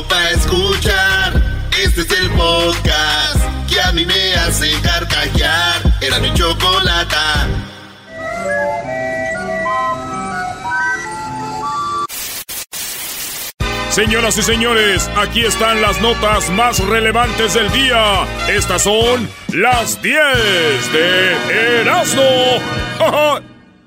Chido 0.00 0.08
pa 0.08 0.30
escuchar. 0.30 1.32
Este 1.82 2.02
es 2.02 2.10
el 2.10 2.30
podcast 2.30 3.40
que 3.68 3.80
a 3.80 3.92
mí 3.92 4.04
me 4.06 4.34
hace 4.34 4.70
carcajear. 4.82 5.82
Era 6.00 6.18
mi 6.20 6.32
chocolata. 6.34 7.48
Señoras 13.90 14.38
y 14.38 14.42
señores, 14.42 15.10
aquí 15.16 15.44
están 15.44 15.82
las 15.82 16.00
notas 16.00 16.48
más 16.50 16.78
relevantes 16.78 17.54
del 17.54 17.70
día. 17.72 18.24
Estas 18.48 18.82
son 18.82 19.28
las 19.52 20.00
10 20.00 20.92
de 20.92 21.80
Erasmo. 21.80 22.22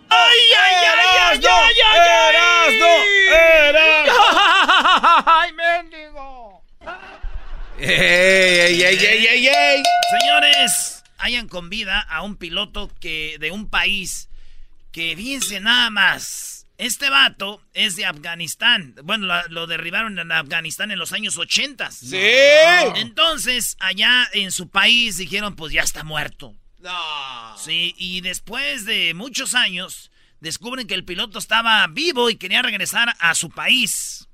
¡Ay, 0.09 0.39
ay, 0.59 0.75
ay, 0.91 1.39
ay, 1.39 1.47
ay, 1.49 1.99
Erasmo! 2.29 2.85
¡Ay, 3.31 4.02
¡Ey, 7.85 8.81
ey, 8.81 8.81
ey, 8.81 8.97
ey, 8.97 9.27
ey, 9.27 9.47
ey! 9.49 9.83
Señores, 10.17 11.03
hayan 11.17 11.49
con 11.49 11.69
vida 11.69 11.99
a 11.99 12.21
un 12.21 12.37
piloto 12.37 12.89
que 13.01 13.35
de 13.41 13.51
un 13.51 13.69
país 13.69 14.29
que, 14.93 15.13
fíjense 15.17 15.59
nada 15.59 15.89
más, 15.89 16.65
este 16.77 17.09
vato 17.09 17.61
es 17.73 17.97
de 17.97 18.05
Afganistán. 18.05 18.95
Bueno, 19.03 19.25
lo, 19.25 19.47
lo 19.49 19.67
derribaron 19.67 20.17
en 20.17 20.31
Afganistán 20.31 20.91
en 20.91 20.99
los 20.99 21.11
años 21.11 21.37
80. 21.37 21.91
¡Sí! 21.91 22.15
Entonces, 22.95 23.75
allá 23.81 24.29
en 24.31 24.53
su 24.53 24.69
país 24.69 25.17
dijeron, 25.17 25.57
pues 25.57 25.73
ya 25.73 25.81
está 25.81 26.05
muerto. 26.05 26.55
No. 26.79 27.57
Sí, 27.57 27.95
y 27.97 28.21
después 28.21 28.85
de 28.85 29.13
muchos 29.13 29.55
años, 29.55 30.09
descubren 30.39 30.87
que 30.87 30.93
el 30.93 31.03
piloto 31.03 31.37
estaba 31.37 31.85
vivo 31.87 32.29
y 32.29 32.37
quería 32.37 32.61
regresar 32.61 33.13
a 33.19 33.35
su 33.35 33.49
país. 33.49 34.29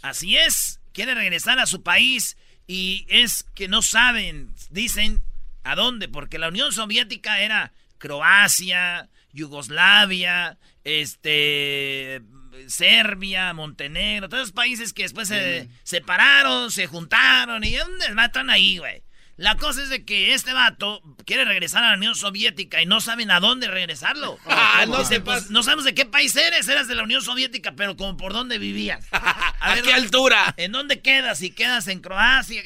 Así 0.00 0.38
es, 0.38 0.80
quiere 0.94 1.14
regresar 1.14 1.58
a 1.58 1.66
su 1.66 1.82
país 1.82 2.38
y 2.66 3.06
es 3.08 3.44
que 3.54 3.68
no 3.68 3.82
saben, 3.82 4.54
dicen, 4.70 5.22
a 5.64 5.74
dónde, 5.74 6.08
porque 6.08 6.38
la 6.38 6.48
Unión 6.48 6.72
Soviética 6.72 7.40
era 7.40 7.72
Croacia, 7.98 9.08
Yugoslavia, 9.32 10.58
este, 10.84 12.22
Serbia, 12.68 13.52
Montenegro, 13.52 14.28
todos 14.28 14.44
esos 14.44 14.52
países 14.52 14.92
que 14.92 15.02
después 15.02 15.28
se 15.28 15.68
separaron, 15.82 16.70
se 16.70 16.86
juntaron 16.86 17.64
y 17.64 17.74
¿dónde 17.74 18.14
matan 18.14 18.50
ahí, 18.50 18.78
güey? 18.78 19.02
La 19.36 19.56
cosa 19.56 19.82
es 19.82 19.88
de 19.88 20.04
que 20.04 20.32
este 20.32 20.52
vato 20.52 21.02
quiere 21.26 21.44
regresar 21.44 21.82
a 21.82 21.90
la 21.90 21.96
Unión 21.96 22.14
Soviética 22.14 22.80
y 22.80 22.86
no 22.86 23.00
saben 23.00 23.30
a 23.30 23.40
dónde 23.40 23.68
regresarlo. 23.68 24.38
Ah, 24.76 24.86
no 24.86 24.98
Dice, 24.98 25.16
se 25.16 25.20
pues, 25.20 25.50
no 25.50 25.62
sabemos 25.62 25.84
de 25.84 25.94
qué 25.94 26.04
país 26.04 26.34
eres, 26.34 26.68
eras 26.68 26.88
de 26.88 26.94
la 26.94 27.04
Unión 27.04 27.22
Soviética, 27.22 27.72
pero 27.72 27.96
como 27.96 28.16
por 28.16 28.32
dónde 28.32 28.58
vivías. 28.58 29.06
¿A 29.12 29.76
qué 29.82 29.92
altura? 29.92 30.54
¿En 30.56 30.72
dónde 30.72 31.00
quedas? 31.00 31.38
Si 31.38 31.50
quedas 31.50 31.86
en 31.86 32.00
Croacia. 32.00 32.62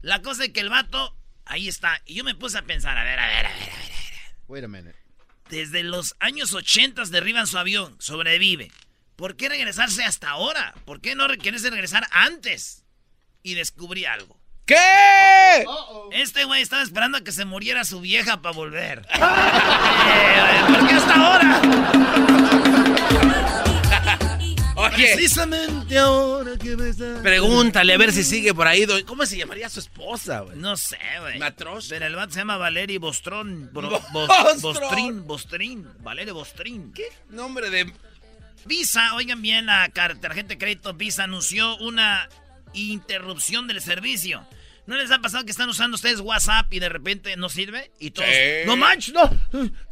La 0.00 0.22
cosa 0.22 0.44
es 0.44 0.50
que 0.50 0.60
el 0.60 0.70
vato, 0.70 1.16
ahí 1.44 1.68
está. 1.68 2.00
Y 2.04 2.14
yo 2.14 2.24
me 2.24 2.34
puse 2.34 2.58
a 2.58 2.62
pensar, 2.62 2.98
a 2.98 3.04
ver, 3.04 3.18
a 3.18 3.26
ver, 3.26 3.46
a 3.46 3.54
ver, 3.54 3.70
a 3.70 3.76
ver. 3.76 3.92
Wait 4.48 4.64
a 4.64 4.68
minute. 4.68 4.96
Desde 5.48 5.82
los 5.82 6.16
años 6.18 6.52
80 6.52 7.04
derriban 7.06 7.46
su 7.46 7.58
avión, 7.58 7.96
sobrevive. 8.00 8.72
¿Por 9.16 9.36
qué 9.36 9.48
regresarse 9.48 10.02
hasta 10.02 10.30
ahora? 10.30 10.74
¿Por 10.84 11.00
qué 11.00 11.14
no 11.14 11.28
quererse 11.28 11.70
regresar 11.70 12.06
antes? 12.10 12.84
Y 13.42 13.54
descubrí 13.54 14.04
algo. 14.04 14.41
¿Qué? 14.64 15.64
Este 16.12 16.44
güey 16.44 16.62
estaba 16.62 16.82
esperando 16.82 17.18
a 17.18 17.20
que 17.22 17.32
se 17.32 17.44
muriera 17.44 17.84
su 17.84 18.00
vieja 18.00 18.40
para 18.42 18.54
volver. 18.54 19.06
Eh, 20.14 20.64
¿Por 20.68 20.86
qué 20.88 20.94
hasta 20.94 21.14
ahora? 21.14 21.62
Oye, 24.76 25.12
Precisamente 25.14 25.98
ahora 25.98 26.52
que 26.58 26.76
me 26.76 26.88
está- 26.88 27.20
pregúntale 27.22 27.94
a 27.94 27.98
ver 27.98 28.12
si 28.12 28.24
sigue 28.24 28.52
por 28.54 28.66
ahí. 28.66 28.86
¿Cómo 29.06 29.24
se 29.26 29.36
llamaría 29.36 29.68
su 29.68 29.80
esposa, 29.80 30.40
güey? 30.40 30.56
No 30.56 30.76
sé, 30.76 30.98
güey. 31.20 31.38
Matros. 31.38 31.86
Pero 31.88 32.06
el 32.06 32.16
vato 32.16 32.32
se 32.32 32.40
llama 32.40 32.56
Valery 32.56 32.98
Bostrón. 32.98 33.70
Bro- 33.72 33.90
Bos- 34.12 34.12
Bostron. 34.12 34.60
Bostrin, 34.60 35.26
Bostrin. 35.26 35.88
Valery 36.00 36.30
Bostrin. 36.32 36.92
¿Qué 36.92 37.04
nombre 37.30 37.70
de...? 37.70 37.92
Visa, 38.64 39.14
oigan 39.14 39.42
bien, 39.42 39.66
la 39.66 39.88
tarjeta 39.88 40.48
de 40.48 40.58
crédito 40.58 40.94
Visa 40.94 41.24
anunció 41.24 41.76
una 41.78 42.28
interrupción 42.74 43.66
del 43.66 43.80
servicio. 43.80 44.46
¿No 44.84 44.96
les 44.96 45.12
ha 45.12 45.20
pasado 45.20 45.44
que 45.44 45.52
están 45.52 45.68
usando 45.68 45.94
ustedes 45.94 46.18
WhatsApp 46.18 46.72
y 46.72 46.80
de 46.80 46.88
repente 46.88 47.36
no 47.36 47.48
sirve? 47.48 47.92
Y 48.00 48.10
todos, 48.10 48.28
Sí. 48.28 48.66
no 48.66 48.76
manches, 48.76 49.14
no, 49.14 49.30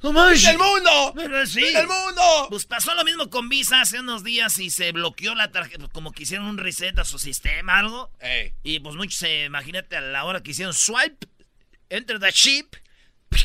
no 0.02 0.12
manches. 0.12 0.46
¡Del 0.46 0.58
mundo! 0.58 1.46
Sí. 1.46 1.60
¡Del 1.60 1.86
mundo! 1.86 2.22
Pues 2.50 2.66
pasó 2.66 2.92
lo 2.96 3.04
mismo 3.04 3.30
con 3.30 3.48
Visa 3.48 3.82
hace 3.82 4.00
unos 4.00 4.24
días 4.24 4.58
y 4.58 4.68
se 4.70 4.90
bloqueó 4.90 5.36
la 5.36 5.52
tarjeta, 5.52 5.86
como 5.92 6.10
que 6.10 6.24
hicieron 6.24 6.46
un 6.48 6.58
reset 6.58 6.98
a 6.98 7.04
su 7.04 7.20
sistema, 7.20 7.78
algo. 7.78 8.10
Ey. 8.18 8.52
Y 8.64 8.80
pues 8.80 8.96
muchos, 8.96 9.22
eh, 9.22 9.44
imagínate 9.44 9.96
a 9.96 10.00
la 10.00 10.24
hora 10.24 10.42
que 10.42 10.50
hicieron 10.50 10.74
swipe, 10.74 11.24
enter 11.88 12.18
the 12.18 12.32
chip, 12.32 12.74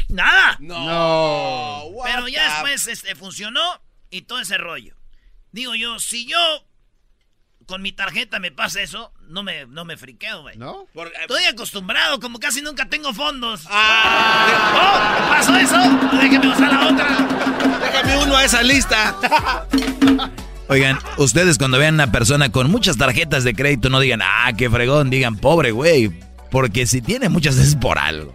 nada. 0.10 0.58
No. 0.60 1.84
what 1.92 2.08
Pero 2.08 2.28
ya 2.28 2.54
después 2.54 2.88
este, 2.88 3.14
funcionó 3.14 3.62
y 4.10 4.24
todo 4.24 4.40
ese 4.40 4.58
rollo. 4.58 4.96
Digo 5.52 5.76
yo, 5.76 6.00
si 6.00 6.26
yo 6.26 6.68
con 7.66 7.82
mi 7.82 7.92
tarjeta 7.92 8.40
me 8.40 8.52
pasa 8.52 8.82
eso, 8.82 9.12
no 9.28 9.44
me, 9.44 9.66
no 9.68 9.86
me 9.86 9.98
friqueo, 9.98 10.42
güey. 10.44 10.58
¿No? 10.58 10.86
Por- 10.94 11.08
eh, 11.08 11.12
Estoy 11.22 11.44
acostumbrado, 11.46 12.20
como 12.20 12.40
casi 12.40 12.62
nunca 12.62 12.88
tengo 12.88 13.14
fondos. 13.14 13.66
Ah, 13.70 15.26
¡Oh! 15.28 15.30
¿Pasó 15.30 15.56
eso? 15.58 15.78
Déjeme 16.22 16.48
usar 16.48 16.72
la 16.72 16.88
otra. 16.88 17.08
déjame 17.82 18.24
uno 18.24 18.36
a 18.38 18.44
esa 18.44 18.62
lista. 18.64 19.16
Oigan, 20.68 20.98
ustedes 21.18 21.58
cuando 21.60 21.78
vean 21.78 22.00
a 22.00 22.06
una 22.06 22.12
persona 22.12 22.52
con 22.52 22.72
muchas 22.72 22.98
tarjetas 22.98 23.44
de 23.44 23.54
crédito 23.54 23.90
no 23.90 24.00
digan, 24.00 24.22
ah, 24.24 24.52
qué 24.58 24.70
fregón, 24.70 25.10
digan, 25.10 25.36
pobre 25.38 25.72
güey. 25.72 26.12
Porque 26.50 26.88
si 26.88 27.02
tiene 27.02 27.30
muchas 27.30 27.58
es 27.58 27.76
por 27.76 27.98
algo. 28.00 28.34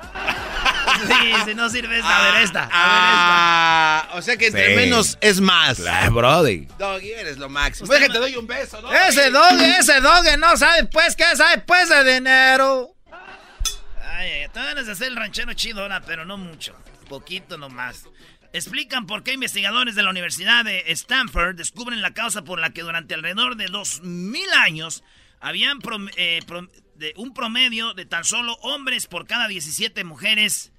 Sí, 1.10 1.32
si 1.46 1.54
no 1.54 1.68
sirve 1.68 1.96
esta, 1.98 2.16
a 2.28 2.32
ver 2.32 2.42
esta. 2.42 2.62
A 2.62 2.66
ver 2.66 2.70
Ah, 2.72 4.08
o 4.14 4.22
sea 4.22 4.36
que 4.36 4.46
entre 4.46 4.70
Sí. 4.70 4.76
menos 4.76 5.18
es 5.20 5.40
más. 5.40 5.78
Claro, 5.78 6.12
brody. 6.12 6.66
Doggy, 6.78 7.10
eres 7.12 7.38
lo 7.38 7.48
máximo. 7.48 7.92
Déjate, 7.92 8.12
te 8.12 8.18
doy 8.18 8.36
un 8.36 8.46
beso, 8.46 8.80
¿no? 8.80 8.92
Ese 8.92 9.30
doge, 9.30 9.78
ese 9.78 10.00
doge 10.00 10.36
no 10.36 10.56
sabe 10.56 10.84
pues 10.86 11.16
qué 11.16 11.24
sabe 11.36 11.58
pues 11.62 11.88
de 11.88 12.14
dinero. 12.14 12.94
Ay, 14.02 14.30
ay, 14.42 14.48
te 14.52 14.60
ganas 14.60 14.86
de 14.86 14.92
hacer 14.92 15.08
el 15.08 15.16
ranchero 15.16 15.52
chido 15.54 15.82
ahora, 15.82 16.00
pero 16.02 16.24
no 16.24 16.36
mucho. 16.36 16.74
Poquito 17.08 17.56
nomás. 17.58 18.04
Explican 18.52 19.06
por 19.06 19.22
qué 19.22 19.32
investigadores 19.32 19.94
de 19.94 20.02
la 20.02 20.10
Universidad 20.10 20.64
de 20.64 20.82
Stanford 20.88 21.54
descubren 21.56 22.02
la 22.02 22.12
causa 22.12 22.42
por 22.42 22.58
la 22.58 22.70
que 22.70 22.82
durante 22.82 23.14
alrededor 23.14 23.56
de 23.56 23.66
2000 23.66 24.52
años 24.54 25.04
habían 25.40 25.78
prom- 25.78 26.10
eh, 26.16 26.40
prom- 26.46 26.68
de 26.96 27.14
un 27.16 27.32
promedio 27.32 27.94
de 27.94 28.04
tan 28.06 28.24
solo 28.24 28.54
hombres 28.62 29.06
por 29.06 29.26
cada 29.26 29.46
17 29.48 30.02
mujeres. 30.04 30.72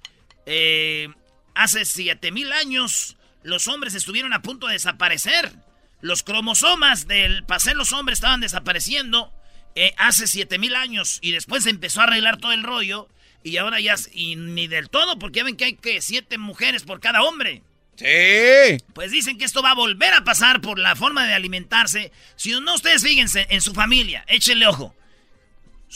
Eh, 0.46 1.08
hace 1.54 1.84
7000 1.84 2.52
años 2.52 3.16
los 3.42 3.68
hombres 3.68 3.94
estuvieron 3.94 4.32
a 4.32 4.42
punto 4.42 4.66
de 4.66 4.74
desaparecer. 4.74 5.52
Los 6.00 6.22
cromosomas 6.22 7.06
del 7.06 7.44
ser 7.58 7.76
los 7.76 7.92
hombres 7.92 8.18
estaban 8.18 8.40
desapareciendo 8.40 9.32
eh, 9.74 9.94
hace 9.98 10.26
7000 10.26 10.74
años 10.74 11.18
y 11.22 11.32
después 11.32 11.64
se 11.64 11.70
empezó 11.70 12.00
a 12.00 12.04
arreglar 12.04 12.38
todo 12.38 12.52
el 12.52 12.62
rollo 12.62 13.08
y 13.44 13.56
ahora 13.56 13.80
ya 13.80 13.94
y 14.12 14.36
ni 14.36 14.66
del 14.66 14.90
todo 14.90 15.18
porque 15.18 15.38
ya 15.38 15.44
ven 15.44 15.56
que 15.56 15.64
hay 15.64 15.76
que 15.76 16.00
siete 16.00 16.38
mujeres 16.38 16.82
por 16.82 17.00
cada 17.00 17.22
hombre. 17.22 17.62
Sí. 17.96 18.84
Pues 18.94 19.10
dicen 19.10 19.38
que 19.38 19.44
esto 19.44 19.62
va 19.62 19.72
a 19.72 19.74
volver 19.74 20.14
a 20.14 20.24
pasar 20.24 20.60
por 20.60 20.78
la 20.78 20.96
forma 20.96 21.26
de 21.26 21.34
alimentarse. 21.34 22.10
Si 22.36 22.50
no, 22.58 22.74
ustedes 22.74 23.02
fíjense 23.02 23.46
en 23.50 23.60
su 23.60 23.74
familia, 23.74 24.24
échenle 24.28 24.66
ojo. 24.66 24.94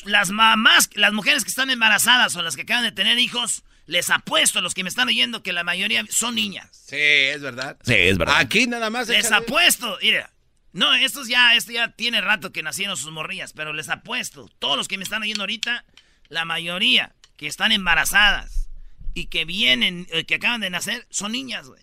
Las 0.04 0.30
mamás, 0.30 0.90
las 0.94 1.12
mujeres 1.12 1.42
que 1.42 1.50
están 1.50 1.70
embarazadas 1.70 2.36
o 2.36 2.42
las 2.42 2.54
que 2.54 2.62
acaban 2.62 2.84
de 2.84 2.92
tener 2.92 3.18
hijos, 3.18 3.64
les 3.86 4.10
apuesto 4.10 4.58
a 4.58 4.62
los 4.62 4.74
que 4.74 4.82
me 4.82 4.88
están 4.88 5.08
oyendo 5.08 5.42
que 5.42 5.52
la 5.52 5.64
mayoría 5.64 6.04
son 6.10 6.34
niñas. 6.34 6.68
Sí, 6.72 6.96
es 6.96 7.40
verdad. 7.40 7.76
Sí, 7.84 7.94
es 7.94 8.18
verdad. 8.18 8.36
Aquí 8.38 8.66
nada 8.66 8.90
más. 8.90 9.08
Les 9.08 9.26
échale. 9.26 9.36
apuesto, 9.36 9.98
mira. 10.02 10.30
No, 10.72 10.92
estos 10.92 11.28
ya, 11.28 11.54
esto 11.54 11.72
ya 11.72 11.92
tiene 11.92 12.20
rato 12.20 12.52
que 12.52 12.62
nacieron 12.62 12.98
sus 12.98 13.10
morrillas, 13.10 13.54
pero 13.54 13.72
les 13.72 13.88
apuesto, 13.88 14.50
todos 14.58 14.76
los 14.76 14.88
que 14.88 14.98
me 14.98 15.04
están 15.04 15.22
oyendo 15.22 15.44
ahorita, 15.44 15.86
la 16.28 16.44
mayoría 16.44 17.14
que 17.38 17.46
están 17.46 17.72
embarazadas 17.72 18.68
y 19.14 19.26
que 19.26 19.46
vienen, 19.46 20.06
eh, 20.10 20.24
que 20.24 20.34
acaban 20.34 20.60
de 20.60 20.68
nacer, 20.68 21.06
son 21.08 21.32
niñas, 21.32 21.66
güey. 21.66 21.82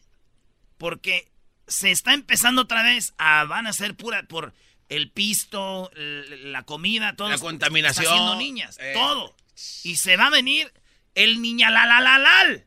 Porque 0.78 1.32
se 1.68 1.90
está 1.90 2.14
empezando 2.14 2.64
otra 2.64 2.84
vez 2.84 3.16
a, 3.18 3.46
van 3.46 3.66
a 3.66 3.74
ser 3.74 3.96
pura, 3.96 4.24
por 4.24 4.54
el 4.90 5.10
pisto, 5.10 5.90
la 5.96 6.62
comida, 6.64 7.16
todo. 7.16 7.30
La 7.30 7.40
contaminación. 7.40 8.04
Está 8.04 8.14
haciendo 8.14 8.36
niñas, 8.36 8.78
eh. 8.80 8.92
todo. 8.94 9.36
Y 9.84 9.96
se 9.96 10.18
va 10.18 10.28
a 10.28 10.30
venir 10.30 10.72
el 11.16 11.42
niña 11.42 11.70
la 11.70 11.86
la 11.86 12.02
la 12.02 12.18
la. 12.18 12.64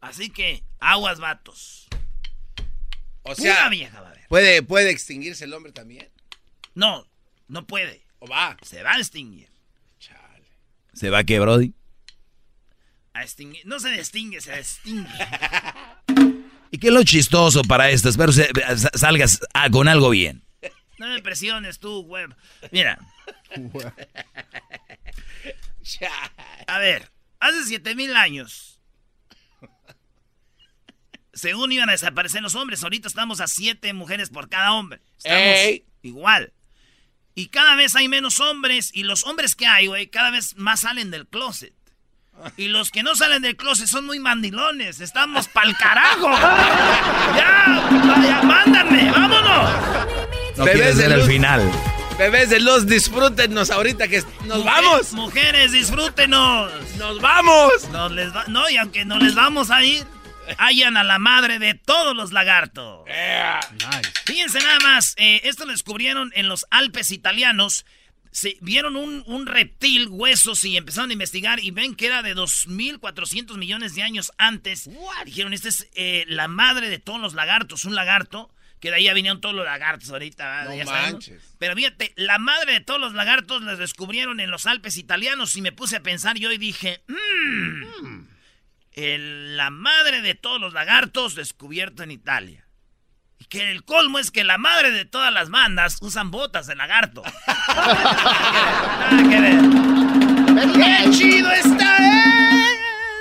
Así 0.00 0.30
que, 0.30 0.64
aguas 0.78 1.20
vatos. 1.20 1.88
O 3.22 3.34
sea, 3.34 3.68
vieja, 3.68 4.02
¿puede, 4.28 4.62
¿puede 4.62 4.90
extinguirse 4.90 5.44
el 5.44 5.52
hombre 5.52 5.72
también? 5.72 6.08
No, 6.74 7.06
no 7.48 7.66
puede. 7.66 8.06
¿O 8.18 8.26
va? 8.26 8.56
Se 8.62 8.82
va 8.82 8.94
a 8.94 8.98
extinguir. 8.98 9.50
Chale. 9.98 10.48
¿Se 10.94 11.10
va 11.10 11.18
a 11.18 11.24
qué, 11.24 11.38
Brody? 11.38 11.74
A 13.12 13.22
extinguir. 13.22 13.66
No 13.66 13.78
se 13.78 13.94
extingue, 13.94 14.40
se 14.40 14.58
extingue. 14.58 15.10
¿Y 16.70 16.78
qué 16.78 16.86
es 16.88 16.92
lo 16.92 17.02
chistoso 17.02 17.62
para 17.62 17.90
esto? 17.90 18.08
Espero 18.08 18.32
salgas 18.94 19.40
con 19.70 19.88
algo 19.88 20.10
bien. 20.10 20.44
No 20.98 21.08
me 21.08 21.20
presiones 21.22 21.78
tú, 21.78 22.00
web. 22.02 22.34
Mira. 22.70 22.98
A 26.66 26.78
ver, 26.78 27.10
hace 27.40 27.64
siete 27.64 27.94
mil 27.94 28.14
años. 28.16 28.80
Según 31.32 31.72
iban 31.72 31.88
a 31.88 31.92
desaparecer 31.92 32.42
los 32.42 32.54
hombres, 32.54 32.82
ahorita 32.82 33.08
estamos 33.08 33.40
a 33.40 33.46
siete 33.46 33.92
mujeres 33.92 34.30
por 34.30 34.48
cada 34.48 34.72
hombre. 34.72 35.00
Estamos 35.18 35.88
igual. 36.02 36.52
Y 37.34 37.48
cada 37.48 37.76
vez 37.76 37.94
hay 37.94 38.08
menos 38.08 38.40
hombres, 38.40 38.90
y 38.92 39.04
los 39.04 39.24
hombres 39.24 39.54
que 39.54 39.66
hay, 39.66 39.86
güey, 39.86 40.08
cada 40.08 40.30
vez 40.30 40.56
más 40.56 40.80
salen 40.80 41.10
del 41.10 41.26
closet. 41.26 41.72
Y 42.56 42.68
los 42.68 42.90
que 42.90 43.02
no 43.02 43.14
salen 43.14 43.42
del 43.42 43.56
closet 43.56 43.86
son 43.86 44.06
muy 44.06 44.18
mandilones. 44.18 45.00
Estamos 45.00 45.48
pa'l 45.48 45.76
carajo. 45.76 46.30
ya, 47.36 47.90
ya, 48.22 48.42
mándame, 48.42 49.10
vámonos. 49.10 50.56
No 50.56 50.64
quieres 50.64 50.98
el 50.98 51.22
final. 51.22 51.70
Bebés 52.20 52.50
de 52.50 52.60
luz, 52.60 52.86
disfrútenos 52.86 53.70
ahorita 53.70 54.06
que 54.06 54.22
nos 54.44 54.62
vamos. 54.62 55.14
Mujeres, 55.14 55.72
disfrútenos. 55.72 56.70
Nos 56.98 57.18
vamos. 57.18 57.88
no, 58.48 58.68
y 58.68 58.76
aunque 58.76 59.06
no 59.06 59.18
les 59.18 59.34
vamos 59.34 59.70
a 59.70 59.82
ir, 59.82 60.04
hallan 60.58 60.98
a 60.98 61.02
la 61.02 61.18
madre 61.18 61.58
de 61.58 61.72
todos 61.72 62.14
los 62.14 62.32
lagartos. 62.32 63.08
Fíjense 64.26 64.58
nada 64.58 64.80
más, 64.80 65.14
eh, 65.16 65.40
esto 65.44 65.64
lo 65.64 65.72
descubrieron 65.72 66.30
en 66.34 66.46
los 66.46 66.66
Alpes 66.70 67.10
italianos. 67.10 67.86
Se, 68.30 68.58
vieron 68.60 68.96
un, 68.96 69.46
reptil, 69.46 70.08
huesos, 70.08 70.62
y 70.64 70.76
empezaron 70.76 71.08
a 71.08 71.14
investigar 71.14 71.58
y 71.64 71.70
ven 71.70 71.94
que 71.94 72.04
era 72.04 72.22
de 72.22 72.36
2.400 72.36 73.56
millones 73.56 73.94
de 73.94 74.02
años 74.02 74.30
antes. 74.36 74.90
Dijeron, 75.24 75.54
esta 75.54 75.70
es 75.70 75.88
eh, 75.94 76.26
la 76.28 76.48
madre 76.48 76.90
de 76.90 76.98
todos 76.98 77.18
los 77.18 77.32
lagartos, 77.32 77.86
un 77.86 77.94
lagarto 77.94 78.50
que 78.80 78.90
de 78.90 78.96
ahí 78.96 79.04
ya 79.04 79.14
vinieron 79.14 79.40
todos 79.40 79.54
los 79.54 79.64
lagartos 79.64 80.10
ahorita. 80.10 80.64
No 80.64 80.84
manches. 80.84 81.54
Pero 81.58 81.76
fíjate, 81.76 82.12
la 82.16 82.38
madre 82.38 82.72
de 82.72 82.80
todos 82.80 82.98
los 83.00 83.12
lagartos 83.12 83.62
las 83.62 83.78
descubrieron 83.78 84.40
en 84.40 84.50
los 84.50 84.66
Alpes 84.66 84.96
italianos 84.96 85.54
y 85.56 85.62
me 85.62 85.72
puse 85.72 85.96
a 85.96 86.02
pensar 86.02 86.38
yo 86.38 86.50
y 86.50 86.58
dije, 86.58 87.02
mmm, 87.06 88.24
la 88.96 89.70
madre 89.70 90.22
de 90.22 90.34
todos 90.34 90.60
los 90.60 90.72
lagartos 90.72 91.34
descubierto 91.34 92.02
en 92.02 92.10
Italia. 92.10 92.66
Y 93.38 93.44
que 93.46 93.70
el 93.70 93.84
colmo 93.84 94.18
es 94.18 94.30
que 94.30 94.44
la 94.44 94.58
madre 94.58 94.90
de 94.90 95.04
todas 95.04 95.32
las 95.32 95.50
bandas 95.50 95.98
usan 96.00 96.30
botas 96.30 96.66
de 96.66 96.76
lagarto. 96.76 97.22
Nada 97.68 99.28
que 99.30 99.40
ver. 99.40 99.60
¡Qué 100.74 101.10
chido 101.10 101.50
está 101.52 101.96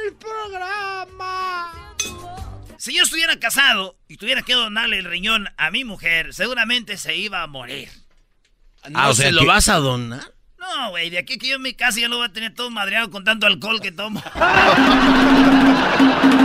el 0.05 0.13
programa! 0.15 0.88
Si 2.79 2.95
yo 2.95 3.03
estuviera 3.03 3.37
casado 3.37 3.97
y 4.07 4.15
tuviera 4.15 4.41
que 4.41 4.53
donarle 4.53 4.99
el 4.99 5.03
riñón 5.03 5.49
a 5.57 5.69
mi 5.69 5.83
mujer, 5.83 6.33
seguramente 6.33 6.95
se 6.95 7.13
iba 7.13 7.43
a 7.43 7.47
morir. 7.47 7.89
Ah, 8.93 9.09
o 9.09 9.13
sea, 9.13 9.33
lo 9.33 9.45
vas 9.45 9.67
a 9.67 9.75
donar? 9.79 10.33
No, 10.57 10.91
güey, 10.91 11.09
de 11.09 11.17
aquí 11.17 11.37
que 11.37 11.49
yo 11.49 11.57
en 11.57 11.61
mi 11.61 11.73
casa 11.73 11.99
ya 11.99 12.07
lo 12.07 12.15
voy 12.19 12.27
a 12.27 12.31
tener 12.31 12.53
todo 12.53 12.71
madreado 12.71 13.11
con 13.11 13.25
tanto 13.25 13.47
alcohol 13.47 13.81
que 13.81 13.91
tomo. 13.91 14.23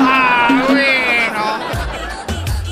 ah, 0.00 0.64
bueno. 0.68 1.60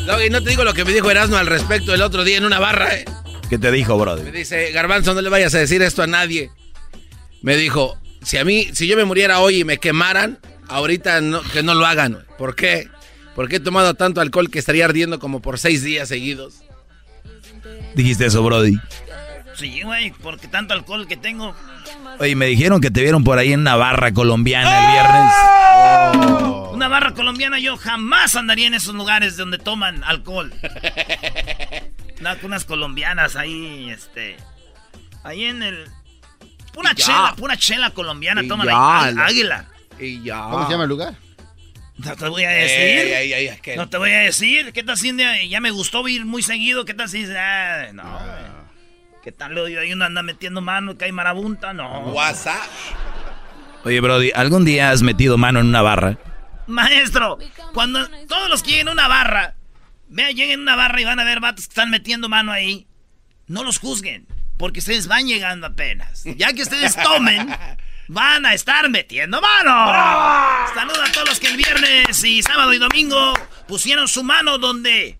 No, 0.06 0.20
y 0.20 0.28
no 0.28 0.42
te 0.42 0.50
digo 0.50 0.64
lo 0.64 0.74
que 0.74 0.84
me 0.84 0.92
dijo 0.92 1.08
Erasmo 1.08 1.36
al 1.36 1.46
respecto 1.46 1.94
el 1.94 2.02
otro 2.02 2.24
día 2.24 2.38
en 2.38 2.44
una 2.44 2.58
barra, 2.58 2.96
¿eh? 2.96 3.04
¿Qué 3.48 3.58
te 3.58 3.70
dijo, 3.70 3.96
brother? 3.96 4.24
Me 4.24 4.32
dice, 4.32 4.72
Garbanzo, 4.72 5.14
no 5.14 5.20
le 5.20 5.28
vayas 5.28 5.54
a 5.54 5.58
decir 5.58 5.82
esto 5.82 6.02
a 6.02 6.08
nadie. 6.08 6.50
Me 7.42 7.56
dijo, 7.56 7.96
si 8.22 8.38
a 8.38 8.44
mí, 8.44 8.70
si 8.72 8.88
yo 8.88 8.96
me 8.96 9.04
muriera 9.04 9.38
hoy 9.38 9.60
y 9.60 9.64
me 9.64 9.78
quemaran, 9.78 10.40
ahorita 10.66 11.20
no, 11.20 11.42
que 11.42 11.62
no 11.62 11.74
lo 11.74 11.86
hagan. 11.86 12.26
¿Por 12.38 12.56
qué? 12.56 12.90
Porque 13.34 13.56
he 13.56 13.60
tomado 13.60 13.94
tanto 13.94 14.20
alcohol 14.20 14.50
que 14.50 14.58
estaría 14.58 14.84
ardiendo 14.84 15.18
como 15.18 15.40
por 15.40 15.58
seis 15.58 15.82
días 15.82 16.08
seguidos. 16.08 16.62
Dijiste 17.94 18.26
eso, 18.26 18.42
Brody. 18.42 18.78
Sí, 19.56 19.82
güey, 19.82 20.12
porque 20.22 20.48
tanto 20.48 20.74
alcohol 20.74 21.06
que 21.06 21.16
tengo. 21.16 21.54
Oye, 22.18 22.34
me 22.34 22.46
dijeron 22.46 22.80
que 22.80 22.90
te 22.90 23.02
vieron 23.02 23.24
por 23.24 23.38
ahí 23.38 23.52
en 23.52 23.60
una 23.60 23.76
barra 23.76 24.12
colombiana 24.12 24.78
el 24.78 24.92
viernes. 24.92 25.32
¡Oh! 26.14 26.70
Una 26.74 26.88
barra 26.88 27.12
colombiana, 27.12 27.58
yo 27.58 27.76
jamás 27.76 28.34
andaría 28.34 28.66
en 28.66 28.74
esos 28.74 28.94
lugares 28.94 29.36
donde 29.36 29.58
toman 29.58 30.02
alcohol. 30.04 30.52
unas 32.42 32.64
colombianas 32.64 33.36
ahí, 33.36 33.90
este. 33.90 34.36
Ahí 35.22 35.44
en 35.44 35.62
el. 35.62 35.86
Pura 36.72 36.94
chela, 36.94 37.34
pura 37.36 37.56
chela 37.56 37.90
colombiana, 37.90 38.42
toman 38.48 38.68
ahí. 38.68 39.14
Águila. 39.18 39.66
Y 39.98 40.22
ya. 40.22 40.42
¿Cómo 40.50 40.64
se 40.64 40.72
llama 40.72 40.84
el 40.84 40.88
lugar? 40.88 41.14
No 41.98 42.16
te 42.16 42.28
voy 42.28 42.44
a 42.44 42.50
decir. 42.50 43.76
no 43.76 43.88
te 43.88 43.98
voy 43.98 44.10
a 44.10 44.20
decir. 44.20 44.72
¿Qué 44.72 44.82
tal 44.82 44.96
si 44.96 45.14
ya 45.48 45.60
me 45.60 45.70
gustó 45.70 46.06
ir 46.08 46.24
muy 46.24 46.42
seguido? 46.42 46.84
¿Qué 46.84 46.94
tal 46.94 47.08
si 47.08 47.24
ah, 47.36 47.90
no, 47.92 48.02
ah. 48.04 48.62
¿Qué 49.22 49.30
tal 49.30 49.54
lo 49.54 49.66
Hay 49.66 49.92
uno 49.92 50.04
anda 50.04 50.22
metiendo 50.22 50.60
mano 50.60 50.98
que 50.98 51.04
hay 51.04 51.12
marabunta? 51.12 51.72
No. 51.72 52.08
WhatsApp. 52.08 52.68
Oye, 53.84 54.00
Brody, 54.00 54.30
¿algún 54.34 54.64
día 54.64 54.90
has 54.90 55.02
metido 55.02 55.38
mano 55.38 55.60
en 55.60 55.66
una 55.66 55.82
barra? 55.82 56.18
Maestro, 56.66 57.38
cuando 57.74 58.08
todos 58.28 58.48
los 58.48 58.62
que 58.62 58.70
lleguen 58.70 58.88
a 58.88 58.92
una 58.92 59.08
barra, 59.08 59.54
vean, 60.08 60.34
lleguen 60.34 60.60
a 60.60 60.62
una 60.62 60.76
barra 60.76 61.00
y 61.00 61.04
van 61.04 61.20
a 61.20 61.24
ver 61.24 61.40
vatos 61.40 61.66
que 61.66 61.72
están 61.72 61.90
metiendo 61.90 62.28
mano 62.28 62.52
ahí, 62.52 62.86
no 63.46 63.64
los 63.64 63.78
juzguen, 63.78 64.26
porque 64.56 64.80
ustedes 64.80 65.08
van 65.08 65.26
llegando 65.26 65.66
apenas. 65.66 66.24
Ya 66.36 66.52
que 66.52 66.62
ustedes 66.62 66.96
tomen, 66.96 67.48
van 68.12 68.46
a 68.46 68.54
estar 68.54 68.88
metiendo 68.90 69.40
mano. 69.40 70.68
Saludos 70.74 71.08
a 71.08 71.12
todos 71.12 71.28
los 71.28 71.40
que 71.40 71.48
el 71.48 71.56
viernes 71.56 72.22
y 72.24 72.42
sábado 72.42 72.72
y 72.72 72.78
domingo 72.78 73.34
pusieron 73.66 74.06
su 74.06 74.22
mano 74.22 74.58
donde 74.58 75.18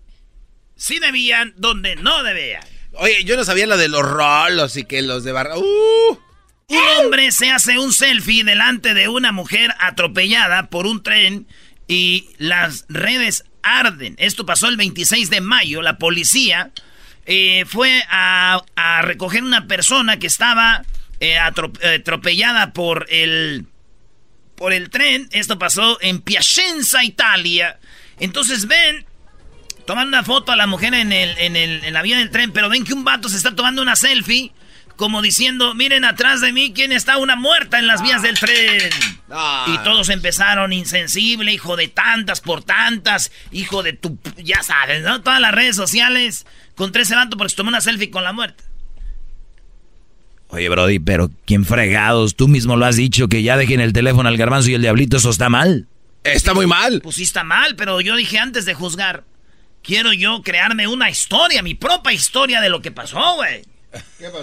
sí 0.75 0.99
debían, 0.99 1.53
donde 1.57 1.95
no 1.95 2.23
debían. 2.23 2.63
Oye, 2.93 3.23
yo 3.23 3.35
no 3.35 3.43
sabía 3.43 3.65
lo 3.65 3.77
de 3.77 3.87
los 3.87 4.03
rolos 4.03 4.77
y 4.77 4.85
que 4.85 5.01
los 5.01 5.23
de 5.23 5.31
barra. 5.31 5.57
¡Uh! 5.57 6.19
Un 6.67 6.79
hombre 6.99 7.31
se 7.31 7.51
hace 7.51 7.77
un 7.77 7.91
selfie 7.91 8.43
delante 8.43 8.93
de 8.93 9.07
una 9.07 9.31
mujer 9.31 9.73
atropellada 9.79 10.69
por 10.69 10.85
un 10.85 11.03
tren 11.03 11.47
y 11.87 12.29
las 12.37 12.85
redes 12.89 13.43
arden. 13.63 14.15
Esto 14.17 14.45
pasó 14.45 14.67
el 14.67 14.77
26 14.77 15.29
de 15.29 15.41
mayo. 15.41 15.81
La 15.81 15.97
policía 15.97 16.71
eh, 17.25 17.65
fue 17.67 18.03
a, 18.09 18.63
a, 18.75 19.01
recoger 19.01 19.43
una 19.43 19.67
persona 19.67 20.19
que 20.19 20.27
estaba 20.27 20.83
eh, 21.23 21.39
atropellada 21.39 22.73
por 22.73 23.07
el, 23.09 23.65
por 24.55 24.73
el 24.73 24.89
tren. 24.89 25.29
Esto 25.31 25.57
pasó 25.57 25.97
en 26.01 26.19
Piacenza, 26.19 27.03
Italia. 27.03 27.79
Entonces 28.19 28.67
ven, 28.67 29.05
toman 29.87 30.09
una 30.09 30.23
foto 30.23 30.51
a 30.51 30.57
la 30.57 30.67
mujer 30.67 30.93
en, 30.93 31.13
el, 31.13 31.37
en, 31.37 31.55
el, 31.55 31.85
en 31.85 31.93
la 31.93 32.01
vía 32.01 32.17
del 32.17 32.29
tren, 32.29 32.51
pero 32.51 32.67
ven 32.67 32.83
que 32.83 32.93
un 32.93 33.05
vato 33.05 33.29
se 33.29 33.37
está 33.37 33.55
tomando 33.55 33.81
una 33.81 33.95
selfie 33.95 34.51
como 34.97 35.21
diciendo, 35.21 35.73
miren 35.73 36.05
atrás 36.05 36.41
de 36.41 36.51
mí 36.51 36.71
quién 36.73 36.91
está 36.91 37.17
una 37.17 37.35
muerta 37.35 37.79
en 37.79 37.87
las 37.87 38.03
vías 38.03 38.21
del 38.21 38.37
tren. 38.37 38.91
Y 39.67 39.77
todos 39.79 40.09
empezaron 40.09 40.73
insensible, 40.73 41.51
hijo 41.51 41.75
de 41.75 41.87
tantas 41.87 42.41
por 42.41 42.63
tantas, 42.63 43.31
hijo 43.51 43.81
de 43.81 43.93
tu, 43.93 44.19
ya 44.37 44.61
sabes, 44.61 45.03
¿no? 45.03 45.21
Todas 45.21 45.39
las 45.39 45.53
redes 45.53 45.75
sociales 45.75 46.45
con 46.75 46.91
tres 46.91 47.09
vato 47.09 47.37
porque 47.37 47.49
se 47.49 47.55
tomó 47.55 47.69
una 47.69 47.81
selfie 47.81 48.11
con 48.11 48.23
la 48.23 48.33
muerte. 48.33 48.63
Oye, 50.53 50.69
Brody, 50.69 50.99
pero 50.99 51.31
¿quién 51.47 51.65
fregados? 51.65 52.35
Tú 52.35 52.47
mismo 52.47 52.75
lo 52.75 52.85
has 52.85 52.95
dicho 52.95 53.27
que 53.27 53.41
ya 53.41 53.57
dejen 53.57 53.79
el 53.79 53.91
teléfono 53.91 54.29
al 54.29 54.37
garbanzo 54.37 54.69
y 54.69 54.75
el 54.75 54.83
diablito, 54.83 55.17
eso 55.17 55.31
está 55.31 55.49
mal. 55.49 55.87
Está 56.23 56.53
muy 56.53 56.67
mal. 56.67 57.01
Pues 57.01 57.15
sí 57.15 57.23
está 57.23 57.43
mal, 57.43 57.75
pero 57.75 57.99
yo 58.01 58.15
dije 58.15 58.37
antes 58.37 58.65
de 58.65 58.75
juzgar, 58.75 59.23
quiero 59.81 60.13
yo 60.13 60.43
crearme 60.43 60.87
una 60.87 61.09
historia, 61.09 61.63
mi 61.63 61.73
propia 61.73 62.13
historia 62.13 62.61
de 62.61 62.69
lo 62.69 62.83
que 62.83 62.91
pasó, 62.91 63.33
güey. 63.37 63.63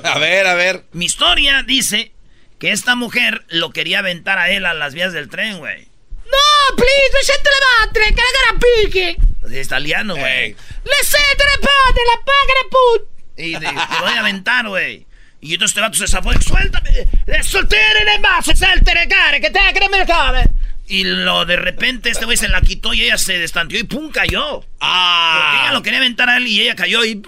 A 0.02 0.18
ver, 0.18 0.48
a 0.48 0.54
ver. 0.54 0.84
Mi 0.90 1.04
historia 1.04 1.62
dice 1.62 2.12
que 2.58 2.72
esta 2.72 2.96
mujer 2.96 3.44
lo 3.48 3.70
quería 3.70 4.00
aventar 4.00 4.36
a 4.38 4.50
él 4.50 4.66
a 4.66 4.74
las 4.74 4.94
vías 4.94 5.12
del 5.12 5.28
tren, 5.28 5.58
güey. 5.58 5.86
No, 6.24 6.76
please, 6.76 7.12
lasciate 7.14 7.50
la 7.50 7.86
madre, 7.86 8.14
que 8.16 8.22
la 8.50 8.58
pique. 8.82 9.18
Es 9.56 9.66
italiano, 9.66 10.16
güey. 10.16 10.50
Le 10.50 11.04
sete 11.04 11.44
la 11.54 11.68
padre, 11.68 12.02
la 12.04 12.24
paga 12.24 12.54
put. 12.68 13.08
Y 13.36 13.52
te, 13.52 14.00
voy 14.00 14.12
a 14.12 14.20
aventar, 14.20 14.66
güey. 14.66 15.06
Y 15.40 15.54
entonces 15.54 15.72
este 15.72 15.80
vato 15.80 15.96
se 15.96 16.06
zafó 16.06 16.32
y 16.32 16.42
suéltame. 16.42 16.90
Le 17.26 18.18
mazo, 18.20 18.54
saltere 18.54 19.08
care, 19.08 19.40
que 19.40 19.50
te 19.50 19.60
me 19.90 20.04
cabe. 20.06 20.50
Y 20.86 21.04
lo 21.04 21.44
de 21.44 21.56
repente 21.56 22.10
este 22.10 22.24
güey 22.24 22.36
se 22.36 22.48
la 22.48 22.60
quitó 22.60 22.92
y 22.92 23.02
ella 23.02 23.16
se 23.16 23.38
destanteó 23.38 23.78
y 23.78 23.84
pum, 23.84 24.10
cayó. 24.10 24.64
Ah. 24.80 25.40
Porque 25.40 25.62
ella 25.62 25.72
lo 25.72 25.82
quería 25.82 25.98
aventar 26.00 26.28
a 26.28 26.36
él 26.36 26.46
y 26.46 26.60
ella 26.60 26.74
cayó 26.74 27.04
y... 27.04 27.22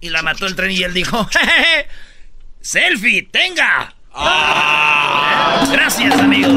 y 0.00 0.10
la 0.10 0.22
mató 0.22 0.46
el 0.46 0.54
tren 0.54 0.70
y 0.70 0.82
él 0.82 0.92
dijo, 0.92 1.28
selfie, 2.60 3.22
tenga. 3.22 3.94
Ah. 4.14 5.66
Gracias, 5.72 6.14
amigo. 6.18 6.48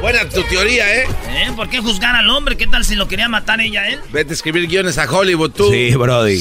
Buena 0.00 0.28
tu 0.28 0.42
teoría, 0.44 0.94
¿eh? 0.94 1.06
¿eh? 1.28 1.52
¿Por 1.54 1.68
qué 1.68 1.80
juzgar 1.80 2.14
al 2.16 2.28
hombre? 2.30 2.56
¿Qué 2.56 2.66
tal 2.66 2.84
si 2.84 2.94
lo 2.94 3.06
quería 3.06 3.28
matar 3.28 3.60
ella, 3.60 3.88
él? 3.88 4.00
Vete 4.12 4.30
a 4.30 4.34
escribir 4.34 4.66
guiones 4.66 4.98
a 4.98 5.10
Hollywood, 5.10 5.52
tú. 5.52 5.70
Sí, 5.70 5.94
Brody. 5.94 6.40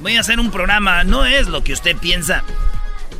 Voy 0.00 0.16
a 0.16 0.20
hacer 0.20 0.40
un 0.40 0.50
programa, 0.50 1.04
no 1.04 1.24
es 1.24 1.48
lo 1.48 1.62
que 1.64 1.72
usted 1.72 1.96
piensa. 1.96 2.44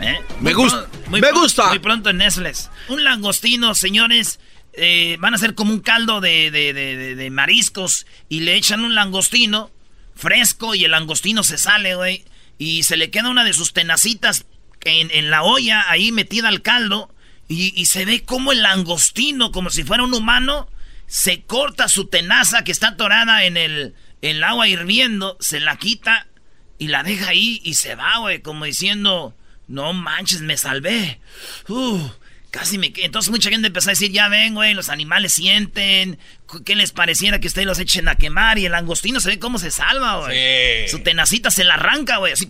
¿eh? 0.00 0.18
Me 0.40 0.52
gusta. 0.52 0.86
Me 1.10 1.32
gusta. 1.32 1.68
Muy 1.68 1.78
pronto 1.78 2.10
en 2.10 2.18
Nesles. 2.18 2.70
Un 2.88 3.04
langostino, 3.04 3.74
señores. 3.74 4.40
Eh, 4.74 5.16
van 5.20 5.34
a 5.34 5.38
ser 5.38 5.54
como 5.54 5.72
un 5.72 5.80
caldo 5.80 6.20
de, 6.20 6.50
de, 6.50 7.30
mariscos 7.30 8.06
y 8.30 8.40
le 8.40 8.56
echan 8.56 8.80
un 8.80 8.94
langostino 8.94 9.70
fresco 10.14 10.74
y 10.74 10.84
el 10.84 10.92
langostino 10.92 11.42
se 11.42 11.58
sale, 11.58 11.94
güey. 11.94 12.24
Y 12.58 12.84
se 12.84 12.96
le 12.96 13.10
queda 13.10 13.28
una 13.28 13.44
de 13.44 13.52
sus 13.52 13.72
tenacitas 13.72 14.46
en, 14.84 15.10
en 15.10 15.30
la 15.30 15.42
olla 15.42 15.90
ahí 15.90 16.12
metida 16.12 16.48
al 16.48 16.62
caldo. 16.62 17.14
Y, 17.48 17.78
y, 17.78 17.86
se 17.86 18.06
ve 18.06 18.24
como 18.24 18.52
el 18.52 18.62
langostino, 18.62 19.52
como 19.52 19.68
si 19.68 19.84
fuera 19.84 20.04
un 20.04 20.14
humano, 20.14 20.68
se 21.06 21.42
corta 21.42 21.88
su 21.88 22.06
tenaza 22.06 22.64
que 22.64 22.72
está 22.72 22.88
atorada 22.88 23.44
en 23.44 23.58
el, 23.58 23.94
en 24.22 24.36
el 24.36 24.44
agua 24.44 24.68
hirviendo, 24.68 25.36
se 25.38 25.60
la 25.60 25.76
quita 25.76 26.28
y 26.82 26.88
la 26.88 27.04
deja 27.04 27.28
ahí 27.28 27.60
y 27.62 27.74
se 27.74 27.94
va, 27.94 28.18
güey, 28.18 28.40
como 28.40 28.64
diciendo, 28.64 29.36
no 29.68 29.92
manches, 29.92 30.40
me 30.40 30.56
salvé. 30.56 31.20
Uh, 31.68 32.08
casi 32.50 32.76
me... 32.76 32.92
Entonces 32.96 33.30
mucha 33.30 33.50
gente 33.50 33.68
empezó 33.68 33.90
a 33.90 33.92
decir, 33.92 34.10
ya 34.10 34.28
ven, 34.28 34.54
güey, 34.54 34.74
los 34.74 34.88
animales 34.88 35.32
sienten, 35.32 36.18
¿qué 36.64 36.74
les 36.74 36.90
pareciera 36.90 37.38
que 37.38 37.46
ustedes 37.46 37.68
los 37.68 37.78
echen 37.78 38.08
a 38.08 38.16
quemar? 38.16 38.58
Y 38.58 38.66
el 38.66 38.72
langostino 38.72 39.20
se 39.20 39.28
ve 39.28 39.38
cómo 39.38 39.60
se 39.60 39.70
salva, 39.70 40.26
güey. 40.26 40.88
Su 40.88 41.04
tenacita 41.04 41.52
se 41.52 41.62
la 41.62 41.74
arranca, 41.74 42.16
güey, 42.16 42.32
así, 42.32 42.48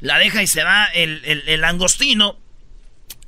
la 0.00 0.18
deja 0.18 0.42
y 0.42 0.48
se 0.48 0.64
va 0.64 0.86
el, 0.86 1.22
el, 1.24 1.48
el 1.48 1.60
langostino. 1.60 2.40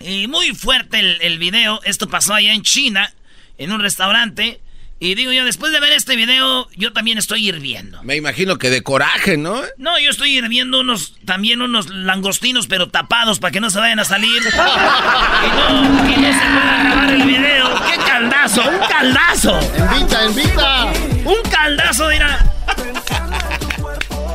Y 0.00 0.26
muy 0.26 0.52
fuerte 0.52 0.98
el, 0.98 1.22
el 1.22 1.38
video, 1.38 1.80
esto 1.84 2.08
pasó 2.08 2.34
allá 2.34 2.52
en 2.52 2.62
China, 2.62 3.14
en 3.56 3.70
un 3.70 3.80
restaurante. 3.80 4.60
Y 5.00 5.16
digo 5.16 5.32
yo, 5.32 5.44
después 5.44 5.72
de 5.72 5.80
ver 5.80 5.92
este 5.92 6.16
video, 6.16 6.68
yo 6.76 6.92
también 6.92 7.18
estoy 7.18 7.48
hirviendo. 7.48 8.02
Me 8.04 8.16
imagino 8.16 8.58
que 8.58 8.70
de 8.70 8.82
coraje, 8.82 9.36
¿no? 9.36 9.60
No, 9.76 9.98
yo 9.98 10.08
estoy 10.10 10.38
hirviendo 10.38 10.80
unos, 10.80 11.14
también 11.24 11.60
unos 11.62 11.90
langostinos, 11.90 12.68
pero 12.68 12.88
tapados 12.88 13.40
para 13.40 13.50
que 13.50 13.60
no 13.60 13.70
se 13.70 13.80
vayan 13.80 13.98
a 13.98 14.04
salir. 14.04 14.42
y, 14.42 15.48
no, 15.56 16.10
y 16.10 16.16
no 16.16 16.32
se 16.32 16.38
pueda 16.38 16.84
grabar 16.84 17.10
el 17.12 17.22
video. 17.24 17.74
¡Qué 17.86 17.96
caldazo! 18.06 18.62
¡Un 18.62 18.78
caldazo! 18.88 19.60
¡Invita, 19.76 20.26
invita! 20.26 20.84
¡Un 21.24 21.50
caldazo, 21.50 22.08
mira! 22.08 22.54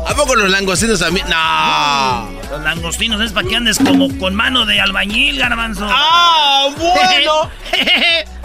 ¿A 0.07 0.15
poco 0.15 0.35
los 0.35 0.49
langostinos 0.49 1.01
a 1.01 1.09
mí? 1.09 1.21
No. 1.29 2.39
Los 2.49 2.63
langostinos 2.63 3.21
es 3.21 3.31
para 3.31 3.47
que 3.47 3.55
andes 3.55 3.77
como 3.77 4.15
con 4.17 4.35
mano 4.35 4.65
de 4.65 4.81
albañil, 4.81 5.39
garbanzo. 5.39 5.87
¡Ah, 5.89 6.67
bueno! 6.77 7.49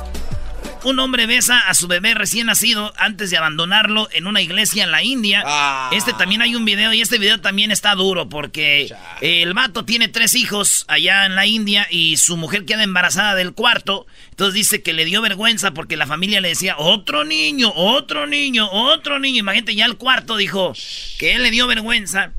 Un 0.85 0.99
hombre 0.99 1.25
besa 1.25 1.61
a 1.61 1.73
su 1.73 1.89
bebé 1.89 2.13
recién 2.13 2.47
nacido 2.47 2.93
antes 2.99 3.31
de 3.31 3.39
abandonarlo 3.39 4.07
en 4.13 4.27
una 4.27 4.43
iglesia 4.43 4.85
en 4.85 4.91
la 4.91 5.03
India. 5.03 5.43
Ah. 5.47 5.89
Este 5.95 6.13
también 6.13 6.43
hay 6.43 6.55
un 6.55 6.67
video 6.67 6.93
y 6.93 7.01
este 7.01 7.17
video 7.17 7.41
también 7.41 7.71
está 7.71 7.95
duro 7.95 8.29
porque 8.29 8.95
el 9.23 9.55
vato 9.55 9.87
tiene 9.87 10.09
tres 10.09 10.35
hijos 10.35 10.85
allá 10.87 11.25
en 11.25 11.37
la 11.37 11.47
India 11.47 11.87
y 11.91 12.19
su 12.19 12.37
mujer 12.37 12.67
queda 12.67 12.83
embarazada 12.83 13.35
del 13.35 13.55
cuarto. 13.55 14.07
Entonces 14.29 14.53
dice 14.53 14.83
que 14.83 14.93
le 14.93 15.07
dio 15.07 15.23
vergüenza 15.23 15.71
porque 15.71 15.97
la 15.97 16.07
familia 16.07 16.43
le 16.43 16.49
decía, 16.49 16.77
otro 16.77 17.25
niño, 17.25 17.73
otro 17.75 18.27
niño, 18.27 18.69
otro 18.71 19.19
niño. 19.19 19.41
Imagínate, 19.41 19.75
ya 19.75 19.87
el 19.87 19.97
cuarto 19.97 20.37
dijo 20.37 20.75
que 21.19 21.35
él 21.35 21.43
le 21.45 21.51
dio 21.51 21.67
vergüenza. 21.67 22.33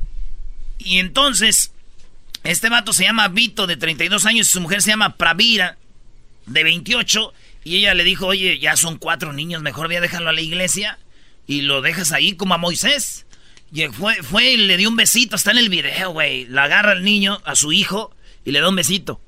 Y 0.78 1.00
entonces, 1.00 1.72
este 2.44 2.70
vato 2.70 2.94
se 2.94 3.06
llama 3.06 3.28
Vito, 3.28 3.66
de 3.66 3.75
32 3.75 4.24
años, 4.28 4.48
y 4.48 4.52
su 4.52 4.62
mujer 4.62 4.84
se 4.84 4.92
llama 4.92 5.16
Pravira, 5.16 5.78
de 6.46 6.64
28. 6.64 7.34
Y 7.66 7.78
ella 7.78 7.96
le 7.96 8.04
dijo, 8.04 8.28
oye, 8.28 8.60
ya 8.60 8.78
son 8.78 9.00
cuatro 9.00 9.34
niños, 9.34 9.64
mejor 9.64 9.88
voy 9.88 9.96
a 9.96 10.02
dejarlo 10.02 10.30
a 10.30 10.34
la 10.34 10.42
iglesia 10.42 11.00
y 11.48 11.64
lo 11.64 11.82
dejas 11.82 12.12
ahí 12.12 12.36
como 12.36 12.54
a 12.54 12.60
Moisés. 12.60 13.26
Y 13.74 13.88
fue, 13.88 14.16
fue 14.22 14.52
y 14.52 14.58
le 14.58 14.78
dio 14.78 14.88
un 14.88 14.96
besito, 14.96 15.36
está 15.36 15.50
en 15.50 15.58
el 15.58 15.70
video, 15.70 16.12
güey. 16.12 16.46
La 16.46 16.66
agarra 16.66 16.92
al 16.92 17.04
niño, 17.04 17.42
a 17.44 17.56
su 17.56 17.74
hijo, 17.74 18.16
y 18.46 18.52
le 18.52 18.62
da 18.62 18.70
un 18.70 18.76
besito. 18.76 19.20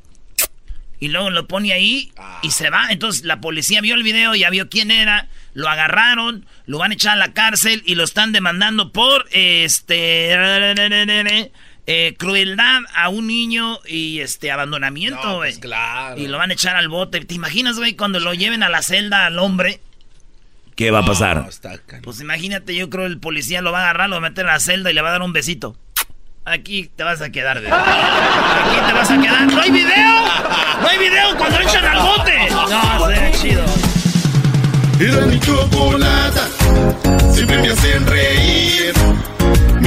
Y 1.00 1.08
luego 1.08 1.32
lo 1.32 1.48
pone 1.48 1.74
ahí 1.74 2.12
y 2.44 2.52
se 2.52 2.70
va. 2.70 2.92
Entonces 2.92 3.26
la 3.26 3.42
policía 3.42 3.82
vio 3.82 3.96
el 3.96 4.04
video, 4.04 4.36
ya 4.36 4.52
vio 4.52 4.70
quién 4.70 4.92
era, 4.92 5.30
lo 5.56 5.68
agarraron, 5.68 6.46
lo 6.68 6.78
van 6.78 6.92
a 6.92 6.94
echar 6.94 7.14
a 7.14 7.16
la 7.16 7.34
cárcel 7.34 7.82
y 7.88 7.96
lo 7.96 8.04
están 8.04 8.34
demandando 8.34 8.92
por 8.92 9.28
este 9.32 10.32
eh, 11.88 12.16
crueldad 12.18 12.82
a 12.94 13.10
un 13.10 13.28
niño 13.28 13.80
y 13.88 14.20
este 14.20 14.52
abandonamiento, 14.52 15.38
güey. 15.38 15.52
pues 15.52 15.60
claro. 15.60 16.18
Y 16.20 16.28
lo 16.28 16.38
van 16.38 16.52
a 16.52 16.54
echar 16.54 16.76
al 16.76 16.90
bote. 16.90 17.22
¿Te 17.26 17.34
imaginas, 17.34 17.78
güey, 17.78 17.96
cuando 17.96 18.20
lo 18.20 18.34
lleven 18.34 18.62
a 18.64 18.70
la 18.70 18.82
celda 18.82 19.26
al 19.26 19.40
hombre? 19.40 19.80
¿Qué 20.76 20.92
va 20.92 21.00
a 21.00 21.06
pasar? 21.06 21.38
No, 21.38 21.50
está 21.50 21.78
can- 21.80 22.02
Pues 22.04 22.20
imagínate, 22.22 22.76
yo 22.76 22.90
creo 22.90 23.06
el 23.08 23.20
policía 23.20 23.62
lo 23.62 23.72
va 23.72 23.80
a 23.80 23.84
agarrar, 23.86 24.10
lo 24.10 24.22
va 24.22 24.28
a 24.28 24.30
meter 24.30 24.48
a 24.48 24.54
la 24.54 24.60
celda 24.60 24.92
y 24.92 24.94
le 24.94 25.02
va 25.02 25.10
a 25.10 25.14
dar 25.14 25.22
un 25.24 25.34
besito. 25.34 25.76
Aquí 26.46 26.90
te 26.96 27.04
vas 27.04 27.22
a 27.22 27.30
quedar, 27.32 27.60
güey. 27.62 27.72
Aquí 27.74 28.86
te 28.88 28.94
vas 28.94 29.10
a 29.12 29.20
quedar. 29.22 29.52
¡No 29.52 29.60
hay 29.62 29.72
video! 29.72 30.22
¡No 30.82 30.88
hay 30.88 30.98
video 31.00 31.36
cuando 31.38 31.60
lo 31.60 31.68
echan 31.68 31.84
al 31.86 32.00
bote! 32.00 32.34
No, 32.52 33.08
será 33.08 33.32
chido. 33.32 33.66
Era 35.00 35.26
mi 35.26 35.40
chocolata, 35.40 36.48
siempre 37.34 37.60
me 37.60 37.70
hacen 37.70 38.06
reír. 38.08 38.94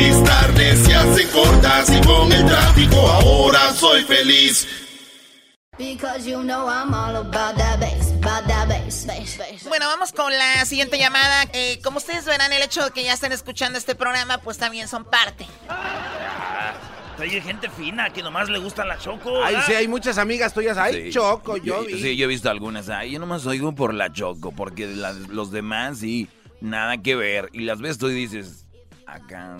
Mis 0.00 0.24
tardes 0.24 0.78
se 0.80 0.94
hacen 0.94 1.28
cortas 1.28 1.90
y 1.90 2.00
con 2.06 2.32
el 2.32 2.46
tráfico 2.46 2.96
ahora 3.06 3.70
soy 3.74 4.02
feliz. 4.04 4.66
Because 5.76 6.26
you 6.26 6.40
know 6.42 6.68
I'm 6.70 6.94
all 6.94 7.16
about 7.16 7.56
that 7.58 7.78
bass, 7.80 8.10
about 8.12 8.46
that 8.48 8.66
bass, 8.68 9.04
bass, 9.06 9.36
bass. 9.36 9.64
Bueno, 9.68 9.86
vamos 9.88 10.12
con 10.12 10.32
la 10.32 10.64
siguiente 10.64 10.96
llamada. 10.98 11.44
Eh, 11.52 11.80
como 11.84 11.98
ustedes 11.98 12.24
verán, 12.24 12.50
el 12.54 12.62
hecho 12.62 12.82
de 12.84 12.90
que 12.92 13.04
ya 13.04 13.12
estén 13.12 13.32
escuchando 13.32 13.76
este 13.78 13.94
programa, 13.94 14.38
pues 14.38 14.56
también 14.56 14.88
son 14.88 15.04
parte. 15.04 15.46
Hay 17.18 17.38
gente 17.42 17.68
fina 17.68 18.10
que 18.10 18.22
nomás 18.22 18.48
le 18.48 18.58
gusta 18.58 18.86
la 18.86 18.96
choco. 18.96 19.44
Ay, 19.44 19.56
sí, 19.66 19.74
hay 19.74 19.86
muchas 19.86 20.16
amigas 20.16 20.54
tuyas. 20.54 20.78
Ay, 20.78 21.04
Sí. 21.08 21.10
Choco, 21.12 21.58
yo 21.58 21.84
vi. 21.84 22.00
Sí, 22.00 22.16
yo 22.16 22.24
he 22.24 22.28
visto 22.28 22.48
algunas. 22.48 22.88
Ay, 22.88 23.10
yo 23.12 23.18
nomás 23.18 23.44
oigo 23.44 23.74
por 23.74 23.92
la 23.92 24.10
Choco, 24.10 24.52
porque 24.52 24.86
las- 24.86 25.28
los 25.28 25.50
demás 25.50 25.98
sí, 25.98 26.26
nada 26.62 26.96
que 27.02 27.16
ver. 27.16 27.50
Y 27.52 27.60
las 27.60 27.80
ves 27.82 27.98
tú 27.98 28.08
y 28.08 28.14
dices, 28.14 28.64
acá, 29.06 29.58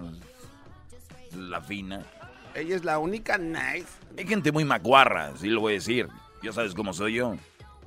la 1.35 1.61
fina. 1.61 2.05
Ella 2.55 2.77
es 2.77 2.85
la 2.85 2.99
única 2.99 3.39
nice. 3.39 3.87
Hay 4.19 4.27
gente 4.27 4.51
muy 4.53 4.65
macuarra, 4.65 5.33
sí 5.37 5.49
lo 5.49 5.61
voy 5.61 5.73
a 5.73 5.77
decir. 5.77 6.09
Ya 6.43 6.53
sabes 6.53 6.75
cómo 6.75 6.93
soy 6.93 7.15
yo. 7.15 7.37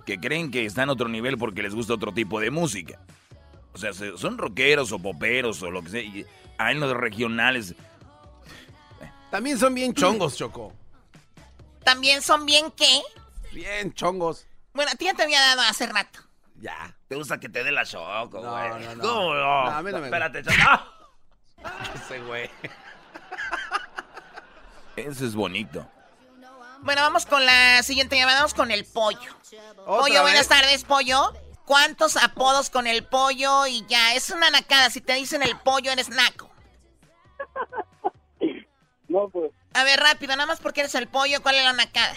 Que 0.06 0.20
creen 0.20 0.52
que 0.52 0.66
están 0.66 0.90
a 0.90 0.94
otro 0.94 1.08
nivel 1.10 1.38
porque 1.38 1.64
les 1.64 1.74
gusta 1.76 1.94
otro 1.94 2.14
tipo 2.14 2.40
de 2.40 2.52
música. 2.52 3.00
O 3.74 3.78
sea, 3.78 3.94
se- 3.94 4.18
son 4.18 4.38
rockeros 4.38 4.92
o 4.92 5.00
poperos 5.00 5.62
o 5.64 5.72
lo 5.72 5.82
que 5.82 5.90
sea. 5.90 6.02
Y 6.02 6.26
hay 6.58 6.76
los 6.76 6.96
regionales. 6.96 7.76
También 9.32 9.58
son 9.58 9.74
bien 9.74 9.94
chongos, 9.94 10.38
Choco. 10.38 10.74
También 11.84 12.22
son 12.22 12.46
bien 12.46 12.72
qué. 12.72 13.02
Bien 13.52 13.94
chongos. 13.94 14.46
Bueno, 14.74 14.92
a 14.94 14.96
ti 14.96 15.06
ya 15.06 15.14
te 15.14 15.24
había 15.24 15.40
dado 15.40 15.62
hace 15.62 15.86
rato. 15.88 16.20
Ya. 16.60 16.96
¿Te 17.08 17.16
gusta 17.16 17.40
que 17.40 17.50
te 17.50 17.64
dé 17.64 17.72
la 17.72 17.84
choco, 17.86 18.42
No, 18.42 18.80
no, 18.80 18.96
no. 18.96 19.02
¿Cómo 19.04 19.34
no? 19.34 19.64
No, 19.66 19.68
a 19.70 19.82
mí 19.84 19.92
no 19.92 20.00
me 20.00 20.06
Espérate, 20.06 20.44
choco. 20.44 20.56
¡Ah! 20.62 20.90
Ese 21.96 22.20
güey. 22.22 22.50
Eso 24.96 25.26
es 25.26 25.36
bonito. 25.36 25.86
Bueno, 26.82 27.02
vamos 27.02 27.26
con 27.26 27.46
la 27.46 27.82
siguiente 27.84 28.18
llamada. 28.18 28.40
Vamos 28.40 28.54
con 28.54 28.72
el 28.72 28.86
pollo. 28.86 29.32
Pollo, 29.86 30.14
vez? 30.14 30.22
buenas 30.22 30.48
tardes, 30.48 30.84
pollo. 30.84 31.34
¿Cuántos 31.66 32.18
apodos 32.18 32.70
con 32.70 32.88
el 32.88 33.06
pollo? 33.06 33.66
Y 33.68 33.86
ya, 33.88 34.14
es 34.16 34.30
una 34.32 34.50
nacada. 34.50 34.90
Si 34.90 35.00
te 35.00 35.14
dicen 35.14 35.42
el 35.44 35.58
pollo, 35.60 35.92
eres 35.92 36.10
naco. 36.10 36.50
No, 39.10 39.30
pues, 39.30 39.52
A 39.76 39.84
ver, 39.84 40.00
rápido, 40.00 40.36
nada 40.36 40.48
más 40.48 40.60
porque 40.60 40.80
eres 40.80 40.96
el 40.96 41.08
pollo, 41.08 41.40
¿cuál 41.44 41.54
es 41.54 41.64
la 41.64 41.74
nacada? 41.74 42.16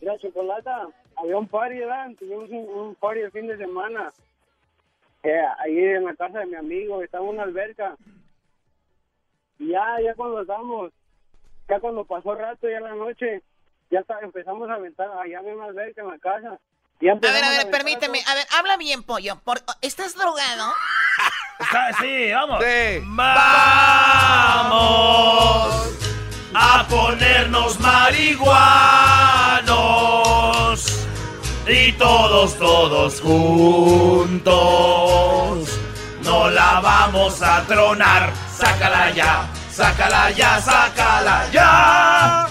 mira, 0.00 0.16
Chocolata, 0.16 0.88
había 1.14 1.36
un 1.36 1.46
party, 1.46 1.78
¿verdad? 1.78 2.08
Tuvimos 2.18 2.48
un, 2.48 2.66
un 2.70 2.94
party 2.94 3.20
el 3.20 3.32
fin 3.32 3.46
de 3.46 3.58
semana. 3.58 4.14
Eh, 5.22 5.44
ahí 5.58 5.76
en 5.78 6.04
la 6.04 6.14
casa 6.14 6.38
de 6.38 6.46
mi 6.46 6.54
amigo, 6.54 7.02
estaba 7.02 7.24
en 7.24 7.30
una 7.30 7.42
alberca. 7.42 7.96
Y 9.58 9.72
ya, 9.72 9.84
ya 10.02 10.14
cuando 10.14 10.40
estábamos, 10.40 10.92
ya 11.68 11.80
cuando 11.80 12.04
pasó 12.04 12.34
rato, 12.34 12.68
ya 12.68 12.76
en 12.78 12.84
la 12.84 12.94
noche, 12.94 13.42
ya 13.90 14.00
está, 14.00 14.18
empezamos 14.20 14.68
a 14.70 14.74
aventar 14.74 15.08
allá 15.22 15.40
en 15.40 15.56
una 15.56 15.66
alberca 15.66 16.00
en 16.02 16.08
la 16.08 16.18
casa. 16.18 16.58
Ya 17.00 17.12
A 17.12 17.16
ver, 17.16 17.44
a 17.44 17.50
ver, 17.50 17.70
permíteme. 17.70 18.22
todo. 18.22 18.32
A 18.32 18.34
ver, 18.36 18.46
habla 18.58 18.76
bien, 18.78 19.02
pollo. 19.02 19.36
Por- 19.44 19.60
¿Estás 19.82 20.14
drogado? 20.14 20.72
Está- 21.60 21.92
sí, 22.00 22.30
vamos. 22.32 22.62
Sí. 22.64 23.00
Vamos 24.66 25.92
a 26.54 26.86
ponernos 26.88 27.78
marihuanos 29.66 31.04
y 31.68 31.92
todos, 31.92 32.56
todos 32.58 33.20
juntos 33.20 34.48
no 36.22 36.48
la 36.50 36.80
vamos 36.80 37.42
a 37.42 37.62
tronar 37.66 38.32
sácala 38.50 39.10
ya, 39.10 39.46
sácala 39.76 40.30
ya, 40.30 40.58
sácala 40.60 41.36
ya. 41.52 42.46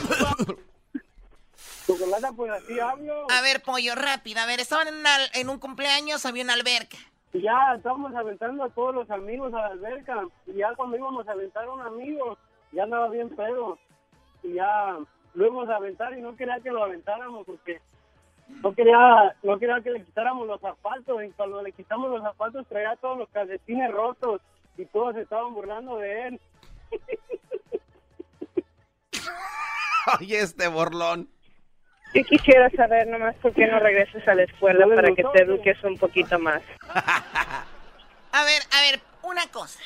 Chocolata, 1.87 2.31
pues 2.35 2.51
así 2.51 2.79
hablo. 2.79 3.27
A 3.31 3.41
ver, 3.41 3.61
pollo, 3.63 3.95
rápido. 3.95 4.41
A 4.41 4.45
ver, 4.45 4.59
estaban 4.59 4.87
en, 4.87 4.95
una- 4.95 5.25
en 5.33 5.49
un 5.49 5.57
cumpleaños, 5.59 6.25
había 6.25 6.43
una 6.43 6.53
alberca. 6.53 6.97
Y 7.33 7.41
ya 7.41 7.73
estábamos 7.75 8.13
aventando 8.15 8.63
a 8.63 8.69
todos 8.69 8.93
los 8.93 9.09
amigos 9.11 9.53
a 9.53 9.57
la 9.61 9.65
alberca. 9.67 10.23
Y 10.47 10.53
ya 10.53 10.73
cuando 10.75 10.97
íbamos 10.97 11.27
a 11.27 11.31
aventar 11.31 11.65
a 11.65 11.71
un 11.71 11.81
amigo, 11.81 12.37
ya 12.71 12.83
andaba 12.83 13.09
bien 13.09 13.29
pedo. 13.35 13.77
Y 14.43 14.53
ya 14.53 14.95
lo 15.33 15.45
íbamos 15.45 15.67
a 15.69 15.77
aventar 15.77 16.15
y 16.17 16.21
no 16.21 16.35
quería 16.35 16.59
que 16.61 16.69
lo 16.71 16.83
aventáramos 16.83 17.43
porque 17.45 17.81
no 18.61 18.73
quería, 18.73 19.35
no 19.43 19.57
quería 19.57 19.81
que 19.81 19.89
le 19.91 20.03
quitáramos 20.05 20.45
los 20.47 20.61
zapatos. 20.61 21.23
Y 21.23 21.31
cuando 21.31 21.61
le 21.63 21.71
quitamos 21.71 22.09
los 22.11 22.21
zapatos 22.21 22.67
traía 22.67 22.95
todos 22.97 23.17
los 23.17 23.29
calcetines 23.29 23.91
rotos 23.91 24.41
y 24.77 24.85
todos 24.85 25.15
se 25.15 25.21
estaban 25.21 25.53
burlando 25.53 25.97
de 25.97 26.27
él. 26.27 26.41
Oye, 30.19 30.39
este 30.39 30.67
borlón. 30.67 31.29
Yo 32.13 32.23
quisiera 32.23 32.69
saber 32.71 33.07
nomás 33.07 33.35
por 33.37 33.53
qué 33.53 33.67
no 33.67 33.79
regresas 33.79 34.25
a 34.27 34.35
la 34.35 34.43
escuela 34.43 34.85
para 34.87 35.13
que 35.13 35.23
te 35.33 35.41
eduques 35.43 35.83
un 35.83 35.97
poquito 35.97 36.39
más. 36.39 36.61
A 38.31 38.43
ver, 38.43 38.61
a 38.73 38.81
ver, 38.81 39.01
una 39.23 39.47
cosa. 39.47 39.79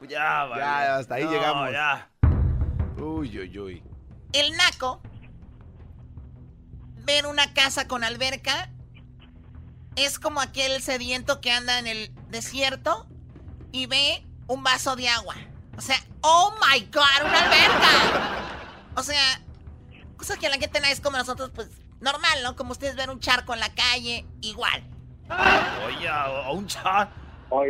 Ya, 0.00 0.44
vale. 0.46 0.60
Ya, 0.62 0.96
hasta 0.96 1.14
ahí 1.14 1.24
No, 1.24 1.30
llegamos. 1.30 1.70
ya. 1.70 2.10
Uy, 2.96 3.38
uy, 3.38 3.56
uy. 3.58 3.82
El 4.32 4.56
naco, 4.56 5.00
ver 7.04 7.26
una 7.26 7.54
casa 7.54 7.86
con 7.86 8.02
alberca, 8.02 8.70
es 9.94 10.18
como 10.18 10.40
aquel 10.40 10.82
sediento 10.82 11.40
que 11.40 11.52
anda 11.52 11.78
en 11.78 11.86
el 11.86 12.10
desierto 12.30 13.06
y 13.70 13.86
ve 13.86 14.26
un 14.48 14.64
vaso 14.64 14.96
de 14.96 15.08
agua. 15.08 15.36
O 15.78 15.80
sea, 15.80 15.96
oh 16.22 16.56
my 16.60 16.80
god, 16.92 17.24
una 17.24 17.38
alberca. 17.38 18.90
O 18.96 19.02
sea, 19.04 19.40
cosa 20.16 20.36
que 20.36 20.48
a 20.48 20.50
la 20.50 20.58
gente 20.58 20.80
es 20.90 21.00
como 21.00 21.16
nosotros, 21.16 21.52
pues 21.54 21.68
normal, 22.00 22.42
¿no? 22.42 22.56
Como 22.56 22.72
ustedes 22.72 22.96
ven 22.96 23.10
un 23.10 23.20
charco 23.20 23.54
en 23.54 23.60
la 23.60 23.72
calle, 23.72 24.26
igual. 24.40 24.82
Oye, 25.86 26.08
a, 26.08 26.50
un 26.50 26.66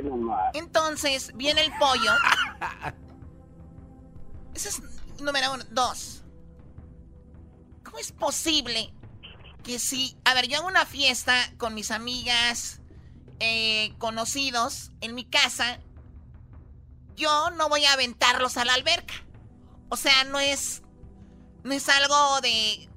nomás. 0.05 0.55
Entonces, 0.55 1.33
viene 1.35 1.61
el 1.61 1.71
pollo. 1.79 2.13
Ese 4.55 4.71
es 4.71 4.83
número 5.21 5.53
uno. 5.53 5.65
Dos. 5.71 6.25
¿Cómo 7.85 7.99
es 7.99 8.11
posible 8.13 8.91
que 9.63 9.79
si... 9.79 10.17
A 10.25 10.33
ver, 10.33 10.49
yo 10.49 10.57
hago 10.57 10.67
una 10.67 10.87
fiesta 10.87 11.35
con 11.59 11.75
mis 11.75 11.91
amigas, 11.91 12.81
eh, 13.39 13.95
conocidos, 13.99 14.93
en 15.03 15.15
mi 15.15 15.27
casa, 15.27 15.79
yo 17.19 17.51
no 17.51 17.69
voy 17.69 17.85
a 17.85 17.93
aventarlos 17.93 18.57
a 18.57 18.65
la 18.65 18.75
alberca. 18.75 19.15
O 19.91 19.97
sea, 19.97 20.25
no 20.25 20.39
es... 20.39 20.83
No 21.65 21.75
es 21.75 21.89
algo 21.89 22.41
de... 22.41 22.89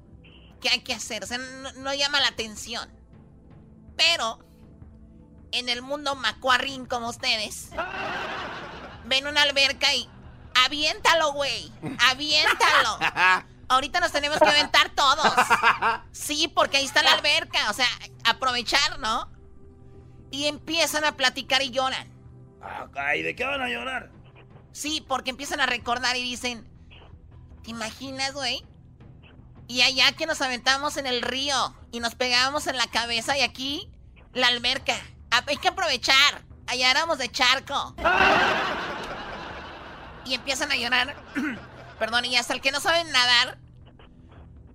que 0.60 0.70
hay 0.70 0.80
que 0.80 0.94
hacer. 0.94 1.24
O 1.24 1.26
sea, 1.26 1.38
no, 1.38 1.72
no 1.72 1.92
llama 1.92 2.20
la 2.20 2.28
atención. 2.28 2.90
Pero 3.96 4.38
en 5.52 5.68
el 5.68 5.82
mundo 5.82 6.14
macuarrín 6.14 6.86
como 6.86 7.10
ustedes, 7.10 7.68
ven 9.04 9.26
una 9.26 9.42
alberca 9.42 9.94
y 9.94 10.08
aviéntalo, 10.64 11.32
güey. 11.32 11.70
Aviéntalo. 12.10 12.98
Ahorita 13.68 14.00
nos 14.00 14.12
tenemos 14.12 14.38
que 14.38 14.48
aventar 14.48 14.90
todos. 14.94 15.32
Sí, 16.12 16.48
porque 16.48 16.78
ahí 16.78 16.84
está 16.84 17.02
la 17.02 17.12
alberca. 17.12 17.70
O 17.70 17.74
sea, 17.74 17.88
aprovechar, 18.24 18.98
¿no? 18.98 19.30
Y 20.30 20.46
empiezan 20.46 21.04
a 21.04 21.16
platicar 21.16 21.62
y 21.62 21.70
lloran. 21.70 22.11
Ay, 22.94 23.22
¿de 23.22 23.34
qué 23.34 23.44
van 23.44 23.60
a 23.60 23.68
llorar? 23.68 24.10
Sí, 24.72 25.04
porque 25.06 25.30
empiezan 25.30 25.60
a 25.60 25.66
recordar 25.66 26.16
y 26.16 26.22
dicen, 26.22 26.66
¿te 27.62 27.70
imaginas, 27.70 28.32
güey? 28.32 28.64
Y 29.68 29.82
allá 29.82 30.12
que 30.12 30.26
nos 30.26 30.40
aventamos 30.40 30.96
en 30.96 31.06
el 31.06 31.22
río 31.22 31.74
y 31.92 32.00
nos 32.00 32.14
pegábamos 32.14 32.66
en 32.66 32.76
la 32.76 32.86
cabeza 32.86 33.36
y 33.38 33.42
aquí 33.42 33.90
la 34.32 34.48
alberca. 34.48 34.94
Ah, 35.30 35.42
Hay 35.46 35.56
que 35.56 35.68
aprovechar. 35.68 36.42
Allá 36.66 36.90
éramos 36.90 37.18
de 37.18 37.30
charco. 37.30 37.94
Y 40.24 40.34
empiezan 40.34 40.70
a 40.70 40.76
llorar. 40.76 41.16
Perdón, 41.98 42.24
y 42.26 42.36
hasta 42.36 42.54
el 42.54 42.60
que 42.60 42.70
no 42.70 42.78
saben 42.78 43.10
nadar, 43.10 43.58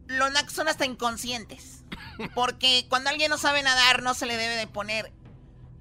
los 0.07 0.29
nacos 0.31 0.51
son 0.51 0.67
hasta 0.67 0.85
inconscientes. 0.85 1.85
Porque 2.35 2.85
cuando 2.89 3.09
alguien 3.09 3.29
no 3.29 3.37
sabe 3.37 3.63
nadar, 3.63 4.03
no 4.03 4.13
se 4.13 4.25
le 4.25 4.35
debe 4.35 4.55
de 4.57 4.67
poner 4.67 5.13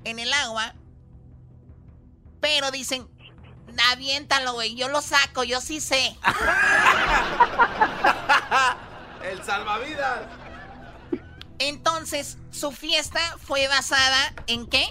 en 0.05 0.21
el 0.21 0.33
agua. 0.33 0.75
Pero 2.47 2.71
dicen, 2.71 3.09
aviéntalo, 3.91 4.53
güey. 4.53 4.77
Yo 4.77 4.89
lo 4.89 5.03
saco, 5.03 5.43
yo 5.43 5.61
sí 5.61 5.81
sé. 5.81 6.17
El 9.25 9.43
salvavidas. 9.43 10.21
Entonces, 11.59 12.39
su 12.53 12.71
fiesta 12.71 13.19
fue 13.43 13.67
basada 13.67 14.33
en 14.47 14.69
qué? 14.69 14.85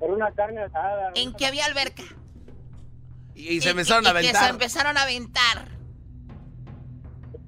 Era 0.00 0.12
una 0.12 0.30
carne 0.30 0.62
asada. 0.62 1.10
En 1.16 1.34
que 1.34 1.46
había 1.46 1.64
alberca. 1.64 2.04
Y, 3.34 3.60
se 3.60 3.70
empezaron 3.70 4.06
a 4.06 4.10
y 4.10 4.12
que 4.12 4.22
se 4.22 4.28
aventar. 4.28 4.50
empezaron 4.50 4.96
a 4.96 5.02
aventar. 5.02 5.68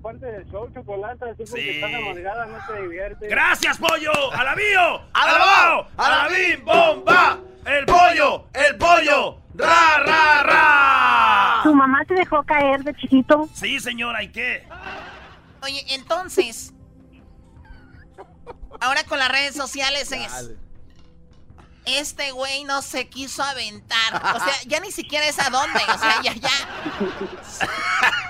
Parte 0.06 0.26
del 0.26 0.48
show, 0.52 0.70
chocolate. 0.72 1.24
Así 1.30 1.42
porque 1.50 1.62
Sí. 1.62 1.68
estás 1.70 1.94
amargada, 1.94 2.46
no 2.46 2.58
te 2.64 2.80
diviertes. 2.82 3.28
¡Gracias, 3.28 3.76
pollo! 3.76 4.32
¡Alabío! 4.32 5.02
¡Alabao! 5.12 5.88
¡Alabim, 5.96 6.64
bomba! 6.64 7.40
¡El 7.64 7.84
pollo! 7.86 8.46
¡El 8.52 8.76
pollo! 8.76 9.40
¡Ra, 9.56 9.98
ra, 10.06 10.42
ra! 10.44 11.60
¿Tu 11.64 11.74
mamá 11.74 12.04
te 12.04 12.14
dejó 12.14 12.40
caer 12.44 12.84
de 12.84 12.94
chiquito? 12.94 13.48
Sí, 13.52 13.80
señora, 13.80 14.22
¿y 14.22 14.28
qué? 14.30 14.64
Oye, 15.64 15.84
entonces. 15.88 16.72
Ahora 18.80 19.02
con 19.08 19.18
las 19.18 19.28
redes 19.28 19.56
sociales 19.56 20.12
es. 20.12 20.52
Este 21.84 22.30
güey 22.30 22.62
no 22.62 22.80
se 22.80 23.08
quiso 23.08 23.42
aventar. 23.42 24.14
O 24.36 24.38
sea, 24.38 24.54
ya 24.66 24.78
ni 24.78 24.92
siquiera 24.92 25.26
es 25.26 25.40
a 25.40 25.50
dónde. 25.50 25.80
O 25.92 25.98
sea, 25.98 26.22
ya, 26.22 26.32
ya. 26.34 26.50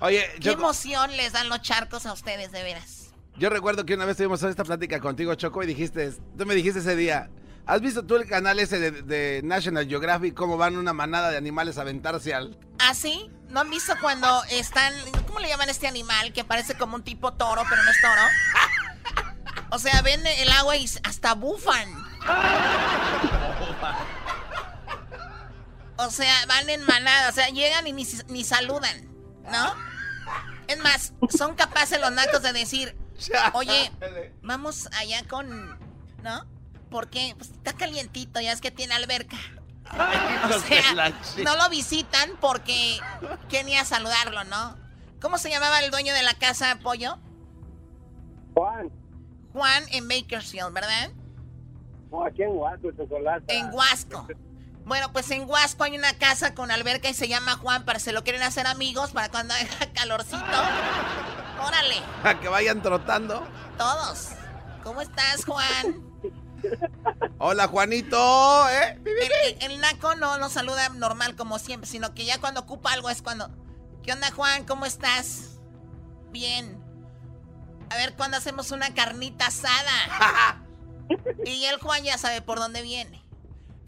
Oye, 0.00 0.26
¿Qué 0.40 0.50
emoción 0.50 1.14
les 1.16 1.32
dan 1.32 1.48
los 1.48 1.60
charcos 1.60 2.06
a 2.06 2.12
ustedes, 2.12 2.52
de 2.52 2.62
veras? 2.62 3.10
yo 3.36 3.48
recuerdo 3.48 3.86
que 3.86 3.94
una 3.94 4.04
vez 4.04 4.18
tuvimos 4.18 4.42
esta 4.42 4.64
plática 4.64 5.00
contigo, 5.00 5.34
Choco, 5.34 5.62
y 5.62 5.66
dijiste, 5.66 6.12
tú 6.36 6.44
me 6.44 6.54
dijiste 6.54 6.80
ese 6.80 6.94
día, 6.94 7.30
¿has 7.64 7.80
visto 7.80 8.04
tú 8.04 8.16
el 8.16 8.26
canal 8.28 8.58
ese 8.58 8.78
de, 8.78 8.90
de 9.02 9.40
National 9.42 9.88
Geographic, 9.88 10.34
cómo 10.34 10.58
van 10.58 10.76
una 10.76 10.92
manada 10.92 11.30
de 11.30 11.38
animales 11.38 11.78
a 11.78 11.82
aventarse 11.82 12.34
al... 12.34 12.58
¿Ah, 12.78 12.92
sí? 12.92 13.30
¿No 13.48 13.60
han 13.60 13.70
visto 13.70 13.94
cuando 14.00 14.42
están... 14.50 14.92
¿Cómo 15.26 15.38
le 15.40 15.48
llaman 15.48 15.68
a 15.68 15.72
este 15.72 15.86
animal 15.86 16.34
que 16.34 16.44
parece 16.44 16.76
como 16.76 16.96
un 16.96 17.02
tipo 17.02 17.32
toro, 17.32 17.62
pero 17.68 17.82
no 17.82 17.90
es 17.90 18.00
toro? 18.02 18.22
O 19.70 19.78
sea, 19.78 20.02
ven 20.02 20.20
el 20.26 20.50
agua 20.50 20.76
y 20.76 20.84
hasta 21.04 21.34
bufan. 21.34 21.88
O 25.96 26.10
sea, 26.10 26.46
van 26.46 26.68
en 26.68 26.84
manada, 26.84 27.28
o 27.28 27.32
sea, 27.32 27.48
llegan 27.48 27.86
y 27.86 27.92
ni, 27.92 28.06
ni 28.28 28.44
saludan, 28.44 29.09
¿no? 29.44 29.74
Es 30.68 30.78
más, 30.78 31.12
son 31.36 31.54
capaces 31.54 32.00
los 32.00 32.12
nacos 32.12 32.42
de 32.42 32.52
decir, 32.52 32.96
oye, 33.54 33.90
vamos 34.42 34.88
allá 34.92 35.22
con, 35.28 35.78
¿no? 36.22 36.46
Porque 36.90 37.34
pues, 37.36 37.50
está 37.50 37.72
calientito, 37.72 38.40
ya 38.40 38.52
es 38.52 38.60
que 38.60 38.70
tiene 38.70 38.94
alberca. 38.94 39.36
O 39.92 40.58
sea, 40.60 41.12
no 41.44 41.56
lo 41.56 41.68
visitan 41.68 42.30
porque 42.40 42.98
quería 43.48 43.84
saludarlo, 43.84 44.44
¿no? 44.44 44.76
¿Cómo 45.20 45.36
se 45.36 45.50
llamaba 45.50 45.80
el 45.80 45.90
dueño 45.90 46.14
de 46.14 46.22
la 46.22 46.34
casa, 46.34 46.78
Pollo? 46.82 47.18
Juan. 48.54 48.90
Juan 49.52 49.84
en 49.90 50.06
Bakersfield, 50.08 50.72
¿verdad? 50.72 51.10
No, 52.10 52.24
aquí 52.24 52.42
en 52.42 52.50
Huasco, 52.50 52.92
chocolate. 52.92 53.56
En 53.56 53.72
Huasco. 53.72 54.26
Bueno, 54.90 55.12
pues 55.12 55.30
en 55.30 55.48
Huasco 55.48 55.84
hay 55.84 55.96
una 55.96 56.14
casa 56.14 56.52
con 56.52 56.72
alberca 56.72 57.08
y 57.08 57.14
se 57.14 57.28
llama 57.28 57.54
Juan 57.56 57.84
para 57.84 58.00
se 58.00 58.10
lo 58.10 58.24
quieren 58.24 58.42
hacer 58.42 58.66
amigos 58.66 59.12
para 59.12 59.28
cuando 59.28 59.54
haya 59.54 59.68
calorcito. 59.94 60.44
Órale, 61.64 61.94
a 62.24 62.40
que 62.40 62.48
vayan 62.48 62.82
trotando? 62.82 63.46
todos. 63.78 64.30
¿Cómo 64.82 65.00
estás, 65.00 65.44
Juan? 65.44 66.02
Hola, 67.38 67.68
Juanito, 67.68 68.68
¿eh? 68.68 68.98
El, 69.04 69.62
el- 69.62 69.72
el 69.74 69.80
naco 69.80 70.16
no 70.16 70.38
nos 70.38 70.54
saluda 70.54 70.88
normal 70.88 71.36
como 71.36 71.60
siempre, 71.60 71.88
sino 71.88 72.12
que 72.12 72.24
ya 72.24 72.40
cuando 72.40 72.58
ocupa 72.62 72.92
algo 72.92 73.10
es 73.10 73.22
cuando... 73.22 73.48
¿Qué 74.02 74.12
onda, 74.12 74.32
Juan? 74.32 74.64
¿Cómo 74.64 74.86
estás? 74.86 75.60
Bien. 76.32 76.82
A 77.90 77.94
ver, 77.96 78.14
¿cuándo 78.16 78.38
hacemos 78.38 78.72
una 78.72 78.92
carnita 78.92 79.46
asada? 79.46 80.64
y 81.46 81.64
el 81.66 81.78
Juan 81.78 82.02
ya 82.02 82.18
sabe 82.18 82.42
por 82.42 82.58
dónde 82.58 82.82
viene. 82.82 83.22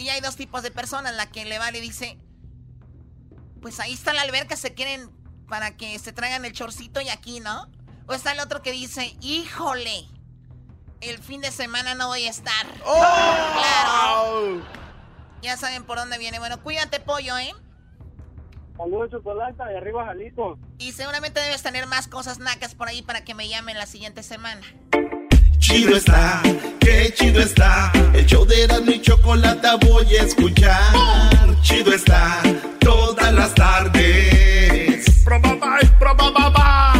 Y 0.02 0.10
hay 0.10 0.20
dos 0.20 0.34
tipos 0.34 0.64
de 0.64 0.72
personas, 0.72 1.14
la 1.14 1.30
que 1.30 1.44
le 1.44 1.58
vale 1.58 1.78
y 1.78 1.82
dice... 1.82 2.18
Pues 3.60 3.78
ahí 3.78 3.92
está 3.92 4.12
la 4.12 4.22
alberca, 4.22 4.56
se 4.56 4.74
quieren 4.74 5.08
para 5.48 5.76
que 5.76 5.96
se 6.00 6.12
traigan 6.12 6.44
el 6.44 6.52
chorcito 6.52 7.00
y 7.00 7.08
aquí, 7.08 7.38
¿no? 7.38 7.70
O 8.08 8.14
está 8.14 8.32
el 8.32 8.40
otro 8.40 8.60
que 8.62 8.72
dice, 8.72 9.16
híjole, 9.20 10.08
el 11.00 11.18
fin 11.18 11.40
de 11.40 11.52
semana 11.52 11.94
no 11.94 12.08
voy 12.08 12.26
a 12.26 12.30
estar. 12.30 12.66
Claro. 12.82 14.60
Ya 15.42 15.56
saben 15.56 15.84
por 15.84 15.98
dónde 15.98 16.18
viene. 16.18 16.40
Bueno, 16.40 16.60
cuídate, 16.60 16.98
pollo, 16.98 17.38
¿eh? 17.38 17.52
Saludos, 18.76 19.12
chocolate, 19.12 19.62
y 19.72 19.76
arriba 19.76 20.04
Jalisco. 20.06 20.58
Y 20.78 20.90
seguramente 20.90 21.38
debes 21.38 21.62
tener 21.62 21.86
más 21.86 22.08
cosas 22.08 22.40
nacas 22.40 22.74
por 22.74 22.88
ahí 22.88 23.02
para 23.02 23.22
que 23.22 23.34
me 23.34 23.48
llamen 23.48 23.78
la 23.78 23.86
siguiente 23.86 24.24
semana. 24.24 24.62
Chido 25.62 25.96
está, 25.96 26.42
qué 26.80 27.14
chido 27.14 27.40
está. 27.40 27.92
El 28.12 28.26
show 28.26 28.44
de 28.44 28.64
Erasmo 28.64 28.90
y 28.90 29.00
Chocolate 29.00 29.68
voy 29.86 30.16
a 30.16 30.22
escuchar. 30.24 30.92
Chido 31.62 31.94
está, 31.94 32.42
todas 32.80 33.32
las 33.32 33.54
tardes. 33.54 35.22
Probaba, 35.24 35.78
probaba. 36.00 36.92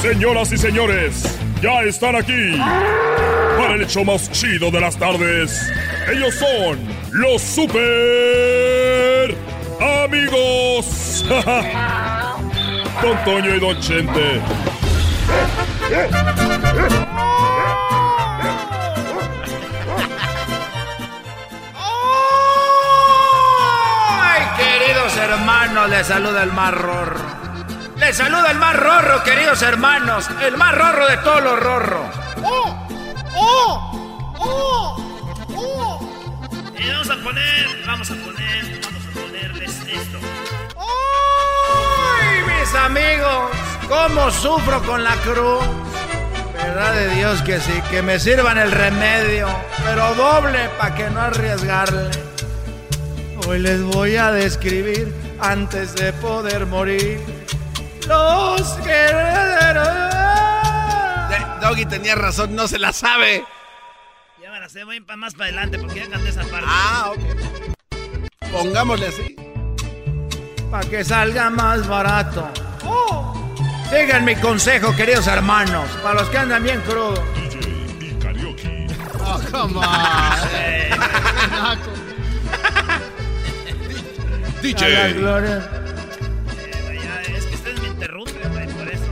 Señoras 0.00 0.52
y 0.52 0.56
señores, 0.56 1.36
ya 1.60 1.82
están 1.82 2.14
aquí 2.14 2.56
para 3.58 3.74
el 3.74 3.82
hecho 3.82 4.04
más 4.04 4.30
chido 4.30 4.70
de 4.70 4.80
las 4.80 4.96
tardes. 4.96 5.68
Ellos 6.12 6.32
son 6.36 6.78
los 7.10 7.42
super 7.42 9.34
amigos. 10.04 10.63
Don 13.02 13.24
Toño 13.24 13.54
y 13.54 13.60
Don 13.60 13.80
Chente. 13.80 14.42
Ay, 24.20 24.42
queridos 24.58 25.16
hermanos, 25.16 25.88
les 25.88 26.06
saluda 26.06 26.42
el 26.42 26.52
más 26.52 26.74
rorro. 26.74 27.20
Les 27.96 28.14
saluda 28.14 28.50
el 28.50 28.58
más 28.58 28.76
rorro, 28.76 29.22
queridos 29.24 29.62
hermanos. 29.62 30.28
El 30.42 30.58
más 30.58 30.74
rorro 30.74 31.08
de 31.08 31.16
todos 31.18 31.42
los 31.42 31.58
rorros. 31.58 32.14
¡Oh! 32.42 32.86
¡Oh! 33.34 34.34
¡Oh! 34.40 34.96
¡Oh! 35.56 36.00
Y 36.78 36.90
vamos 36.90 37.08
a 37.08 37.16
poner, 37.16 37.66
vamos 37.86 38.10
a 38.10 38.14
poner, 38.14 38.80
vamos 38.82 39.06
a 39.06 39.10
ponerles 39.20 39.70
esto. 39.88 40.33
¡Ay, 42.64 42.70
mis 42.70 42.74
amigos! 42.74 43.50
¿Cómo 43.88 44.30
sufro 44.30 44.82
con 44.84 45.04
la 45.04 45.14
cruz? 45.16 45.64
Verdad 46.54 46.94
de 46.94 47.08
Dios 47.16 47.42
que 47.42 47.60
sí, 47.60 47.72
que 47.90 48.00
me 48.02 48.18
sirvan 48.18 48.56
el 48.58 48.70
remedio, 48.72 49.48
pero 49.84 50.14
doble 50.14 50.70
para 50.78 50.94
que 50.94 51.10
no 51.10 51.20
arriesgarle. 51.20 52.10
Hoy 53.46 53.58
les 53.58 53.82
voy 53.82 54.16
a 54.16 54.30
describir 54.32 55.12
antes 55.40 55.94
de 55.94 56.12
poder 56.14 56.64
morir 56.66 57.20
los 58.08 58.78
guerreros. 58.82 59.88
Doggy 61.60 61.84
tenía 61.86 62.14
razón, 62.14 62.54
no 62.56 62.66
se 62.66 62.78
la 62.78 62.92
sabe. 62.92 63.44
Ya 64.42 64.68
sé, 64.70 64.84
voy 64.84 65.00
pa- 65.00 65.16
más 65.16 65.34
para 65.34 65.46
adelante 65.46 65.78
porque 65.78 66.00
ya 66.00 66.08
canté 66.08 66.30
esa 66.30 66.42
parte. 66.44 66.66
Ah, 66.66 67.10
ok. 67.12 68.50
Pongámosle 68.50 69.08
así. 69.08 69.36
Para 70.74 70.90
que 70.90 71.04
salga 71.04 71.50
más 71.50 71.86
barato. 71.86 72.50
Sigan 73.90 74.24
mi 74.24 74.34
consejo, 74.34 74.92
queridos 74.96 75.28
hermanos, 75.28 75.88
para 76.02 76.18
los 76.20 76.28
que 76.30 76.38
andan 76.38 76.64
bien 76.64 76.80
crudos. 76.80 77.20
Oh, 79.20 79.40
come 79.52 79.76
on. 79.76 79.84
DJ. 84.62 85.12
gloria. 85.12 85.62
Eh, 86.58 87.00
ya, 87.04 87.22
es 87.22 87.46
que 87.46 87.54
ustedes 87.54 87.80
me 87.80 87.86
interrumpen, 87.86 88.52
güey, 88.52 88.66
por 88.66 88.88
eso. 88.88 89.04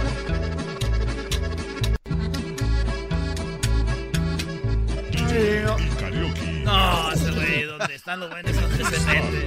No, 6.65 7.13
ese 7.13 7.31
güey, 7.31 7.63
donde 7.67 7.95
están 7.95 8.19
los 8.19 8.31
buenos, 8.31 8.53
donde 8.61 8.85
se 8.85 8.99
mete. 9.07 9.47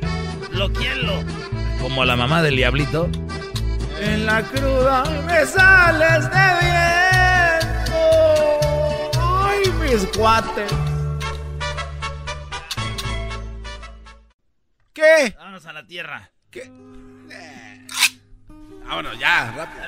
Bloqueenlo. 0.56 1.22
Como 1.82 2.00
a 2.00 2.06
la 2.06 2.16
mamá 2.16 2.40
del 2.40 2.56
diablito. 2.56 3.10
En 4.00 4.24
la 4.24 4.42
cruda 4.42 5.04
me 5.26 5.44
sales 5.44 6.30
de 6.30 6.48
bien. 6.62 7.92
Oh, 7.92 9.10
ay, 9.44 9.70
mis 9.82 10.06
cuates. 10.16 10.72
¿Qué? 14.94 15.34
Vámonos 15.36 15.66
a 15.66 15.74
la 15.74 15.86
tierra. 15.86 16.30
¿Qué? 16.50 16.72
Eh. 17.30 17.86
Vámonos 18.86 19.18
ya, 19.18 19.52
rápido. 19.54 19.84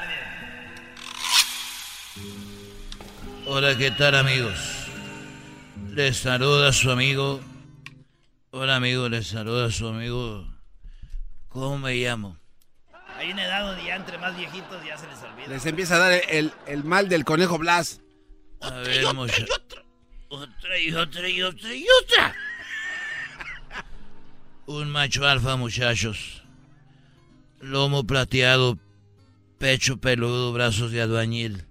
Hola, 3.47 3.75
¿qué 3.79 3.91
tal 3.93 4.17
amigos? 4.17 4.91
Les 5.95 6.19
saluda 6.19 6.73
su 6.73 6.91
amigo. 6.91 7.41
Hola 8.51 8.77
amigo, 8.77 9.09
les 9.09 9.29
saluda 9.29 9.71
su 9.71 9.89
amigo. 9.89 10.58
¿Cómo 11.49 11.79
me 11.79 11.95
llamo? 11.95 12.39
Hay 13.17 13.33
una 13.33 13.45
edad 13.45 13.67
donde 13.67 13.85
ya 13.85 13.97
entre 13.97 14.19
más 14.19 14.37
viejitos 14.37 14.85
ya 14.87 14.97
se 14.97 15.07
les 15.09 15.19
olvida. 15.23 15.49
Les 15.49 15.67
empieza 15.67 15.97
a 15.97 15.99
dar 15.99 16.21
el, 16.31 16.53
el 16.67 16.85
mal 16.85 17.09
del 17.09 17.25
conejo 17.25 17.59
Blas. 17.59 18.01
A 18.61 18.71
ver, 18.77 19.13
mucha- 19.15 19.45
Otra 20.29 20.79
y 20.79 20.93
otra 20.95 21.29
y 21.29 21.43
otra 21.43 21.75
y 21.75 21.87
otra. 22.05 22.35
Un 24.67 24.91
macho 24.91 25.27
alfa, 25.27 25.57
muchachos. 25.57 26.43
Lomo 27.61 28.05
plateado, 28.05 28.79
pecho 29.59 29.97
peludo, 29.97 30.53
brazos 30.53 30.93
de 30.93 31.01
albañil. 31.03 31.65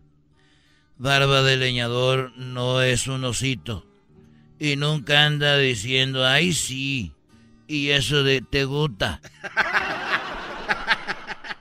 Barba 0.97 1.43
de 1.43 1.57
leñador 1.57 2.33
no 2.35 2.81
es 2.81 3.07
un 3.07 3.23
osito. 3.23 3.85
Y 4.59 4.75
nunca 4.75 5.25
anda 5.25 5.57
diciendo, 5.57 6.25
ay 6.25 6.51
sí. 6.53 7.13
Y 7.67 7.89
eso 7.89 8.23
de 8.23 8.41
te 8.41 8.63
gusta. 8.63 9.19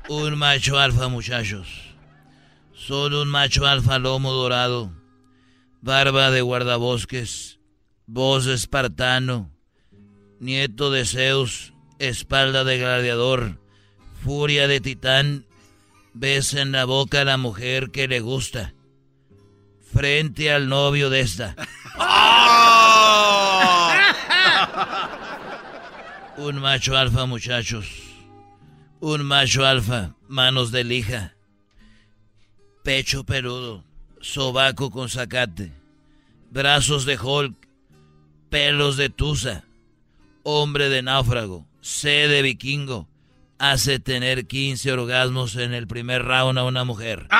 Un 0.08 0.38
macho 0.38 0.78
alfa, 0.78 1.08
muchachos. 1.08 1.66
Solo 2.72 3.22
un 3.22 3.28
macho 3.28 3.66
alfa 3.66 3.98
lomo 3.98 4.32
dorado. 4.32 4.92
Barba 5.80 6.30
de 6.30 6.42
guardabosques. 6.42 7.58
Voz 8.06 8.44
de 8.44 8.54
espartano. 8.54 9.50
Nieto 10.38 10.92
de 10.92 11.04
Zeus. 11.04 11.72
Espalda 11.98 12.62
de 12.62 12.78
gladiador. 12.78 13.60
Furia 14.22 14.68
de 14.68 14.80
titán. 14.80 15.46
Besa 16.14 16.62
en 16.62 16.70
la 16.70 16.84
boca 16.84 17.22
a 17.22 17.24
la 17.24 17.36
mujer 17.36 17.90
que 17.90 18.06
le 18.06 18.20
gusta. 18.20 18.74
Frente 19.92 20.52
al 20.52 20.68
novio 20.68 21.10
de 21.10 21.20
esta. 21.20 21.56
Un 26.38 26.61
macho 26.61 26.94
alfa, 26.96 27.25
muchachos. 27.25 27.87
Un 29.01 29.25
macho 29.25 29.64
alfa, 29.64 30.14
manos 30.29 30.70
de 30.70 30.85
lija. 30.85 31.35
Pecho 32.85 33.25
peludo, 33.25 33.85
sobaco 34.20 34.90
con 34.90 35.09
zacate. 35.09 35.72
Brazos 36.51 37.07
de 37.07 37.16
Hulk, 37.18 37.55
pelos 38.51 38.99
de 38.99 39.09
tusa. 39.09 39.64
Hombre 40.42 40.90
de 40.90 41.01
náufrago, 41.01 41.66
sed 41.81 42.29
de 42.29 42.42
vikingo. 42.42 43.09
Hace 43.59 43.99
tener 43.99 44.46
15 44.46 44.92
orgasmos 44.92 45.57
en 45.57 45.72
el 45.72 45.87
primer 45.87 46.22
round 46.22 46.59
a 46.59 46.64
una 46.64 46.85
mujer. 46.85 47.29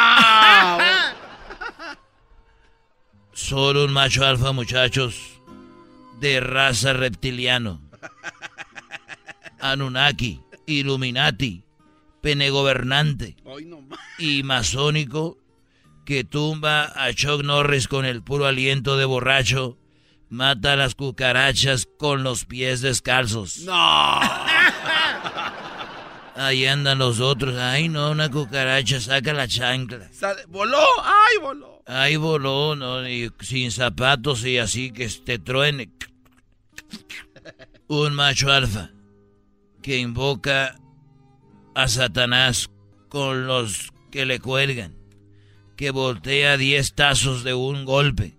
Solo 3.35 3.85
un 3.85 3.93
macho 3.93 4.25
alfa, 4.25 4.53
muchachos. 4.53 5.21
De 6.19 6.41
raza 6.41 6.95
reptiliano. 6.95 7.83
Anunnaki, 9.61 10.41
Illuminati, 10.67 11.65
penegobernante 12.21 13.37
y 14.19 14.43
masónico 14.43 15.39
que 16.05 16.25
tumba 16.25 16.93
a 16.95 17.13
Chuck 17.13 17.43
Norris 17.43 17.89
con 17.89 18.05
el 18.05 18.23
puro 18.23 18.47
aliento 18.47 18.97
de 18.97 19.05
borracho, 19.05 19.77
mata 20.29 20.73
a 20.75 20.77
las 20.77 20.95
cucarachas 20.95 21.89
con 21.99 22.23
los 22.23 22.45
pies 22.45 22.81
descalzos. 22.81 23.59
No. 23.61 24.21
Ahí 26.37 26.67
andan 26.67 26.99
los 26.99 27.19
otros. 27.21 27.57
Ay, 27.57 27.89
no, 27.89 28.11
una 28.11 28.31
cucaracha, 28.31 29.01
saca 29.01 29.33
la 29.33 29.49
chancla. 29.49 30.09
Sale- 30.13 30.45
voló, 30.49 30.79
ay, 31.03 31.39
voló. 31.41 31.83
Ahí 31.87 32.17
voló, 32.17 32.77
¿no? 32.77 33.09
Y 33.09 33.31
sin 33.41 33.71
zapatos 33.71 34.45
y 34.45 34.59
así 34.59 34.91
que 34.91 35.09
te 35.09 35.39
truene. 35.39 35.91
Un 37.89 38.15
macho 38.15 38.53
alfa 38.53 38.91
que 39.87 39.99
invoca 39.99 40.81
a 41.77 41.87
Satanás 41.87 42.71
con 43.09 43.47
los 43.47 43.93
que 44.11 44.27
le 44.27 44.41
cuelgan, 44.41 44.97
que 45.77 45.93
voltea 45.93 46.57
10 46.57 46.93
tazos 46.95 47.45
de 47.45 47.55
un 47.55 47.85
golpe, 47.85 48.35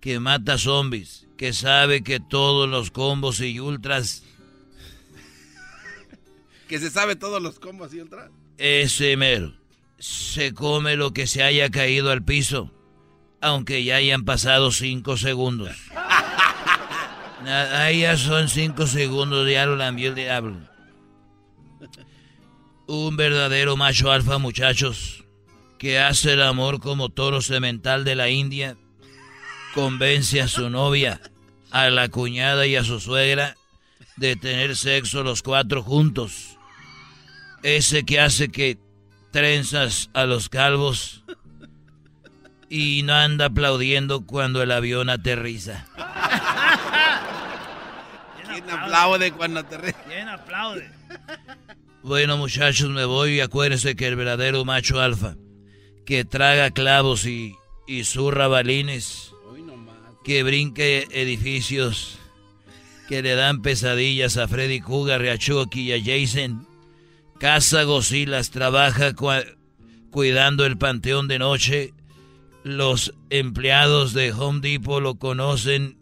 que 0.00 0.18
mata 0.18 0.58
zombies, 0.58 1.28
que 1.36 1.52
sabe 1.52 2.02
que 2.02 2.18
todos 2.18 2.68
los 2.68 2.90
combos 2.90 3.38
y 3.40 3.60
ultras, 3.60 4.24
Que 6.68 6.80
se 6.80 6.90
sabe 6.90 7.14
todos 7.14 7.40
los 7.40 7.60
combos 7.60 7.94
y 7.94 8.00
ultra. 8.00 8.32
ese 8.58 9.16
mero, 9.16 9.54
se 10.00 10.54
come 10.54 10.96
lo 10.96 11.12
que 11.12 11.28
se 11.28 11.44
haya 11.44 11.70
caído 11.70 12.10
al 12.10 12.24
piso, 12.24 12.72
aunque 13.40 13.84
ya 13.84 13.94
hayan 13.94 14.24
pasado 14.24 14.72
cinco 14.72 15.16
segundos. 15.18 15.70
Ahí 17.46 18.00
ya 18.00 18.16
son 18.16 18.48
cinco 18.48 18.86
segundos, 18.86 19.48
ya 19.50 19.66
lo 19.66 19.76
lambió 19.76 20.10
el 20.10 20.14
diablo. 20.14 20.56
Un 22.86 23.16
verdadero 23.16 23.76
macho 23.76 24.10
alfa, 24.10 24.38
muchachos, 24.38 25.24
que 25.78 25.98
hace 25.98 26.34
el 26.34 26.42
amor 26.42 26.80
como 26.80 27.08
toro 27.08 27.40
semental 27.40 28.04
de 28.04 28.14
la 28.14 28.28
India, 28.28 28.76
convence 29.74 30.40
a 30.40 30.48
su 30.48 30.70
novia, 30.70 31.20
a 31.70 31.90
la 31.90 32.08
cuñada 32.08 32.66
y 32.66 32.76
a 32.76 32.84
su 32.84 33.00
suegra 33.00 33.56
de 34.16 34.36
tener 34.36 34.76
sexo 34.76 35.22
los 35.22 35.42
cuatro 35.42 35.82
juntos. 35.82 36.58
Ese 37.62 38.04
que 38.04 38.20
hace 38.20 38.50
que 38.50 38.78
trenzas 39.30 40.10
a 40.14 40.24
los 40.24 40.48
calvos 40.48 41.24
y 42.68 43.02
no 43.04 43.14
anda 43.14 43.46
aplaudiendo 43.46 44.26
cuando 44.26 44.62
el 44.62 44.70
avión 44.70 45.10
aterriza. 45.10 45.86
¿Quién 48.54 48.70
aplaude 48.70 49.32
cuando 49.32 49.60
aterriza? 49.60 49.98
¿Quién 50.06 50.28
aplaude? 50.28 50.90
Bueno, 52.02 52.36
muchachos, 52.36 52.90
me 52.90 53.04
voy 53.04 53.36
y 53.36 53.40
acuérdense 53.40 53.96
que 53.96 54.06
el 54.06 54.14
verdadero 54.14 54.64
macho 54.64 55.00
alfa, 55.00 55.36
que 56.06 56.24
traga 56.24 56.70
clavos 56.70 57.26
y, 57.26 57.56
y 57.86 58.04
zurra 58.04 58.46
balines, 58.46 59.32
que 60.22 60.42
brinque 60.42 61.08
edificios, 61.10 62.18
que 63.08 63.22
le 63.22 63.34
dan 63.34 63.62
pesadillas 63.62 64.36
a 64.36 64.46
Freddy 64.46 64.80
Cougar, 64.80 65.26
a 65.26 65.38
Chucky 65.38 65.92
y 65.92 65.92
a 65.92 65.98
Jason, 65.98 66.68
caza 67.40 67.82
gocilas, 67.82 68.50
trabaja 68.50 69.12
cuidando 70.10 70.66
el 70.66 70.78
panteón 70.78 71.26
de 71.26 71.38
noche, 71.38 71.94
los 72.62 73.14
empleados 73.30 74.14
de 74.14 74.32
Home 74.32 74.60
Depot 74.60 75.02
lo 75.02 75.16
conocen 75.16 75.98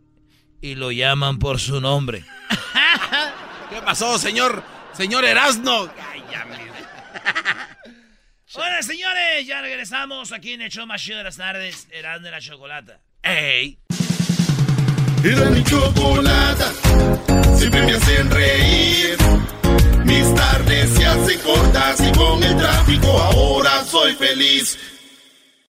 y 0.61 0.77
lo 0.77 0.93
llaman 0.93 1.39
por 1.39 1.59
su 1.59 1.81
nombre. 1.81 2.25
¿Qué 3.71 3.81
pasó, 3.83 4.19
señor? 4.19 4.63
Señor 4.93 5.25
Erasno. 5.25 5.91
Hola, 8.55 8.83
señores, 8.83 9.47
ya 9.47 9.63
regresamos 9.63 10.31
aquí 10.33 10.53
en 10.53 10.61
el 10.63 10.71
show 10.71 10.87
más 10.87 11.03
chido 11.03 11.19
de 11.19 11.25
las 11.25 11.39
tardes, 11.39 11.89
Erasmo 11.91 12.27
de 12.27 12.31
la 12.31 12.41
Chocolata. 12.41 13.01
¡Ey! 13.23 13.79
Era 15.25 15.51
mi 15.51 15.63
chocolata, 15.63 16.73
siempre 17.57 17.87
me 17.87 17.93
hacen 17.93 18.29
reír. 18.31 19.17
Mis 20.05 20.35
tardes 20.35 20.91
se 20.91 21.07
hacen 21.07 21.39
cortas 21.41 22.01
y 22.01 22.11
con 22.13 22.43
el 22.43 22.57
tráfico 22.57 23.07
ahora 23.07 23.85
soy 23.85 24.15
feliz. 24.17 24.77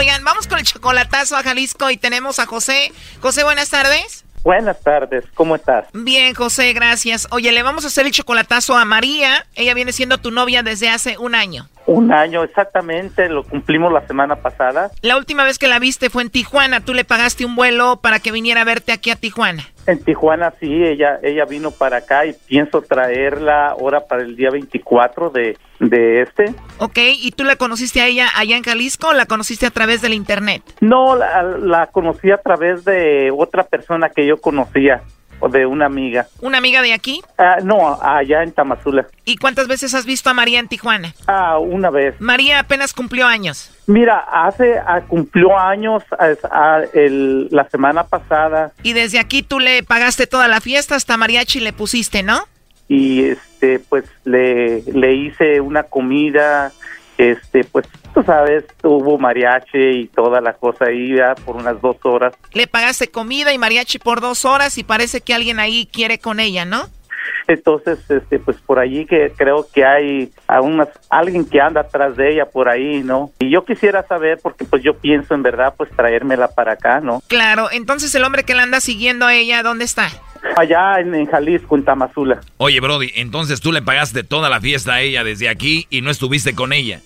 Oigan, 0.00 0.24
vamos 0.24 0.46
con 0.46 0.58
el 0.58 0.64
chocolatazo 0.64 1.36
a 1.36 1.42
Jalisco 1.42 1.90
y 1.90 1.98
tenemos 1.98 2.38
a 2.38 2.46
José. 2.46 2.90
José, 3.20 3.44
buenas 3.44 3.68
tardes. 3.68 4.24
Buenas 4.42 4.80
tardes, 4.80 5.26
¿cómo 5.34 5.56
estás? 5.56 5.88
Bien, 5.92 6.34
José, 6.34 6.72
gracias. 6.72 7.28
Oye, 7.30 7.52
le 7.52 7.62
vamos 7.62 7.84
a 7.84 7.88
hacer 7.88 8.06
el 8.06 8.12
chocolatazo 8.12 8.78
a 8.78 8.86
María. 8.86 9.44
Ella 9.56 9.74
viene 9.74 9.92
siendo 9.92 10.16
tu 10.16 10.30
novia 10.30 10.62
desde 10.62 10.88
hace 10.88 11.18
un 11.18 11.34
año. 11.34 11.68
Un 11.86 12.12
año 12.12 12.44
exactamente, 12.44 13.28
lo 13.28 13.42
cumplimos 13.42 13.92
la 13.92 14.06
semana 14.06 14.36
pasada. 14.36 14.90
La 15.02 15.16
última 15.16 15.44
vez 15.44 15.58
que 15.58 15.66
la 15.66 15.78
viste 15.78 16.10
fue 16.10 16.22
en 16.22 16.30
Tijuana. 16.30 16.80
Tú 16.80 16.94
le 16.94 17.04
pagaste 17.04 17.44
un 17.44 17.56
vuelo 17.56 18.00
para 18.00 18.20
que 18.20 18.32
viniera 18.32 18.60
a 18.60 18.64
verte 18.64 18.92
aquí 18.92 19.10
a 19.10 19.16
Tijuana. 19.16 19.64
En 19.86 20.02
Tijuana 20.04 20.52
sí, 20.60 20.84
ella 20.84 21.18
ella 21.22 21.44
vino 21.46 21.70
para 21.70 21.98
acá 21.98 22.26
y 22.26 22.34
pienso 22.46 22.82
traerla 22.82 23.68
ahora 23.70 24.00
para 24.06 24.22
el 24.22 24.36
día 24.36 24.50
24 24.50 25.30
de, 25.30 25.56
de 25.80 26.22
este. 26.22 26.54
Ok, 26.78 26.98
¿y 26.98 27.32
tú 27.32 27.44
la 27.44 27.56
conociste 27.56 28.00
a 28.00 28.06
ella 28.06 28.28
allá 28.36 28.56
en 28.56 28.62
Jalisco 28.62 29.08
o 29.08 29.14
la 29.14 29.26
conociste 29.26 29.66
a 29.66 29.70
través 29.70 30.02
del 30.02 30.14
internet? 30.14 30.62
No, 30.80 31.16
la, 31.16 31.42
la 31.42 31.86
conocí 31.86 32.30
a 32.30 32.38
través 32.38 32.84
de 32.84 33.32
otra 33.36 33.64
persona 33.64 34.10
que 34.10 34.26
yo 34.26 34.40
conocía, 34.40 35.02
o 35.40 35.48
de 35.48 35.66
una 35.66 35.86
amiga. 35.86 36.26
¿Una 36.40 36.58
amiga 36.58 36.82
de 36.82 36.92
aquí? 36.92 37.22
Ah, 37.38 37.56
no, 37.62 37.98
allá 38.02 38.42
en 38.42 38.52
Tamazula. 38.52 39.06
¿Y 39.24 39.36
cuántas 39.36 39.66
veces 39.68 39.94
has 39.94 40.06
visto 40.06 40.30
a 40.30 40.34
María 40.34 40.60
en 40.60 40.68
Tijuana? 40.68 41.14
Ah, 41.26 41.58
una 41.58 41.90
vez. 41.90 42.14
María 42.20 42.60
apenas 42.60 42.92
cumplió 42.92 43.26
años. 43.26 43.70
Mira, 43.86 44.18
hace, 44.18 44.78
ah, 44.78 45.00
cumplió 45.08 45.58
años 45.58 46.02
ah, 46.18 46.28
ah, 46.50 46.80
el- 46.94 47.48
la 47.50 47.68
semana 47.68 48.04
pasada 48.04 48.72
Y 48.82 48.92
desde 48.92 49.18
aquí 49.18 49.42
tú 49.42 49.58
le 49.58 49.82
pagaste 49.82 50.26
toda 50.26 50.46
la 50.48 50.60
fiesta, 50.60 50.94
hasta 50.94 51.16
mariachi 51.16 51.60
le 51.60 51.72
pusiste, 51.72 52.22
¿no? 52.22 52.44
y 52.92 53.22
este 53.26 53.78
pues 53.78 54.04
le, 54.24 54.82
le 54.82 55.14
hice 55.14 55.60
una 55.60 55.84
comida 55.84 56.72
este 57.20 57.64
pues 57.64 57.86
tú 58.14 58.22
sabes 58.22 58.64
hubo 58.82 59.18
mariachi 59.18 59.78
y 59.78 60.08
toda 60.08 60.40
la 60.40 60.54
cosa 60.54 60.86
ahí 60.86 61.12
¿verdad? 61.12 61.38
por 61.44 61.56
unas 61.56 61.80
dos 61.80 61.96
horas 62.02 62.34
Le 62.52 62.66
pagaste 62.66 63.08
comida 63.08 63.52
y 63.52 63.58
mariachi 63.58 63.98
por 63.98 64.20
dos 64.20 64.44
horas 64.44 64.78
y 64.78 64.84
parece 64.84 65.20
que 65.20 65.34
alguien 65.34 65.60
ahí 65.60 65.86
quiere 65.92 66.18
con 66.18 66.40
ella, 66.40 66.64
¿no? 66.64 66.88
entonces 67.46 67.98
este 68.08 68.38
pues 68.38 68.56
por 68.58 68.78
allí 68.78 69.06
que 69.06 69.32
creo 69.36 69.66
que 69.72 69.84
hay 69.84 70.32
a 70.46 70.60
unas, 70.60 70.88
alguien 71.08 71.44
que 71.44 71.60
anda 71.60 71.82
atrás 71.82 72.16
de 72.16 72.32
ella 72.32 72.46
por 72.46 72.68
ahí 72.68 73.02
no 73.02 73.30
y 73.38 73.50
yo 73.50 73.64
quisiera 73.64 74.06
saber 74.06 74.38
porque 74.42 74.64
pues 74.64 74.82
yo 74.82 74.94
pienso 74.94 75.34
en 75.34 75.42
verdad 75.42 75.74
pues 75.76 75.90
traérmela 75.90 76.48
para 76.48 76.72
acá 76.72 77.00
no 77.00 77.22
Claro, 77.28 77.68
entonces 77.70 78.14
el 78.14 78.24
hombre 78.24 78.44
que 78.44 78.54
la 78.54 78.62
anda 78.62 78.80
siguiendo 78.80 79.26
a 79.26 79.34
ella, 79.34 79.62
¿dónde 79.62 79.84
está? 79.84 80.08
Allá 80.56 81.00
en, 81.00 81.14
en 81.14 81.26
Jalisco 81.26 81.76
en 81.76 81.84
Tamazula 81.84 82.40
Oye, 82.58 82.80
Brody, 82.80 83.12
entonces 83.16 83.60
tú 83.60 83.72
le 83.72 83.82
pagaste 83.82 84.22
toda 84.24 84.48
la 84.48 84.60
fiesta 84.60 84.94
a 84.94 85.00
ella 85.00 85.24
desde 85.24 85.48
aquí 85.48 85.86
y 85.90 86.00
no 86.02 86.10
estuviste 86.10 86.54
con 86.54 86.72
ella. 86.72 87.00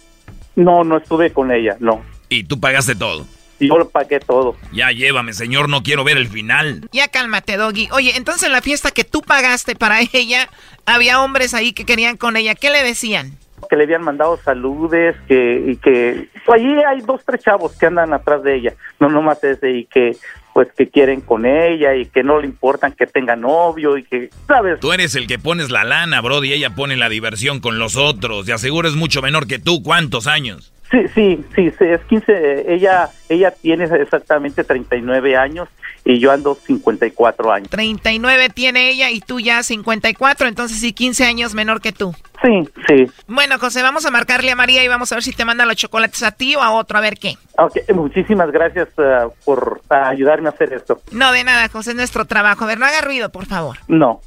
no 0.57 0.85
no 0.85 0.97
estuve 0.99 1.33
con 1.33 1.51
ella 1.53 1.77
no 1.81 2.03
Y 2.29 2.45
tú 2.45 2.61
pagaste 2.61 2.95
todo. 2.95 3.27
yo 3.61 3.79
lo 3.79 3.89
pagué 3.89 4.21
todo 4.21 4.57
Ya 4.73 4.91
llévame, 4.93 5.33
señor, 5.33 5.69
no 5.69 5.83
quiero 5.83 6.05
ver 6.05 6.17
el 6.17 6.29
final. 6.29 6.89
Ya 6.93 7.09
cálmate, 7.09 7.57
Doggy. 7.57 7.89
Oye, 7.93 8.13
entonces 8.17 8.45
en 8.45 8.53
la 8.53 8.61
fiesta 8.63 8.91
que 8.91 9.05
tú 9.05 9.23
pagaste 9.23 9.75
para 9.77 10.01
ella, 10.13 10.49
había 10.87 11.23
hombres 11.23 11.55
ahí 11.55 11.73
que 11.73 11.85
querían 11.85 12.17
con 12.17 12.37
ella. 12.37 12.55
¿Qué 12.55 12.71
le 12.71 12.83
decían? 12.83 13.39
que 13.71 13.77
le 13.77 13.85
habían 13.85 14.03
mandado 14.03 14.39
saludes 14.45 15.17
que 15.27 15.65
y 15.69 15.77
que 15.77 16.29
pues, 16.45 16.61
allí 16.61 16.75
hay 16.87 17.01
dos 17.01 17.23
tres 17.25 17.43
chavos 17.43 17.73
que 17.79 17.87
andan 17.87 18.13
atrás 18.13 18.43
de 18.43 18.57
ella 18.57 18.75
no 19.01 19.09
nomás 19.09 19.43
ese 19.43 19.71
y 19.71 19.85
que 19.87 20.19
pues 20.55 20.69
que 20.79 20.89
quieren 20.89 21.21
con 21.21 21.47
ella 21.47 21.97
y 21.97 22.07
que 22.07 22.23
no 22.23 22.41
le 22.41 22.47
importan 22.47 22.93
que 22.93 23.09
tenga 23.09 23.35
novio 23.35 23.99
y 23.99 24.05
que 24.05 24.31
sabes 24.47 24.79
Tú 24.79 24.93
eres 24.93 25.17
el 25.17 25.27
que 25.27 25.37
pones 25.37 25.69
la 25.69 25.83
lana, 25.83 26.21
Brody, 26.21 26.51
y 26.51 26.53
ella 26.53 26.71
pone 26.71 26.97
la 26.97 27.09
diversión 27.09 27.59
con 27.59 27.81
los 27.81 27.97
otros. 27.97 28.47
De 28.47 28.53
aseguro 28.53 28.89
es 28.89 28.95
mucho 28.95 29.21
menor 29.21 29.49
que 29.49 29.59
tú. 29.59 29.83
¿Cuántos 29.83 30.29
años? 30.29 30.73
Sí 30.95 31.09
sí 31.15 31.45
sí, 31.55 31.71
sí, 31.79 31.85
es 31.85 32.01
15 32.03 32.73
ella 32.73 33.09
ella 33.29 33.51
tiene 33.51 33.85
exactamente 33.85 34.63
39 34.65 35.37
años 35.37 35.69
y 36.05 36.19
yo 36.19 36.31
ando 36.31 36.55
54 36.55 37.53
años 37.53 37.69
39 37.71 38.51
tiene 38.51 38.91
ella 38.91 39.11
y 39.11 39.21
tú 39.21 39.41
ya 39.41 39.63
54, 39.63 40.47
entonces 40.47 40.79
sí, 40.79 40.93
15 40.93 41.25
años 41.25 41.55
menor 41.55 41.81
que 41.81 41.93
tú. 41.93 42.15
sí 42.43 42.69
sí 42.87 43.07
Bueno, 43.27 43.59
José, 43.59 43.83
vamos 43.83 44.05
a 44.07 44.11
marcarle 44.11 44.51
a 44.51 44.57
María 44.57 44.85
y 44.85 44.89
vamos 44.89 45.11
a 45.13 45.17
ver 45.17 45.25
si 45.25 45.33
te 45.33 45.45
manda 45.45 45.65
los 45.65 45.77
chocolates 45.77 46.23
a 46.23 46.33
ti 46.33 46.55
o 46.57 46.63
a 46.63 46.73
otro, 46.73 46.99
a 46.99 47.01
ver 47.01 47.15
qué. 47.19 47.37
Ok, 47.59 47.79
muchísimas 47.95 48.51
gracias 48.53 48.89
ah, 48.99 49.29
por 49.45 49.81
ayudarme 49.89 50.49
a 50.49 50.53
hacer 50.53 50.73
esto 50.75 51.01
No, 51.13 51.33
de 51.33 51.43
nada, 51.45 51.69
José, 51.69 51.91
es 51.91 51.97
nuestro 51.97 52.27
trabajo. 52.27 52.65
A 52.65 52.67
ver, 52.67 52.79
no 52.79 52.87
haga 52.87 53.01
ruido, 53.01 53.31
por 53.31 53.47
favor. 53.47 53.79
no 53.89 54.21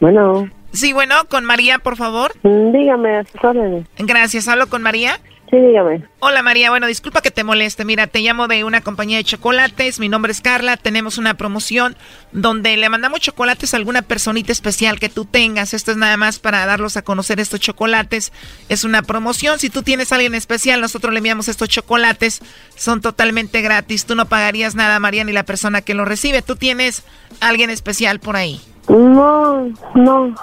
Bueno, 0.00 0.48
Sí, 0.74 0.92
bueno, 0.92 1.14
con 1.28 1.44
María, 1.44 1.78
por 1.78 1.96
favor. 1.96 2.32
mm, 2.42 2.72
dígame, 2.72 3.18
a 3.18 3.24
sus 3.24 3.42
órdenes. 3.42 3.86
Gracias, 3.96 4.48
hablo 4.48 4.68
con 4.68 4.82
María. 4.82 5.20
Sí, 5.50 5.60
dígame. 5.60 6.02
Hola 6.18 6.42
María, 6.42 6.70
bueno, 6.70 6.88
disculpa 6.88 7.20
que 7.20 7.30
te 7.30 7.44
moleste. 7.44 7.84
Mira, 7.84 8.08
te 8.08 8.18
llamo 8.20 8.48
de 8.48 8.64
una 8.64 8.80
compañía 8.80 9.18
de 9.18 9.24
chocolates. 9.24 10.00
Mi 10.00 10.08
nombre 10.08 10.32
es 10.32 10.40
Carla. 10.40 10.76
Tenemos 10.76 11.16
una 11.16 11.34
promoción 11.34 11.96
donde 12.32 12.76
le 12.76 12.88
mandamos 12.88 13.20
chocolates 13.20 13.72
a 13.72 13.76
alguna 13.76 14.02
personita 14.02 14.50
especial 14.50 14.98
que 14.98 15.08
tú 15.10 15.26
tengas. 15.26 15.72
Esto 15.72 15.92
es 15.92 15.96
nada 15.96 16.16
más 16.16 16.40
para 16.40 16.66
darlos 16.66 16.96
a 16.96 17.02
conocer 17.02 17.38
estos 17.38 17.60
chocolates. 17.60 18.32
Es 18.68 18.82
una 18.82 19.02
promoción. 19.02 19.60
Si 19.60 19.70
tú 19.70 19.82
tienes 19.82 20.10
a 20.10 20.16
alguien 20.16 20.34
especial, 20.34 20.80
nosotros 20.80 21.12
le 21.12 21.18
enviamos 21.18 21.46
estos 21.46 21.68
chocolates. 21.68 22.40
Son 22.74 23.00
totalmente 23.00 23.60
gratis. 23.60 24.06
Tú 24.06 24.16
no 24.16 24.26
pagarías 24.26 24.74
nada, 24.74 24.98
María, 24.98 25.22
ni 25.22 25.32
la 25.32 25.44
persona 25.44 25.82
que 25.82 25.94
lo 25.94 26.04
recibe. 26.04 26.42
Tú 26.42 26.56
tienes 26.56 27.04
a 27.40 27.48
alguien 27.48 27.70
especial 27.70 28.18
por 28.18 28.34
ahí. 28.34 28.60
No, 28.88 29.68
no. 29.94 30.34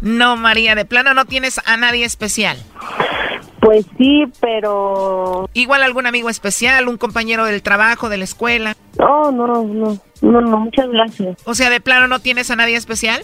No, 0.00 0.36
María, 0.36 0.74
de 0.74 0.84
plano 0.84 1.14
no 1.14 1.24
tienes 1.24 1.60
a 1.64 1.76
nadie 1.76 2.04
especial. 2.04 2.58
Pues 3.60 3.86
sí, 3.96 4.24
pero... 4.40 5.48
Igual 5.54 5.84
algún 5.84 6.06
amigo 6.06 6.28
especial, 6.28 6.88
un 6.88 6.98
compañero 6.98 7.44
del 7.44 7.62
trabajo, 7.62 8.08
de 8.08 8.16
la 8.16 8.24
escuela. 8.24 8.76
No, 8.98 9.30
no, 9.30 9.46
no, 9.46 9.98
no, 10.20 10.40
no, 10.40 10.56
muchas 10.58 10.88
gracias. 10.88 11.36
O 11.44 11.54
sea, 11.54 11.70
de 11.70 11.80
plano 11.80 12.08
no 12.08 12.18
tienes 12.18 12.50
a 12.50 12.56
nadie 12.56 12.76
especial. 12.76 13.22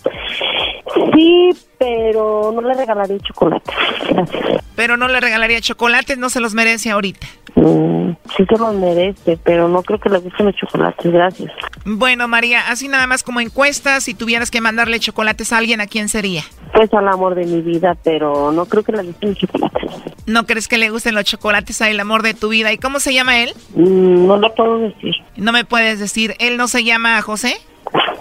Sí, 1.19 1.51
pero 1.81 2.53
no 2.55 2.61
le 2.63 2.75
regalaría 2.75 3.19
chocolate. 3.19 3.73
Gracias. 4.09 4.65
Pero 4.77 4.97
no 4.97 5.09
le 5.09 5.19
regalaría 5.19 5.61
chocolates, 5.61 6.17
no 6.17 6.31
se 6.31 6.39
los 6.39 6.55
merece 6.55 6.93
ahorita. 6.93 7.27
Mm, 7.57 8.11
sí 8.37 8.45
se 8.49 8.57
los 8.57 8.73
merece, 8.77 9.37
pero 9.43 9.67
no 9.67 9.83
creo 9.83 9.99
que 9.99 10.11
le 10.11 10.19
gusten 10.19 10.47
los 10.47 10.55
chocolates. 10.55 11.13
Gracias. 11.13 11.51
Bueno, 11.85 12.29
María, 12.29 12.69
así 12.69 12.87
nada 12.87 13.09
más 13.09 13.25
como 13.25 13.41
encuestas, 13.41 14.05
si 14.05 14.15
tuvieras 14.15 14.53
que 14.53 14.61
mandarle 14.61 15.01
chocolates 15.01 15.53
a 15.53 15.59
alguien, 15.59 15.81
¿a 15.81 15.89
quién 15.89 16.09
sería? 16.09 16.45
Pues 16.73 16.95
al 16.95 17.09
amor 17.09 17.35
de 17.35 17.47
mi 17.47 17.63
vida, 17.63 17.97
pero 18.05 18.53
no 18.53 18.67
creo 18.67 18.85
que 18.85 18.93
le 18.93 19.03
gusten 19.03 19.31
los 19.31 19.39
chocolates. 19.39 19.91
¿No 20.27 20.47
crees 20.47 20.69
que 20.69 20.79
le 20.79 20.91
gusten 20.91 21.17
los 21.17 21.25
chocolates 21.25 21.83
al 21.83 21.99
amor 21.99 22.23
de 22.23 22.35
tu 22.35 22.51
vida? 22.51 22.73
¿Y 22.73 22.79
cómo 22.79 23.01
se 23.01 23.13
llama 23.13 23.41
él? 23.41 23.53
Mm, 23.75 24.29
no 24.29 24.37
lo 24.37 24.55
puedo 24.55 24.79
decir. 24.79 25.17
No 25.37 25.51
me 25.51 25.65
puedes 25.65 25.99
decir. 25.99 26.37
¿Él 26.39 26.57
no 26.57 26.69
se 26.69 26.85
llama 26.85 27.21
José? 27.23 27.57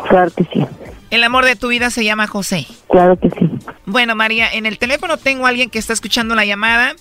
Claro 0.09 0.31
que 0.35 0.45
sí. 0.45 0.65
El 1.09 1.23
amor 1.23 1.45
de 1.45 1.55
tu 1.55 1.69
vida 1.69 1.89
se 1.89 2.03
llama 2.03 2.27
José. 2.27 2.67
Claro 2.89 3.17
que 3.17 3.29
sí. 3.29 3.49
Bueno, 3.85 4.15
María, 4.15 4.51
en 4.51 4.65
el 4.65 4.77
teléfono 4.77 5.17
tengo 5.17 5.45
a 5.45 5.49
alguien 5.49 5.69
que 5.69 5.79
está 5.79 5.93
escuchando 5.93 6.35
la 6.35 6.45
llamada. 6.45 6.95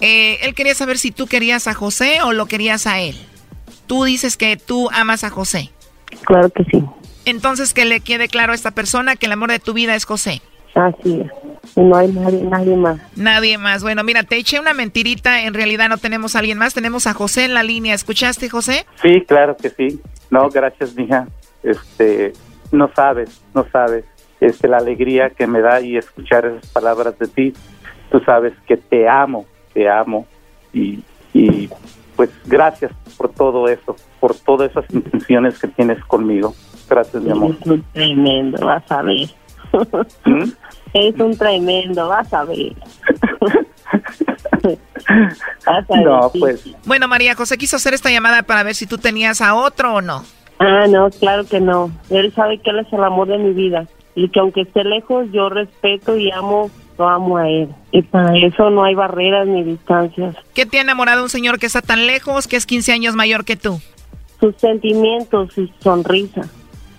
Eh, 0.00 0.38
él 0.42 0.54
quería 0.54 0.74
saber 0.74 0.98
si 0.98 1.10
tú 1.10 1.26
querías 1.26 1.66
a 1.66 1.74
José 1.74 2.20
o 2.22 2.32
lo 2.32 2.46
querías 2.46 2.86
a 2.86 3.00
él. 3.00 3.16
Tú 3.86 4.04
dices 4.04 4.36
que 4.36 4.56
tú 4.56 4.90
amas 4.92 5.24
a 5.24 5.30
José. 5.30 5.70
Claro 6.24 6.50
que 6.50 6.64
sí. 6.64 6.84
Entonces 7.24 7.74
que 7.74 7.84
le 7.84 8.00
quede 8.00 8.28
claro 8.28 8.52
a 8.52 8.54
esta 8.54 8.70
persona 8.70 9.16
que 9.16 9.26
el 9.26 9.32
amor 9.32 9.50
de 9.50 9.58
tu 9.58 9.72
vida 9.72 9.94
es 9.94 10.04
José. 10.04 10.42
Así 10.74 11.20
es. 11.20 11.76
No 11.76 11.96
hay 11.96 12.08
nadie, 12.08 12.42
nadie 12.42 12.76
más. 12.76 13.00
Nadie 13.16 13.58
más. 13.58 13.82
Bueno, 13.82 14.04
mira, 14.04 14.22
te 14.22 14.36
eché 14.36 14.60
una 14.60 14.74
mentirita. 14.74 15.42
En 15.42 15.54
realidad 15.54 15.88
no 15.88 15.98
tenemos 15.98 16.36
a 16.36 16.40
alguien 16.40 16.58
más. 16.58 16.74
Tenemos 16.74 17.06
a 17.06 17.14
José 17.14 17.44
en 17.44 17.54
la 17.54 17.62
línea. 17.62 17.94
¿Escuchaste, 17.94 18.48
José? 18.48 18.86
Sí, 19.02 19.24
claro 19.26 19.56
que 19.56 19.70
sí. 19.70 20.00
No, 20.30 20.48
gracias, 20.50 20.94
mija. 20.94 21.26
Este, 21.62 22.32
no 22.72 22.90
sabes, 22.94 23.42
no 23.54 23.66
sabes. 23.70 24.04
Este, 24.40 24.68
la 24.68 24.78
alegría 24.78 25.30
que 25.30 25.46
me 25.46 25.60
da 25.60 25.80
y 25.80 25.96
escuchar 25.96 26.46
esas 26.46 26.66
palabras 26.70 27.18
de 27.18 27.26
ti. 27.26 27.52
Tú 28.10 28.20
sabes 28.20 28.54
que 28.66 28.76
te 28.76 29.08
amo, 29.08 29.46
te 29.74 29.88
amo. 29.88 30.26
Y, 30.72 31.02
y 31.34 31.68
pues 32.16 32.30
gracias 32.46 32.92
por 33.16 33.30
todo 33.30 33.68
eso, 33.68 33.96
por 34.20 34.34
todas 34.34 34.70
esas 34.70 34.84
intenciones 34.90 35.58
que 35.58 35.68
tienes 35.68 36.02
conmigo. 36.04 36.54
Gracias, 36.88 37.22
mi 37.22 37.30
amor. 37.30 37.56
Es 37.60 37.66
un 37.66 37.84
tremendo, 37.92 38.66
vas 38.66 38.90
a 38.90 39.02
ver. 39.02 39.28
¿Mm? 40.24 40.44
Es 40.94 41.20
un 41.20 41.36
tremendo, 41.36 42.08
vas 42.08 42.32
a 42.32 42.44
ver. 42.44 42.72
Vas 45.66 45.90
a 45.90 46.00
No, 46.00 46.30
pues, 46.38 46.64
Bueno, 46.84 47.08
María 47.08 47.34
José 47.34 47.56
quiso 47.58 47.76
hacer 47.76 47.94
esta 47.94 48.10
llamada 48.10 48.42
para 48.42 48.62
ver 48.62 48.74
si 48.74 48.86
tú 48.86 48.98
tenías 48.98 49.40
a 49.40 49.54
otro 49.54 49.94
o 49.94 50.00
no. 50.00 50.24
Ah, 50.58 50.86
no, 50.88 51.10
claro 51.10 51.44
que 51.46 51.60
no. 51.60 51.90
Él 52.10 52.32
sabe 52.34 52.58
que 52.58 52.70
él 52.70 52.80
es 52.80 52.92
el 52.92 53.02
amor 53.04 53.28
de 53.28 53.38
mi 53.38 53.52
vida. 53.52 53.86
Y 54.14 54.28
que 54.30 54.40
aunque 54.40 54.62
esté 54.62 54.82
lejos, 54.82 55.26
yo 55.32 55.48
respeto 55.48 56.16
y 56.16 56.30
amo, 56.32 56.70
lo 56.98 57.08
amo 57.08 57.36
a 57.36 57.48
él. 57.48 57.68
Y 57.92 58.02
para 58.02 58.36
eso 58.36 58.68
no 58.70 58.84
hay 58.84 58.94
barreras 58.94 59.46
ni 59.46 59.62
distancias. 59.62 60.34
¿Qué 60.54 60.66
te 60.66 60.78
ha 60.78 60.82
enamorado 60.82 61.22
un 61.22 61.28
señor 61.28 61.58
que 61.58 61.66
está 61.66 61.82
tan 61.82 62.06
lejos, 62.06 62.48
que 62.48 62.56
es 62.56 62.66
15 62.66 62.92
años 62.92 63.14
mayor 63.14 63.44
que 63.44 63.56
tú? 63.56 63.80
Sus 64.40 64.56
sentimientos 64.56 65.56
y 65.56 65.68
su 65.68 65.72
sonrisa. 65.80 66.42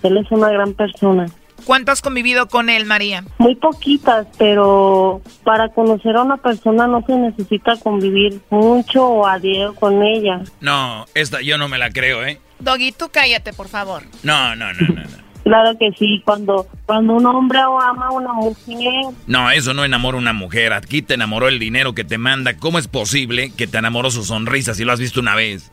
Él 0.04 0.18
es 0.18 0.32
una 0.32 0.50
gran 0.50 0.74
persona. 0.74 1.26
¿Cuánto 1.66 1.92
has 1.92 2.02
convivido 2.02 2.48
con 2.48 2.70
él, 2.70 2.86
María? 2.86 3.24
Muy 3.38 3.56
poquitas, 3.56 4.28
pero 4.38 5.22
para 5.44 5.70
conocer 5.70 6.16
a 6.16 6.24
una 6.24 6.38
persona 6.38 6.88
no 6.88 7.06
se 7.06 7.16
necesita 7.16 7.76
convivir 7.78 8.40
mucho 8.50 9.06
o 9.06 9.28
a 9.28 9.40
diario 9.40 9.76
con 9.76 10.02
ella. 10.02 10.42
No, 10.62 11.06
esta 11.14 11.42
yo 11.42 11.58
no 11.58 11.68
me 11.68 11.78
la 11.78 11.90
creo, 11.90 12.24
¿eh? 12.24 12.40
Doggy, 12.60 12.92
tú 12.92 13.10
cállate, 13.12 13.54
por 13.54 13.68
favor. 13.68 14.04
No, 14.24 14.56
no, 14.56 14.74
no, 14.74 14.88
no. 14.88 14.96
No, 14.96 15.30
Claro 15.44 15.76
que 15.80 15.92
sí, 15.98 16.22
cuando, 16.26 16.68
cuando 16.86 17.14
un 17.14 17.26
hombre 17.26 17.60
ama 17.60 18.08
a 18.08 18.12
una 18.12 18.34
mujer, 18.34 19.06
no 19.26 19.50
eso 19.50 19.74
no 19.74 19.84
enamora 19.84 20.18
a 20.18 20.22
una 20.22 20.34
mujer. 20.34 20.74
Aquí 20.74 21.02
te 21.02 21.16
enamoró 21.16 21.48
el 21.48 21.58
dinero 21.58 21.94
que 21.96 22.04
te 22.04 22.20
manda. 22.20 22.58
¿Cómo 22.58 22.78
es 22.78 22.88
posible 22.88 23.52
que 23.58 23.66
te 23.66 23.78
enamoró 23.78 24.12
su 24.12 24.24
sonrisa 24.24 24.76
si 24.76 24.84
lo 24.84 24.92
has 24.92 25.00
visto 25.00 25.20
una 25.20 25.36
vez? 25.36 25.72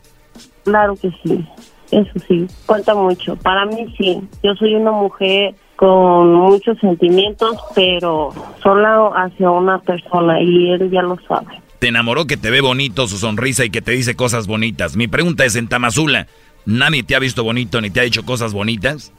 claro 0.63 0.95
que 0.95 1.09
sí, 1.23 1.45
eso 1.91 2.11
sí, 2.27 2.47
cuenta 2.65 2.93
mucho. 2.93 3.35
Para 3.37 3.65
mí 3.65 3.93
sí, 3.97 4.19
yo 4.43 4.53
soy 4.55 4.75
una 4.75 4.91
mujer 4.91 5.55
con 5.77 6.33
muchos 6.33 6.77
sentimientos, 6.79 7.55
pero 7.73 8.33
solo 8.61 9.15
hacia 9.15 9.49
una 9.49 9.79
persona 9.79 10.41
y 10.41 10.71
él 10.71 10.89
ya 10.91 11.03
lo 11.03 11.17
sabe. 11.27 11.61
Te 11.79 11.87
enamoró 11.87 12.25
que 12.25 12.37
te 12.37 12.49
ve 12.49 12.59
bonito 12.61 13.07
su 13.07 13.17
sonrisa 13.17 13.63
y 13.63 13.69
que 13.69 13.81
te 13.81 13.91
dice 13.91 14.15
cosas 14.15 14.47
bonitas. 14.47 14.97
Mi 14.97 15.07
pregunta 15.07 15.45
es 15.45 15.55
en 15.55 15.67
Tamazula, 15.67 16.27
¿nadie 16.67 17.01
te 17.01 17.15
ha 17.15 17.19
visto 17.19 17.43
bonito 17.43 17.81
ni 17.81 17.89
te 17.89 18.01
ha 18.01 18.03
dicho 18.03 18.23
cosas 18.23 18.53
bonitas? 18.53 19.11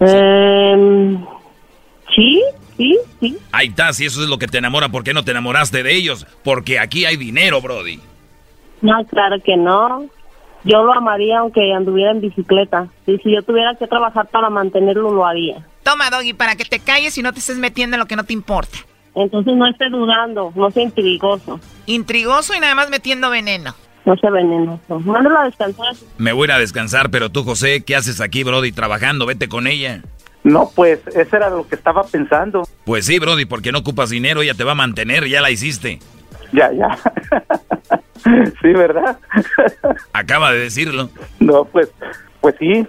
Em, 0.00 1.24
sí, 2.14 2.42
sí, 2.76 2.98
sí. 3.20 3.38
Ahí 3.52 3.68
está, 3.68 3.92
si 3.94 4.04
eso 4.04 4.22
es 4.22 4.28
lo 4.28 4.38
que 4.38 4.46
te 4.46 4.58
enamora, 4.58 4.90
¿por 4.90 5.04
qué 5.04 5.14
no 5.14 5.24
te 5.24 5.30
enamoraste 5.30 5.82
de 5.82 5.94
ellos? 5.94 6.26
Porque 6.44 6.78
aquí 6.78 7.06
hay 7.06 7.16
dinero, 7.16 7.62
Brody. 7.62 8.00
No, 8.82 9.04
claro 9.06 9.36
que 9.42 9.56
no. 9.56 10.06
Yo 10.64 10.82
lo 10.82 10.92
amaría 10.92 11.38
aunque 11.38 11.72
anduviera 11.72 12.10
en 12.10 12.20
bicicleta. 12.20 12.88
Y 13.06 13.16
si 13.18 13.32
yo 13.34 13.42
tuviera 13.42 13.74
que 13.76 13.86
trabajar 13.86 14.28
para 14.28 14.50
mantenerlo, 14.50 15.10
lo 15.10 15.24
haría. 15.24 15.66
Toma, 15.82 16.10
Doggy, 16.10 16.34
para 16.34 16.56
que 16.56 16.64
te 16.64 16.80
calles 16.80 17.16
y 17.16 17.22
no 17.22 17.32
te 17.32 17.38
estés 17.38 17.56
metiendo 17.56 17.96
en 17.96 18.00
lo 18.00 18.06
que 18.06 18.16
no 18.16 18.24
te 18.24 18.34
importa. 18.34 18.78
Entonces 19.14 19.56
no 19.56 19.66
esté 19.66 19.88
dudando, 19.88 20.52
no 20.54 20.70
sea 20.70 20.84
intrigoso, 20.84 21.58
Intrigoso 21.86 22.54
y 22.54 22.60
nada 22.60 22.74
más 22.74 22.90
metiendo 22.90 23.28
veneno. 23.28 23.74
No 24.04 24.16
sea 24.16 24.30
venenoso. 24.30 25.00
Mándalo 25.00 25.38
a 25.38 25.44
descansar. 25.44 25.94
Me 26.18 26.32
voy 26.32 26.42
a 26.42 26.44
ir 26.46 26.52
a 26.52 26.58
descansar, 26.58 27.10
pero 27.10 27.30
tú, 27.30 27.44
José, 27.44 27.82
¿qué 27.84 27.96
haces 27.96 28.20
aquí, 28.20 28.42
Brody? 28.44 28.72
Trabajando, 28.72 29.26
vete 29.26 29.48
con 29.48 29.66
ella. 29.66 30.02
no, 30.42 30.70
pues, 30.74 31.00
eso 31.08 31.36
era 31.36 31.50
lo 31.50 31.66
que 31.68 31.74
estaba 31.74 32.02
pensando. 32.04 32.62
Pues 32.84 33.06
sí, 33.06 33.18
Brody, 33.18 33.44
porque 33.44 33.72
no 33.72 33.78
ocupas 33.80 34.10
dinero, 34.10 34.42
ella 34.42 34.54
te 34.54 34.64
va 34.64 34.72
a 34.72 34.76
mantener, 34.76 35.26
ya 35.28 35.40
la 35.40 35.50
hiciste. 35.50 35.98
Ya, 36.52 36.72
ya. 36.72 36.98
sí, 38.62 38.68
¿verdad? 38.72 39.18
Acaba 40.12 40.52
de 40.52 40.58
decirlo. 40.60 41.10
No, 41.38 41.64
pues, 41.64 41.90
pues 42.40 42.54
sí. 42.58 42.86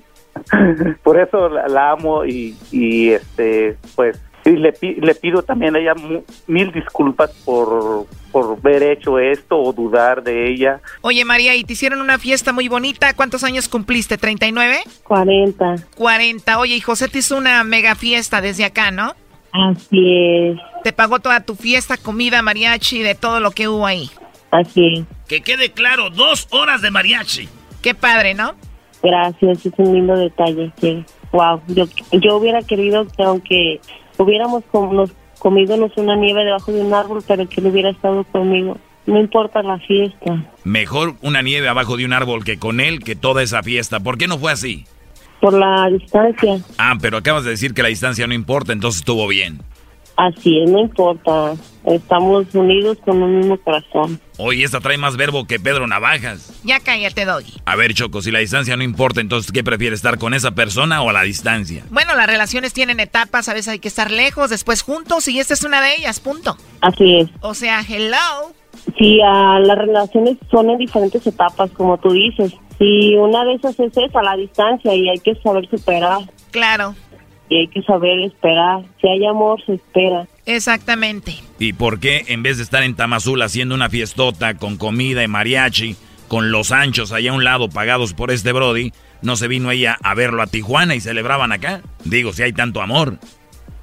Por 1.04 1.20
eso 1.20 1.50
la, 1.50 1.68
la 1.68 1.92
amo 1.92 2.26
y, 2.26 2.58
y, 2.72 3.10
este, 3.10 3.78
pues, 3.96 4.20
y 4.46 4.52
le, 4.52 4.74
pi- 4.74 4.96
le 4.96 5.14
pido 5.16 5.44
también 5.44 5.76
a 5.76 5.80
ella 5.80 5.94
mu- 5.94 6.24
mil 6.48 6.72
disculpas 6.72 7.32
por, 7.46 8.06
por 8.32 8.58
haber 8.60 8.84
hecho 8.84 9.20
esto 9.20 9.58
o 9.60 9.72
dudar 9.74 10.24
de 10.24 10.50
ella. 10.52 10.80
Oye, 11.02 11.24
María, 11.26 11.56
y 11.56 11.64
te 11.64 11.74
hicieron 11.74 12.02
una 12.02 12.18
fiesta 12.18 12.52
muy 12.54 12.68
bonita. 12.68 13.14
¿Cuántos 13.14 13.44
años 13.44 13.68
cumpliste? 13.70 14.18
¿39? 14.20 14.78
40. 15.04 15.76
40. 15.96 16.60
Oye, 16.60 16.76
y 16.76 16.82
José 16.82 17.08
te 17.08 17.20
hizo 17.20 17.38
una 17.38 17.64
mega 17.64 17.96
fiesta 17.96 18.42
desde 18.42 18.66
acá, 18.66 18.92
¿no? 18.92 19.14
Así 19.54 20.00
es, 20.16 20.58
Te 20.84 20.94
pagó 20.94 21.20
toda 21.20 21.42
tu 21.42 21.56
fiesta, 21.56 21.98
comida, 21.98 22.42
mariachi, 22.42 23.02
de 23.04 23.16
todo 23.16 23.40
lo 23.42 23.52
que 23.52 23.68
hubo 23.68 23.86
ahí. 23.86 24.10
así 24.50 24.88
es. 25.00 25.06
Que 25.28 25.42
quede 25.42 25.72
claro, 25.72 26.10
dos 26.10 26.48
horas 26.52 26.82
de 26.82 26.90
mariachi. 26.90 27.50
Qué 27.82 27.94
padre, 27.94 28.34
¿no? 28.34 28.54
Gracias, 29.04 29.66
es 29.66 29.74
un 29.78 29.94
lindo 29.94 30.16
detalle. 30.16 30.72
Que, 30.80 31.04
wow, 31.32 31.60
yo, 31.68 31.86
yo 32.12 32.38
hubiera 32.38 32.62
querido 32.62 33.06
que 33.08 33.24
aunque 33.24 33.82
hubiéramos 34.24 34.64
com- 34.72 34.96
nos 34.96 35.12
comidonos 35.40 35.92
una 35.98 36.16
nieve 36.16 36.44
debajo 36.46 36.72
de 36.72 36.82
un 36.82 36.94
árbol, 36.94 37.24
pero 37.28 37.48
que 37.50 37.62
él 37.62 37.68
hubiera 37.68 37.90
estado 37.90 38.24
conmigo. 38.26 38.78
No 39.08 39.20
importa 39.20 39.64
la 39.64 39.80
fiesta, 39.80 40.44
Mejor 40.64 41.16
una 41.22 41.42
nieve 41.42 41.68
abajo 41.68 41.98
de 41.98 42.06
un 42.06 42.14
árbol 42.14 42.44
que 42.46 42.60
con 42.60 42.80
él 42.80 43.00
que 43.04 43.16
toda 43.16 43.42
esa 43.42 43.64
fiesta. 43.64 44.00
¿Por 44.00 44.18
qué 44.18 44.28
no 44.28 44.38
fue 44.38 44.52
así? 44.52 44.86
por 45.40 45.54
la 45.54 45.90
distancia. 45.90 46.60
Ah, 46.78 46.94
pero 47.02 47.18
acabas 47.18 47.44
de 47.44 47.50
decir 47.50 47.74
que 47.74 47.82
la 47.82 47.88
distancia 47.90 48.28
no 48.28 48.36
importa, 48.36 48.74
entonces 48.74 49.00
estuvo 49.02 49.28
bien. 49.28 49.60
Así 50.22 50.60
es, 50.60 50.70
no 50.70 50.78
importa. 50.78 51.56
Estamos 51.84 52.54
unidos 52.54 53.00
con 53.04 53.24
un 53.24 53.40
mismo 53.40 53.58
corazón. 53.58 54.20
Oye, 54.38 54.64
esta 54.64 54.80
trae 54.80 55.00
más 55.00 55.18
verbo 55.18 55.48
que 55.48 55.60
Pedro 55.60 55.88
Navajas. 55.88 56.62
Ya 56.64 56.80
cállate, 56.80 57.26
Doggy. 57.26 57.54
A 57.66 57.76
ver, 57.76 57.96
Choco, 57.96 58.22
si 58.22 58.30
la 58.30 58.38
distancia 58.38 58.78
no 58.78 58.84
importa, 58.84 59.20
entonces 59.20 59.52
¿qué 59.52 59.64
prefieres 59.64 59.98
estar 59.98 60.20
con 60.20 60.36
esa 60.36 60.52
persona 60.52 61.02
o 61.02 61.10
a 61.10 61.14
la 61.14 61.24
distancia? 61.24 61.84
Bueno, 61.90 62.16
las 62.16 62.28
relaciones 62.28 62.72
tienen 62.72 63.00
etapas, 63.00 63.50
a 63.50 63.56
veces 63.56 63.70
hay 63.70 63.80
que 63.80 63.88
estar 63.88 64.12
lejos, 64.12 64.52
después 64.52 64.84
juntos, 64.84 65.28
y 65.28 65.40
esta 65.40 65.56
es 65.56 65.64
una 65.64 65.82
de 65.82 65.96
ellas, 65.96 66.20
punto. 66.20 66.56
Así 66.82 67.18
es. 67.18 67.30
O 67.40 67.56
sea, 67.56 67.82
hello. 67.82 68.54
Sí, 69.00 69.20
ah, 69.26 69.60
las 69.60 69.78
relaciones 69.80 70.38
son 70.52 70.70
en 70.70 70.78
diferentes 70.78 71.26
etapas, 71.26 71.72
como 71.72 71.98
tú 71.98 72.12
dices. 72.12 72.54
Y 72.78 73.16
una 73.16 73.44
de 73.44 73.56
esas 73.56 73.80
es 73.80 73.92
esa, 73.98 74.22
la 74.22 74.36
distancia, 74.36 74.94
y 74.94 75.10
hay 75.10 75.18
que 75.18 75.34
saber 75.42 75.68
superar. 75.68 76.20
Claro. 76.52 76.94
Y 77.52 77.58
hay 77.58 77.68
que 77.68 77.82
saber 77.82 78.18
esperar. 78.22 78.82
Si 79.02 79.10
hay 79.10 79.26
amor, 79.26 79.62
se 79.66 79.74
espera. 79.74 80.26
Exactamente. 80.46 81.36
¿Y 81.60 81.74
por 81.74 82.00
qué 82.00 82.24
en 82.30 82.44
vez 82.44 82.56
de 82.56 82.64
estar 82.64 82.82
en 82.82 82.96
Tamazul 82.96 83.42
haciendo 83.42 83.76
una 83.76 83.90
fiestota 83.90 84.54
con 84.54 84.78
comida 84.78 85.22
y 85.22 85.28
mariachi, 85.28 85.98
con 86.30 86.54
los 86.54 86.72
anchos 86.72 87.12
allá 87.12 87.32
a 87.32 87.34
un 87.34 87.44
lado 87.44 87.68
pagados 87.68 88.14
por 88.14 88.32
este 88.32 88.54
Brody, 88.54 88.94
no 89.22 89.36
se 89.36 89.50
vino 89.50 89.70
ella 89.70 89.98
a 90.02 90.14
verlo 90.16 90.42
a 90.42 90.48
Tijuana 90.48 90.96
y 90.96 91.02
celebraban 91.02 91.52
acá? 91.52 91.82
Digo, 92.06 92.32
si 92.32 92.44
hay 92.44 92.54
tanto 92.54 92.82
amor. 92.82 93.20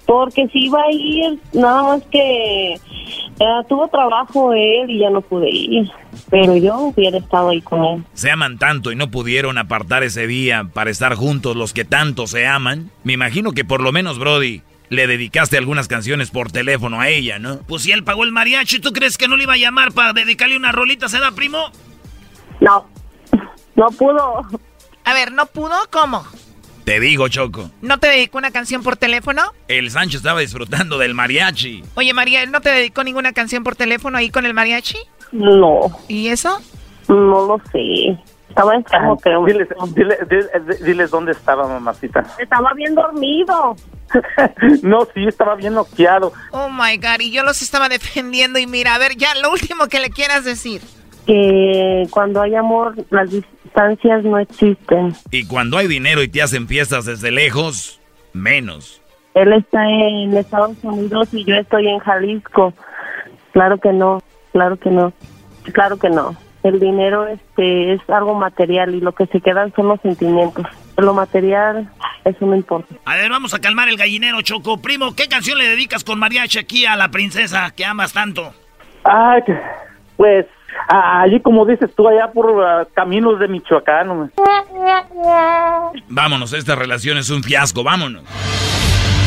Porque 0.09 0.48
si 0.48 0.64
iba 0.64 0.80
a 0.80 0.90
ir, 0.90 1.38
nada 1.52 1.82
más 1.82 2.02
que 2.11 2.72
eh, 2.72 3.44
tuvo 3.68 3.88
trabajo 3.88 4.54
él 4.54 4.88
y 4.88 5.00
ya 5.00 5.11
no 5.11 5.20
pude 5.20 5.50
ir. 5.50 5.90
Pero 6.30 6.56
yo 6.56 6.78
hubiera 6.78 7.18
estado 7.18 7.50
ahí 7.50 7.61
con 7.61 7.84
él. 7.84 8.04
Se 8.14 8.30
aman 8.30 8.56
tanto 8.56 8.90
y 8.90 8.96
no 8.96 9.11
pudieron 9.11 9.59
apartar 9.59 10.04
ese 10.04 10.26
día 10.26 10.66
para 10.72 10.88
estar 10.88 11.14
juntos 11.14 11.56
los 11.56 11.74
que 11.74 11.84
tanto 11.84 12.26
se 12.26 12.46
aman. 12.46 12.90
Me 13.04 13.12
imagino 13.12 13.52
que 13.52 13.66
por 13.66 13.82
lo 13.82 13.92
menos, 13.92 14.18
Brody, 14.18 14.62
le 14.88 15.06
dedicaste 15.06 15.59
algunas 15.59 15.88
canciones 15.88 16.30
por 16.30 16.50
teléfono 16.50 17.02
a 17.02 17.11
ella, 17.11 17.38
¿no? 17.38 17.59
Pues 17.68 17.82
si 17.82 17.92
él 17.92 18.02
pagó 18.02 18.24
el 18.24 18.32
mariachi, 18.32 18.80
¿tú 18.80 18.94
crees 18.94 19.18
que 19.18 19.28
no 19.28 19.36
le 19.36 19.42
iba 19.42 19.52
a 19.52 19.59
llamar 19.59 19.92
para 19.92 20.14
dedicarle 20.14 20.56
una 20.56 20.72
rolita, 20.72 21.11
se 21.11 21.18
da 21.18 21.32
primo? 21.32 21.70
No, 22.61 22.86
no 23.76 23.88
pudo. 23.88 24.40
A 25.04 25.12
ver, 25.12 25.32
¿no 25.32 25.44
pudo? 25.44 25.74
¿Cómo? 25.90 26.24
Te 26.89 27.01
digo, 27.01 27.28
Choco. 27.28 27.70
¿No 27.82 27.99
te 27.99 28.07
dedicó 28.07 28.39
una 28.39 28.51
canción 28.51 28.82
por 28.82 28.97
teléfono? 28.97 29.43
El 29.68 29.91
Sancho 29.91 30.16
estaba 30.16 30.41
disfrutando 30.41 30.97
del 30.97 31.12
mariachi. 31.12 31.84
Oye, 31.97 32.14
María, 32.14 32.47
¿no 32.47 32.62
te 32.62 32.70
dedicó 32.70 33.05
ninguna 33.05 33.34
canción 33.34 33.62
por 33.62 33.76
teléfono 33.76 34.16
ahí 34.16 34.30
con 34.30 34.47
el 34.47 34.55
mariachi? 34.55 34.97
No. 35.32 35.80
¿Y 36.09 36.28
eso? 36.28 36.62
No 37.07 37.47
lo 37.47 37.61
sé. 37.72 38.18
Estaba 38.49 38.74
enfermo, 38.74 39.18
creo. 39.18 39.45
Diles, 39.45 39.68
dile- 39.95 40.18
dile- 40.30 40.78
diles 40.82 41.11
dónde 41.11 41.32
estaba, 41.32 41.68
mamacita. 41.68 42.24
Estaba 42.39 42.72
bien 42.72 42.95
dormido. 42.95 43.76
no, 44.82 45.01
sí, 45.12 45.26
estaba 45.26 45.57
bien 45.57 45.74
noqueado. 45.74 46.32
Oh 46.53 46.70
my 46.70 46.97
God, 46.97 47.20
y 47.20 47.32
yo 47.32 47.43
los 47.43 47.61
estaba 47.61 47.91
defendiendo. 47.91 48.59
Y 48.59 48.66
mira, 48.66 48.95
a 48.95 48.99
ver, 48.99 49.14
ya 49.14 49.34
lo 49.34 49.51
último 49.53 49.89
que 49.89 50.01
le 50.01 50.09
quieras 50.09 50.47
decir. 50.47 50.80
Que 51.26 52.07
cuando 52.09 52.41
hay 52.41 52.55
amor, 52.55 52.95
las 53.11 53.28
distancias 53.69 54.25
no 54.25 54.39
existen. 54.39 55.14
Y 55.31 55.47
cuando 55.47 55.79
hay 55.79 55.87
dinero 55.87 56.23
y 56.23 56.29
te 56.29 56.43
hacen 56.43 56.66
fiestas 56.66 57.05
desde 57.05 57.31
lejos, 57.31 58.01
menos. 58.33 59.03
Él 59.35 59.53
está 59.53 59.87
en 59.89 60.37
Estados 60.37 60.77
Unidos 60.83 61.29
y 61.33 61.45
yo 61.45 61.55
estoy 61.55 61.89
en 61.89 61.99
Jalisco. 62.01 62.73
Claro 63.53 63.79
que 63.79 63.93
no, 63.93 64.23
claro 64.53 64.77
que 64.77 64.91
no, 64.91 65.12
claro 65.73 65.99
que 65.99 66.11
no. 66.11 66.37
El 66.64 66.81
dinero 66.81 67.27
este 67.29 67.93
es 67.93 68.01
algo 68.09 68.35
material 68.35 68.95
y 68.95 69.01
lo 69.01 69.12
que 69.12 69.27
se 69.27 69.41
quedan 69.41 69.73
son 69.75 69.89
los 69.89 70.01
sentimientos. 70.01 70.66
Lo 70.97 71.14
material, 71.14 71.89
eso 72.25 72.45
no 72.45 72.57
importa. 72.57 72.93
A 73.05 73.14
ver, 73.14 73.31
vamos 73.31 73.55
a 73.55 73.61
calmar 73.61 73.89
el 73.89 73.97
gallinero, 73.97 74.43
Choco. 74.43 74.83
Primo, 74.83 75.14
¿qué 75.14 75.29
canción 75.29 75.59
le 75.59 75.69
dedicas 75.69 76.03
con 76.03 76.19
mariachi 76.19 76.59
aquí 76.59 76.87
a 76.87 76.97
la 76.97 77.11
princesa 77.11 77.71
que 77.77 77.85
amas 77.85 78.12
tanto? 78.12 78.53
Que- 79.47 79.61
pues, 80.16 80.47
ah, 80.47 80.57
allí 80.89 81.41
como 81.41 81.64
dices 81.66 81.91
tú, 81.95 82.09
allá 82.09 82.31
por 82.33 82.64
ah, 82.64 82.87
caminos 82.95 83.39
de 83.39 83.49
Michoacán. 83.49 84.09
hombre. 84.11 84.31
Vámonos, 86.09 86.53
esta 86.53 86.75
relación 86.75 87.19
es 87.19 87.31
un 87.31 87.43
fiasco, 87.43 87.83
vámonos. 87.83 88.23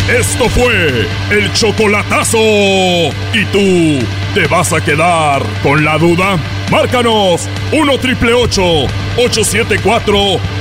Esto 0.10 0.50
fue 0.50 1.08
el 1.30 1.54
chocolatazo. 1.54 2.38
¿Y 2.38 3.46
tú 3.52 4.06
te 4.34 4.48
vas 4.48 4.74
a 4.74 4.84
quedar 4.84 5.42
con 5.64 5.86
la 5.86 5.98
duda? 5.98 6.38
Márcanos 6.70 7.48
1 7.72 7.98
triple 8.00 8.34
874 8.34 10.14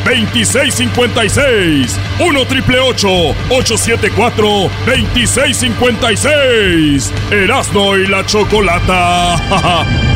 2656. 0.04 1.98
1 2.20 2.44
triple 2.46 2.78
874 2.78 4.46
2656. 4.86 7.12
Erasno 7.32 7.96
y 7.96 8.06
la 8.06 8.24
chocolata. 8.26 9.36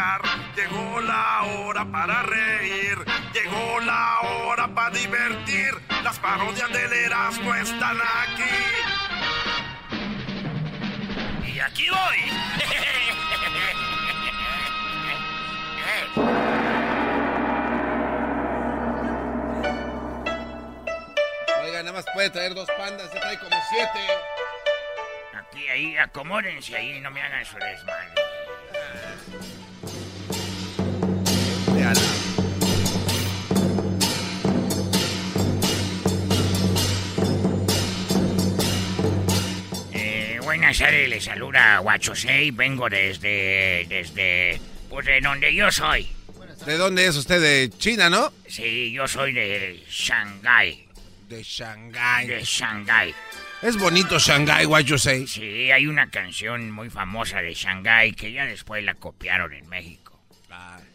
carcajear, 0.00 0.22
llegó 0.56 1.00
la 1.00 1.42
hora 1.42 1.84
para 1.90 2.22
reír, 2.22 2.98
llegó 3.32 3.80
la 3.80 4.20
hora 4.20 4.68
para 4.68 4.90
divertir. 4.90 5.74
Las 6.02 6.18
parodias 6.18 6.72
del 6.72 6.92
Erasmo 6.92 7.54
están 7.54 7.98
aquí. 8.00 8.44
Y 11.46 11.60
aquí 11.60 11.88
voy. 11.90 12.18
Oiga, 21.62 21.82
nada 21.82 21.92
más 21.92 22.04
puede 22.14 22.30
traer 22.30 22.54
dos 22.54 22.68
pandas, 22.76 23.12
ya 23.12 23.20
trae 23.20 23.38
como 23.38 23.56
siete. 23.70 24.00
Aquí, 25.34 25.68
ahí, 25.68 25.96
acomódense 25.98 26.76
ahí, 26.76 27.00
no 27.00 27.10
me 27.10 27.20
hagan 27.20 27.44
su 27.44 27.58
desmadre. 27.58 28.14
Tardes, 40.78 41.08
les 41.08 41.24
saluda 41.24 41.78
Guachosei, 41.78 42.50
vengo 42.50 42.88
desde, 42.88 43.86
desde, 43.88 44.60
pues 44.88 45.06
de 45.06 45.20
donde 45.20 45.54
yo 45.54 45.70
soy. 45.70 46.08
¿De 46.64 46.76
dónde 46.76 47.06
es 47.06 47.16
usted? 47.16 47.40
De 47.40 47.70
China, 47.78 48.10
¿no? 48.10 48.32
Sí, 48.46 48.92
yo 48.92 49.08
soy 49.08 49.32
de 49.32 49.82
Shanghái. 49.88 50.86
De 51.28 51.42
Shanghái. 51.42 52.26
De 52.26 52.44
Shanghái. 52.44 53.14
Es 53.62 53.76
bonito 53.76 54.18
Shanghái, 54.18 54.66
say. 54.98 55.26
Sí, 55.26 55.70
hay 55.70 55.86
una 55.86 56.10
canción 56.10 56.70
muy 56.70 56.90
famosa 56.90 57.40
de 57.40 57.54
Shanghái 57.54 58.12
que 58.12 58.32
ya 58.32 58.46
después 58.46 58.84
la 58.84 58.94
copiaron 58.94 59.52
en 59.52 59.68
México. 59.68 60.20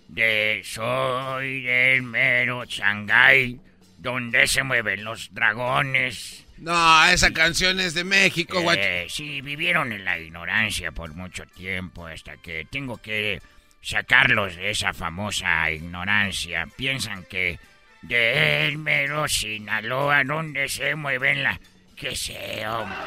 De 0.07 0.61
Soy 0.63 1.63
del 1.63 2.03
mero 2.03 2.63
Shanghái, 2.65 3.59
donde 3.97 4.47
se 4.47 4.63
mueven 4.63 5.03
los 5.03 5.33
dragones. 5.33 6.44
No, 6.57 7.05
esa 7.05 7.31
canción 7.31 7.79
es 7.79 7.93
de 7.93 8.03
México, 8.03 8.61
what 8.61 8.77
Eh, 8.77 9.07
sí, 9.09 9.41
vivieron 9.41 9.91
en 9.91 10.05
la 10.05 10.17
ignorancia 10.17 10.91
por 10.91 11.13
mucho 11.13 11.45
tiempo 11.45 12.07
hasta 12.07 12.37
que 12.37 12.65
tengo 12.69 12.97
que 12.97 13.41
sacarlos 13.81 14.55
de 14.55 14.71
esa 14.71 14.93
famosa 14.93 15.69
ignorancia. 15.69 16.67
Piensan 16.77 17.25
que 17.25 17.59
de 18.01 18.67
el 18.67 18.77
mero 18.77 19.27
Sinaloa, 19.27 20.23
donde 20.23 20.69
se 20.69 20.95
mueven 20.95 21.43
la... 21.43 21.59
que 21.95 22.13
hombre. 22.67 22.97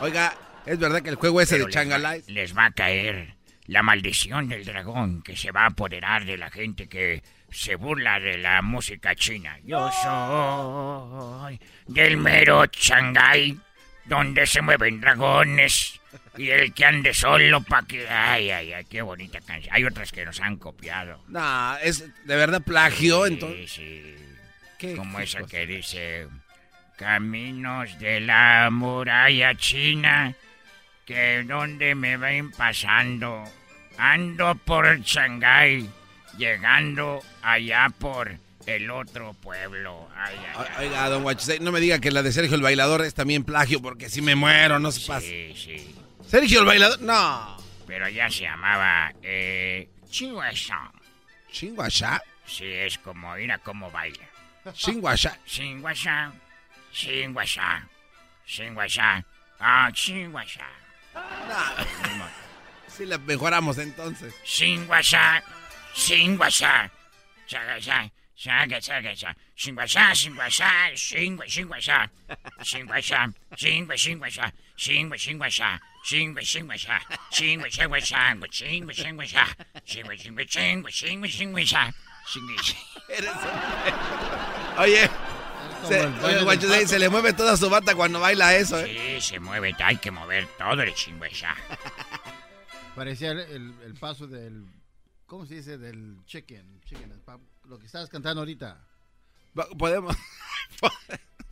Oiga, 0.00 0.34
¿es 0.64 0.78
verdad 0.78 1.02
que 1.02 1.10
el 1.10 1.16
juego 1.16 1.40
ese 1.40 1.56
Pero 1.56 1.66
de 1.66 1.72
Changalai? 1.72 2.22
Les 2.28 2.56
va 2.56 2.66
a 2.66 2.70
caer 2.70 3.34
la 3.66 3.82
maldición 3.82 4.48
del 4.48 4.64
dragón 4.64 5.22
que 5.22 5.36
se 5.36 5.50
va 5.50 5.62
a 5.62 5.66
apoderar 5.66 6.24
de 6.24 6.36
la 6.36 6.50
gente 6.50 6.88
que 6.88 7.22
se 7.50 7.74
burla 7.76 8.18
de 8.20 8.38
la 8.38 8.62
música 8.62 9.14
china. 9.14 9.58
Yo 9.64 9.90
soy 9.92 11.60
del 11.86 12.16
mero 12.16 12.64
Shanghái, 12.66 13.58
donde 14.04 14.46
se 14.46 14.62
mueven 14.62 15.00
dragones. 15.00 16.00
Y 16.38 16.50
el 16.50 16.72
que 16.74 16.84
ande 16.84 17.14
solo 17.14 17.62
pa' 17.62 17.82
que... 17.86 18.06
Ay, 18.08 18.50
ay, 18.50 18.72
ay, 18.72 18.84
qué 18.84 19.00
bonita 19.02 19.40
canción. 19.40 19.74
Hay 19.74 19.84
otras 19.84 20.12
que 20.12 20.24
nos 20.24 20.40
han 20.40 20.56
copiado. 20.56 21.22
No, 21.28 21.76
es 21.78 22.00
de 22.24 22.36
verdad 22.36 22.60
plagio, 22.62 23.26
Sí, 23.26 23.32
entonces. 23.32 23.72
sí. 23.72 24.94
Como 24.96 25.18
esa 25.20 25.42
que 25.44 25.66
dice... 25.66 26.28
Caminos 26.96 27.98
de 27.98 28.20
la 28.20 28.70
muralla 28.72 29.54
china, 29.54 30.34
que 31.04 31.42
donde 31.46 31.94
me 31.94 32.16
ven 32.16 32.50
pasando, 32.52 33.44
ando 33.98 34.54
por 34.54 34.98
Shanghái, 35.00 35.90
llegando 36.36 37.22
allá 37.42 37.88
por 37.98 38.36
el 38.66 38.90
otro 38.90 39.32
pueblo. 39.34 40.08
Ay, 40.16 40.36
ay, 40.54 40.54
O- 40.56 40.80
Oiga, 40.80 41.08
don 41.08 41.22
Guachusei, 41.22 41.60
no 41.60 41.70
me 41.72 41.80
diga 41.80 41.98
que 42.00 42.10
la 42.10 42.22
de 42.22 42.32
Sergio 42.32 42.56
el 42.56 42.62
Bailador 42.62 43.02
es 43.02 43.14
también 43.14 43.44
plagio, 43.44 43.80
porque 43.80 44.08
si 44.08 44.22
me 44.22 44.34
muero, 44.34 44.78
no 44.78 44.90
se 44.92 45.06
pasa. 45.06 45.20
Sí, 45.20 45.54
sí. 45.56 45.94
Sergio 46.28 46.60
el 46.60 46.66
Bailador, 46.66 47.00
no. 47.00 47.56
Pero 47.86 48.08
ya 48.08 48.28
se 48.30 48.42
llamaba, 48.42 49.12
eh, 49.22 49.88
Chinguasha. 50.10 50.90
¿Chinguasha? 51.52 52.20
Sí, 52.44 52.64
es 52.66 52.98
como, 52.98 53.34
mira 53.36 53.58
cómo 53.58 53.90
baila. 53.90 54.24
Chinguasha. 54.72 55.38
Chinguasha, 55.46 56.32
Chinguasha, 56.92 57.86
Chinguasha, 58.46 59.24
ah, 59.60 59.90
Chinguasha. 59.92 60.66
Sí, 62.88 63.04
la 63.06 63.18
mejoramos 63.18 63.78
entonces. 63.78 64.34
Chinguasha, 64.44 65.42
Chinguasha, 65.96 66.90
Chinguasha, 67.48 68.10
Chingua, 68.36 68.78
Chinguasha, 68.78 69.34
Chinguasha, 72.62 73.32
Chingua, 73.56 73.96
Chinguasha, 73.96 74.52
Chingua, 74.76 75.16
Chinguasha, 75.16 75.80
Chingua, 76.04 76.42
Chinguasha, 76.44 77.00
Chingua, 77.32 77.68
Chinguasha, 77.70 78.20
Chingua, 78.50 78.92
Chinguasha, 78.92 79.46
Chingua, 79.86 80.16
Chingua, 80.16 80.44
Chingua, 80.44 80.90
Chingua, 80.90 81.28
Chinguasha, 81.28 81.94
Oye, 84.78 85.08
se, 85.88 86.00
oye, 86.04 86.42
Guachusei, 86.42 86.78
pato. 86.80 86.88
se 86.88 86.98
le 86.98 87.08
mueve 87.08 87.32
toda 87.32 87.56
su 87.56 87.70
bata 87.70 87.94
cuando 87.94 88.20
baila 88.20 88.54
eso, 88.54 88.78
¿eh? 88.80 89.18
Sí, 89.20 89.28
se 89.28 89.40
mueve, 89.40 89.74
hay 89.78 89.96
que 89.96 90.10
mover 90.10 90.46
todo 90.58 90.82
el 90.82 90.92
Chinguasha. 90.94 91.54
Parecía 92.94 93.30
el, 93.30 93.40
el- 93.40 93.74
el 93.84 93.94
paso 93.94 94.26
del 94.26 94.64
¿Cómo 95.26 95.44
se 95.44 95.56
dice? 95.56 95.78
Del 95.78 96.18
chicken. 96.26 96.80
chicken 96.84 97.12
lo 97.64 97.78
que 97.78 97.86
estabas 97.86 98.08
cantando 98.08 98.40
ahorita. 98.42 98.80
Podemos. 99.78 100.16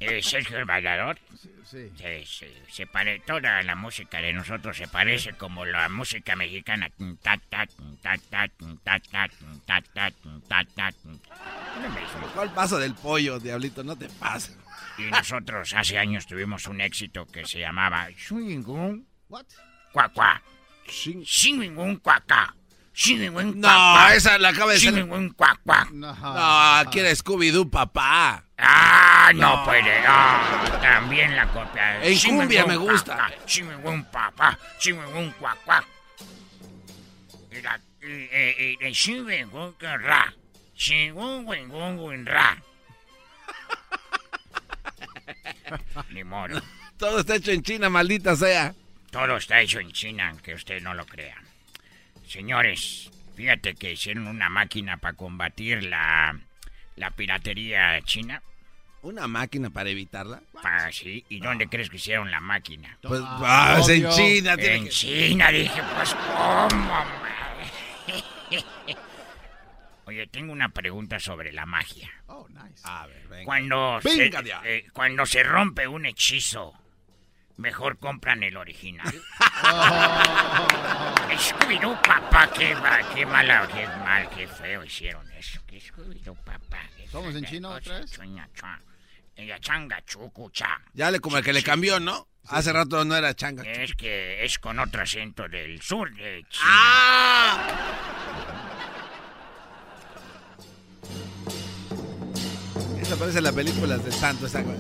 Eh, 0.00 0.22
Sergio 0.22 0.58
el 0.58 0.64
bailador. 0.64 1.18
Sí, 1.40 1.50
sí. 1.64 1.92
Se, 1.96 2.26
se, 2.26 2.52
se 2.68 2.86
pare, 2.86 3.20
toda 3.20 3.62
la 3.62 3.74
música 3.74 4.20
de 4.20 4.32
nosotros 4.32 4.76
se 4.76 4.88
parece 4.88 5.32
como 5.34 5.64
la 5.64 5.88
música 5.88 6.36
mexicana. 6.36 6.90
¿Cuál 12.34 12.52
paso 12.52 12.78
del 12.78 12.94
pollo, 12.94 13.38
diablito? 13.38 13.82
No 13.82 13.96
te 13.96 14.08
pases. 14.08 14.58
Y 14.98 15.02
nosotros 15.10 15.72
hace 15.72 15.96
años 15.96 16.26
tuvimos 16.26 16.66
un 16.66 16.80
éxito 16.80 17.26
que 17.26 17.46
se 17.46 17.60
llamaba 17.60 18.08
Swingun. 18.16 19.06
¿What? 19.28 19.46
Cuacua. 19.92 20.42
Swingun 20.86 21.96
cuacá. 21.96 22.54
No, 23.56 24.08
esa 24.10 24.38
la 24.38 24.50
acaba 24.50 24.72
de 24.72 25.32
Cuacua. 25.36 25.88
No, 25.92 26.76
aquí 26.78 27.00
era 27.00 27.10
Scooby-Doo, 27.10 27.68
papá. 27.68 28.44
Ah, 28.56 29.32
no, 29.34 29.64
puede. 29.64 29.92
Ah, 30.06 30.78
también 30.80 31.34
la 31.34 31.48
copia. 31.48 32.04
En 32.04 32.18
cumbia 32.20 32.64
me 32.66 32.76
gusta. 32.76 33.32
Swingun 33.46 34.04
Papá. 34.04 34.56
Swingun 34.78 35.32
Cuacua. 35.32 35.84
Y 37.50 37.60
la. 37.62 37.80
Y, 38.00 38.76
Ra. 39.80 40.34
Wingun 41.44 42.26
Ra. 42.26 42.62
Ni 46.10 46.22
modo. 46.22 46.62
Todo 46.96 47.20
está 47.20 47.34
hecho 47.36 47.50
en 47.50 47.62
China, 47.62 47.88
maldita 47.88 48.36
sea. 48.36 48.74
Todo 49.10 49.36
está 49.36 49.60
hecho 49.60 49.80
en 49.80 49.90
China, 49.90 50.28
aunque 50.28 50.54
usted 50.54 50.80
no 50.80 50.94
lo 50.94 51.04
crea. 51.06 51.43
Señores, 52.26 53.10
fíjate 53.36 53.74
que 53.74 53.92
hicieron 53.92 54.26
una 54.26 54.48
máquina 54.48 54.96
para 54.96 55.14
combatir 55.16 55.84
la, 55.84 56.38
la 56.96 57.10
piratería 57.10 58.00
china. 58.02 58.42
¿Una 59.02 59.28
máquina 59.28 59.68
para 59.70 59.90
evitarla? 59.90 60.40
Ah, 60.62 60.88
sí. 60.90 61.24
¿Y 61.28 61.40
dónde 61.40 61.68
crees 61.68 61.90
que 61.90 61.96
hicieron 61.96 62.30
la 62.30 62.40
máquina? 62.40 62.96
Pues, 63.02 63.20
ah, 63.22 63.78
en 63.86 64.08
China. 64.10 64.56
tiene 64.56 64.76
En 64.76 64.84
que- 64.84 64.90
China, 64.90 65.50
dije, 65.50 65.82
pues, 65.96 66.14
¿cómo? 66.14 67.04
Oye, 70.06 70.26
tengo 70.26 70.52
una 70.52 70.68
pregunta 70.68 71.18
sobre 71.18 71.52
la 71.52 71.64
magia. 71.66 72.10
Oh, 72.26 72.46
nice. 72.48 72.82
A 72.84 73.06
ver, 73.06 73.26
venga. 73.28 73.44
Cuando, 73.44 74.00
Venga, 74.02 74.42
se, 74.42 74.76
eh, 74.76 74.86
cuando 74.92 75.24
se 75.24 75.42
rompe 75.42 75.86
un 75.88 76.04
hechizo, 76.06 76.74
mejor 77.56 77.98
compran 77.98 78.42
el 78.42 78.56
original. 78.56 79.12
Scooby-Doo, 81.36 82.00
papá, 82.02 82.50
qué, 82.52 82.76
qué 83.14 83.26
mala, 83.26 83.68
qué 83.72 83.86
mal, 83.86 84.28
qué 84.30 84.46
feo 84.46 84.84
hicieron 84.84 85.30
eso. 85.32 85.60
Que 85.66 85.80
Scooby-Doo, 85.80 86.36
papá. 86.44 86.82
qué 86.96 87.08
¿Somos 87.08 87.34
en 87.34 87.44
chino 87.44 87.68
cosa, 87.68 87.78
otra 87.80 87.98
vez? 88.00 88.10
chuña, 88.12 88.48
chua. 88.54 88.78
Ella 89.36 89.58
changa, 89.58 90.00
chucu, 90.04 90.50
cha. 90.50 90.80
Ya 90.92 91.10
le 91.10 91.18
como 91.20 91.38
el 91.38 91.44
que 91.44 91.52
le 91.52 91.62
cambió, 91.62 91.98
¿no? 91.98 92.28
Hace 92.48 92.72
rato 92.72 93.04
no 93.04 93.16
era 93.16 93.34
changa. 93.34 93.62
Es 93.64 93.94
que 93.94 94.44
es 94.44 94.58
con 94.58 94.78
otro 94.78 95.02
acento 95.02 95.48
del 95.48 95.80
sur 95.82 96.14
de 96.14 96.44
China. 96.48 96.64
¡Ah! 96.66 97.70
Esa 103.00 103.16
parece 103.16 103.40
la 103.40 103.52
película 103.52 103.96
del 103.98 104.12
santo, 104.12 104.46
esa 104.46 104.62
güey. 104.62 104.78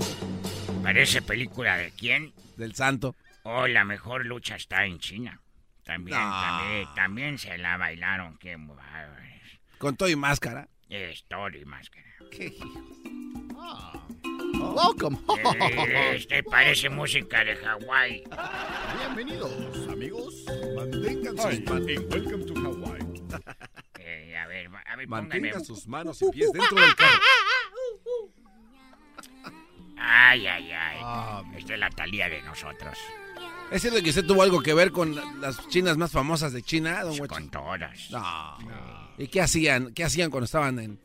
Parece 0.82 1.22
película 1.22 1.76
de 1.78 1.90
quién? 1.92 2.32
Del 2.56 2.74
santo. 2.74 3.14
Oh, 3.42 3.66
la 3.66 3.84
mejor 3.84 4.24
lucha 4.26 4.56
está 4.56 4.84
en 4.86 4.98
China. 4.98 5.40
También, 5.84 6.16
No. 6.18 6.30
también, 6.30 6.88
también 6.94 7.38
se 7.38 7.58
la 7.58 7.76
bailaron. 7.76 8.38
Qué. 8.38 8.56
Con 9.78 9.96
todo 9.96 10.08
y 10.08 10.16
máscara. 10.16 10.68
Es 10.88 11.24
todo 11.28 11.48
y 11.50 11.64
máscara. 11.64 12.06
¿Qué 12.30 12.56
Welcome. 14.74 15.18
Eh, 15.88 16.16
Este 16.16 16.42
parece 16.42 16.88
música 16.88 17.44
de 17.44 17.56
Hawái. 17.56 18.24
Bienvenidos, 18.98 19.52
amigos. 19.88 20.44
Mantengan 20.74 21.36
sus 21.36 21.60
manos. 21.68 21.86
Welcome 22.10 22.44
to 22.46 22.54
Hawaii. 22.54 23.22
Eh, 23.98 24.36
a 24.36 24.46
ver, 24.46 24.70
a 24.86 24.96
ver, 24.96 25.08
Mantenga 25.08 25.48
póngame. 25.50 25.64
sus 25.64 25.86
manos 25.86 26.22
y 26.22 26.30
pies 26.30 26.50
dentro 26.52 26.80
del 26.80 26.94
carro. 26.94 27.20
Ay, 29.96 30.46
ay, 30.46 30.70
ay. 30.72 30.83
Esta 31.64 31.74
es 31.74 31.80
la 31.80 31.88
talía 31.88 32.28
de 32.28 32.42
nosotros. 32.42 32.98
¿Es 33.70 33.80
cierto 33.80 34.02
que 34.02 34.10
usted 34.10 34.26
tuvo 34.26 34.42
algo 34.42 34.60
que 34.62 34.74
ver 34.74 34.92
con 34.92 35.14
la- 35.16 35.24
las 35.40 35.66
chinas 35.68 35.96
más 35.96 36.12
famosas 36.12 36.52
de 36.52 36.62
China, 36.62 37.02
don 37.02 37.12
Huecho? 37.12 37.26
Con 37.28 37.48
todas. 37.50 38.10
No. 38.10 38.58
¿Y 39.16 39.28
qué 39.28 39.40
hacían? 39.40 39.94
¿Qué 39.94 40.04
hacían 40.04 40.30
cuando 40.30 40.44
estaban 40.44 40.78
en, 40.78 41.00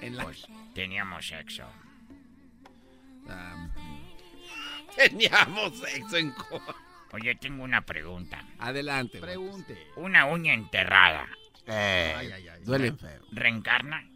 en 0.00 0.16
la... 0.16 0.22
Pues 0.24 0.46
teníamos 0.74 1.26
sexo. 1.26 1.64
Ah, 3.28 3.68
teníamos 4.96 5.78
sexo 5.78 6.16
en. 6.16 6.32
Oye, 7.12 7.34
tengo 7.34 7.64
una 7.64 7.80
pregunta. 7.82 8.44
Adelante. 8.60 9.18
güey. 9.18 9.30
Pregunte. 9.32 9.76
Una 9.96 10.26
uña 10.26 10.54
enterrada. 10.54 11.26
Ay, 11.66 12.30
ay, 12.32 12.48
ay. 12.48 12.62
Duele. 12.64 12.94
¿Reencarna? 13.32 14.08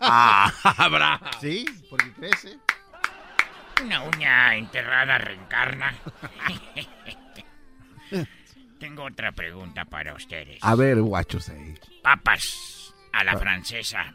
Ah, 0.00 0.52
bravo. 0.90 1.26
Sí, 1.40 1.64
porque 1.90 2.12
crece. 2.12 2.58
Una 3.82 4.02
uña 4.02 4.56
enterrada 4.56 5.18
reencarna. 5.18 5.94
Tengo 8.78 9.04
otra 9.04 9.32
pregunta 9.32 9.84
para 9.84 10.14
ustedes. 10.14 10.58
A 10.62 10.74
ver, 10.74 11.00
guachos 11.00 11.48
ahí. 11.48 11.74
Papas 12.02 12.94
a 13.12 13.24
la 13.24 13.36
francesa 13.36 14.14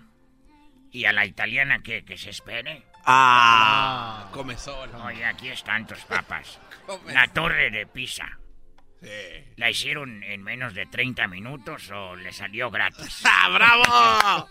y 0.91 1.05
a 1.05 1.13
la 1.13 1.25
italiana 1.25 1.81
que, 1.81 2.03
que 2.03 2.17
se 2.17 2.29
espere. 2.31 2.83
Ah, 3.05 4.29
come 4.31 4.57
sol. 4.57 4.89
Oye, 5.05 5.25
aquí 5.25 5.49
están 5.49 5.87
tus 5.87 5.99
papas. 6.01 6.59
Come 6.85 7.13
La 7.13 7.27
torre 7.27 7.71
de 7.71 7.85
Pisa. 7.87 8.37
Sí. 9.01 9.09
¿La 9.55 9.69
hicieron 9.69 10.21
en 10.23 10.43
menos 10.43 10.73
de 10.73 10.85
30 10.85 11.27
minutos 11.27 11.89
o 11.91 12.15
le 12.15 12.33
salió 12.33 12.69
gratis? 12.69 13.21
¡Ah, 13.25 13.49
bravo! 13.49 14.49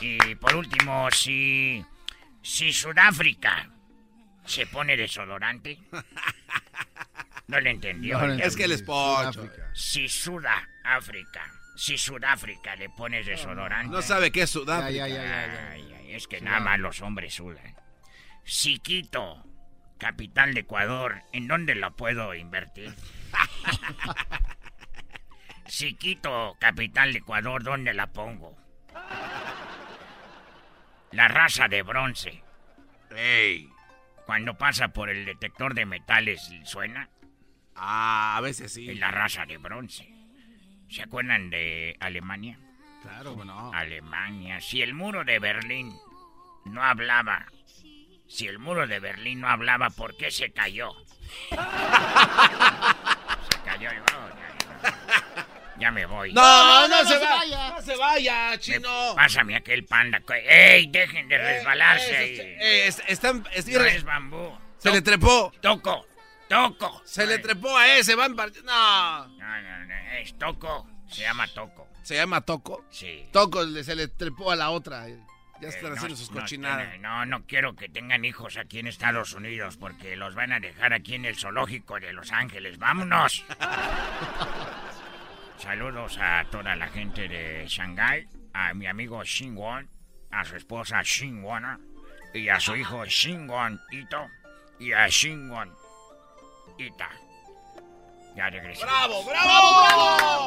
Y 0.00 0.34
por 0.34 0.56
último, 0.56 1.08
si, 1.10 1.84
si 2.42 2.72
Sudáfrica 2.72 3.70
se 4.46 4.66
pone 4.66 4.96
desodorante. 4.96 5.78
No 7.46 7.60
le 7.60 7.70
entendió. 7.70 8.18
No 8.18 8.42
Es 8.42 8.56
que 8.56 8.64
él 8.64 8.72
es 8.72 8.82
pocho. 8.82 9.50
Si 9.74 10.08
Sudáfrica, 10.08 11.44
si 11.76 11.98
Sudáfrica 11.98 12.74
le 12.76 12.88
pones 12.88 13.26
desodorante. 13.26 13.94
No 13.94 14.00
sabe 14.00 14.32
qué 14.32 14.42
es 14.42 14.50
Sudáfrica. 14.50 15.04
Ay, 15.04 15.12
ay, 15.12 16.04
es 16.08 16.26
que 16.26 16.40
nada 16.40 16.60
más 16.60 16.78
los 16.78 17.02
hombres 17.02 17.34
sudan. 17.34 17.74
Si 18.44 18.78
Quito, 18.78 19.44
capital 19.98 20.54
de 20.54 20.60
Ecuador, 20.60 21.22
¿en 21.32 21.48
dónde 21.48 21.74
lo 21.74 21.94
puedo 21.94 22.34
invertir? 22.34 22.94
si 25.66 25.94
Quito, 25.94 26.56
capital 26.60 27.12
de 27.12 27.18
Ecuador, 27.18 27.62
¿dónde 27.62 27.92
la 27.92 28.06
pongo? 28.06 28.56
La 31.10 31.28
raza 31.28 31.68
de 31.68 31.82
bronce, 31.82 32.42
Ey. 33.14 33.68
Cuando 34.26 34.54
pasa 34.54 34.88
por 34.88 35.10
el 35.10 35.24
detector 35.24 35.74
de 35.74 35.86
metales, 35.86 36.50
¿suena? 36.64 37.08
Ah, 37.74 38.36
a 38.36 38.40
veces 38.40 38.72
sí. 38.72 38.90
Es 38.90 38.98
la 38.98 39.10
raza 39.10 39.46
de 39.46 39.58
bronce. 39.58 40.08
¿Se 40.88 41.02
acuerdan 41.02 41.50
de 41.50 41.96
Alemania? 42.00 42.58
Claro, 43.02 43.32
¿Cómo 43.32 43.44
no? 43.44 43.72
Alemania. 43.72 44.60
Si 44.60 44.80
el 44.80 44.94
muro 44.94 45.24
de 45.24 45.38
Berlín 45.38 45.92
no 46.64 46.82
hablaba, 46.82 47.46
si 48.28 48.46
el 48.46 48.58
muro 48.58 48.86
de 48.86 49.00
Berlín 49.00 49.40
no 49.40 49.48
hablaba, 49.48 49.90
¿por 49.90 50.16
qué 50.16 50.30
se 50.30 50.52
cayó? 50.52 50.92
se 51.50 51.56
cayó. 53.64 53.90
oh, 53.90 54.28
ya, 54.38 55.23
ya. 55.78 55.90
Me 55.90 56.06
voy. 56.06 56.32
No, 56.32 56.42
no, 56.42 56.88
no, 56.88 57.02
no 57.02 57.08
se, 57.08 57.14
se 57.18 57.24
va- 57.24 57.36
vaya. 57.36 57.70
No 57.70 57.82
se 57.82 57.96
vaya, 57.96 58.50
Me- 58.50 58.58
chino. 58.58 59.14
Pásame 59.16 59.56
aquel 59.56 59.84
panda. 59.84 60.20
que- 60.20 60.44
¡Ey! 60.76 60.86
Dejen 60.88 61.28
de 61.28 61.38
resbalarse 61.38 62.16
ahí. 62.16 62.36
Eh, 62.40 62.86
es- 62.86 63.02
están- 63.08 63.46
es- 63.52 63.66
No 63.68 63.84
es 63.84 64.04
bambú. 64.04 64.56
se 64.78 64.90
le 64.90 65.02
trepó. 65.02 65.52
Toco. 65.60 66.06
Toco. 66.48 67.02
Se 67.04 67.26
le 67.26 67.38
trepó 67.38 67.76
a 67.76 67.88
ese. 67.96 68.14
Van 68.14 68.36
par- 68.36 68.52
No. 68.64 69.26
No, 69.28 69.62
no, 69.62 69.84
no. 69.86 69.94
Es 70.18 70.36
toco. 70.38 70.86
Se 71.08 71.22
llama 71.22 71.46
toco. 71.48 71.88
Se 72.02 72.16
llama 72.16 72.40
Toco. 72.42 72.84
Sí. 72.90 73.26
Toco 73.32 73.64
le- 73.64 73.82
se 73.82 73.94
le 73.96 74.08
trepó 74.08 74.50
a 74.50 74.56
la 74.56 74.68
otra. 74.70 75.08
Ya 75.08 75.14
Eh, 75.14 75.70
están 75.70 75.90
no, 75.90 75.96
haciendo 75.96 76.16
sus 76.16 76.30
no 76.30 76.40
cochinadas. 76.42 76.78
tiene- 76.90 76.98
No, 76.98 77.24
no 77.24 77.46
quiero 77.46 77.74
que 77.76 77.88
tengan 77.88 78.26
hijos 78.26 78.58
aquí 78.58 78.80
en 78.80 78.88
Estados 78.88 79.32
Unidos 79.32 79.78
porque 79.78 80.14
los 80.16 80.34
van 80.34 80.52
a 80.52 80.60
dejar 80.60 80.92
aquí 80.92 81.14
en 81.14 81.24
el 81.24 81.36
zoológico 81.38 81.98
de 81.98 82.12
Los 82.12 82.30
Ángeles. 82.32 82.76
¡Vámonos! 82.78 83.42
Saludos 85.64 86.18
a 86.20 86.44
toda 86.50 86.76
la 86.76 86.88
gente 86.88 87.26
de 87.26 87.66
Shanghai, 87.66 88.28
a 88.52 88.74
mi 88.74 88.86
amigo 88.86 89.24
Shinwon, 89.24 89.88
a 90.30 90.44
su 90.44 90.56
esposa 90.56 91.00
Shinwona 91.02 91.80
y 92.34 92.50
a 92.50 92.60
su 92.60 92.76
hijo 92.76 93.02
Shinwon 93.06 93.80
Ito 93.90 94.26
y 94.78 94.92
a 94.92 95.08
Shinwon 95.08 95.72
Ita. 96.76 97.08
Ya 98.36 98.50
regresé. 98.50 98.84
¡Bravo, 98.84 99.24
bravo! 99.24 100.46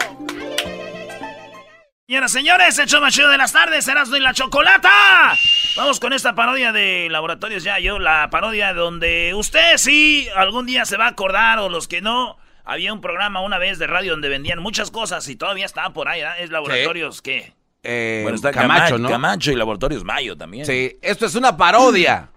Señoras, 2.07 2.32
señores, 2.32 2.78
el 2.78 2.88
show 2.88 3.01
más 3.01 3.15
chido 3.15 3.30
de 3.30 3.39
las 3.39 3.51
tardes, 3.51 3.88
Erasmo 3.88 4.18
y 4.18 4.20
la 4.20 4.36
Chocolata. 4.36 5.34
Vamos 5.76 5.99
con 5.99 6.13
esta 6.13 6.36
parodia 6.36 6.72
de 6.72 7.07
Laboratorios 7.09 7.63
Yayo, 7.63 7.97
la 7.97 8.30
parodia 8.30 8.72
donde 8.76 9.34
usted 9.34 9.78
sí 9.78 10.30
algún 10.36 10.68
día 10.68 10.86
se 10.86 10.95
va 10.95 11.05
a 11.05 11.09
acordar 11.09 11.57
o 11.57 11.70
los 11.70 11.88
que 11.88 12.01
no. 12.01 12.38
Había 12.70 12.91
un 12.91 12.99
programa 12.99 13.39
una 13.39 13.57
vez 13.57 13.80
de 13.80 13.88
radio 13.88 14.11
donde 14.11 14.28
vendían 14.28 14.59
muchas 14.59 14.91
cosas 14.91 15.26
y 15.30 15.38
todavía 15.38 15.65
estaba 15.65 15.93
por 15.93 16.09
ahí, 16.09 16.20
¿eh? 16.20 16.28
Es 16.39 16.49
Laboratorios, 16.49 17.22
¿qué? 17.22 17.53
Eh, 17.82 18.20
Bueno, 18.24 18.36
está 18.36 18.51
Camacho, 18.51 18.80
Camacho, 18.80 18.97
¿no? 18.97 19.09
Camacho 19.09 19.51
y 19.53 19.55
Laboratorios 19.55 20.03
Mayo 20.03 20.36
también. 20.36 20.65
Sí, 20.65 20.97
esto 21.01 21.26
es 21.26 21.36
una 21.36 21.55
parodia. 21.55 22.30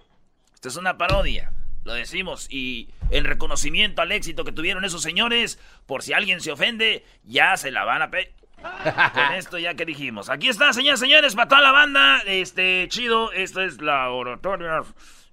Esto 0.55 0.68
es 0.68 0.76
una 0.76 0.97
parodia, 0.97 1.53
lo 1.83 1.95
decimos. 1.95 2.47
Y 2.49 2.91
en 3.11 3.24
reconocimiento 3.24 4.03
al 4.03 4.12
éxito 4.12 4.45
que 4.45 4.53
tuvieron 4.53 4.85
esos 4.85 5.03
señores, 5.03 5.59
por 5.87 6.05
si 6.05 6.12
alguien 6.12 6.41
se 6.41 6.53
ofende, 6.53 7.05
ya 7.24 7.57
se 7.57 7.72
la 7.72 7.85
van 7.85 8.03
a 8.03 8.11
pe... 8.12 8.33
Con 9.14 9.33
esto 9.35 9.59
ya 9.59 9.74
que 9.74 9.85
dijimos. 9.85 10.31
Aquí 10.31 10.49
está, 10.49 10.72
señores, 10.72 11.01
señores, 11.01 11.35
para 11.35 11.49
toda 11.49 11.61
la 11.61 11.72
banda. 11.72 12.22
Este, 12.24 12.87
chido, 12.89 13.33
esto 13.33 13.62
es 13.62 13.83
Laboratorios 13.83 14.87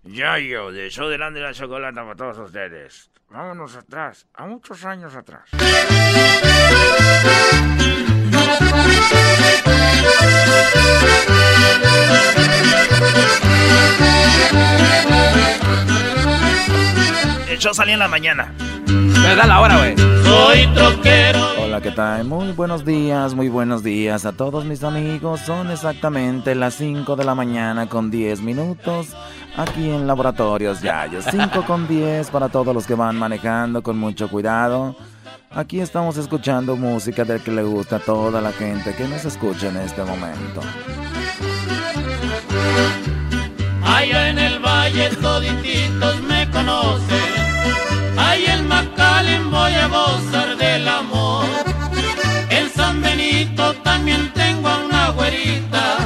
Yayo, 0.03 0.71
de 0.71 0.89
Show 0.89 1.07
de 1.07 1.17
Grande 1.17 1.39
y 1.39 1.43
la 1.43 1.53
Chocolata 1.53 2.01
para 2.01 2.15
todos 2.15 2.39
ustedes. 2.39 3.11
Vámonos 3.29 3.75
atrás, 3.75 4.25
a 4.33 4.45
muchos 4.45 4.85
años 4.85 5.13
atrás. 5.13 5.49
El 17.49 17.57
show 17.59 17.73
salía 17.73 17.95
en 17.95 17.99
la 17.99 18.07
mañana. 18.07 18.53
Me 18.87 19.35
da 19.35 19.45
la 19.45 19.59
hora, 19.59 19.77
güey. 19.77 19.97
Soy 20.23 20.67
troquero. 20.73 21.39
Hola, 21.61 21.81
¿qué 21.81 21.91
tal? 21.91 22.23
Muy 22.23 22.53
buenos 22.53 22.85
días, 22.85 23.33
muy 23.33 23.49
buenos 23.49 23.83
días 23.83 24.25
a 24.25 24.31
todos 24.31 24.63
mis 24.63 24.83
amigos. 24.85 25.41
Son 25.41 25.69
exactamente 25.69 26.55
las 26.55 26.75
5 26.75 27.17
de 27.17 27.25
la 27.25 27.35
mañana 27.35 27.89
con 27.89 28.09
10 28.09 28.39
minutos 28.39 29.13
aquí 29.57 29.89
en 29.89 30.07
Laboratorios 30.07 30.81
Yayo. 30.81 31.21
5 31.21 31.65
con 31.65 31.87
10 31.87 32.29
para 32.29 32.47
todos 32.49 32.73
los 32.73 32.85
que 32.85 32.93
van 32.93 33.17
manejando 33.17 33.81
con 33.81 33.97
mucho 33.97 34.29
cuidado. 34.29 34.95
Aquí 35.51 35.79
estamos 35.79 36.17
escuchando 36.17 36.75
música 36.75 37.23
del 37.23 37.41
que 37.41 37.51
le 37.51 37.63
gusta 37.63 37.97
a 37.97 37.99
toda 37.99 38.39
la 38.41 38.51
gente 38.51 38.93
que 38.93 39.07
nos 39.07 39.25
escucha 39.25 39.69
en 39.69 39.77
este 39.77 40.03
momento. 40.03 40.61
Allá 43.83 44.29
en 44.29 44.39
el 44.39 44.59
valle 44.59 45.09
todititos 45.21 46.21
me 46.23 46.49
conocen. 46.51 47.17
Ahí 48.17 48.45
en 48.45 48.67
Macalén 48.67 49.49
voy 49.49 49.73
a 49.73 49.87
gozar 49.87 50.57
del 50.57 50.87
amor. 50.87 51.45
En 52.49 52.69
San 52.69 53.01
Benito 53.01 53.73
también 53.83 54.31
tengo 54.33 54.67
a 54.67 54.85
una 54.85 55.09
güerita. 55.09 55.97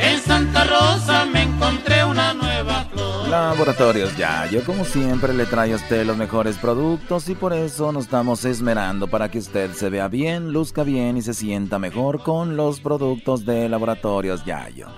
En 0.00 0.20
Santa 0.20 0.64
Rosa 0.64 1.24
me 1.26 1.42
encontré 1.44 2.04
una 2.04 2.34
nueva 2.34 2.45
Laboratorios 3.36 4.16
Yayo, 4.16 4.64
como 4.64 4.84
siempre, 4.86 5.34
le 5.34 5.44
trae 5.44 5.74
a 5.74 5.76
usted 5.76 6.06
los 6.06 6.16
mejores 6.16 6.56
productos 6.56 7.28
y 7.28 7.34
por 7.34 7.52
eso 7.52 7.92
nos 7.92 8.04
estamos 8.04 8.46
esmerando 8.46 9.08
para 9.08 9.30
que 9.30 9.38
usted 9.38 9.72
se 9.72 9.90
vea 9.90 10.08
bien, 10.08 10.54
luzca 10.54 10.84
bien 10.84 11.18
y 11.18 11.22
se 11.22 11.34
sienta 11.34 11.78
mejor 11.78 12.22
con 12.22 12.56
los 12.56 12.80
productos 12.80 13.44
de 13.44 13.68
Laboratorios 13.68 14.42
Yayo. 14.46 14.88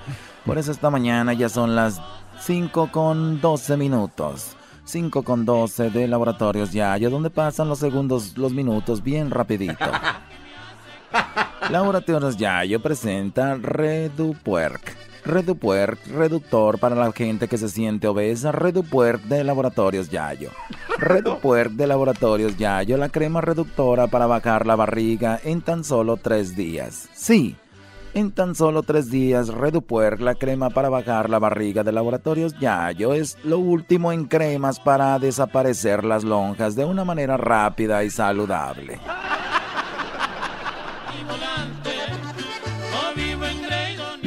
Por 0.46 0.56
eso 0.56 0.70
esta 0.70 0.88
mañana 0.88 1.32
ya 1.32 1.48
son 1.48 1.74
las 1.74 2.00
5 2.40 2.90
con 2.92 3.40
12 3.40 3.76
minutos. 3.76 4.56
5 4.84 5.24
con 5.24 5.44
12 5.44 5.90
de 5.90 6.06
Laboratorios 6.06 6.72
Yayo, 6.72 7.10
donde 7.10 7.30
pasan 7.30 7.68
los 7.68 7.80
segundos, 7.80 8.38
los 8.38 8.52
minutos 8.52 9.02
bien 9.02 9.32
rapidito. 9.32 9.74
Laboratorios 11.70 12.36
Yayo 12.36 12.80
presenta 12.80 13.56
Redupuerc. 13.56 15.07
Redupuerc, 15.28 16.06
reductor 16.06 16.78
para 16.78 16.96
la 16.96 17.12
gente 17.12 17.48
que 17.48 17.58
se 17.58 17.68
siente 17.68 18.08
obesa. 18.08 18.50
Redupuerc 18.50 19.22
de 19.24 19.44
Laboratorios 19.44 20.08
Yayo. 20.08 20.50
Redupuerc 20.98 21.72
de 21.72 21.86
Laboratorios 21.86 22.56
Yayo, 22.56 22.96
la 22.96 23.10
crema 23.10 23.42
reductora 23.42 24.06
para 24.06 24.26
bajar 24.26 24.66
la 24.66 24.74
barriga 24.74 25.38
en 25.44 25.60
tan 25.60 25.84
solo 25.84 26.16
tres 26.16 26.56
días. 26.56 27.10
Sí, 27.12 27.56
en 28.14 28.32
tan 28.32 28.54
solo 28.54 28.82
tres 28.82 29.10
días, 29.10 29.48
Redupuerc, 29.48 30.18
la 30.20 30.34
crema 30.34 30.70
para 30.70 30.88
bajar 30.88 31.28
la 31.28 31.38
barriga 31.38 31.84
de 31.84 31.92
Laboratorios 31.92 32.58
Yayo, 32.58 33.12
es 33.12 33.36
lo 33.44 33.58
último 33.58 34.12
en 34.12 34.24
cremas 34.24 34.80
para 34.80 35.18
desaparecer 35.18 36.04
las 36.04 36.24
lonjas 36.24 36.74
de 36.74 36.86
una 36.86 37.04
manera 37.04 37.36
rápida 37.36 38.02
y 38.02 38.08
saludable. 38.08 38.98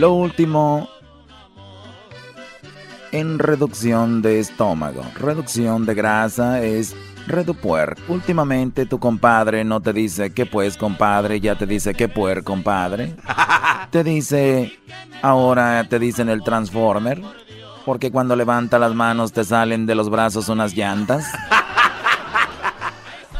Lo 0.01 0.13
último 0.13 0.89
en 3.11 3.37
reducción 3.37 4.23
de 4.23 4.39
estómago, 4.39 5.03
reducción 5.13 5.85
de 5.85 5.93
grasa 5.93 6.63
es 6.63 6.95
Redupuer. 7.27 7.95
Últimamente 8.07 8.87
tu 8.87 8.97
compadre 8.97 9.63
no 9.63 9.79
te 9.79 9.93
dice 9.93 10.33
que 10.33 10.47
pues 10.47 10.75
compadre, 10.75 11.39
ya 11.39 11.53
te 11.53 11.67
dice 11.67 11.93
que 11.93 12.09
puer 12.09 12.43
compadre. 12.43 13.15
Te 13.91 14.03
dice, 14.03 14.73
ahora 15.21 15.85
te 15.87 15.99
dicen 15.99 16.29
el 16.29 16.41
transformer, 16.41 17.21
porque 17.85 18.09
cuando 18.09 18.35
levanta 18.35 18.79
las 18.79 18.95
manos 18.95 19.33
te 19.33 19.43
salen 19.43 19.85
de 19.85 19.93
los 19.93 20.09
brazos 20.09 20.49
unas 20.49 20.73
llantas. 20.73 21.25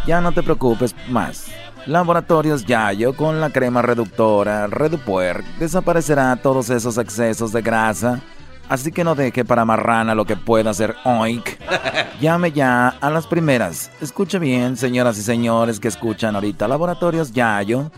Ya 0.05 0.19
no 0.19 0.31
te 0.31 0.41
preocupes 0.41 0.95
más. 1.09 1.45
Laboratorios 1.87 2.65
Yayo 2.65 3.13
con 3.15 3.41
la 3.41 3.49
crema 3.49 3.81
reductora 3.81 4.67
Redupuer 4.67 5.43
desaparecerá 5.59 6.35
todos 6.35 6.69
esos 6.69 6.97
excesos 6.97 7.51
de 7.51 7.61
grasa. 7.61 8.21
Así 8.69 8.91
que 8.91 9.03
no 9.03 9.15
deje 9.15 9.43
para 9.43 9.65
marrana 9.65 10.15
lo 10.15 10.25
que 10.25 10.37
pueda 10.37 10.69
hacer 10.69 10.95
oink. 11.03 11.49
Llame 12.21 12.51
ya 12.51 12.87
a 12.87 13.09
las 13.09 13.27
primeras. 13.27 13.91
Escuche 13.99 14.39
bien, 14.39 14.77
señoras 14.77 15.17
y 15.17 15.23
señores 15.23 15.79
que 15.79 15.89
escuchan 15.89 16.35
ahorita 16.35 16.67
Laboratorios 16.67 17.33
Yayo. 17.33 17.91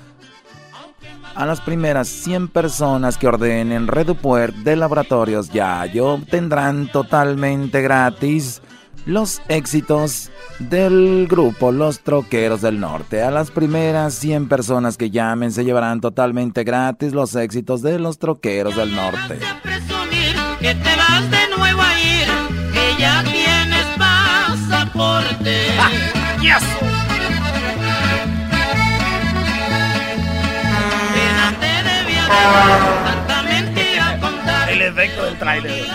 A 1.35 1.45
las 1.45 1.61
primeras 1.61 2.07
100 2.07 2.47
personas 2.47 3.17
que 3.17 3.27
ordenen 3.27 3.87
Redupuer 3.87 4.53
de 4.53 4.75
Laboratorios 4.75 5.49
Yayo 5.49 6.19
tendrán 6.29 6.87
totalmente 6.87 7.81
gratis 7.81 8.61
los 9.05 9.41
éxitos 9.47 10.31
del 10.59 11.27
grupo 11.29 11.71
Los 11.71 11.99
Troqueros 11.99 12.61
del 12.61 12.79
Norte. 12.79 13.21
A 13.21 13.31
las 13.31 13.51
primeras 13.51 14.13
100 14.15 14.47
personas 14.47 14.97
que 14.97 15.09
llamen 15.09 15.51
se 15.51 15.65
llevarán 15.65 16.01
totalmente 16.01 16.63
gratis 16.63 17.13
los 17.13 17.35
éxitos 17.35 17.81
de 17.81 17.99
Los 17.99 18.17
Troqueros 18.17 18.75
del 18.75 18.95
Norte. 18.95 19.39
Presumir 19.61 20.35
que 20.59 20.75
te 20.75 20.95
vas 20.95 21.29
de 21.29 21.57
nuevo 21.57 21.81
a 21.81 21.99
ir, 21.99 22.27
que 22.71 23.01
ya 23.01 23.23
tienes 23.23 23.85
pasaporte. 23.97 25.67
¡Yes! 26.41 26.63
Pena 31.13 31.53
te 31.59 31.73
debía 31.89 32.23
de 32.23 33.03
tanta 33.03 33.43
mentira 33.43 34.19
contar. 34.19 34.69
El 34.69 34.81
efecto 34.81 35.25
del 35.25 35.37
trailer. 35.37 35.85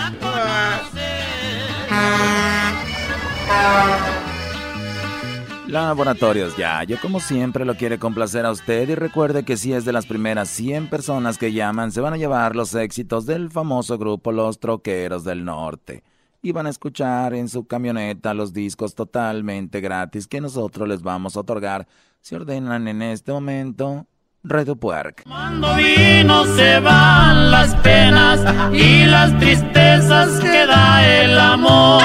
Laboratorios 5.69 6.57
ya, 6.57 6.83
yo 6.83 6.99
como 6.99 7.19
siempre 7.19 7.63
lo 7.63 7.75
quiere 7.75 7.99
complacer 7.99 8.43
a 8.43 8.51
usted 8.51 8.89
y 8.89 8.95
recuerde 8.95 9.45
que 9.45 9.55
si 9.55 9.71
es 9.71 9.85
de 9.85 9.93
las 9.93 10.07
primeras 10.07 10.49
100 10.49 10.89
personas 10.89 11.37
que 11.37 11.53
llaman 11.53 11.91
se 11.91 12.01
van 12.01 12.13
a 12.13 12.17
llevar 12.17 12.55
los 12.55 12.73
éxitos 12.73 13.27
del 13.27 13.51
famoso 13.51 13.99
grupo 13.99 14.31
Los 14.31 14.59
Troqueros 14.59 15.23
del 15.23 15.45
Norte. 15.45 16.03
Y 16.41 16.53
van 16.53 16.65
a 16.65 16.71
escuchar 16.71 17.35
en 17.35 17.49
su 17.49 17.67
camioneta 17.67 18.33
los 18.33 18.51
discos 18.51 18.95
totalmente 18.95 19.79
gratis 19.79 20.25
que 20.25 20.41
nosotros 20.41 20.87
les 20.87 21.03
vamos 21.03 21.37
a 21.37 21.41
otorgar. 21.41 21.87
Si 22.19 22.33
ordenan 22.33 22.87
en 22.87 23.03
este 23.03 23.31
momento 23.31 24.07
Redupuerc. 24.43 25.23
Cuando 25.23 25.75
vino 25.75 26.45
se 26.55 26.79
van 26.79 27.51
las 27.51 27.75
penas 27.75 28.39
y 28.73 29.05
las 29.05 29.37
tristezas 29.37 30.39
que 30.39 30.65
da 30.65 31.05
el 31.05 31.37
amor. 31.37 32.01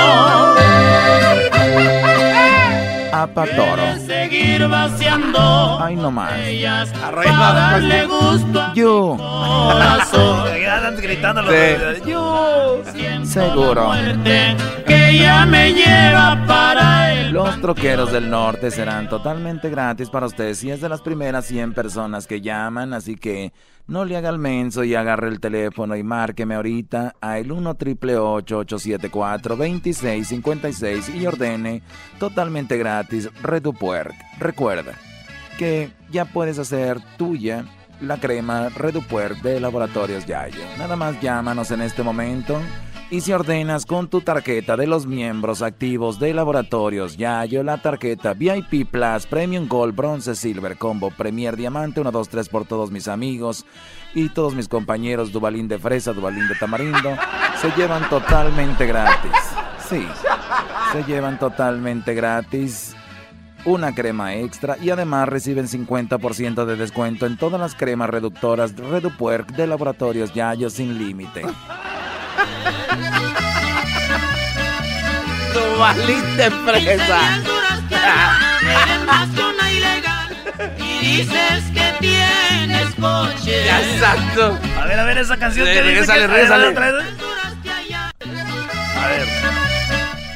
Apatoro. 3.22 3.82
Seguir 4.06 4.66
vaciando 4.68 5.78
Ay, 5.80 5.96
no 5.96 6.10
más. 6.10 6.32
darle 6.32 8.06
gusto 8.06 8.60
a 8.60 8.74
Yo. 8.74 9.16
andan 10.74 10.96
gritando 10.96 11.42
los 11.42 11.54
Sí. 11.54 12.10
Yo. 12.10 12.82
Seguro. 13.24 13.92
que 14.86 15.18
ya 15.18 15.46
me 15.46 15.72
lleva 15.72 16.44
para 16.46 17.12
el 17.12 17.32
Los 17.32 17.60
troqueros 17.60 18.12
del 18.12 18.28
norte 18.30 18.70
serán 18.70 19.08
totalmente 19.08 19.70
gratis 19.70 20.10
para 20.10 20.26
ustedes 20.26 20.58
si 20.58 20.70
es 20.70 20.80
de 20.80 20.88
las 20.88 21.00
primeras 21.00 21.46
100 21.46 21.74
personas 21.74 22.26
que 22.26 22.40
llaman, 22.40 22.92
así 22.92 23.16
que 23.16 23.52
no 23.86 24.04
le 24.04 24.16
haga 24.16 24.30
el 24.30 24.38
menso 24.38 24.84
y 24.84 24.94
agarre 24.94 25.28
el 25.28 25.40
teléfono 25.40 25.96
y 25.96 26.02
márqueme 26.02 26.54
ahorita 26.54 27.14
a 27.20 27.38
el 27.38 27.52
1 27.52 27.74
triple 27.74 28.16
874 28.16 29.56
2656 29.56 31.10
y 31.10 31.26
ordene 31.26 31.82
totalmente 32.18 32.78
gratis 32.78 33.28
Redupuerc. 33.42 34.14
Recuerda 34.38 34.94
que 35.58 35.90
ya 36.10 36.24
puedes 36.24 36.58
hacer 36.58 36.98
tuya 37.16 37.64
la 38.00 38.18
crema 38.18 38.70
Redupuer 38.70 39.36
de 39.36 39.60
Laboratorios 39.60 40.26
Yayo. 40.26 40.60
Nada 40.78 40.96
más 40.96 41.20
llámanos 41.20 41.70
en 41.70 41.82
este 41.82 42.02
momento 42.02 42.60
y 43.10 43.20
si 43.20 43.32
ordenas 43.32 43.86
con 43.86 44.08
tu 44.08 44.20
tarjeta 44.20 44.76
de 44.76 44.86
los 44.86 45.06
miembros 45.06 45.62
activos 45.62 46.18
de 46.18 46.34
Laboratorios 46.34 47.16
Yayo, 47.16 47.62
la 47.62 47.78
tarjeta 47.78 48.34
VIP 48.34 48.90
Plus, 48.90 49.26
Premium 49.26 49.68
Gold, 49.68 49.94
Bronce, 49.94 50.34
Silver, 50.34 50.76
Combo, 50.76 51.10
Premier, 51.10 51.56
Diamante, 51.56 52.00
1, 52.00 52.10
2, 52.10 52.28
3 52.28 52.48
por 52.48 52.64
todos 52.64 52.90
mis 52.90 53.08
amigos 53.08 53.64
y 54.14 54.28
todos 54.28 54.54
mis 54.54 54.68
compañeros 54.68 55.32
Dubalín 55.32 55.68
de 55.68 55.78
Fresa, 55.78 56.12
Dubalín 56.12 56.48
de 56.48 56.54
Tamarindo, 56.54 57.16
se 57.60 57.70
llevan 57.72 58.08
totalmente 58.08 58.86
gratis. 58.86 59.32
Sí, 59.88 60.06
se 60.92 61.04
llevan 61.04 61.38
totalmente 61.38 62.14
gratis 62.14 62.94
una 63.64 63.94
crema 63.94 64.34
extra 64.34 64.76
y 64.80 64.90
además 64.90 65.28
reciben 65.28 65.66
50% 65.66 66.64
de 66.64 66.76
descuento 66.76 67.26
en 67.26 67.36
todas 67.36 67.60
las 67.60 67.74
cremas 67.74 68.10
reductoras 68.10 68.76
Redupuerc 68.76 69.52
de 69.52 69.66
Laboratorios 69.66 70.34
Yayo 70.34 70.68
sin 70.70 70.98
límite. 70.98 71.42
Dubalín 75.52 76.36
de 76.36 76.50
fresa. 76.50 77.20
Eres 78.62 79.04
más 79.06 79.28
que 79.28 79.42
una 79.42 79.70
ilegal 79.70 80.36
y 80.78 80.98
dices 81.18 81.64
que 81.72 81.94
tienes 82.00 82.94
coche. 83.00 83.64
Ya, 83.66 83.80
exacto. 83.80 84.58
A 84.80 84.84
ver, 84.86 84.98
a 84.98 85.04
ver 85.04 85.18
esa 85.18 85.36
canción 85.36 85.66
Sí, 85.66 85.72
que 85.72 85.82
dice 85.82 86.12
que- 86.12 86.26
regrésale. 86.26 86.68
otra 86.68 86.90
vez. 86.92 87.04
A 89.00 89.06
ver. 89.08 89.26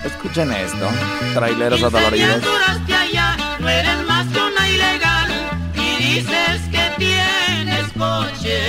Escuchen 0.05 0.53
esto, 0.53 0.89
traileros 1.35 1.83
adoloridos. 1.83 2.43
Duraste 2.43 2.95
allá, 2.95 3.37
no 3.59 3.69
eres 3.69 4.07
más 4.07 4.27
que 4.27 4.41
una 4.41 4.69
ilegal 4.69 5.31
y 5.75 5.97
dices 6.03 6.61
que 6.71 6.93
tienes 6.99 7.85
coche. 7.97 8.63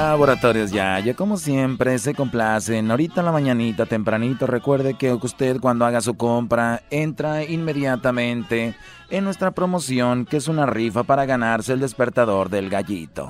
Laboratorios 0.00 0.70
Yaya, 0.70 1.14
como 1.14 1.36
siempre, 1.36 1.98
se 1.98 2.14
complacen. 2.14 2.88
Ahorita 2.88 3.20
en 3.20 3.26
la 3.26 3.32
mañanita, 3.32 3.84
tempranito, 3.84 4.46
recuerde 4.46 4.94
que 4.94 5.12
usted 5.12 5.58
cuando 5.58 5.84
haga 5.84 6.00
su 6.00 6.16
compra, 6.16 6.82
entra 6.88 7.42
inmediatamente 7.42 8.76
en 9.10 9.24
nuestra 9.24 9.50
promoción, 9.50 10.24
que 10.24 10.36
es 10.36 10.46
una 10.46 10.66
rifa 10.66 11.02
para 11.02 11.26
ganarse 11.26 11.72
el 11.72 11.80
despertador 11.80 12.48
del 12.48 12.70
gallito. 12.70 13.28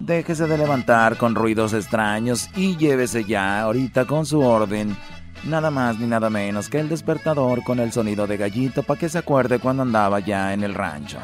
Déjese 0.00 0.46
de 0.46 0.56
levantar 0.56 1.18
con 1.18 1.34
ruidos 1.34 1.74
extraños 1.74 2.48
y 2.56 2.74
llévese 2.78 3.24
ya 3.24 3.60
ahorita 3.60 4.06
con 4.06 4.24
su 4.24 4.40
orden. 4.40 4.96
Nada 5.44 5.70
más 5.70 5.98
ni 5.98 6.06
nada 6.06 6.30
menos 6.30 6.70
que 6.70 6.80
el 6.80 6.88
despertador 6.88 7.62
con 7.64 7.80
el 7.80 7.92
sonido 7.92 8.26
de 8.26 8.38
gallito 8.38 8.82
para 8.82 8.98
que 8.98 9.10
se 9.10 9.18
acuerde 9.18 9.58
cuando 9.58 9.82
andaba 9.82 10.20
ya 10.20 10.54
en 10.54 10.64
el 10.64 10.74
rancho. 10.74 11.18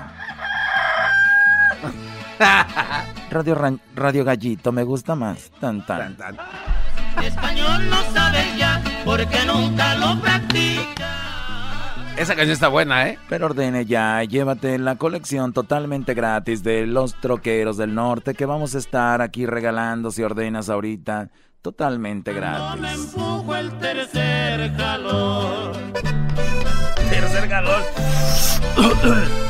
Radio, 3.30 3.54
Ran- 3.54 3.80
Radio 3.94 4.24
Gallito 4.24 4.72
me 4.72 4.82
gusta 4.84 5.14
más. 5.14 5.50
Tan 5.60 5.84
tan. 5.86 6.16
Español 7.22 7.88
no 7.90 8.02
sabes 8.12 8.56
ya 8.56 8.82
porque 9.04 9.38
nunca 9.46 9.94
lo 9.96 10.20
practicas. 10.20 11.10
Esa 12.16 12.36
canción 12.36 12.52
está 12.52 12.68
buena, 12.68 13.08
¿eh? 13.08 13.18
Pero 13.28 13.46
ordene 13.46 13.86
ya, 13.86 14.22
llévate 14.22 14.78
la 14.78 14.94
colección 14.96 15.52
totalmente 15.52 16.14
gratis 16.14 16.62
de 16.62 16.86
los 16.86 17.14
troqueros 17.20 17.76
del 17.76 17.92
norte 17.94 18.34
que 18.34 18.46
vamos 18.46 18.76
a 18.76 18.78
estar 18.78 19.20
aquí 19.20 19.46
regalando 19.46 20.12
si 20.12 20.22
ordenas 20.22 20.68
ahorita. 20.68 21.30
Totalmente 21.60 22.32
gratis. 22.32 22.84
Empujo 22.94 23.56
el 23.56 23.72
tercer 23.78 24.76
calor. 24.76 25.72
Tercer 27.10 27.48
calor. 27.48 27.82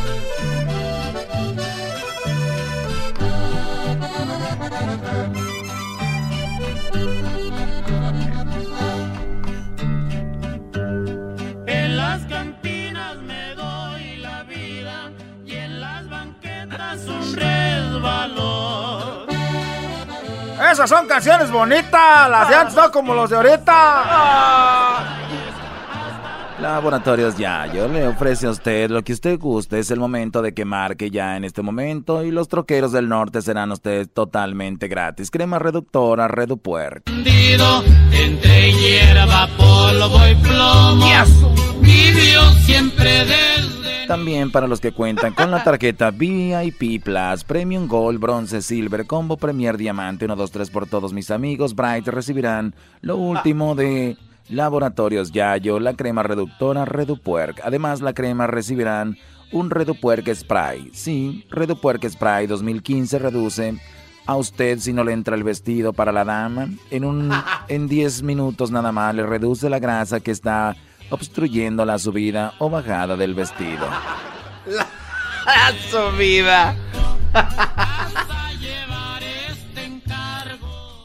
Esas 20.75 20.91
son 20.91 21.07
canciones 21.07 21.53
bonitas, 21.53 22.29
las 22.29 22.49
de 22.49 22.55
antes 22.57 22.75
no 22.75 22.91
como 22.91 23.15
los 23.15 23.31
de 23.31 23.37
ahorita. 23.37 25.05
Laboratorios 26.61 27.37
Yayo 27.37 27.87
le 27.87 28.09
ofrece 28.09 28.49
a 28.49 28.51
usted 28.51 28.91
lo 28.91 29.05
que 29.05 29.13
usted 29.13 29.39
guste. 29.39 29.79
Es 29.79 29.93
el 29.93 30.01
momento 30.01 30.43
de 30.43 30.53
que 30.53 30.65
marque 30.65 31.13
ya 31.13 31.37
en 31.37 31.45
este 31.45 31.63
momento 31.63 32.25
y 32.25 32.33
los 32.33 32.49
troqueros 32.49 32.91
del 32.91 33.09
norte 33.09 33.41
serán 33.41 33.71
ustedes 33.71 34.13
totalmente 34.13 34.89
gratis. 34.89 35.31
Crema 35.31 35.61
reductora 35.61 36.27
Redupuer. 36.27 37.05
Entre 37.07 38.73
hierba, 38.73 39.49
polvo 39.57 40.27
y 40.29 40.35
plomo. 40.35 41.07
Vivió 41.83 42.51
siempre 42.67 43.25
desde. 43.27 43.54
También 44.07 44.51
para 44.51 44.67
los 44.67 44.81
que 44.81 44.93
cuentan 44.93 45.35
con 45.35 45.51
la 45.51 45.65
tarjeta 45.65 46.11
VIP 46.11 47.03
Plus, 47.03 47.45
Premium 47.45 47.87
Gold, 47.87 48.21
Bronce, 48.21 48.61
Silver, 48.61 49.07
Combo 49.07 49.37
Premier 49.37 49.77
Diamante, 49.77 50.27
1, 50.27 50.37
2, 50.37 50.51
3 50.51 50.71
por 50.71 50.87
todos 50.87 51.13
mis 51.13 51.31
amigos, 51.31 51.75
Bright 51.75 52.07
recibirán 52.09 52.75
lo 53.01 53.17
último 53.17 53.75
de 53.75 54.17
Laboratorios 54.49 55.33
Yayo, 55.33 55.81
la 55.81 55.95
crema 55.95 56.23
reductora 56.23 56.85
Redupuerc. 56.85 57.61
Además, 57.65 58.03
la 58.03 58.13
crema 58.13 58.47
recibirán 58.47 59.17
un 59.53 59.71
Redupuerc 59.71 60.33
Spray. 60.35 60.91
Sí, 60.93 61.47
Redupuerc 61.51 62.07
Spray 62.09 62.47
2015 62.47 63.19
reduce 63.19 63.75
a 64.27 64.37
usted 64.37 64.79
si 64.79 64.93
no 64.93 65.05
le 65.05 65.13
entra 65.13 65.37
el 65.37 65.45
vestido 65.45 65.93
para 65.93 66.13
la 66.13 66.25
dama. 66.25 66.69
En, 66.91 67.05
un, 67.05 67.31
en 67.69 67.89
10 67.89 68.23
minutos 68.23 68.71
nada 68.71 68.93
más 68.93 69.15
le 69.15 69.25
reduce 69.25 69.71
la 69.71 69.79
grasa 69.79 70.21
que 70.21 70.31
está 70.31 70.77
obstruyendo 71.11 71.85
la 71.85 71.99
subida 71.99 72.55
o 72.59 72.71
bajada 72.71 73.17
del 73.17 73.35
vestido. 73.35 73.87
La 74.67 75.73
subida. 75.91 76.75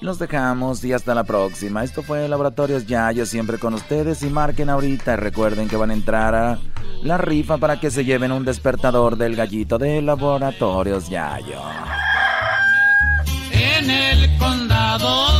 Los 0.01 0.17
dejamos 0.17 0.83
y 0.85 0.93
hasta 0.93 1.13
la 1.13 1.25
próxima. 1.25 1.83
Esto 1.83 2.03
fue 2.03 2.29
Laboratorios 2.29 2.87
Yayo, 2.87 3.25
siempre 3.25 3.57
con 3.57 3.73
ustedes. 3.73 4.23
Y 4.23 4.29
marquen 4.29 4.69
ahorita 4.69 5.13
y 5.13 5.17
recuerden 5.17 5.67
que 5.67 5.75
van 5.75 5.89
a 5.89 5.93
entrar 5.93 6.35
a 6.35 6.59
la 7.03 7.17
rifa 7.17 7.57
para 7.57 7.79
que 7.79 7.91
se 7.91 8.05
lleven 8.05 8.31
un 8.31 8.45
despertador 8.45 9.17
del 9.17 9.35
gallito 9.35 9.77
de 9.77 10.01
Laboratorios 10.01 11.09
Yayo. 11.09 11.61
En 13.51 13.89
el 13.89 14.37
condado 14.37 15.38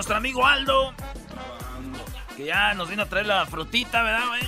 nuestro 0.00 0.16
amigo 0.16 0.46
Aldo. 0.46 0.94
Que 2.34 2.46
ya 2.46 2.72
nos 2.72 2.88
vino 2.88 3.02
a 3.02 3.06
traer 3.06 3.26
la 3.26 3.44
frutita, 3.44 4.02
¿verdad, 4.02 4.28
güey? 4.28 4.40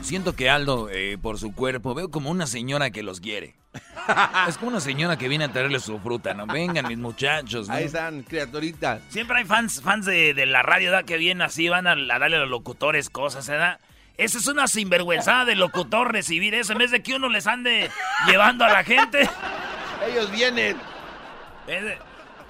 Siento 0.00 0.34
que 0.34 0.48
Aldo, 0.48 0.88
eh, 0.88 1.18
por 1.20 1.38
su 1.38 1.54
cuerpo, 1.54 1.94
veo 1.94 2.10
como 2.10 2.30
una 2.30 2.46
señora 2.46 2.90
que 2.90 3.02
los 3.02 3.20
quiere. 3.20 3.56
es 4.48 4.56
como 4.56 4.70
una 4.70 4.80
señora 4.80 5.18
que 5.18 5.28
viene 5.28 5.44
a 5.44 5.52
traerle 5.52 5.80
su 5.80 5.98
fruta, 5.98 6.32
¿no? 6.32 6.46
Vengan, 6.46 6.88
mis 6.88 6.96
muchachos. 6.96 7.68
¿no? 7.68 7.74
Ahí 7.74 7.84
están, 7.84 8.22
criaturitas. 8.22 9.02
Siempre 9.10 9.36
hay 9.36 9.44
fans, 9.44 9.82
fans 9.82 10.06
de, 10.06 10.32
de 10.32 10.46
la 10.46 10.62
radio, 10.62 10.92
¿verdad? 10.92 11.04
Que 11.04 11.18
vienen 11.18 11.42
así, 11.42 11.68
van 11.68 11.86
a, 11.86 11.92
a 11.92 12.18
darle 12.18 12.36
a 12.36 12.40
los 12.40 12.48
locutores 12.48 13.10
cosas, 13.10 13.46
¿verdad? 13.48 13.80
Esa 14.16 14.38
es 14.38 14.46
una 14.46 14.66
sinvergüenzada 14.66 15.44
de 15.44 15.56
locutor 15.56 16.10
recibir 16.10 16.54
eso, 16.54 16.72
en 16.72 16.78
vez 16.78 16.90
de 16.90 17.02
que 17.02 17.14
uno 17.14 17.28
les 17.28 17.46
ande 17.46 17.90
llevando 18.26 18.64
a 18.64 18.70
la 18.70 18.82
gente. 18.82 19.28
Ellos 20.08 20.30
vienen. 20.30 20.78
Eh, 21.66 21.98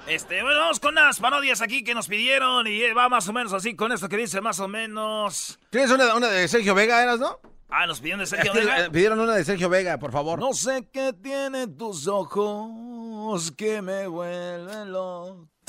Este, 0.09 0.43
bueno, 0.43 0.61
vamos 0.61 0.81
con 0.81 0.93
unas 0.93 1.21
parodias 1.21 1.61
aquí 1.61 1.85
que 1.85 1.95
nos 1.95 2.09
pidieron 2.09 2.67
y 2.67 2.81
eh, 2.83 2.95
va 2.95 3.09
más 3.11 3.29
o 3.29 3.33
menos 3.33 3.53
así 3.53 3.77
con 3.77 3.93
esto 3.93 4.09
que 4.09 4.17
dice 4.17 4.41
más 4.41 4.59
o 4.61 4.67
menos. 4.67 5.59
¿Tienes 5.71 5.91
una, 5.91 6.15
una 6.15 6.29
de 6.29 6.49
Sergio 6.49 6.75
Vega, 6.75 7.03
eras, 7.03 7.21
no? 7.21 7.39
Ah, 7.69 7.87
nos 7.87 8.01
pidieron 8.01 8.21
de 8.21 8.27
Sergio 8.31 8.53
Eh, 8.55 8.65
Vega. 8.65 8.91
Pidieron 8.91 9.21
una 9.21 9.35
de 9.35 9.45
Sergio 9.45 9.69
Vega, 9.69 9.99
por 9.99 10.11
favor. 10.13 10.39
No 10.39 10.55
sé 10.55 10.89
qué 10.91 11.13
tiene 11.13 11.67
tus 11.67 12.07
ojos 12.09 13.53
que 13.53 13.83
me 13.83 14.07
vuelven 14.07 14.93
loco. 14.93 15.49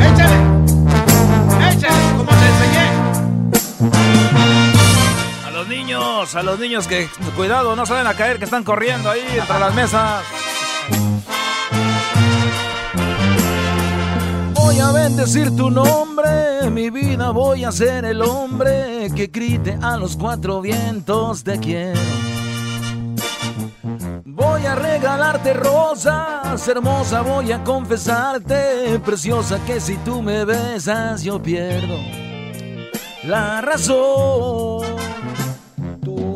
¡Échale! 0.00 0.36
¡Échale! 1.70 2.16
¡Como 2.16 2.30
te 2.30 2.46
enseñé! 2.48 2.86
a 5.94 6.42
los 6.42 6.58
niños 6.58 6.86
que 6.86 7.06
cuidado, 7.36 7.76
no 7.76 7.84
salen 7.84 8.06
a 8.06 8.14
caer, 8.14 8.38
que 8.38 8.46
están 8.46 8.64
corriendo 8.64 9.10
ahí 9.10 9.20
entre 9.38 9.58
las 9.58 9.74
mesas. 9.74 10.22
Voy 14.54 14.78
a 14.78 14.90
bendecir 14.92 15.54
tu 15.54 15.70
nombre, 15.70 16.70
mi 16.70 16.88
vida 16.88 17.30
voy 17.30 17.64
a 17.64 17.72
ser 17.72 18.06
el 18.06 18.22
hombre 18.22 19.10
que 19.14 19.26
grite 19.26 19.78
a 19.82 19.98
los 19.98 20.16
cuatro 20.16 20.62
vientos 20.62 21.44
te 21.44 21.58
quiero. 21.58 22.00
Voy 24.24 24.64
a 24.64 24.74
regalarte 24.74 25.52
rosas, 25.52 26.66
hermosa 26.68 27.20
voy 27.20 27.52
a 27.52 27.62
confesarte, 27.62 28.98
preciosa 29.04 29.58
que 29.66 29.78
si 29.78 29.96
tú 29.98 30.22
me 30.22 30.46
besas 30.46 31.22
yo 31.22 31.42
pierdo 31.42 31.98
la 33.24 33.60
razón. 33.60 34.82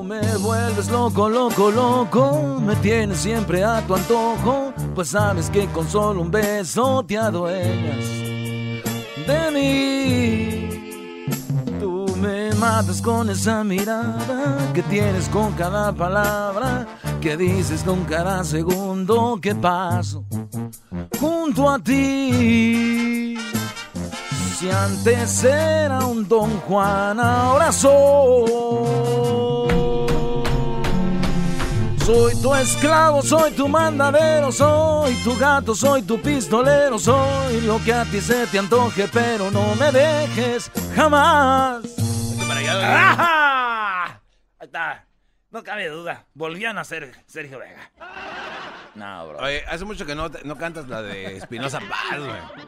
Me 0.07 0.37
vuelves 0.37 0.89
loco, 0.89 1.29
loco, 1.29 1.69
loco, 1.69 2.61
me 2.61 2.77
tienes 2.77 3.19
siempre 3.19 3.65
a 3.65 3.85
tu 3.85 3.97
antojo, 3.97 4.73
pues 4.95 5.09
sabes 5.09 5.51
que 5.51 5.67
con 5.67 5.89
solo 5.89 6.23
un 6.23 6.31
beso 6.31 7.05
te 7.05 7.19
adueñas 7.19 8.05
de 9.27 9.51
mí. 9.53 10.69
Tú 11.81 12.07
me 12.21 12.53
matas 12.55 13.03
con 13.03 13.31
esa 13.31 13.65
mirada 13.65 14.71
que 14.73 14.83
tienes 14.85 15.29
con 15.29 15.53
cada 15.55 15.93
palabra, 15.93 16.87
que 17.21 17.37
dices 17.37 17.83
con 17.83 18.05
cada 18.05 18.45
segundo 18.45 19.41
que 19.43 19.57
paso 19.57 20.25
junto 21.19 21.69
a 21.69 21.81
ti. 21.81 23.37
Si 24.57 24.71
antes 24.71 25.43
era 25.43 26.07
un 26.07 26.29
Don 26.29 26.61
Juan, 26.61 27.19
ahora 27.19 27.73
soy. 27.73 29.56
Soy 32.07 32.41
tu 32.41 32.55
esclavo, 32.55 33.21
soy 33.21 33.51
tu 33.51 33.67
mandadero, 33.67 34.53
soy 34.53 35.13
tu 35.25 35.37
gato, 35.37 35.75
soy 35.75 36.03
tu 36.03 36.23
pistolero, 36.23 37.01
soy 37.01 37.63
lo 37.63 37.83
que 37.85 37.93
a 37.93 38.05
ti 38.05 38.21
se 38.21 38.47
te 38.47 38.61
antoje, 38.61 39.09
pero 39.13 39.51
no 39.51 39.75
me 39.75 39.91
dejes 39.91 40.71
jamás. 40.95 41.83
¡Ajá! 42.81 44.05
Ahí 44.05 44.21
está. 44.61 45.05
No 45.51 45.65
cabe 45.65 45.89
duda. 45.89 46.25
Volvían 46.35 46.79
a 46.79 46.85
ser 46.85 47.13
Sergio 47.27 47.59
Vega. 47.59 47.91
No, 48.95 49.27
bro. 49.27 49.39
Oye, 49.41 49.65
hace 49.67 49.85
mucho 49.85 50.07
que 50.07 50.15
no, 50.15 50.31
no 50.45 50.57
cantas 50.57 50.87
la 50.87 51.03
de 51.03 51.37
Espinosa 51.37 51.81
Paz, 51.81 52.21
güey. 52.21 52.67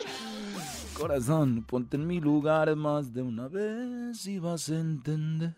Corazón, 0.95 1.63
ponte 1.63 1.97
en 1.97 2.09
mi 2.09 2.19
lugar 2.19 2.75
más 2.75 3.15
de 3.15 3.23
una 3.23 3.47
vez 3.47 4.27
y 4.27 4.41
vas 4.41 4.69
a 4.69 4.75
entender. 4.75 5.55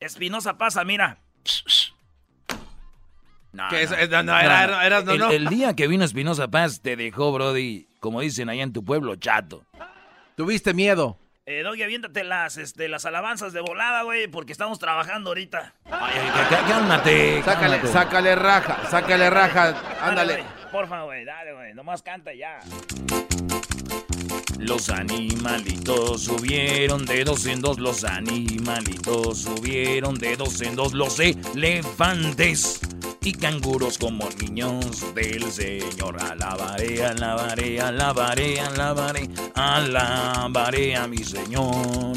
Espinosa 0.00 0.58
pasa, 0.58 0.82
mira. 0.82 1.20
No, 3.52 3.68
Que 3.70 3.82
eso- 3.82 3.94
es- 3.96 4.10
no, 4.10 4.22
no, 4.22 4.38
era- 4.38 4.64
era- 4.64 4.86
era- 4.86 5.00
no, 5.02 5.30
el, 5.30 5.46
día 5.48 5.74
que 5.74 5.86
vino 5.88 6.04
Espinosa 6.04 6.48
Paz 6.48 6.80
te 6.82 6.94
dejó, 6.96 7.32
Brody, 7.32 7.86
como 8.00 8.20
dicen 8.20 8.50
allá 8.50 8.62
en 8.62 8.72
tu 8.72 8.84
pueblo, 8.84 9.16
chato. 9.16 9.64
Tuviste 10.36 10.74
miedo. 10.74 11.18
Eh, 11.46 11.62
Doggy, 11.62 11.82
aviéntate 11.84 12.24
las, 12.24 12.56
este, 12.58 12.88
las 12.88 13.06
alabanzas 13.06 13.52
de 13.52 13.60
volada, 13.60 14.02
güey, 14.02 14.26
porque 14.26 14.52
estamos 14.52 14.78
trabajando 14.78 15.30
ahorita. 15.30 15.72
Cálmate, 15.88 17.42
Sácale, 17.42 17.76
cálmate. 17.78 17.86
sácale 17.92 18.34
raja, 18.34 18.78
sácale 18.90 19.30
raja. 19.30 19.74
Ándale. 20.02 20.34
güey, 20.42 20.46
Porfa, 20.72 21.02
güey, 21.04 21.24
dale, 21.24 21.54
güey. 21.54 21.72
Nomás 21.72 22.02
canta 22.02 22.34
ya. 22.34 22.58
Los 24.58 24.88
animalitos 24.88 26.22
subieron 26.22 27.04
de 27.04 27.24
dos 27.24 27.46
en 27.46 27.60
dos, 27.60 27.78
los 27.78 28.04
animalitos 28.04 29.38
subieron 29.38 30.16
de 30.16 30.36
dos 30.36 30.60
en 30.62 30.76
dos, 30.76 30.92
los 30.94 31.20
elefantes 31.20 32.80
y 33.22 33.32
canguros 33.32 33.98
como 33.98 34.28
niños 34.40 35.04
del 35.14 35.50
Señor. 35.50 36.16
Alabaré, 36.22 37.04
alabaré, 37.04 37.80
alabaré, 37.80 38.60
alabaré, 38.60 39.28
alabaré 39.54 40.96
a 40.96 41.06
mi 41.06 41.18
Señor. 41.18 42.16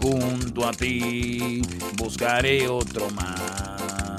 junto 0.00 0.66
a 0.66 0.72
ti, 0.72 1.62
buscaré 1.96 2.68
otro 2.68 3.10
mar, 3.10 4.16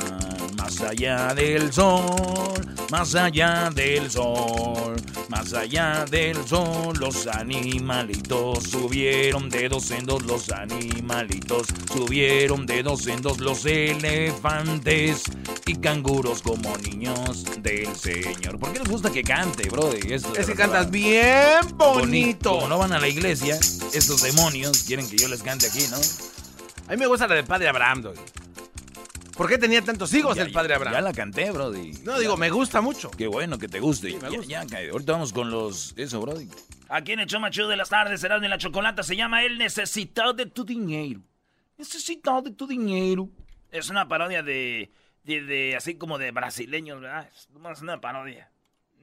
más 0.57 0.81
allá 0.81 1.33
del 1.33 1.71
sol, 1.71 2.78
más 2.91 3.15
allá 3.15 3.69
del 3.73 4.09
sol, 4.09 4.95
más 5.29 5.53
allá 5.53 6.05
del 6.09 6.35
sol. 6.47 6.97
Los 6.99 7.27
animalitos 7.27 8.63
subieron 8.63 9.49
de 9.49 9.69
dos 9.69 9.91
en 9.91 10.05
dos, 10.05 10.23
los 10.23 10.49
animalitos 10.51 11.67
subieron 11.93 12.65
de 12.65 12.83
dos 12.83 13.07
en 13.07 13.21
dos, 13.21 13.39
los 13.39 13.65
elefantes 13.65 15.23
y 15.65 15.75
canguros 15.75 16.41
como 16.41 16.75
niños 16.77 17.45
del 17.61 17.95
Señor. 17.95 18.59
¿Por 18.59 18.73
qué 18.73 18.79
les 18.79 18.89
gusta 18.89 19.11
que 19.11 19.23
cante, 19.23 19.69
bro? 19.69 19.89
De 19.89 20.15
Es 20.15 20.45
que 20.45 20.55
cantas 20.55 20.89
bien 20.89 21.59
bonito. 21.75 22.51
Como 22.51 22.67
no 22.67 22.77
van 22.77 22.93
a 22.93 22.99
la 22.99 23.07
iglesia, 23.07 23.57
estos 23.93 24.21
demonios 24.21 24.83
quieren 24.83 25.09
que 25.09 25.17
yo 25.17 25.27
les 25.27 25.43
cante 25.43 25.67
aquí, 25.67 25.85
¿no? 25.91 25.97
A 26.87 26.91
mí 26.91 26.97
me 26.97 27.05
gusta 27.05 27.27
la 27.27 27.35
del 27.35 27.45
Padre 27.45 27.67
Abraham, 27.67 28.01
Doggy. 28.01 28.38
¿Por 29.39 29.47
qué 29.47 29.57
tenía 29.57 29.81
tantos 29.81 30.13
hijos 30.13 30.35
Ya- 30.35 30.43
el 30.43 30.51
Padre 30.51 30.73
Abraham? 30.73 30.95
Ya 30.95 30.99
la 31.01 31.13
canté, 31.13 31.49
Brody. 31.49 31.93
No, 32.03 32.19
digo, 32.19 32.35
me 32.35 32.49
gusta 32.49 32.81
mucho. 32.81 33.09
Qué 33.09 33.25
bueno 33.25 33.57
que 33.57 33.69
te 33.69 33.79
guste. 33.79 34.11
me 34.15 34.19
Ya- 34.19 34.27
gusta. 34.27 34.45
Ya, 34.45 34.63
ya, 34.65 34.91
ahorita 34.91 35.13
vamos 35.13 35.31
con 35.31 35.49
los... 35.49 35.93
Eso, 35.95 36.19
Brody. 36.19 36.49
Aquí 36.89 37.13
en 37.13 37.21
el 37.21 37.39
más 37.39 37.51
chido 37.51 37.69
de 37.69 37.77
las 37.77 37.87
tardes, 37.87 38.19
será 38.19 38.37
de 38.41 38.49
la 38.49 38.57
chocolata, 38.57 39.01
se 39.01 39.15
llama 39.15 39.41
El 39.45 39.57
Necesitado 39.57 40.33
de 40.33 40.45
tu 40.45 40.65
Dinero. 40.65 41.21
Necesitado 41.77 42.41
de 42.41 42.51
tu 42.51 42.67
dinero. 42.67 43.29
Es 43.71 43.89
una 43.89 44.09
parodia 44.09 44.43
de, 44.43 44.91
de, 45.23 45.41
de- 45.43 45.75
así 45.77 45.95
como 45.95 46.17
de 46.17 46.31
brasileños, 46.31 46.99
¿verdad? 46.99 47.29
Es 47.33 47.49
nomás 47.51 47.81
una 47.81 48.01
parodia. 48.01 48.51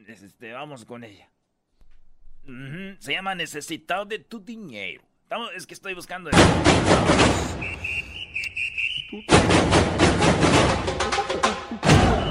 Es, 0.06 0.20
Este, 0.20 0.52
vamos 0.52 0.84
con 0.84 1.02
ella. 1.02 1.30
Se 2.98 3.12
llama 3.12 3.34
Necesitado 3.34 4.04
de 4.04 4.18
tu 4.18 4.38
dinero. 4.40 5.02
Estamos- 5.22 5.50
es 5.56 5.66
que 5.66 5.72
estoy 5.72 5.94
buscando. 5.94 6.28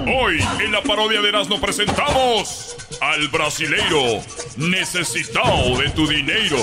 Hoy 0.08 0.38
en 0.64 0.72
la 0.72 0.84
parodia 0.84 1.20
de 1.20 1.30
Erasmo 1.30 1.60
presentamos 1.60 2.76
al 3.02 3.28
brasileiro 3.30 4.22
necesitado 4.56 5.80
de 5.80 5.90
tu 5.90 6.06
dinero. 6.06 6.58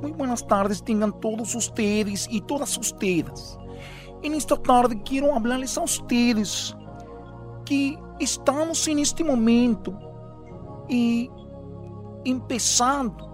Muy 0.00 0.12
buenas 0.12 0.46
tardes 0.46 0.84
tengan 0.84 1.18
todos 1.20 1.52
ustedes 1.56 2.28
y 2.30 2.40
todas 2.42 2.78
ustedes. 2.78 3.58
En 4.22 4.34
esta 4.34 4.56
tarde 4.56 5.02
quiero 5.04 5.34
hablarles 5.34 5.76
a 5.76 5.82
ustedes 5.82 6.72
que 7.64 7.98
estamos 8.20 8.86
en 8.86 9.00
este 9.00 9.24
momento 9.24 9.92
y 10.88 11.28
empezando. 12.24 13.25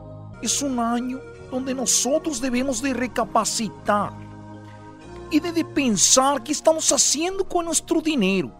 Es 0.43 0.61
un 0.61 0.81
año 0.81 1.21
donde 1.51 1.73
nosotros 1.73 2.41
debemos 2.41 2.83
de 2.83 2.93
recapacitar 2.93 4.13
y 5.31 5.41
de, 5.41 5.65
pensar 5.65 6.43
qué 6.43 6.53
estamos 6.53 6.93
haciendo 6.93 7.45
con 7.45 7.65
nuestro 7.65 8.03
dinero. 8.03 8.51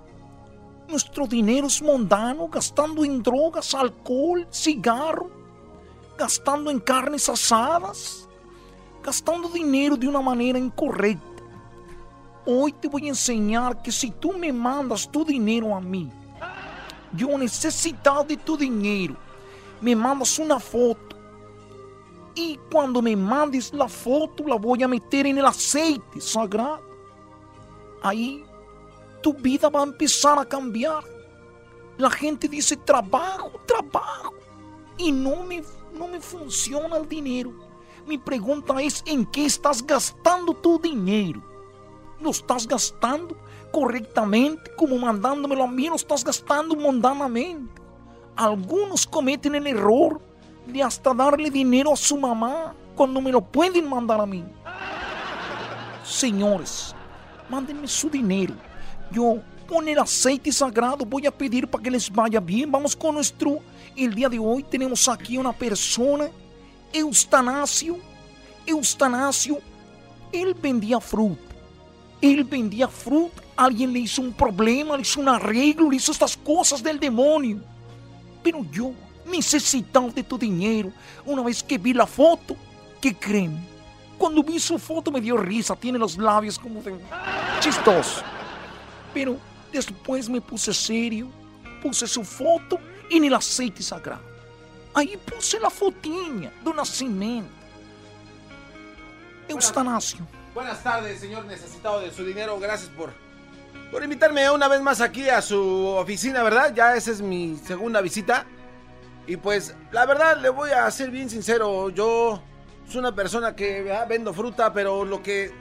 Nuestro 0.89 1.27
dinero 1.27 1.67
es 1.67 1.83
mundano, 1.83 2.49
gastando 2.49 3.05
en 3.05 3.23
drogas, 3.23 3.75
alcohol, 3.75 4.47
cigarro, 4.51 5.31
gastando 6.17 6.71
en 6.71 6.81
carnes 6.81 7.29
asadas, 7.29 8.29
gastando 9.03 9.49
dinero 9.49 9.97
de 9.97 10.09
una 10.09 10.23
manera 10.23 10.59
incorrecta. 10.59 11.43
Hoy 12.47 12.73
te 12.73 12.89
voy 12.89 13.07
a 13.07 13.11
enseñar 13.11 13.83
que 13.83 13.93
si 13.93 14.11
tú 14.11 14.33
me 14.33 14.53
mandas 14.53 15.11
tu 15.11 15.25
dinero 15.25 15.75
a 15.75 15.81
mí, 15.81 16.11
yo 17.13 17.37
necesitado 17.37 18.25
de 18.25 18.37
tu 18.37 18.57
dinero, 18.57 19.17
me 19.81 19.95
mandas 19.95 20.39
una 20.39 20.59
foto. 20.59 21.12
Y 22.35 22.59
cuando 22.71 23.03
me 23.03 23.15
mandes 23.15 23.73
la 23.75 23.89
foto, 23.89 24.45
la 24.47 24.57
voy 24.57 24.83
a 24.83 24.89
meter 24.89 25.27
en 25.27 25.39
el 25.39 25.45
aceite 25.45 26.21
sagrado. 26.21 26.83
Ahí 28.03 28.45
tu 29.23 29.33
vida 29.35 29.69
va 29.69 29.81
a 29.81 29.85
empezar 29.85 30.39
a 30.39 30.45
cambiar. 30.45 31.05
La 31.99 32.11
gente 32.11 32.49
dice 32.49 32.77
trabajo, 32.77 33.53
trabajo. 33.67 34.35
Y 34.97 35.13
no 35.13 35.43
me, 35.45 35.63
no 35.95 36.09
me 36.09 36.21
funciona 36.21 36.97
el 36.97 37.09
dinero. 37.09 37.53
Mi 38.07 38.19
pregunta 38.19 38.81
es, 38.83 39.03
¿en 39.07 39.25
qué 39.27 39.45
estás 39.47 39.87
gastando 39.87 40.55
tu 40.55 40.79
dinero? 40.79 41.43
¿Lo 42.21 42.31
estás 42.31 42.67
gastando 42.67 43.37
correctamente, 43.73 44.71
como 44.77 44.99
mandándomelo 44.99 45.65
a 45.65 45.69
mí? 45.69 45.89
¿Lo 45.89 45.97
estás 45.97 46.25
gastando 46.25 46.75
mundanamente? 46.75 47.81
Algunos 48.37 49.07
cometen 49.07 49.55
el 49.55 49.67
error 49.67 50.21
de 50.67 50.83
hasta 50.83 51.13
darle 51.15 51.51
dinero 51.51 51.93
a 51.93 51.97
su 51.97 52.17
mamá 52.17 52.75
cuando 52.95 53.21
me 53.21 53.33
lo 53.33 53.41
pueden 53.41 53.89
mandar 53.89 54.21
a 54.21 54.27
mí. 54.27 54.45
Señores, 56.05 56.95
mándenme 57.49 57.89
su 57.89 58.09
dinero. 58.09 58.55
Yo 59.11 59.39
con 59.67 59.89
el 59.89 59.99
aceite 59.99 60.53
sagrado 60.53 61.05
voy 61.05 61.27
a 61.27 61.31
pedir 61.31 61.67
para 61.69 61.83
que 61.83 61.91
les 61.91 62.11
vaya 62.11 62.41
bien. 62.41 62.71
Vamos 62.71 62.95
con 62.95 63.15
nuestro... 63.15 63.61
El 63.95 64.15
día 64.15 64.31
de 64.31 64.39
hoy 64.39 64.63
tenemos 64.63 65.07
aquí 65.07 65.37
una 65.37 65.53
persona, 65.53 66.31
Eustanasio. 66.95 67.99
Eustanasio, 68.67 69.59
él 70.33 70.55
vendía 70.55 70.99
fruta. 70.99 71.55
Él 72.23 72.45
vendía 72.45 72.89
fruta. 72.89 73.43
Alguien 73.55 73.93
le 73.93 73.99
hizo 73.99 74.23
un 74.23 74.33
problema, 74.33 74.97
le 74.97 75.03
hizo 75.03 75.21
un 75.21 75.29
arreglo, 75.29 75.91
le 75.91 75.97
hizo 75.97 76.11
estas 76.13 76.39
cosas 76.39 76.83
del 76.83 76.99
demonio. 76.99 77.61
Pero 78.43 78.65
yo 78.71 78.93
necesitaba 79.25 80.09
de 80.09 80.23
tu 80.23 80.39
dinero. 80.39 80.93
Una 81.25 81.43
vez 81.43 81.63
que 81.63 81.79
vi 81.79 81.93
la 81.93 82.07
foto, 82.07 82.57
¿qué 83.01 83.15
creen? 83.15 83.67
Cuando 84.19 84.43
vi 84.43 84.59
su 84.59 84.79
foto 84.79 85.11
me 85.11 85.21
dio 85.21 85.37
risa, 85.37 85.75
tiene 85.75 85.99
los 85.99 86.17
labios 86.17 86.59
como 86.59 86.83
de 86.83 86.97
chistoso. 87.61 88.23
Pero 89.13 89.37
después 89.73 90.29
me 90.29 90.41
puse 90.41 90.73
serio, 90.73 91.29
puse 91.83 92.07
su 92.07 92.25
foto 92.25 92.79
en 93.11 93.25
el 93.25 93.35
aceite 93.35 93.83
sagrado. 93.83 94.23
Ahí 94.95 95.17
puse 95.17 95.59
la 95.59 95.71
fotinha 95.71 96.53
do 96.63 96.73
nacimiento. 96.73 97.51
Eustanasio. 99.49 100.27
Buenas 100.55 100.83
tardes, 100.83 101.19
señor 101.19 101.45
necesitado 101.47 102.01
de 102.01 102.11
su 102.13 102.25
dinero. 102.25 102.59
Gracias 102.61 102.91
por, 102.91 103.13
por 103.91 104.05
invitarme 104.05 104.51
una 104.51 104.69
vez 104.69 104.81
más 104.83 105.01
aquí 105.01 105.29
a 105.29 105.41
su 105.41 105.87
oficina, 105.97 106.43
¿verdad? 106.43 106.75
Ya 106.75 106.95
esa 106.95 107.11
es 107.11 107.21
mi 107.21 107.57
segunda 107.57 108.01
visita. 108.01 108.47
Y 109.27 109.37
pues, 109.37 109.77
la 109.93 110.07
verdad, 110.07 110.41
le 110.41 110.49
voy 110.49 110.71
a 110.71 110.91
ser 110.91 111.11
bien 111.11 111.31
sincero. 111.31 111.91
Yo 111.91 112.43
soy 112.89 112.99
una 112.99 113.15
persona 113.15 113.55
que 113.55 113.93
ah, 113.93 114.05
vendo 114.09 114.33
fruta, 114.35 114.73
pero 114.73 115.05
lo 115.05 115.23
que 115.23 115.53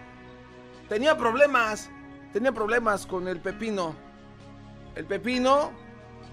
tenía 0.89 1.15
problemas, 1.15 1.89
tenía 2.33 2.51
problemas 2.51 3.05
con 3.05 3.27
el 3.27 3.39
pepino. 3.39 3.95
El 4.95 5.05
pepino, 5.05 5.71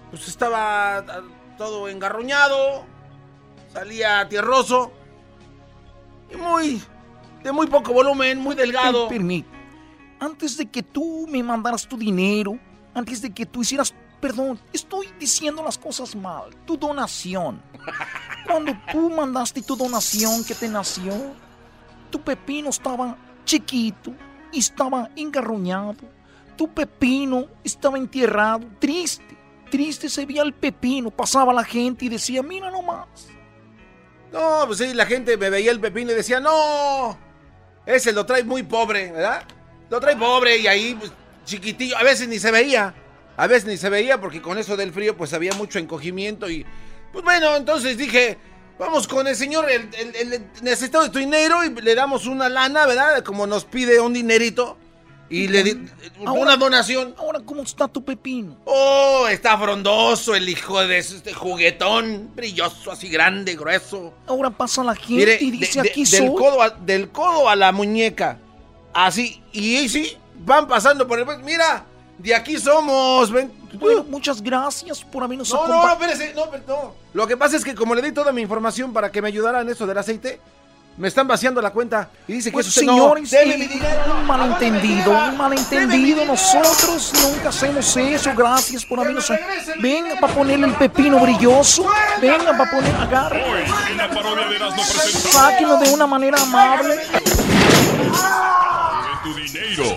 pues 0.09 0.27
estaba 0.27 0.97
ah, 0.97 1.21
todo 1.57 1.87
engarruñado, 1.87 2.85
salía 3.71 4.27
tierroso 4.27 4.91
y 6.31 6.35
muy, 6.35 6.81
de 7.43 7.51
muy 7.51 7.67
poco 7.67 7.93
volumen, 7.93 8.39
muy 8.39 8.55
delgado. 8.55 9.07
Antes 10.19 10.57
de 10.57 10.65
que 10.65 10.83
tú 10.83 11.27
me 11.29 11.41
mandaras 11.43 11.87
tu 11.87 11.97
dinero, 11.97 12.59
antes 12.93 13.21
de 13.21 13.31
que 13.33 13.45
tú 13.45 13.61
hicieras, 13.61 13.93
perdón, 14.19 14.59
estoy 14.73 15.07
diciendo 15.19 15.63
las 15.63 15.77
cosas 15.77 16.15
mal, 16.15 16.55
tu 16.65 16.77
donación. 16.77 17.61
Cuando 18.45 18.73
tú 18.91 19.09
mandaste 19.09 19.61
tu 19.61 19.75
donación 19.75 20.43
que 20.43 20.55
te 20.55 20.67
nació, 20.67 21.13
tu 22.09 22.21
pepino 22.21 22.69
estaba 22.69 23.17
chiquito 23.45 24.13
y 24.51 24.59
estaba 24.59 25.09
engarruñado. 25.15 25.95
Tu 26.57 26.67
pepino 26.67 27.45
estaba 27.63 27.97
enterrado, 27.97 28.67
triste, 28.79 29.37
triste 29.69 30.09
se 30.09 30.25
veía 30.25 30.41
el 30.41 30.53
pepino. 30.53 31.09
Pasaba 31.09 31.53
la 31.53 31.63
gente 31.63 32.05
y 32.05 32.09
decía, 32.09 32.43
mira 32.43 32.69
nomás. 32.69 33.07
No, 34.31 34.63
pues 34.67 34.79
sí, 34.79 34.93
la 34.93 35.05
gente 35.05 35.37
me 35.37 35.49
veía 35.49 35.71
el 35.71 35.79
pepino 35.79 36.11
y 36.11 36.15
decía, 36.15 36.39
no, 36.39 37.17
ese 37.85 38.11
lo 38.11 38.25
trae 38.25 38.43
muy 38.43 38.63
pobre, 38.63 39.11
¿verdad? 39.11 39.43
Lo 39.89 39.99
trae 39.99 40.15
pobre 40.15 40.57
y 40.57 40.67
ahí, 40.67 40.95
pues, 40.99 41.11
chiquitillo, 41.45 41.97
a 41.97 42.03
veces 42.03 42.27
ni 42.27 42.37
se 42.37 42.51
veía, 42.51 42.93
a 43.41 43.47
veces 43.47 43.65
ni 43.65 43.77
se 43.77 43.89
veía 43.89 44.19
porque 44.19 44.41
con 44.41 44.57
eso 44.57 44.75
del 44.75 44.91
frío 44.91 45.15
pues 45.15 45.33
había 45.33 45.53
mucho 45.53 45.79
encogimiento 45.79 46.49
y, 46.49 46.65
pues 47.13 47.23
bueno, 47.23 47.55
entonces 47.55 47.97
dije, 47.97 48.37
vamos 48.77 49.07
con 49.07 49.27
el 49.27 49.35
señor, 49.35 49.69
el, 49.69 49.89
el, 49.97 50.33
el 50.33 50.47
necesitado 50.61 51.05
de 51.05 51.09
tu 51.09 51.19
dinero 51.19 51.63
y 51.63 51.69
le 51.69 51.95
damos 51.95 52.25
una 52.27 52.49
lana, 52.49 52.85
¿verdad? 52.85 53.23
Como 53.23 53.47
nos 53.47 53.65
pide 53.65 53.99
un 53.99 54.13
dinerito. 54.13 54.77
Y 55.31 55.47
le 55.47 55.63
di 55.63 55.85
una 56.21 56.57
donación. 56.57 57.13
Ahora, 57.19 57.39
¿cómo 57.45 57.61
está 57.61 57.87
tu 57.87 58.03
pepino? 58.03 58.57
Oh, 58.65 59.27
está 59.29 59.55
frondoso 59.59 60.33
el 60.33 60.49
hijo 60.49 60.81
de 60.87 60.97
este 60.97 61.33
juguetón, 61.35 62.31
brilloso, 62.35 62.91
así 62.91 63.09
grande, 63.09 63.55
grueso. 63.55 64.11
Ahora 64.25 64.49
pasa 64.49 64.83
la 64.83 64.95
gente 64.95 65.13
Mire, 65.13 65.37
y 65.39 65.51
dice 65.51 65.79
de- 65.79 65.83
de- 65.83 65.89
aquí 65.91 66.03
del, 66.03 66.19
soy. 66.27 66.35
codo 66.35 66.63
a, 66.63 66.71
del 66.71 67.09
codo 67.09 67.47
a 67.47 67.55
la 67.55 67.71
muñeca. 67.71 68.39
Así, 68.91 69.39
y 69.53 69.87
sí, 69.87 70.17
van 70.39 70.67
pasando 70.67 71.07
por 71.07 71.19
el... 71.19 71.27
Mira, 71.43 71.85
de 72.19 72.35
aquí 72.35 72.59
somos, 72.59 73.31
ven. 73.31 73.51
Bueno, 73.73 74.03
muchas 74.03 74.41
gracias 74.41 75.03
por 75.03 75.23
habernos 75.23 75.49
No, 75.51 75.67
no, 75.67 75.83
no, 75.87 75.93
espérese, 75.93 76.33
no, 76.35 76.49
pero 76.51 76.63
no. 76.67 76.93
Lo 77.13 77.27
que 77.27 77.37
pasa 77.37 77.55
es 77.55 77.63
que 77.63 77.73
como 77.73 77.95
le 77.95 78.01
di 78.01 78.11
toda 78.11 78.31
mi 78.31 78.41
información 78.41 78.91
para 78.93 79.11
que 79.11 79.21
me 79.21 79.29
ayudaran 79.29 79.61
en 79.61 79.69
eso 79.73 79.87
del 79.87 79.97
aceite, 79.97 80.41
me 80.97 81.07
están 81.07 81.29
vaciando 81.29 81.61
la 81.61 81.69
cuenta 81.71 82.09
y 82.27 82.33
dice 82.33 82.51
Pues 82.51 82.65
que 82.65 82.71
eso 82.71 82.79
señores, 82.81 83.31
no, 83.31 83.57
mi 83.57 83.65
dinero. 83.67 84.15
un 84.19 84.27
malentendido, 84.27 85.11
un 85.11 85.37
malentendido. 85.37 86.25
Nosotros 86.25 87.13
nunca 87.23 87.49
hacemos 87.49 87.95
eso. 87.95 88.31
Gracias 88.35 88.83
por 88.83 88.99
habernos. 88.99 89.31
Venga 89.79 90.19
para 90.19 90.33
ponerle 90.33 90.67
el 90.67 90.73
pepino 90.73 91.19
brilloso. 91.19 91.85
Venga 92.19 92.51
para 92.57 92.69
poner, 92.69 92.93
agarre. 92.95 93.65
Sáquenlo 95.31 95.77
de 95.77 95.93
una 95.93 96.05
manera 96.05 96.41
amable. 96.41 96.97
tu 99.23 99.33
dinero. 99.35 99.95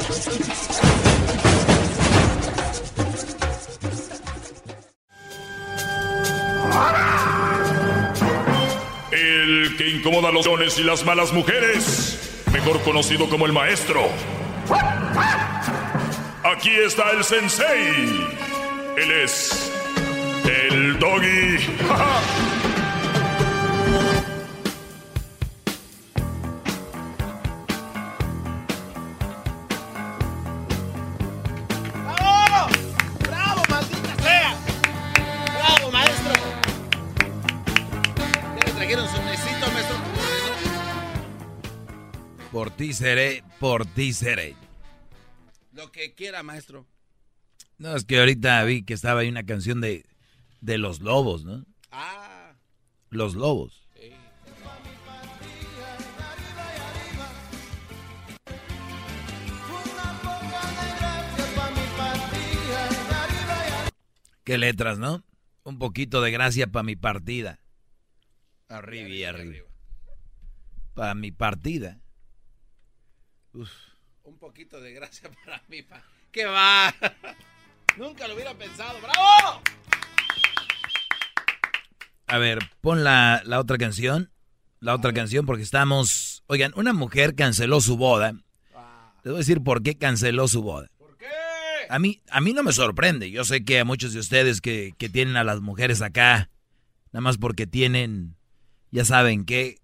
El 9.10 9.76
que 9.76 9.88
incomoda 9.88 10.28
a 10.28 10.32
los 10.32 10.46
dones 10.46 10.78
y 10.78 10.84
las 10.84 11.04
malas 11.04 11.32
mujeres, 11.32 12.42
mejor 12.52 12.80
conocido 12.82 13.28
como 13.28 13.46
el 13.46 13.52
maestro. 13.52 14.08
Aquí 16.44 16.70
está 16.70 17.10
el 17.10 17.24
sensei. 17.24 18.28
Él 18.96 19.10
es 19.10 19.72
el 20.44 20.98
doggy. 20.98 21.58
Por 42.62 42.70
ti 42.70 42.92
seré, 42.92 43.42
por 43.58 43.84
ti 43.86 44.12
seré. 44.12 44.54
Lo 45.72 45.90
que 45.90 46.14
quiera, 46.14 46.44
maestro. 46.44 46.86
No, 47.76 47.96
es 47.96 48.04
que 48.04 48.20
ahorita 48.20 48.62
vi 48.62 48.84
que 48.84 48.94
estaba 48.94 49.18
ahí 49.18 49.28
una 49.28 49.44
canción 49.44 49.80
de, 49.80 50.06
de 50.60 50.78
los 50.78 51.00
lobos, 51.00 51.44
¿no? 51.44 51.66
Ah. 51.90 52.52
Los 53.10 53.34
lobos. 53.34 53.88
Qué 64.44 64.56
letras, 64.56 65.00
¿no? 65.00 65.24
Un 65.64 65.80
poquito 65.80 66.22
de 66.22 66.30
gracia 66.30 66.68
para 66.68 66.84
mi 66.84 66.94
partida. 66.94 67.58
Arriba 68.68 69.08
y 69.08 69.24
arriba. 69.24 69.66
Para 70.94 71.16
mi 71.16 71.32
partida. 71.32 72.01
Uf. 73.55 73.70
Un 74.24 74.38
poquito 74.38 74.80
de 74.80 74.92
gracia 74.92 75.30
para 75.44 75.62
mí. 75.68 75.82
pa- 75.82 76.03
¡Qué 76.30 76.44
va! 76.46 76.94
Nunca 77.96 78.26
lo 78.28 78.34
hubiera 78.34 78.55
pensado. 78.55 78.98
¡Bravo! 79.00 79.62
A 82.26 82.38
ver, 82.38 82.59
pon 82.80 83.05
la, 83.05 83.42
la 83.44 83.61
otra 83.61 83.76
canción. 83.76 84.30
La 84.80 84.94
otra 84.94 85.12
canción 85.12 85.44
porque 85.46 85.62
estamos... 85.62 86.42
Oigan, 86.46 86.72
una 86.76 86.92
mujer 86.92 87.34
canceló 87.34 87.80
su 87.80 87.96
boda. 87.96 88.32
Les 88.32 89.24
voy 89.24 89.34
a 89.34 89.38
decir 89.38 89.62
por 89.62 89.82
qué 89.82 89.96
canceló 89.96 90.48
su 90.48 90.62
boda. 90.62 90.88
¿Por 90.98 91.16
qué? 91.18 91.26
A 91.88 91.98
mí, 91.98 92.20
a 92.30 92.40
mí 92.40 92.53
no 92.53 92.62
me 92.64 92.72
sorprende. 92.72 93.30
Yo 93.30 93.44
sé 93.44 93.64
que 93.64 93.78
a 93.78 93.84
muchos 93.84 94.12
de 94.12 94.20
ustedes 94.20 94.61
que, 94.61 94.94
que 94.98 95.09
tienen 95.09 95.36
a 95.36 95.44
las 95.44 95.61
mujeres 95.61 96.03
acá, 96.03 96.50
nada 97.12 97.20
más 97.20 97.38
porque 97.38 97.66
tienen, 97.68 98.34
ya 98.90 99.05
saben 99.05 99.44
que 99.44 99.76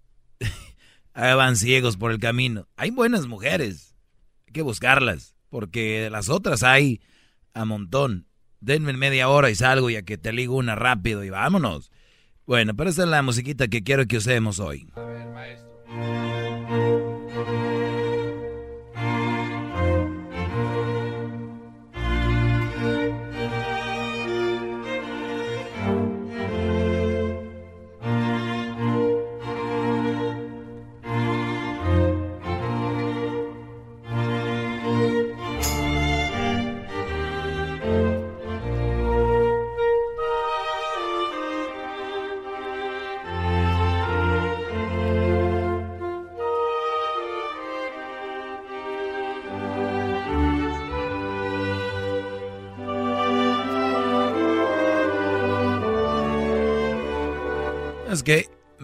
van 1.19 1.55
ciegos 1.55 1.97
por 1.97 2.11
el 2.11 2.19
camino. 2.19 2.67
Hay 2.75 2.91
buenas 2.91 3.27
mujeres. 3.27 3.95
Hay 4.47 4.53
que 4.53 4.61
buscarlas. 4.61 5.35
Porque 5.49 6.09
las 6.11 6.29
otras 6.29 6.63
hay 6.63 7.01
a 7.53 7.65
montón. 7.65 8.27
Denme 8.61 8.93
media 8.93 9.29
hora 9.29 9.49
y 9.49 9.55
salgo 9.55 9.89
y 9.89 9.95
a 9.95 10.03
que 10.03 10.17
te 10.17 10.33
ligo 10.33 10.55
una 10.55 10.75
rápido 10.75 11.23
y 11.23 11.29
vámonos. 11.29 11.91
Bueno, 12.45 12.75
pero 12.75 12.89
esta 12.89 13.03
es 13.03 13.09
la 13.09 13.21
musiquita 13.21 13.67
que 13.67 13.83
quiero 13.83 14.05
que 14.05 14.17
usemos 14.17 14.59
hoy. 14.59 14.87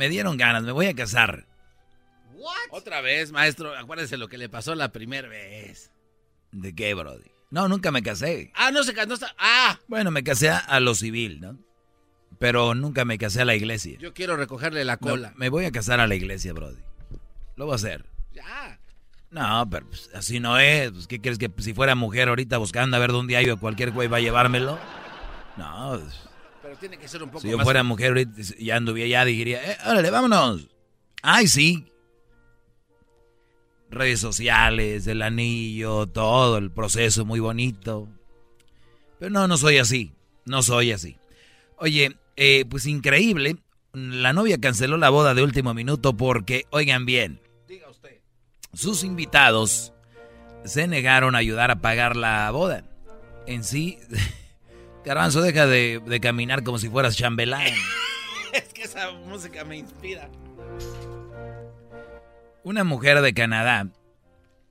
Me 0.06 0.10
dieron 0.10 0.38
ganas, 0.38 0.62
me 0.62 0.72
voy 0.72 0.86
a 0.86 0.94
casar. 0.94 1.48
Otra 2.70 3.02
vez, 3.02 3.32
maestro, 3.32 3.76
acuérdese 3.76 4.18
lo 4.18 4.28
que 4.28 4.38
le 4.38 4.50
pasó 4.50 4.76
la 4.76 4.92
primera 4.92 5.28
vez. 5.28 5.92
¿De 6.52 6.76
qué, 6.76 6.94
Brody? 6.94 7.32
No, 7.50 7.68
nunca 7.68 7.92
me 7.92 8.04
casé. 8.04 8.52
Ah, 8.54 8.70
no 8.70 8.84
se 8.84 8.94
casó. 8.94 9.08
No 9.08 9.28
ah. 9.40 9.80
Bueno, 9.88 10.12
me 10.12 10.24
casé 10.24 10.50
a 10.50 10.80
lo 10.80 10.94
civil, 10.94 11.40
¿no? 11.42 11.58
Pero 12.38 12.76
nunca 12.76 13.04
me 13.04 13.18
casé 13.18 13.42
a 13.42 13.46
la 13.46 13.56
iglesia. 13.56 13.98
Yo 13.98 14.14
quiero 14.14 14.38
recogerle 14.38 14.86
la 14.86 14.98
cola. 14.98 15.34
Me, 15.38 15.50
voy 15.50 15.66
a 15.66 15.72
casar 15.72 16.00
a 16.00 16.06
la 16.06 16.14
iglesia, 16.14 16.54
Brody. 16.54 16.78
Lo 17.56 17.66
voy 17.66 17.74
a 17.74 17.76
hacer. 17.78 18.06
Ya. 18.32 18.80
No, 19.32 19.68
pero 19.68 19.88
pues, 19.88 20.12
así 20.14 20.40
no 20.40 20.60
es. 20.60 20.92
Pues, 20.92 21.08
¿Qué 21.08 21.20
crees 21.20 21.40
que 21.40 21.52
si 21.58 21.74
fuera 21.74 21.96
mujer 21.96 22.30
ahorita 22.30 22.60
buscando 22.60 22.96
a 22.96 23.00
ver 23.00 23.12
dónde 23.12 23.38
hay 23.38 23.50
o 23.50 23.60
cualquier 23.60 23.92
güey 23.92 24.08
va 24.08 24.18
a 24.18 24.22
llevármelo? 24.22 24.78
No. 25.58 26.00
Pues, 26.00 26.30
pero 26.76 26.80
tiene 26.80 26.98
que 26.98 27.08
ser 27.08 27.24
un 27.24 27.30
poco 27.30 27.42
Si 27.42 27.50
yo 27.50 27.60
fuera 27.60 27.84
mujer 27.84 28.28
ya 28.60 28.76
anduviera 28.76 29.10
ya 29.10 29.26
diría, 29.26 29.72
eh, 29.72 29.78
órale, 29.86 30.10
vámonos. 30.10 30.68
Ay, 31.22 31.48
sí. 31.48 31.86
Redes 33.90 34.20
sociales, 34.20 35.08
el 35.08 35.22
anillo, 35.22 36.08
todo, 36.08 36.58
el 36.58 36.72
proceso 36.72 37.26
muy 37.26 37.40
bonito. 37.40 38.10
Pero 39.20 39.32
no, 39.32 39.48
no 39.48 39.58
soy 39.58 39.78
así. 39.78 40.14
No 40.46 40.62
soy 40.62 40.92
así. 40.92 41.18
Oye, 41.78 42.18
eh, 42.36 42.66
pues 42.70 42.86
increíble. 42.86 43.58
La 43.94 44.34
novia 44.34 44.60
canceló 44.60 44.98
la 44.98 45.10
boda 45.10 45.34
de 45.34 45.44
último 45.44 45.74
minuto 45.74 46.18
porque, 46.18 46.66
oigan 46.72 47.06
bien, 47.06 47.40
Diga 47.68 47.90
usted. 47.90 48.20
sus 48.74 49.04
invitados 49.04 49.94
se 50.66 50.88
negaron 50.88 51.36
a 51.36 51.38
ayudar 51.38 51.72
a 51.72 51.80
pagar 51.80 52.16
la 52.16 52.52
boda. 52.52 52.84
En 53.48 53.64
sí, 53.64 54.00
Garbanzo, 55.06 55.42
deja 55.42 55.68
de, 55.68 56.02
de 56.06 56.20
caminar 56.20 56.64
como 56.64 56.78
si 56.78 56.90
fueras 56.90 57.16
chambelán. 57.16 57.68
es 58.54 58.74
que 58.74 58.84
esa 58.84 59.12
música 59.12 59.64
me 59.64 59.78
inspira. 59.78 60.30
Una 62.64 62.84
mujer 62.84 63.22
de 63.22 63.34
Canadá 63.34 63.88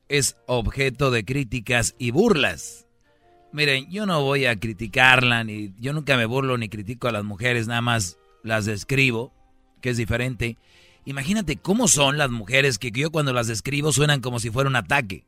es 0.08 0.36
objeto 0.46 1.10
de 1.10 1.24
críticas 1.24 1.94
y 1.98 2.10
burlas 2.10 2.84
Miren, 3.54 3.88
yo 3.88 4.04
no 4.04 4.20
voy 4.20 4.46
a 4.46 4.58
criticarla, 4.58 5.44
ni 5.44 5.72
yo 5.78 5.92
nunca 5.92 6.16
me 6.16 6.26
burlo 6.26 6.58
ni 6.58 6.68
critico 6.68 7.06
a 7.06 7.12
las 7.12 7.22
mujeres, 7.22 7.68
nada 7.68 7.82
más 7.82 8.18
las 8.42 8.64
describo, 8.64 9.32
que 9.80 9.90
es 9.90 9.96
diferente. 9.96 10.58
Imagínate 11.04 11.56
cómo 11.56 11.86
son 11.86 12.18
las 12.18 12.30
mujeres 12.30 12.80
que 12.80 12.90
yo 12.90 13.12
cuando 13.12 13.32
las 13.32 13.46
describo 13.46 13.92
suenan 13.92 14.20
como 14.20 14.40
si 14.40 14.50
fuera 14.50 14.68
un 14.68 14.74
ataque. 14.74 15.24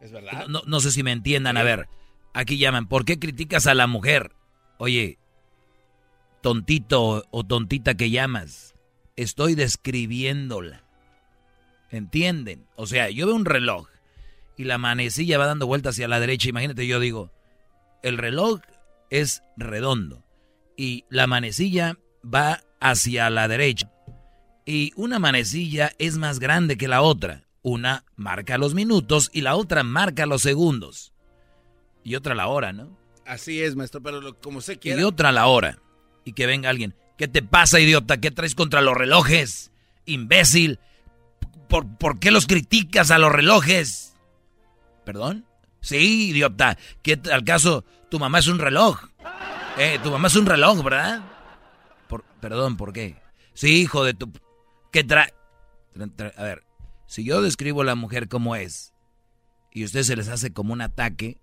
¿Es 0.00 0.10
verdad? 0.10 0.48
No, 0.48 0.80
sé 0.80 0.90
si 0.90 1.04
me 1.04 1.12
entiendan. 1.12 1.56
A 1.56 1.62
ver, 1.62 1.88
aquí 2.38 2.56
llaman, 2.56 2.86
¿por 2.86 3.04
qué 3.04 3.18
criticas 3.18 3.66
a 3.66 3.74
la 3.74 3.88
mujer? 3.88 4.30
Oye, 4.78 5.18
tontito 6.40 7.24
o 7.32 7.44
tontita 7.44 7.96
que 7.96 8.10
llamas, 8.10 8.76
estoy 9.16 9.56
describiéndola. 9.56 10.84
¿Entienden? 11.90 12.64
O 12.76 12.86
sea, 12.86 13.10
yo 13.10 13.26
veo 13.26 13.34
un 13.34 13.44
reloj 13.44 13.88
y 14.56 14.64
la 14.64 14.78
manecilla 14.78 15.36
va 15.36 15.46
dando 15.46 15.66
vueltas 15.66 15.96
hacia 15.96 16.06
la 16.06 16.20
derecha. 16.20 16.48
Imagínate, 16.48 16.86
yo 16.86 17.00
digo, 17.00 17.32
el 18.04 18.18
reloj 18.18 18.60
es 19.10 19.42
redondo 19.56 20.22
y 20.76 21.06
la 21.08 21.26
manecilla 21.26 21.98
va 22.22 22.62
hacia 22.78 23.30
la 23.30 23.48
derecha. 23.48 23.90
Y 24.64 24.92
una 24.94 25.18
manecilla 25.18 25.90
es 25.98 26.18
más 26.18 26.38
grande 26.38 26.76
que 26.76 26.86
la 26.86 27.02
otra. 27.02 27.48
Una 27.62 28.04
marca 28.14 28.58
los 28.58 28.74
minutos 28.74 29.28
y 29.32 29.40
la 29.40 29.56
otra 29.56 29.82
marca 29.82 30.24
los 30.24 30.42
segundos. 30.42 31.12
Y 32.08 32.16
otra 32.16 32.34
la 32.34 32.46
hora, 32.46 32.72
¿no? 32.72 32.88
Así 33.26 33.62
es, 33.62 33.76
maestro, 33.76 34.02
pero 34.02 34.40
como 34.40 34.62
se 34.62 34.78
quiere. 34.78 35.02
Y 35.02 35.04
otra 35.04 35.30
la 35.30 35.46
hora. 35.46 35.78
Y 36.24 36.32
que 36.32 36.46
venga 36.46 36.70
alguien. 36.70 36.94
¿Qué 37.18 37.28
te 37.28 37.42
pasa, 37.42 37.80
idiota? 37.80 38.16
¿Qué 38.16 38.30
traes 38.30 38.54
contra 38.54 38.80
los 38.80 38.96
relojes? 38.96 39.72
Imbécil. 40.06 40.80
¿Por, 41.68 41.98
¿Por 41.98 42.18
qué 42.18 42.30
los 42.30 42.46
criticas 42.46 43.10
a 43.10 43.18
los 43.18 43.30
relojes? 43.30 44.16
¿Perdón? 45.04 45.44
Sí, 45.82 46.30
idiota. 46.30 46.78
¿Qué 47.02 47.20
al 47.30 47.44
caso? 47.44 47.84
Tu 48.10 48.18
mamá 48.18 48.38
es 48.38 48.46
un 48.46 48.58
reloj. 48.58 49.04
Eh, 49.76 49.98
tu 50.02 50.10
mamá 50.10 50.28
es 50.28 50.36
un 50.36 50.46
reloj, 50.46 50.82
¿verdad? 50.82 51.20
Por, 52.08 52.24
perdón, 52.40 52.78
¿por 52.78 52.94
qué? 52.94 53.16
Sí, 53.52 53.82
hijo 53.82 54.02
de 54.02 54.14
tu... 54.14 54.32
¿Qué 54.92 55.04
trae? 55.04 55.34
A 56.38 56.42
ver, 56.42 56.64
si 57.06 57.22
yo 57.22 57.42
describo 57.42 57.82
a 57.82 57.84
la 57.84 57.96
mujer 57.96 58.28
como 58.28 58.56
es 58.56 58.94
y 59.74 59.82
a 59.82 59.84
usted 59.84 60.04
se 60.04 60.16
les 60.16 60.28
hace 60.28 60.54
como 60.54 60.72
un 60.72 60.80
ataque, 60.80 61.38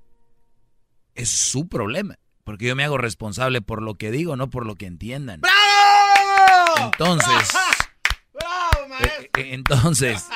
es 1.15 1.29
su 1.29 1.67
problema. 1.67 2.17
Porque 2.43 2.65
yo 2.65 2.75
me 2.75 2.83
hago 2.83 2.97
responsable 2.97 3.61
por 3.61 3.81
lo 3.81 3.95
que 3.95 4.11
digo, 4.11 4.35
no 4.35 4.49
por 4.49 4.65
lo 4.65 4.75
que 4.75 4.85
entiendan. 4.85 5.41
¡Bravo! 5.41 6.91
Entonces... 6.91 7.49
¡Bravo, 8.33 8.87
maestro! 8.87 9.23
Eh, 9.23 9.31
eh, 9.37 9.49
entonces, 9.53 10.27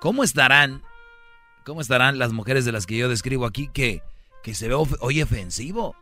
¿cómo 0.00 0.24
estarán 0.24 0.82
¿Cómo 1.64 1.82
estarán 1.82 2.18
las 2.18 2.32
mujeres 2.32 2.64
de 2.64 2.72
las 2.72 2.86
que 2.86 2.96
yo 2.96 3.08
describo 3.08 3.44
aquí 3.44 3.68
que, 3.68 4.02
que 4.42 4.54
se 4.54 4.68
ve 4.68 4.74
hoy 4.74 5.22
ofensivo? 5.22 5.94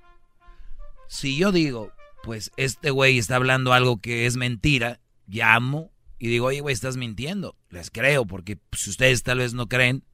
Si 1.08 1.36
yo 1.36 1.52
digo, 1.52 1.92
pues 2.22 2.52
este 2.56 2.90
güey 2.90 3.18
está 3.18 3.36
hablando 3.36 3.72
algo 3.72 4.00
que 4.00 4.26
es 4.26 4.36
mentira, 4.36 5.00
llamo 5.26 5.90
y 6.18 6.28
digo, 6.28 6.46
oye, 6.46 6.60
güey, 6.60 6.72
estás 6.72 6.96
mintiendo. 6.96 7.56
Les 7.70 7.90
creo, 7.90 8.24
porque 8.24 8.58
si 8.72 8.90
ustedes 8.90 9.22
tal 9.22 9.38
vez 9.38 9.52
no 9.52 9.68
creen, 9.68 10.04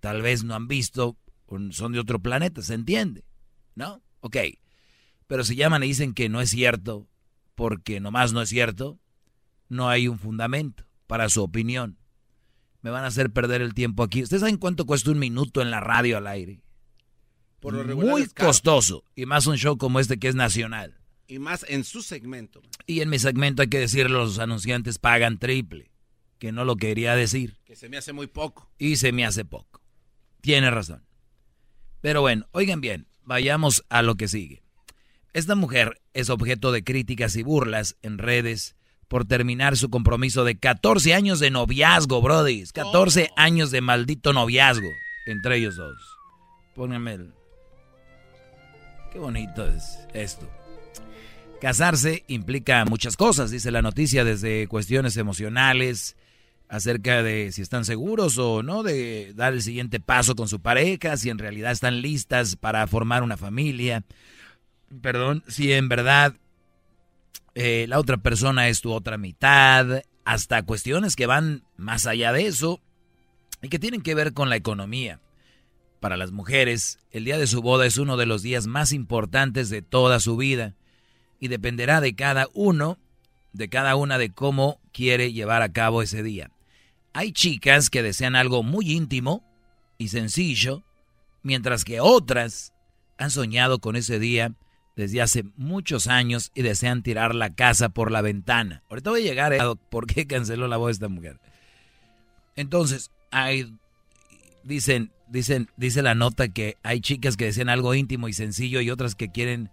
tal 0.00 0.22
vez 0.22 0.44
no 0.44 0.54
han 0.54 0.66
visto, 0.66 1.16
son 1.70 1.92
de 1.92 2.00
otro 2.00 2.18
planeta, 2.18 2.60
¿se 2.62 2.74
entiende? 2.74 3.24
¿No? 3.80 4.02
Ok. 4.20 4.36
Pero 5.26 5.42
si 5.42 5.56
llaman 5.56 5.82
y 5.82 5.88
dicen 5.88 6.14
que 6.14 6.28
no 6.28 6.40
es 6.40 6.50
cierto, 6.50 7.08
porque 7.54 7.98
nomás 7.98 8.32
no 8.32 8.42
es 8.42 8.48
cierto, 8.48 9.00
no 9.68 9.88
hay 9.88 10.06
un 10.06 10.18
fundamento 10.18 10.84
para 11.06 11.28
su 11.28 11.42
opinión 11.42 12.00
me 12.82 12.90
van 12.90 13.04
a 13.04 13.08
hacer 13.08 13.30
perder 13.30 13.62
el 13.62 13.74
tiempo 13.74 14.02
aquí. 14.02 14.22
¿Ustedes 14.22 14.40
saben 14.40 14.56
cuánto 14.56 14.86
cuesta 14.86 15.10
un 15.10 15.18
minuto 15.18 15.60
en 15.60 15.70
la 15.70 15.80
radio 15.80 16.16
al 16.16 16.26
aire? 16.26 16.62
Por 17.60 17.74
lo 17.74 17.96
Muy 17.96 18.26
costoso. 18.28 19.04
Y 19.14 19.26
más 19.26 19.46
un 19.46 19.56
show 19.56 19.76
como 19.76 20.00
este 20.00 20.18
que 20.18 20.28
es 20.28 20.34
nacional. 20.34 20.98
Y 21.26 21.38
más 21.38 21.64
en 21.68 21.84
su 21.84 22.02
segmento. 22.02 22.62
Y 22.86 23.02
en 23.02 23.10
mi 23.10 23.18
segmento 23.18 23.62
hay 23.62 23.68
que 23.68 23.78
decirlo, 23.78 24.24
los 24.24 24.38
anunciantes 24.38 24.98
pagan 24.98 25.38
triple. 25.38 25.90
Que 26.38 26.52
no 26.52 26.64
lo 26.64 26.76
quería 26.76 27.14
decir. 27.14 27.58
Que 27.64 27.76
se 27.76 27.90
me 27.90 27.98
hace 27.98 28.14
muy 28.14 28.26
poco. 28.26 28.70
Y 28.78 28.96
se 28.96 29.12
me 29.12 29.26
hace 29.26 29.44
poco. 29.44 29.82
Tiene 30.40 30.70
razón. 30.70 31.04
Pero 32.00 32.22
bueno, 32.22 32.48
oigan 32.52 32.80
bien, 32.80 33.06
vayamos 33.30 33.84
a 33.90 34.02
lo 34.02 34.16
que 34.16 34.26
sigue. 34.26 34.60
Esta 35.34 35.54
mujer 35.54 36.00
es 36.14 36.30
objeto 36.30 36.72
de 36.72 36.82
críticas 36.82 37.36
y 37.36 37.44
burlas 37.44 37.96
en 38.02 38.18
redes 38.18 38.74
por 39.06 39.24
terminar 39.24 39.76
su 39.76 39.88
compromiso 39.88 40.42
de 40.42 40.58
14 40.58 41.14
años 41.14 41.38
de 41.38 41.52
noviazgo, 41.52 42.20
Brody. 42.20 42.64
14 42.74 43.30
años 43.36 43.70
de 43.70 43.82
maldito 43.82 44.32
noviazgo 44.32 44.88
entre 45.28 45.58
ellos 45.58 45.76
dos. 45.76 45.96
Pónganme 46.74 47.14
el... 47.14 47.32
Qué 49.12 49.20
bonito 49.20 49.64
es 49.64 50.00
esto. 50.12 50.50
Casarse 51.60 52.24
implica 52.26 52.84
muchas 52.84 53.16
cosas, 53.16 53.52
dice 53.52 53.70
la 53.70 53.80
noticia, 53.80 54.24
desde 54.24 54.66
cuestiones 54.66 55.16
emocionales, 55.16 56.16
acerca 56.70 57.24
de 57.24 57.50
si 57.50 57.62
están 57.62 57.84
seguros 57.84 58.38
o 58.38 58.62
no 58.62 58.84
de 58.84 59.32
dar 59.34 59.52
el 59.52 59.60
siguiente 59.60 59.98
paso 59.98 60.36
con 60.36 60.46
su 60.48 60.60
pareja, 60.60 61.16
si 61.16 61.28
en 61.28 61.38
realidad 61.38 61.72
están 61.72 62.00
listas 62.00 62.54
para 62.54 62.86
formar 62.86 63.24
una 63.24 63.36
familia, 63.36 64.04
perdón, 65.02 65.42
si 65.48 65.72
en 65.72 65.88
verdad 65.88 66.34
eh, 67.56 67.86
la 67.88 67.98
otra 67.98 68.18
persona 68.18 68.68
es 68.68 68.80
tu 68.80 68.92
otra 68.92 69.18
mitad, 69.18 70.02
hasta 70.24 70.62
cuestiones 70.62 71.16
que 71.16 71.26
van 71.26 71.64
más 71.76 72.06
allá 72.06 72.32
de 72.32 72.46
eso 72.46 72.80
y 73.62 73.68
que 73.68 73.80
tienen 73.80 74.00
que 74.00 74.14
ver 74.14 74.32
con 74.32 74.48
la 74.48 74.56
economía. 74.56 75.18
Para 75.98 76.16
las 76.16 76.30
mujeres, 76.30 77.00
el 77.10 77.24
día 77.24 77.36
de 77.36 77.48
su 77.48 77.62
boda 77.62 77.84
es 77.84 77.96
uno 77.98 78.16
de 78.16 78.26
los 78.26 78.42
días 78.42 78.68
más 78.68 78.92
importantes 78.92 79.70
de 79.70 79.82
toda 79.82 80.20
su 80.20 80.36
vida 80.36 80.76
y 81.40 81.48
dependerá 81.48 82.00
de 82.00 82.14
cada 82.14 82.46
uno, 82.54 82.96
de 83.52 83.68
cada 83.68 83.96
una 83.96 84.18
de 84.18 84.30
cómo 84.30 84.80
quiere 84.92 85.32
llevar 85.32 85.62
a 85.62 85.72
cabo 85.72 86.00
ese 86.00 86.22
día. 86.22 86.52
Hay 87.12 87.32
chicas 87.32 87.90
que 87.90 88.02
desean 88.02 88.36
algo 88.36 88.62
muy 88.62 88.92
íntimo 88.92 89.44
y 89.98 90.08
sencillo, 90.08 90.84
mientras 91.42 91.84
que 91.84 92.00
otras 92.00 92.72
han 93.18 93.30
soñado 93.30 93.80
con 93.80 93.96
ese 93.96 94.18
día 94.18 94.54
desde 94.96 95.22
hace 95.22 95.44
muchos 95.56 96.06
años 96.06 96.52
y 96.54 96.62
desean 96.62 97.02
tirar 97.02 97.34
la 97.34 97.54
casa 97.54 97.88
por 97.88 98.10
la 98.10 98.22
ventana. 98.22 98.82
Ahorita 98.88 99.10
voy 99.10 99.22
a 99.22 99.24
llegar 99.24 99.54
a 99.54 99.74
por 99.90 100.06
qué 100.06 100.26
canceló 100.26 100.68
la 100.68 100.76
voz 100.76 100.92
esta 100.92 101.08
mujer. 101.08 101.40
Entonces, 102.56 103.10
hay, 103.30 103.74
dicen, 104.62 105.12
dicen, 105.28 105.68
dice 105.76 106.02
la 106.02 106.14
nota 106.14 106.48
que 106.48 106.76
hay 106.82 107.00
chicas 107.00 107.36
que 107.36 107.46
desean 107.46 107.68
algo 107.68 107.94
íntimo 107.94 108.28
y 108.28 108.32
sencillo 108.32 108.80
y 108.80 108.90
otras 108.90 109.14
que 109.14 109.30
quieren, 109.30 109.70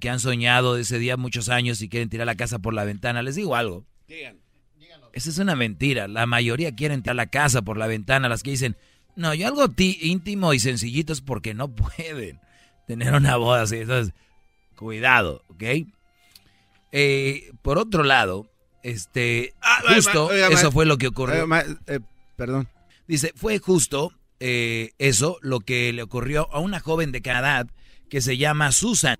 que 0.00 0.10
han 0.10 0.20
soñado 0.20 0.76
ese 0.76 0.98
día 0.98 1.16
muchos 1.16 1.48
años 1.48 1.82
y 1.82 1.88
quieren 1.88 2.08
tirar 2.08 2.26
la 2.26 2.36
casa 2.36 2.58
por 2.58 2.74
la 2.74 2.84
ventana. 2.84 3.22
Les 3.22 3.36
digo 3.36 3.56
algo. 3.56 3.84
Esa 5.14 5.30
es 5.30 5.38
una 5.38 5.56
mentira. 5.56 6.08
La 6.08 6.26
mayoría 6.26 6.74
quieren 6.74 7.02
tirar 7.02 7.16
la 7.16 7.26
casa 7.26 7.62
por 7.62 7.78
la 7.78 7.86
ventana. 7.86 8.28
Las 8.28 8.42
que 8.42 8.50
dicen, 8.50 8.76
no, 9.16 9.32
yo 9.32 9.46
algo 9.46 9.66
íntimo 9.78 10.52
y 10.52 10.58
sencillito 10.58 11.12
es 11.12 11.20
porque 11.20 11.54
no 11.54 11.68
pueden 11.74 12.40
tener 12.86 13.14
una 13.14 13.36
boda 13.36 13.62
así. 13.62 13.76
Entonces, 13.76 14.12
Cuidado, 14.76 15.42
¿ok? 15.48 15.62
Eh, 16.92 17.52
por 17.62 17.78
otro 17.78 18.02
lado, 18.02 18.50
este, 18.82 19.54
Ah, 19.60 19.82
justo, 19.94 20.26
oiga, 20.26 20.48
eso 20.48 20.70
fue 20.72 20.84
lo 20.86 20.98
que 20.98 21.08
ocurrió. 21.08 21.44
oiga, 21.44 21.64
eh, 21.86 22.00
perdón. 22.36 22.68
Dice, 23.06 23.32
fue 23.36 23.58
justo 23.58 24.12
eh, 24.40 24.90
eso 24.98 25.38
lo 25.42 25.60
que 25.60 25.92
le 25.92 26.02
ocurrió 26.02 26.52
a 26.52 26.58
una 26.60 26.80
joven 26.80 27.12
de 27.12 27.22
Canadá 27.22 27.66
que 28.10 28.20
se 28.20 28.36
llama 28.36 28.72
Susan, 28.72 29.16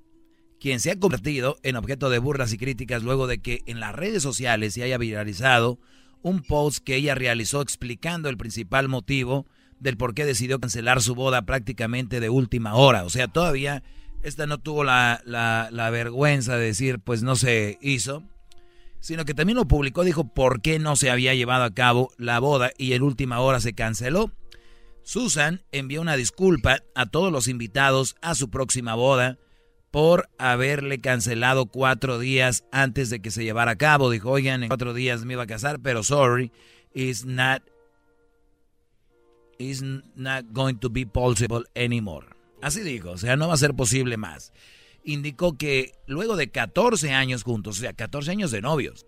quien 0.64 0.80
se 0.80 0.90
ha 0.90 0.98
convertido 0.98 1.58
en 1.62 1.76
objeto 1.76 2.08
de 2.08 2.18
burlas 2.18 2.54
y 2.54 2.56
críticas 2.56 3.02
luego 3.02 3.26
de 3.26 3.36
que 3.36 3.60
en 3.66 3.80
las 3.80 3.94
redes 3.94 4.22
sociales 4.22 4.72
se 4.72 4.82
haya 4.82 4.96
viralizado 4.96 5.78
un 6.22 6.40
post 6.40 6.82
que 6.82 6.96
ella 6.96 7.14
realizó 7.14 7.60
explicando 7.60 8.30
el 8.30 8.38
principal 8.38 8.88
motivo 8.88 9.44
del 9.78 9.98
por 9.98 10.14
qué 10.14 10.24
decidió 10.24 10.58
cancelar 10.60 11.02
su 11.02 11.14
boda 11.14 11.42
prácticamente 11.42 12.18
de 12.18 12.30
última 12.30 12.76
hora. 12.76 13.04
O 13.04 13.10
sea, 13.10 13.28
todavía 13.28 13.82
esta 14.22 14.46
no 14.46 14.56
tuvo 14.56 14.84
la, 14.84 15.20
la- 15.26 15.68
la 15.70 15.90
vergüenza 15.90 16.56
de 16.56 16.64
decir, 16.64 16.98
pues 16.98 17.22
no 17.22 17.36
se 17.36 17.76
hizo, 17.82 18.22
sino 19.00 19.26
que 19.26 19.34
también 19.34 19.58
lo 19.58 19.68
publicó, 19.68 20.02
dijo 20.02 20.32
por 20.32 20.62
qué 20.62 20.78
no 20.78 20.96
se 20.96 21.10
había 21.10 21.34
llevado 21.34 21.64
a 21.64 21.74
cabo 21.74 22.08
la 22.16 22.38
boda 22.38 22.70
y 22.78 22.94
en 22.94 23.02
última 23.02 23.38
hora 23.40 23.60
se 23.60 23.74
canceló. 23.74 24.32
Susan 25.02 25.60
envió 25.72 26.00
una 26.00 26.16
disculpa 26.16 26.78
a 26.94 27.04
todos 27.04 27.30
los 27.30 27.48
invitados 27.48 28.16
a 28.22 28.34
su 28.34 28.48
próxima 28.48 28.94
boda 28.94 29.36
por 29.94 30.28
haberle 30.38 31.00
cancelado 31.00 31.66
cuatro 31.66 32.18
días 32.18 32.64
antes 32.72 33.10
de 33.10 33.22
que 33.22 33.30
se 33.30 33.44
llevara 33.44 33.70
a 33.70 33.76
cabo. 33.76 34.10
Dijo, 34.10 34.28
oigan, 34.28 34.64
en 34.64 34.68
cuatro 34.68 34.92
días 34.92 35.24
me 35.24 35.34
iba 35.34 35.44
a 35.44 35.46
casar, 35.46 35.78
pero 35.78 36.02
sorry, 36.02 36.50
it's 36.92 37.24
not, 37.24 37.62
it's 39.56 39.82
not 40.16 40.46
going 40.50 40.74
to 40.78 40.90
be 40.90 41.06
possible 41.06 41.62
anymore. 41.76 42.26
Así 42.60 42.80
dijo, 42.80 43.12
o 43.12 43.18
sea, 43.18 43.36
no 43.36 43.46
va 43.46 43.54
a 43.54 43.56
ser 43.56 43.74
posible 43.74 44.16
más. 44.16 44.52
Indicó 45.04 45.56
que 45.56 45.92
luego 46.08 46.34
de 46.34 46.50
14 46.50 47.12
años 47.12 47.44
juntos, 47.44 47.78
o 47.78 47.80
sea, 47.80 47.92
14 47.92 48.32
años 48.32 48.50
de 48.50 48.62
novios, 48.62 49.06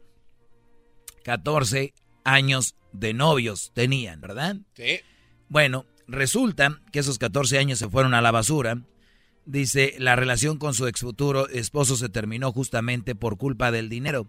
14 1.25 1.95
años 2.23 2.77
de 2.93 3.13
novios 3.13 3.73
tenían, 3.75 4.21
¿verdad? 4.21 4.59
Sí. 4.75 5.01
Bueno, 5.49 5.85
resulta 6.07 6.81
que 6.93 7.01
esos 7.01 7.19
14 7.19 7.59
años 7.59 7.81
se 7.81 7.89
fueron 7.89 8.15
a 8.15 8.21
la 8.21 8.31
basura. 8.31 8.85
Dice, 9.47 9.95
la 9.99 10.17
relación 10.17 10.59
con 10.59 10.75
su 10.75 10.89
ex 10.89 11.01
futuro 11.01 11.49
esposo 11.49 11.97
se 11.97 12.09
terminó 12.09 12.53
justamente 12.53 13.15
por 13.15 13.39
culpa 13.39 13.71
del 13.71 13.89
dinero. 13.89 14.29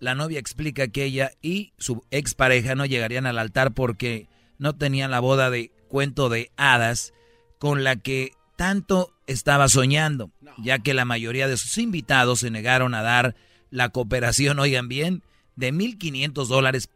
La 0.00 0.14
novia 0.14 0.38
explica 0.38 0.88
que 0.88 1.04
ella 1.04 1.32
y 1.42 1.74
su 1.76 2.02
expareja 2.10 2.74
no 2.74 2.86
llegarían 2.86 3.26
al 3.26 3.38
altar 3.38 3.74
porque 3.74 4.26
no 4.58 4.74
tenían 4.74 5.10
la 5.10 5.20
boda 5.20 5.50
de 5.50 5.70
cuento 5.88 6.30
de 6.30 6.50
hadas 6.56 7.12
con 7.58 7.84
la 7.84 7.96
que 7.96 8.32
tanto 8.56 9.12
estaba 9.26 9.68
soñando, 9.68 10.30
ya 10.56 10.78
que 10.78 10.94
la 10.94 11.04
mayoría 11.04 11.46
de 11.46 11.58
sus 11.58 11.76
invitados 11.76 12.40
se 12.40 12.50
negaron 12.50 12.94
a 12.94 13.02
dar 13.02 13.36
la 13.70 13.90
cooperación, 13.90 14.58
oigan 14.60 14.88
bien, 14.88 15.22
de 15.56 15.74
1.500 15.74 16.46
dólares 16.46 16.88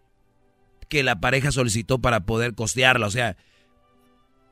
que 0.89 1.03
la 1.03 1.21
pareja 1.21 1.53
solicitó 1.53 1.99
para 1.99 2.25
poder 2.25 2.55
costearla. 2.55 3.07
O 3.07 3.11
sea, 3.11 3.37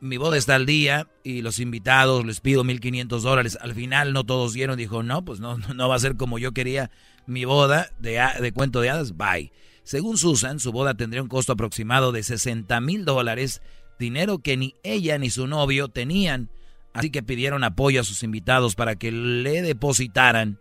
mi 0.01 0.17
boda 0.17 0.37
está 0.37 0.55
al 0.55 0.67
día 0.67 1.09
y 1.23 1.43
los 1.43 1.59
invitados 1.59 2.25
les 2.25 2.41
pido 2.41 2.65
1.500 2.65 3.21
dólares. 3.21 3.59
Al 3.61 3.75
final 3.75 4.13
no 4.13 4.25
todos 4.25 4.53
dieron, 4.53 4.77
dijo, 4.77 5.03
no, 5.03 5.25
pues 5.25 5.41
no, 5.41 5.59
no 5.59 5.89
va 5.89 5.95
a 5.95 6.01
ser 6.01 6.17
como 6.17 6.39
yo 6.39 6.53
quería 6.53 6.91
mi 7.27 7.45
boda 7.45 7.91
de, 7.99 8.21
de 8.41 8.53
cuento 8.53 8.81
de 8.81 8.91
hadas, 8.91 9.17
bye. 9.17 9.53
Según 9.83 10.19
Susan, 10.19 10.61
su 10.61 10.73
boda 10.73 10.95
tendría 10.95 11.23
un 11.23 11.29
costo 11.29 11.53
aproximado 11.53 12.13
de 12.13 12.23
60 12.23 12.81
mil 12.81 13.05
dólares, 13.05 13.63
dinero 13.99 14.39
que 14.39 14.57
ni 14.57 14.75
ella 14.83 15.19
ni 15.19 15.31
su 15.31 15.47
novio 15.47 15.89
tenían. 15.89 16.51
Así 16.93 17.11
que 17.11 17.23
pidieron 17.23 17.65
apoyo 17.65 18.01
a 18.01 18.05
sus 18.05 18.23
invitados 18.23 18.75
para 18.75 18.97
que 18.97 19.13
le 19.13 19.63
depositaran 19.63 20.59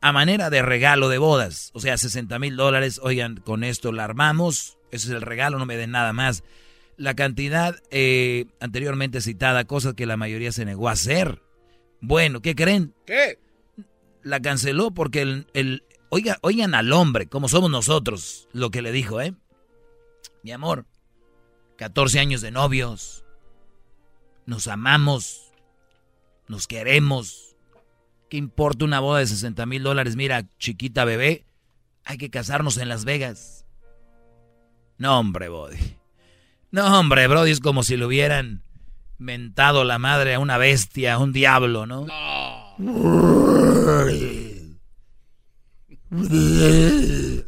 a 0.00 0.12
manera 0.12 0.50
de 0.50 0.62
regalo 0.62 1.08
de 1.08 1.18
bodas. 1.18 1.70
O 1.74 1.80
sea, 1.80 1.96
60 1.96 2.38
mil 2.38 2.56
dólares. 2.56 3.00
Oigan, 3.02 3.36
con 3.36 3.64
esto 3.64 3.92
la 3.92 4.04
armamos. 4.04 4.78
Ese 4.90 5.08
es 5.08 5.14
el 5.14 5.22
regalo, 5.22 5.58
no 5.58 5.66
me 5.66 5.76
den 5.76 5.90
nada 5.90 6.12
más. 6.12 6.42
La 7.00 7.14
cantidad 7.14 7.76
eh, 7.90 8.44
anteriormente 8.60 9.22
citada, 9.22 9.64
cosas 9.64 9.94
que 9.94 10.04
la 10.04 10.18
mayoría 10.18 10.52
se 10.52 10.66
negó 10.66 10.90
a 10.90 10.92
hacer. 10.92 11.42
Bueno, 12.02 12.42
¿qué 12.42 12.54
creen? 12.54 12.94
¿Qué? 13.06 13.38
La 14.22 14.40
canceló 14.40 14.90
porque 14.90 15.22
el, 15.22 15.46
el- 15.54 15.82
oiga, 16.10 16.36
oigan 16.42 16.74
al 16.74 16.92
hombre, 16.92 17.26
como 17.26 17.48
somos 17.48 17.70
nosotros, 17.70 18.48
lo 18.52 18.70
que 18.70 18.82
le 18.82 18.92
dijo, 18.92 19.18
¿eh? 19.22 19.34
Mi 20.42 20.52
amor, 20.52 20.84
14 21.78 22.20
años 22.20 22.42
de 22.42 22.50
novios, 22.50 23.24
nos 24.44 24.66
amamos, 24.68 25.52
nos 26.48 26.66
queremos. 26.66 27.56
¿Qué 28.28 28.36
importa 28.36 28.84
una 28.84 29.00
boda 29.00 29.20
de 29.20 29.26
60 29.26 29.64
mil 29.64 29.82
dólares? 29.82 30.16
Mira, 30.16 30.46
chiquita 30.58 31.06
bebé, 31.06 31.46
hay 32.04 32.18
que 32.18 32.28
casarnos 32.28 32.76
en 32.76 32.90
Las 32.90 33.06
Vegas. 33.06 33.64
No, 34.98 35.18
hombre, 35.18 35.48
Brody. 35.48 35.96
No, 36.70 36.98
hombre, 36.98 37.26
Brody, 37.26 37.50
es 37.50 37.60
como 37.60 37.82
si 37.82 37.96
le 37.96 38.06
hubieran 38.06 38.62
mentado 39.18 39.84
la 39.84 39.98
madre 39.98 40.34
a 40.34 40.38
una 40.38 40.56
bestia, 40.56 41.14
a 41.14 41.18
un 41.18 41.32
diablo, 41.32 41.86
¿no? 41.86 42.06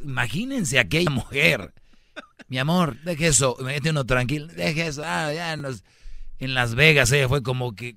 Imagínense 0.05 0.79
aquella 0.79 1.11
mujer. 1.11 1.73
Mi 2.49 2.59
amor, 2.59 2.97
deje 3.05 3.29
eso, 3.29 3.57
mete 3.63 3.91
uno 3.91 4.05
tranquilo, 4.05 4.47
deje 4.49 4.87
eso. 4.87 5.03
Ah, 5.05 5.33
ya 5.33 5.57
nos- 5.57 5.83
en 6.39 6.55
Las 6.55 6.75
Vegas 6.75 7.11
ella 7.13 7.29
fue 7.29 7.43
como 7.43 7.75
que 7.75 7.97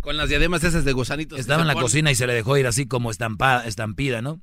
Con 0.00 0.16
las 0.16 0.28
diademas 0.28 0.64
esas 0.64 0.84
de 0.84 0.92
gusanitos. 0.92 1.38
estaba 1.38 1.62
en 1.62 1.68
la 1.68 1.74
cocina 1.74 2.10
y 2.10 2.14
se 2.14 2.26
le 2.26 2.34
dejó 2.34 2.56
ir 2.56 2.66
así 2.66 2.86
como 2.86 3.10
estampada, 3.10 3.66
estampida, 3.66 4.20
¿no? 4.22 4.40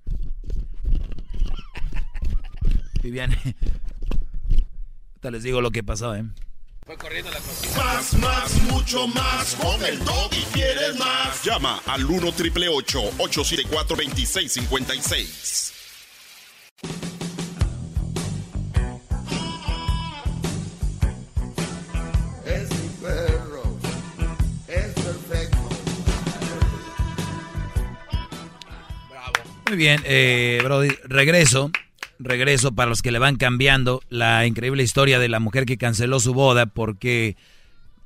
Viviane. 3.01 3.35
Ahorita 5.19 5.31
les 5.31 5.43
digo 5.43 5.61
lo 5.61 5.71
que 5.71 5.83
pasó, 5.83 6.15
¿eh? 6.15 6.23
Fue 6.85 6.97
corriendo 6.97 7.29
la 7.29 7.39
cocina. 7.39 7.83
Más, 7.83 8.13
más, 8.15 8.61
mucho 8.63 9.07
más. 9.09 9.55
Con 9.55 9.83
el 9.85 9.99
y 10.31 10.43
quieres 10.53 10.97
más. 10.97 11.43
Llama 11.43 11.81
al 11.85 12.03
1 12.03 12.31
triple 12.31 12.67
874 12.67 13.95
2656. 13.95 15.73
Es 22.45 22.69
mi 22.71 22.89
perro. 23.01 23.77
Es 24.67 24.93
perfecto. 24.93 25.57
Muy 29.67 29.77
bien, 29.77 30.01
eh, 30.05 30.59
Brody, 30.63 30.89
regreso. 31.03 31.71
Regreso 32.19 32.73
para 32.73 32.89
los 32.89 33.01
que 33.01 33.11
le 33.11 33.19
van 33.19 33.37
cambiando 33.37 34.01
la 34.09 34.45
increíble 34.45 34.83
historia 34.83 35.19
de 35.19 35.29
la 35.29 35.39
mujer 35.39 35.65
que 35.65 35.77
canceló 35.77 36.19
su 36.19 36.33
boda 36.33 36.65
porque 36.65 37.37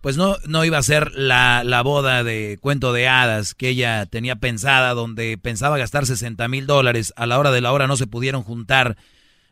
pues 0.02 0.18
no, 0.18 0.36
no 0.46 0.66
iba 0.66 0.78
a 0.78 0.84
ser 0.84 1.14
la, 1.14 1.64
la 1.64 1.82
boda 1.82 2.24
de 2.24 2.58
cuento 2.62 2.94
de 2.94 3.08
hadas 3.08 3.56
que 3.56 3.70
ella 3.70 4.06
tenía 4.06 4.36
pensada, 4.36 4.94
donde 4.94 5.38
pensaba 5.38 5.78
gastar 5.78 6.06
60 6.06 6.48
mil 6.50 6.68
dólares. 6.68 7.14
A 7.16 7.26
la 7.26 7.40
hora 7.40 7.52
de 7.52 7.62
la 7.62 7.72
hora 7.72 7.88
no 7.88 7.96
se 7.96 8.06
pudieron 8.06 8.44
juntar 8.44 8.98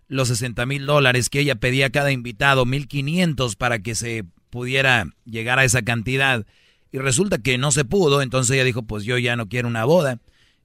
los 0.10 0.28
60 0.28 0.66
mil 0.66 0.86
dólares 0.86 1.30
que 1.30 1.40
ella 1.40 1.56
pedía 1.56 1.86
a 1.86 1.90
cada 1.90 2.12
invitado, 2.12 2.66
1.500 2.66 3.56
para 3.56 3.80
que 3.80 3.96
se 3.96 4.26
pudiera 4.50 5.08
llegar 5.24 5.58
a 5.58 5.64
esa 5.64 5.84
cantidad. 5.84 6.46
Y 6.92 6.98
resulta 6.98 7.38
que 7.38 7.58
no 7.58 7.72
se 7.72 7.86
pudo, 7.86 8.22
entonces 8.22 8.54
ella 8.54 8.66
dijo, 8.66 8.84
pues 8.84 9.06
yo 9.06 9.18
ya 9.18 9.38
no 9.38 9.48
quiero 9.48 9.70
una 9.70 9.86
boda. 9.86 10.20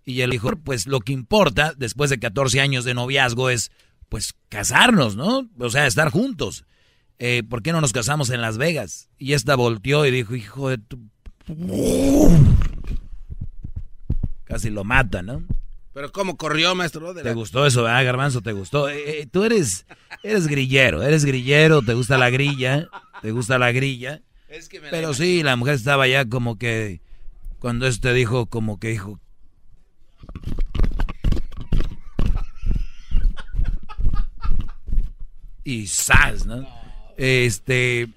Y 0.04 0.22
él 0.22 0.30
dijo, 0.30 0.50
pues 0.56 0.88
lo 0.88 0.98
que 0.98 1.12
importa 1.12 1.74
después 1.76 2.10
de 2.10 2.18
14 2.18 2.60
años 2.60 2.84
de 2.84 2.94
noviazgo 2.94 3.50
es, 3.50 3.70
pues, 4.08 4.34
casarnos, 4.48 5.16
¿no? 5.16 5.48
O 5.58 5.70
sea, 5.70 5.86
estar 5.86 6.10
juntos. 6.10 6.64
Eh, 7.18 7.42
¿Por 7.48 7.62
qué 7.62 7.72
no 7.72 7.80
nos 7.80 7.92
casamos 7.92 8.30
en 8.30 8.40
Las 8.42 8.58
Vegas? 8.58 9.08
Y 9.18 9.32
esta 9.32 9.54
volteó 9.56 10.04
y 10.06 10.10
dijo, 10.10 10.34
hijo 10.34 10.68
de 10.68 10.78
tu... 10.78 10.98
Casi 14.44 14.70
lo 14.70 14.84
mata, 14.84 15.22
¿no? 15.22 15.42
Pero 15.92 16.12
¿cómo 16.12 16.36
corrió, 16.36 16.74
maestro? 16.74 17.14
De 17.14 17.22
¿Te 17.22 17.30
la- 17.30 17.34
gustó 17.34 17.66
eso, 17.66 17.82
verdad, 17.82 18.04
Garbanzo? 18.04 18.42
¿Te 18.42 18.52
gustó? 18.52 18.88
Eh, 18.88 19.20
eh, 19.22 19.26
tú 19.26 19.44
eres, 19.44 19.86
eres 20.22 20.46
grillero, 20.46 21.02
eres 21.02 21.24
grillero, 21.24 21.82
te 21.82 21.94
gusta 21.94 22.18
la 22.18 22.28
grilla, 22.30 22.88
te 23.22 23.30
gusta 23.32 23.58
la 23.58 23.72
grilla. 23.72 24.20
Es 24.48 24.68
que 24.68 24.80
me 24.80 24.90
Pero 24.90 25.14
sí, 25.14 25.42
la 25.42 25.56
mujer 25.56 25.74
estaba 25.74 26.06
ya 26.06 26.26
como 26.28 26.58
que, 26.58 27.00
cuando 27.58 27.86
este 27.86 28.12
dijo, 28.12 28.46
como 28.46 28.78
que 28.78 28.88
dijo... 28.88 29.18
Y 35.66 35.88
¡zas! 35.88 36.46
¿no? 36.46 36.64
Este, 37.16 38.08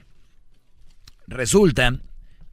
resulta 1.26 2.00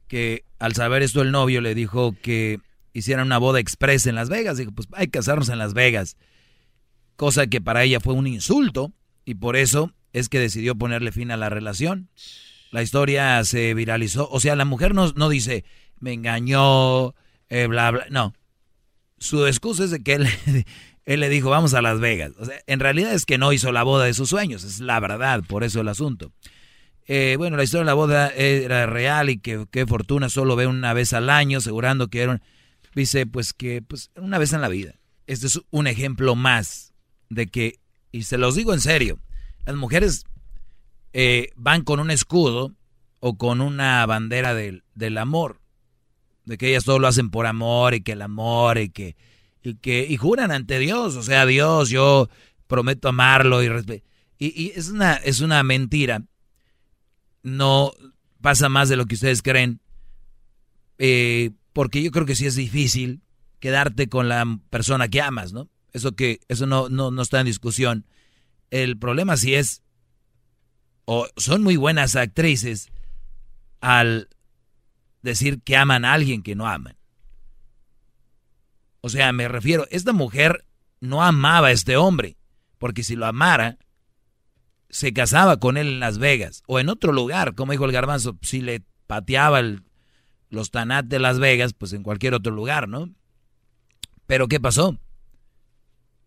que 0.07 0.43
al 0.57 0.73
saber 0.73 1.03
esto 1.03 1.21
el 1.21 1.31
novio 1.31 1.61
le 1.61 1.75
dijo 1.75 2.15
que 2.19 2.59
hicieran 2.93 3.27
una 3.27 3.37
boda 3.37 3.59
express 3.59 4.07
en 4.07 4.15
Las 4.15 4.27
Vegas. 4.27 4.57
Dijo, 4.57 4.71
pues 4.71 4.87
hay 4.93 5.05
que 5.05 5.11
casarnos 5.11 5.49
en 5.49 5.59
Las 5.59 5.75
Vegas. 5.75 6.17
Cosa 7.15 7.45
que 7.45 7.61
para 7.61 7.83
ella 7.83 7.99
fue 7.99 8.15
un 8.15 8.25
insulto 8.25 8.91
y 9.23 9.35
por 9.35 9.55
eso 9.55 9.93
es 10.13 10.29
que 10.29 10.39
decidió 10.39 10.73
ponerle 10.75 11.11
fin 11.11 11.29
a 11.29 11.37
la 11.37 11.49
relación. 11.49 12.09
La 12.71 12.81
historia 12.81 13.43
se 13.43 13.75
viralizó. 13.75 14.27
O 14.31 14.39
sea, 14.39 14.55
la 14.55 14.65
mujer 14.65 14.95
no, 14.95 15.11
no 15.11 15.29
dice, 15.29 15.63
me 15.99 16.13
engañó, 16.13 17.13
eh, 17.49 17.67
bla, 17.67 17.91
bla. 17.91 18.07
No. 18.09 18.33
Su 19.19 19.45
excusa 19.45 19.83
es 19.83 19.91
de 19.91 20.01
que 20.01 20.15
él, 20.15 20.27
Él 21.07 21.21
le 21.21 21.29
dijo, 21.29 21.49
vamos 21.49 21.73
a 21.73 21.81
Las 21.81 22.01
Vegas. 22.01 22.33
O 22.37 22.43
sea, 22.43 22.59
en 22.67 22.81
realidad 22.81 23.13
es 23.13 23.25
que 23.25 23.37
no 23.37 23.53
hizo 23.53 23.71
la 23.71 23.83
boda 23.83 24.03
de 24.03 24.13
sus 24.13 24.27
sueños, 24.27 24.65
es 24.65 24.81
la 24.81 24.99
verdad, 24.99 25.41
por 25.47 25.63
eso 25.63 25.79
el 25.79 25.87
asunto. 25.87 26.33
Eh, 27.07 27.35
bueno, 27.37 27.55
la 27.55 27.63
historia 27.63 27.83
de 27.83 27.85
la 27.85 27.93
boda 27.93 28.27
era 28.27 28.85
real 28.87 29.29
y 29.29 29.37
que 29.37 29.65
qué 29.71 29.87
fortuna 29.87 30.27
solo 30.27 30.57
ve 30.57 30.67
una 30.67 30.91
vez 30.91 31.13
al 31.13 31.29
año, 31.29 31.59
asegurando 31.59 32.09
que 32.09 32.23
era 32.23 32.33
un, 32.33 32.41
dice 32.93 33.25
pues 33.25 33.53
que 33.53 33.81
pues 33.81 34.11
una 34.17 34.37
vez 34.37 34.51
en 34.51 34.59
la 34.59 34.67
vida. 34.67 34.95
Este 35.27 35.47
es 35.47 35.61
un 35.69 35.87
ejemplo 35.87 36.35
más 36.35 36.93
de 37.29 37.47
que, 37.47 37.79
y 38.11 38.23
se 38.23 38.37
los 38.37 38.55
digo 38.55 38.73
en 38.73 38.81
serio, 38.81 39.17
las 39.65 39.77
mujeres 39.77 40.25
eh, 41.13 41.51
van 41.55 41.85
con 41.85 42.01
un 42.01 42.11
escudo 42.11 42.75
o 43.21 43.37
con 43.37 43.61
una 43.61 44.05
bandera 44.05 44.53
del, 44.53 44.83
del 44.93 45.17
amor, 45.17 45.61
de 46.43 46.57
que 46.57 46.67
ellas 46.67 46.83
todo 46.83 46.99
lo 46.99 47.07
hacen 47.07 47.29
por 47.29 47.45
amor 47.45 47.93
y 47.93 48.01
que 48.01 48.11
el 48.11 48.21
amor 48.21 48.77
y 48.77 48.89
que 48.89 49.15
y 49.63 49.75
que 49.75 50.05
y 50.07 50.17
juran 50.17 50.51
ante 50.51 50.79
Dios, 50.79 51.15
o 51.15 51.23
sea, 51.23 51.45
Dios, 51.45 51.89
yo 51.89 52.29
prometo 52.67 53.09
amarlo 53.09 53.63
y 53.63 53.67
y, 54.39 54.61
y 54.61 54.71
es 54.75 54.89
una 54.89 55.15
es 55.15 55.41
una 55.41 55.63
mentira. 55.63 56.23
No 57.43 57.93
pasa 58.41 58.69
más 58.69 58.89
de 58.89 58.97
lo 58.97 59.05
que 59.05 59.15
ustedes 59.15 59.41
creen, 59.41 59.79
eh, 60.97 61.51
porque 61.73 62.03
yo 62.03 62.11
creo 62.11 62.25
que 62.25 62.35
sí 62.35 62.45
es 62.45 62.55
difícil 62.55 63.21
quedarte 63.59 64.09
con 64.09 64.29
la 64.29 64.59
persona 64.69 65.07
que 65.07 65.21
amas, 65.21 65.53
¿no? 65.53 65.69
Eso 65.93 66.11
que 66.13 66.39
eso 66.47 66.65
no 66.65 66.89
no 66.89 67.11
no 67.11 67.21
está 67.21 67.39
en 67.39 67.45
discusión. 67.45 68.05
El 68.69 68.97
problema 68.97 69.37
sí 69.37 69.55
es 69.55 69.81
o 71.05 71.27
son 71.37 71.63
muy 71.63 71.77
buenas 71.77 72.15
actrices 72.15 72.89
al 73.79 74.27
decir 75.21 75.61
que 75.61 75.77
aman 75.77 76.03
a 76.03 76.13
alguien 76.13 76.43
que 76.43 76.55
no 76.55 76.67
aman. 76.67 76.96
O 79.07 79.09
sea, 79.09 79.31
me 79.31 79.47
refiero, 79.47 79.87
esta 79.89 80.11
mujer 80.11 80.65
no 80.99 81.23
amaba 81.23 81.67
a 81.67 81.71
este 81.71 81.95
hombre, 81.95 82.35
porque 82.77 83.05
si 83.05 83.15
lo 83.15 83.25
amara, 83.25 83.77
se 84.89 85.13
casaba 85.13 85.61
con 85.61 85.77
él 85.77 85.87
en 85.87 85.99
Las 86.01 86.17
Vegas 86.17 86.61
o 86.67 86.77
en 86.77 86.89
otro 86.89 87.13
lugar, 87.13 87.55
como 87.55 87.71
dijo 87.71 87.85
el 87.85 87.93
garbanzo, 87.93 88.37
si 88.41 88.59
le 88.59 88.83
pateaba 89.07 89.61
los 90.49 90.71
tanat 90.71 91.05
de 91.05 91.19
Las 91.19 91.39
Vegas, 91.39 91.71
pues 91.71 91.93
en 91.93 92.03
cualquier 92.03 92.33
otro 92.33 92.51
lugar, 92.51 92.89
¿no? 92.89 93.09
Pero 94.25 94.49
¿qué 94.49 94.59
pasó? 94.59 94.99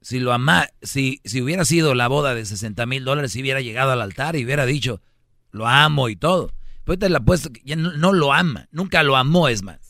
Si 0.00 0.18
lo 0.18 0.32
ama, 0.32 0.66
si, 0.80 1.20
si 1.26 1.42
hubiera 1.42 1.66
sido 1.66 1.94
la 1.94 2.08
boda 2.08 2.34
de 2.34 2.46
60 2.46 2.86
mil 2.86 3.04
dólares, 3.04 3.32
si 3.32 3.42
hubiera 3.42 3.60
llegado 3.60 3.92
al 3.92 4.00
altar 4.00 4.36
y 4.36 4.44
hubiera 4.46 4.64
dicho, 4.64 5.02
lo 5.50 5.66
amo 5.66 6.08
y 6.08 6.16
todo. 6.16 6.54
Pues 6.84 6.98
te 6.98 7.10
la 7.10 7.18
apuesto 7.18 7.52
que 7.52 7.60
ya 7.62 7.76
no 7.76 8.14
lo 8.14 8.32
ama, 8.32 8.68
nunca 8.72 9.02
lo 9.02 9.16
amó, 9.16 9.48
es 9.48 9.62
más. 9.62 9.89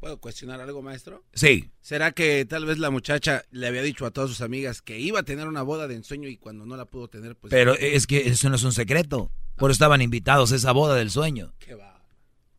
¿Puedo 0.00 0.20
cuestionar 0.20 0.60
algo, 0.60 0.80
maestro? 0.80 1.24
Sí. 1.34 1.70
¿Será 1.80 2.12
que 2.12 2.44
tal 2.44 2.64
vez 2.64 2.78
la 2.78 2.90
muchacha 2.90 3.44
le 3.50 3.66
había 3.66 3.82
dicho 3.82 4.06
a 4.06 4.12
todas 4.12 4.30
sus 4.30 4.42
amigas 4.42 4.80
que 4.80 5.00
iba 5.00 5.20
a 5.20 5.22
tener 5.24 5.48
una 5.48 5.62
boda 5.62 5.88
de 5.88 5.96
ensueño 5.96 6.28
y 6.28 6.36
cuando 6.36 6.66
no 6.66 6.76
la 6.76 6.84
pudo 6.84 7.08
tener, 7.08 7.34
pues... 7.34 7.50
Pero 7.50 7.74
es 7.74 8.06
que 8.06 8.28
eso 8.28 8.48
no 8.48 8.56
es 8.56 8.62
un 8.62 8.72
secreto. 8.72 9.32
Por 9.56 9.70
eso 9.70 9.74
estaban 9.76 10.00
invitados 10.00 10.52
a 10.52 10.56
esa 10.56 10.70
boda 10.70 10.94
del 10.94 11.10
sueño. 11.10 11.52
Qué 11.58 11.74
va. 11.74 12.00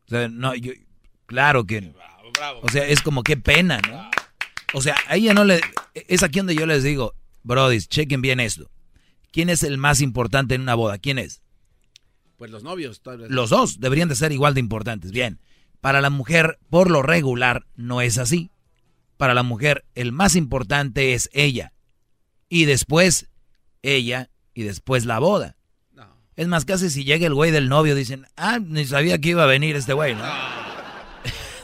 O 0.05 0.09
sea, 0.09 0.27
no, 0.27 0.53
yo, 0.53 0.73
claro 1.27 1.65
que... 1.65 1.79
Bravo, 1.79 2.31
bravo. 2.33 2.59
O 2.63 2.69
sea, 2.69 2.85
es 2.85 3.01
como 3.01 3.23
qué 3.23 3.37
pena, 3.37 3.79
¿no? 3.87 4.09
O 4.73 4.81
sea, 4.81 4.97
a 5.07 5.15
ella 5.15 5.33
no 5.33 5.45
le... 5.45 5.61
Es 5.93 6.23
aquí 6.23 6.39
donde 6.39 6.55
yo 6.55 6.65
les 6.65 6.83
digo, 6.83 7.15
brodis, 7.43 7.87
chequen 7.87 8.21
bien 8.21 8.41
esto. 8.41 8.69
¿Quién 9.31 9.49
es 9.49 9.63
el 9.63 9.77
más 9.77 10.01
importante 10.01 10.55
en 10.55 10.61
una 10.61 10.75
boda? 10.75 10.97
¿Quién 10.97 11.19
es? 11.19 11.41
Pues 12.35 12.51
los 12.51 12.63
novios, 12.63 13.01
tal 13.01 13.19
vez. 13.19 13.31
Los 13.31 13.49
dos 13.49 13.79
deberían 13.79 14.09
de 14.09 14.15
ser 14.15 14.33
igual 14.33 14.53
de 14.53 14.59
importantes. 14.59 15.11
Bien. 15.11 15.39
Para 15.81 16.01
la 16.01 16.09
mujer, 16.09 16.59
por 16.69 16.91
lo 16.91 17.01
regular, 17.01 17.65
no 17.75 18.01
es 18.01 18.17
así. 18.17 18.51
Para 19.17 19.33
la 19.33 19.43
mujer, 19.43 19.85
el 19.95 20.11
más 20.11 20.35
importante 20.35 21.13
es 21.13 21.29
ella. 21.33 21.73
Y 22.49 22.65
después, 22.65 23.29
ella, 23.81 24.29
y 24.53 24.63
después 24.63 25.05
la 25.05 25.19
boda. 25.19 25.55
Es 26.35 26.47
más, 26.47 26.63
casi 26.63 26.89
si 26.89 27.03
llega 27.03 27.27
el 27.27 27.33
güey 27.33 27.51
del 27.51 27.67
novio, 27.67 27.95
dicen, 27.95 28.25
ah, 28.37 28.59
ni 28.59 28.85
sabía 28.85 29.19
que 29.19 29.29
iba 29.29 29.43
a 29.43 29.47
venir 29.47 29.75
este 29.75 29.91
güey, 29.91 30.15
¿no? 30.15 30.23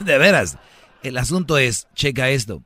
de 0.00 0.18
veras. 0.18 0.58
El 1.02 1.16
asunto 1.16 1.56
es, 1.56 1.88
checa 1.94 2.28
esto, 2.30 2.62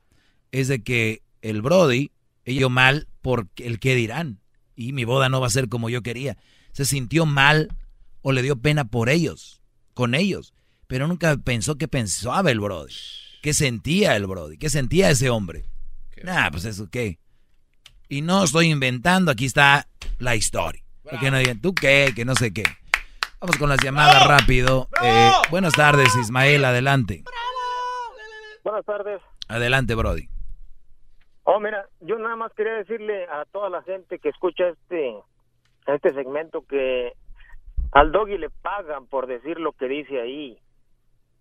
es 0.50 0.66
de 0.66 0.82
que 0.82 1.22
el 1.40 1.62
Brody, 1.62 2.10
ella 2.44 2.68
mal 2.68 3.06
por 3.22 3.48
el 3.56 3.78
qué 3.78 3.94
dirán. 3.94 4.40
Y 4.74 4.92
mi 4.92 5.04
boda 5.04 5.28
no 5.28 5.40
va 5.40 5.46
a 5.46 5.50
ser 5.50 5.68
como 5.68 5.88
yo 5.88 6.02
quería. 6.02 6.36
Se 6.72 6.84
sintió 6.84 7.26
mal 7.26 7.68
o 8.22 8.32
le 8.32 8.42
dio 8.42 8.56
pena 8.56 8.86
por 8.86 9.08
ellos, 9.08 9.60
con 9.94 10.14
ellos 10.14 10.52
pero 10.90 11.06
nunca 11.06 11.36
pensó 11.36 11.78
qué 11.78 11.86
pensaba 11.86 12.50
el 12.50 12.58
Brody. 12.58 12.92
¿Qué 13.42 13.54
sentía 13.54 14.16
el 14.16 14.26
Brody? 14.26 14.58
¿Qué 14.58 14.68
sentía 14.68 15.08
ese 15.08 15.30
hombre? 15.30 15.66
Nah, 16.24 16.50
pues 16.50 16.64
eso 16.64 16.88
qué. 16.90 17.20
Y 18.08 18.22
no 18.22 18.42
estoy 18.42 18.72
inventando, 18.72 19.30
aquí 19.30 19.46
está 19.46 19.86
la 20.18 20.34
historia. 20.34 20.82
Porque 21.08 21.30
no 21.30 21.38
digan, 21.38 21.60
¿tú 21.60 21.74
qué? 21.76 22.12
Que 22.14 22.24
no 22.24 22.34
sé 22.34 22.52
qué. 22.52 22.64
Vamos 23.40 23.56
con 23.56 23.68
las 23.68 23.78
llamadas 23.80 24.26
rápido. 24.26 24.88
Eh, 25.00 25.30
buenas 25.48 25.74
tardes, 25.74 26.08
Ismael, 26.16 26.64
adelante. 26.64 27.22
Buenas 28.64 28.84
tardes. 28.84 29.22
Adelante, 29.46 29.94
Brody. 29.94 30.28
Oh, 31.44 31.60
mira, 31.60 31.86
yo 32.00 32.18
nada 32.18 32.34
más 32.34 32.52
quería 32.54 32.74
decirle 32.74 33.26
a 33.26 33.44
toda 33.52 33.70
la 33.70 33.82
gente 33.82 34.18
que 34.18 34.28
escucha 34.28 34.64
este, 34.70 35.14
este 35.86 36.12
segmento 36.14 36.66
que 36.66 37.12
al 37.92 38.10
doggy 38.10 38.38
le 38.38 38.50
pagan 38.50 39.06
por 39.06 39.28
decir 39.28 39.60
lo 39.60 39.70
que 39.70 39.86
dice 39.86 40.20
ahí 40.20 40.58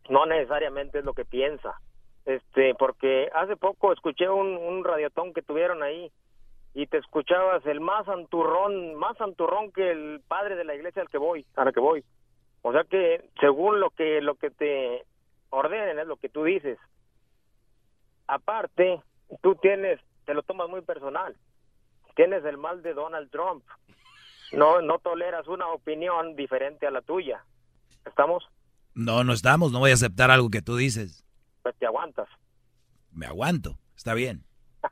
no 0.09 0.25
necesariamente 0.25 0.99
es 0.99 1.05
lo 1.05 1.13
que 1.13 1.25
piensa. 1.25 1.79
Este, 2.25 2.75
porque 2.75 3.29
hace 3.33 3.55
poco 3.55 3.93
escuché 3.93 4.29
un, 4.29 4.83
radiotón 4.83 5.33
que 5.33 5.41
tuvieron 5.41 5.81
ahí 5.81 6.11
y 6.73 6.85
te 6.87 6.97
escuchabas 6.97 7.65
el 7.65 7.79
más 7.79 8.05
santurrón, 8.05 8.95
más 8.95 9.17
santurrón 9.17 9.71
que 9.71 9.89
el 9.89 10.21
padre 10.27 10.55
de 10.55 10.63
la 10.63 10.75
iglesia 10.75 11.01
al 11.01 11.09
que 11.09 11.17
voy, 11.17 11.45
a 11.55 11.65
la 11.65 11.71
que 11.71 11.79
voy. 11.79 12.03
O 12.61 12.71
sea 12.71 12.83
que 12.83 13.23
según 13.39 13.79
lo 13.79 13.89
que 13.91 14.21
lo 14.21 14.35
que 14.35 14.51
te 14.51 15.05
ordenen 15.49 15.97
es 15.97 16.07
lo 16.07 16.17
que 16.17 16.29
tú 16.29 16.43
dices. 16.43 16.77
Aparte, 18.27 19.01
tú 19.41 19.55
tienes, 19.55 19.99
te 20.25 20.33
lo 20.33 20.43
tomas 20.43 20.69
muy 20.69 20.81
personal. 20.81 21.35
Tienes 22.15 22.43
el 22.45 22.57
mal 22.57 22.83
de 22.83 22.93
Donald 22.93 23.31
Trump. 23.31 23.63
No 24.51 24.81
no 24.81 24.99
toleras 24.99 25.47
una 25.47 25.67
opinión 25.69 26.35
diferente 26.35 26.85
a 26.85 26.91
la 26.91 27.01
tuya. 27.01 27.43
¿Estamos? 28.05 28.47
No, 28.93 29.23
no 29.23 29.33
estamos, 29.33 29.71
no 29.71 29.79
voy 29.79 29.91
a 29.91 29.95
aceptar 29.95 30.31
algo 30.31 30.49
que 30.49 30.61
tú 30.61 30.75
dices. 30.75 31.23
Pues 31.63 31.75
te 31.77 31.85
aguantas. 31.85 32.27
Me 33.11 33.25
aguanto, 33.25 33.77
está 33.95 34.13
bien. 34.13 34.43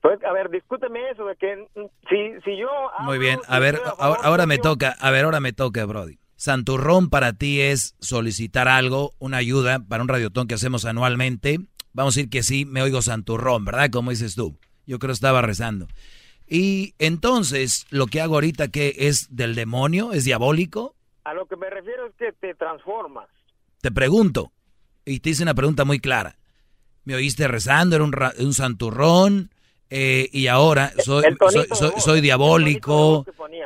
Pues, 0.00 0.22
a 0.22 0.32
ver, 0.34 0.50
discúteme 0.50 1.00
eso, 1.08 1.24
de 1.24 1.34
que 1.36 1.66
si, 2.10 2.38
si 2.44 2.58
yo... 2.58 2.68
Muy 3.04 3.16
bien, 3.16 3.40
a 3.48 3.58
ver, 3.58 3.80
ahora, 3.98 4.20
ahora 4.22 4.44
me 4.44 4.58
toca, 4.58 4.94
a 5.00 5.10
ver, 5.10 5.24
ahora 5.24 5.40
me 5.40 5.54
toca, 5.54 5.82
Brody. 5.86 6.18
Santurrón 6.36 7.08
para 7.08 7.32
ti 7.32 7.62
es 7.62 7.96
solicitar 8.00 8.68
algo, 8.68 9.14
una 9.18 9.38
ayuda 9.38 9.78
para 9.78 10.02
un 10.02 10.08
radiotón 10.10 10.46
que 10.46 10.56
hacemos 10.56 10.84
anualmente. 10.84 11.58
Vamos 11.94 12.14
a 12.14 12.18
decir 12.18 12.28
que 12.28 12.42
sí, 12.42 12.66
me 12.66 12.82
oigo 12.82 13.00
Santurrón, 13.00 13.64
¿verdad? 13.64 13.88
Como 13.90 14.10
dices 14.10 14.34
tú. 14.34 14.58
Yo 14.86 14.98
creo 14.98 15.08
que 15.08 15.14
estaba 15.14 15.40
rezando. 15.40 15.86
Y 16.46 16.94
entonces, 16.98 17.86
lo 17.88 18.06
que 18.06 18.20
hago 18.20 18.34
ahorita, 18.34 18.68
que 18.68 18.94
es 18.98 19.34
del 19.34 19.54
demonio? 19.54 20.12
¿Es 20.12 20.24
diabólico? 20.24 20.94
A 21.24 21.34
lo 21.34 21.46
que 21.46 21.56
me 21.56 21.70
refiero 21.70 22.06
es 22.06 22.14
que 22.16 22.32
te 22.32 22.54
transformas. 22.54 23.28
Te 23.80 23.90
pregunto, 23.90 24.52
y 25.04 25.20
te 25.20 25.30
hice 25.30 25.42
una 25.42 25.54
pregunta 25.54 25.84
muy 25.84 25.98
clara. 25.98 26.36
Me 27.04 27.14
oíste 27.14 27.48
rezando, 27.48 27.96
era 27.96 28.04
un, 28.04 28.12
ra- 28.12 28.32
un 28.38 28.54
santurrón, 28.54 29.50
eh, 29.90 30.28
y 30.32 30.46
ahora 30.48 30.92
soy, 31.04 32.20
diabólico. 32.20 33.24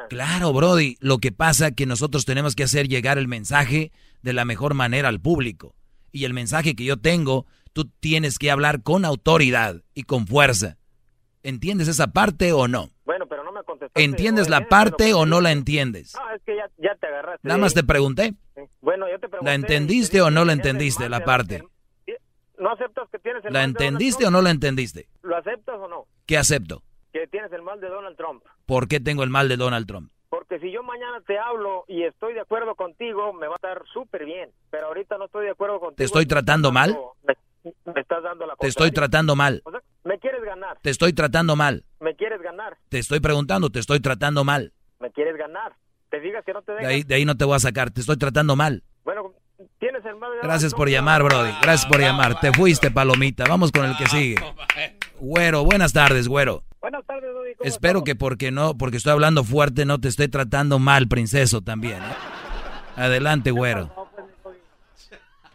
Claro, 0.08 0.52
Brody. 0.52 0.96
Lo 1.00 1.18
que 1.18 1.32
pasa 1.32 1.68
es 1.68 1.74
que 1.74 1.86
nosotros 1.86 2.24
tenemos 2.24 2.54
que 2.54 2.64
hacer 2.64 2.88
llegar 2.88 3.18
el 3.18 3.28
mensaje 3.28 3.92
de 4.22 4.32
la 4.32 4.44
mejor 4.44 4.74
manera 4.74 5.08
al 5.08 5.20
público. 5.20 5.74
Y 6.12 6.24
el 6.24 6.34
mensaje 6.34 6.74
que 6.74 6.84
yo 6.84 6.96
tengo, 6.96 7.46
tú 7.72 7.84
tienes 8.00 8.38
que 8.38 8.50
hablar 8.50 8.82
con 8.82 9.04
autoridad 9.04 9.82
y 9.94 10.02
con 10.04 10.26
fuerza. 10.26 10.76
¿Entiendes 11.42 11.88
esa 11.88 12.08
parte 12.08 12.52
o 12.52 12.66
no? 12.66 12.90
Bueno, 13.04 13.26
pero 13.26 13.44
no 13.44 13.52
me 13.52 13.62
contestaste. 13.62 14.02
¿Entiendes 14.02 14.48
la 14.48 14.68
parte 14.68 15.14
o 15.14 15.24
no 15.24 15.40
la 15.40 15.52
entiendes? 15.52 16.14
No, 16.14 16.34
es 16.34 16.42
que 16.44 16.56
ya 16.56 16.67
te 16.98 17.06
agarraste. 17.06 17.46
Nada 17.46 17.58
más 17.58 17.74
te 17.74 17.82
pregunté. 17.82 18.34
Bueno, 18.80 19.08
yo 19.08 19.18
te 19.18 19.28
pregunté. 19.28 19.44
¿La 19.50 19.54
entendiste 19.54 20.20
o 20.20 20.30
no 20.30 20.44
la 20.44 20.52
entendiste 20.52 21.08
la 21.08 21.24
parte? 21.24 21.62
¿No 22.58 22.72
aceptas 22.72 23.08
que 23.10 23.18
tienes 23.20 23.44
el 23.44 23.52
¿La 23.52 23.60
mal 23.60 23.72
de 23.72 23.72
Donald 23.72 23.92
entendiste 23.94 24.26
o 24.26 24.30
no 24.30 24.42
la 24.42 24.50
entendiste? 24.50 25.08
¿Lo 25.22 25.36
aceptas 25.36 25.76
o 25.76 25.88
no? 25.88 26.06
¿Qué 26.26 26.36
acepto? 26.36 26.82
Que 27.12 27.26
tienes 27.28 27.52
el 27.52 27.62
mal 27.62 27.80
de 27.80 27.88
Donald 27.88 28.16
Trump. 28.16 28.42
¿Por 28.66 28.88
qué 28.88 29.00
tengo 29.00 29.22
el 29.22 29.30
mal 29.30 29.48
de 29.48 29.56
Donald 29.56 29.86
Trump? 29.86 30.10
Porque 30.28 30.58
si 30.58 30.70
yo 30.72 30.82
mañana 30.82 31.22
te 31.26 31.38
hablo 31.38 31.84
y 31.88 32.02
estoy 32.02 32.34
de 32.34 32.40
acuerdo 32.40 32.74
contigo, 32.74 33.32
me 33.32 33.46
va 33.46 33.54
a 33.54 33.56
estar 33.56 33.82
súper 33.92 34.24
bien. 34.24 34.50
Pero 34.70 34.88
ahorita 34.88 35.16
no 35.18 35.26
estoy 35.26 35.46
de 35.46 35.52
acuerdo 35.52 35.78
contigo. 35.80 35.96
¿Te 35.96 36.04
estoy 36.04 36.26
tratando 36.26 36.72
mal? 36.72 36.98
Me, 37.22 37.34
me 37.94 38.00
estás 38.00 38.22
dando 38.22 38.44
la 38.44 38.56
Te 38.56 38.66
estoy 38.66 38.90
tratando 38.90 39.36
mal. 39.36 39.62
O 39.64 39.70
sea, 39.70 39.80
me 40.04 40.18
quieres 40.18 40.42
ganar. 40.42 40.78
Te 40.82 40.90
estoy 40.90 41.12
tratando 41.12 41.56
mal. 41.56 41.84
Me 42.00 42.14
quieres 42.14 42.42
ganar. 42.42 42.76
Te 42.88 42.98
estoy 42.98 43.20
preguntando, 43.20 43.70
te 43.70 43.78
estoy 43.78 44.00
tratando 44.00 44.44
mal. 44.44 44.72
Me 45.00 45.10
quieres 45.12 45.36
ganar. 45.36 45.74
Te 46.10 46.20
digas 46.20 46.44
que 46.44 46.52
no 46.52 46.62
te 46.62 46.72
De 46.72 46.86
ahí, 46.86 47.02
de 47.02 47.14
ahí 47.14 47.24
no 47.24 47.36
te 47.36 47.44
voy 47.44 47.56
a 47.56 47.58
sacar, 47.58 47.90
te 47.90 48.00
estoy 48.00 48.16
tratando 48.16 48.56
mal. 48.56 48.82
Bueno, 49.04 49.32
tienes 49.78 50.04
el 50.04 50.16
mal 50.16 50.30
de 50.30 50.36
Donald 50.36 50.42
Gracias 50.44 50.74
por 50.74 50.88
llamar, 50.88 51.22
Brody. 51.22 51.50
Gracias 51.62 51.86
por 51.86 52.00
llamar. 52.00 52.40
Te 52.40 52.52
fuiste, 52.52 52.90
palomita. 52.90 53.44
Vamos 53.48 53.72
con 53.72 53.84
el 53.84 53.96
que 53.96 54.06
sigue. 54.06 54.36
Güero, 55.18 55.64
buenas 55.64 55.92
tardes, 55.92 56.28
güero. 56.28 56.62
Buenas 56.80 57.04
tardes. 57.04 57.30
¿cómo 57.32 57.68
Espero 57.68 57.98
estamos? 57.98 58.04
que 58.04 58.14
porque 58.14 58.50
no, 58.50 58.76
porque 58.76 58.98
estoy 58.98 59.12
hablando 59.12 59.42
fuerte, 59.44 59.84
no 59.84 59.98
te 59.98 60.08
estoy 60.08 60.28
tratando 60.28 60.78
mal, 60.78 61.08
princeso, 61.08 61.60
también. 61.60 61.98
¿eh? 62.02 62.16
Adelante, 62.96 63.50
güero. 63.50 63.90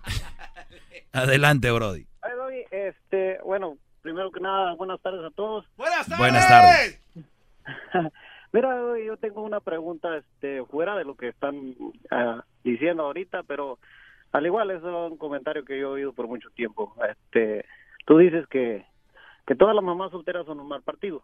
Adelante, 1.14 1.72
Brody. 1.72 2.06
Este, 2.72 3.38
bueno, 3.44 3.78
primero 4.02 4.32
que 4.32 4.40
nada, 4.40 4.74
buenas 4.74 5.00
tardes 5.00 5.24
a 5.24 5.30
todos. 5.32 5.66
Buenas 5.78 6.18
Buenas 6.18 6.48
tardes. 6.48 7.00
Mira, 8.54 8.78
yo 9.04 9.18
tengo 9.18 9.42
una 9.42 9.60
pregunta, 9.60 10.16
este, 10.16 10.64
fuera 10.66 10.96
de 10.96 11.04
lo 11.04 11.16
que 11.16 11.30
están 11.30 11.76
ah, 12.12 12.46
diciendo 12.64 13.04
ahorita, 13.04 13.42
pero 13.44 13.80
al 14.32 14.46
igual 14.46 14.70
es 14.70 14.84
un 14.84 15.18
comentario 15.18 15.66
que 15.66 15.80
yo 15.80 15.90
he 15.90 15.94
oído 15.94 16.14
por 16.14 16.28
mucho 16.28 16.50
tiempo. 16.52 16.96
Este, 17.10 17.66
tú 18.06 18.20
dices 18.20 18.46
que, 18.48 18.86
que 19.48 19.56
todas 19.56 19.74
las 19.74 19.84
mamás 19.84 20.12
solteras 20.12 20.46
son 20.46 20.60
un 20.60 20.68
mal 20.68 20.84
partido, 20.84 21.24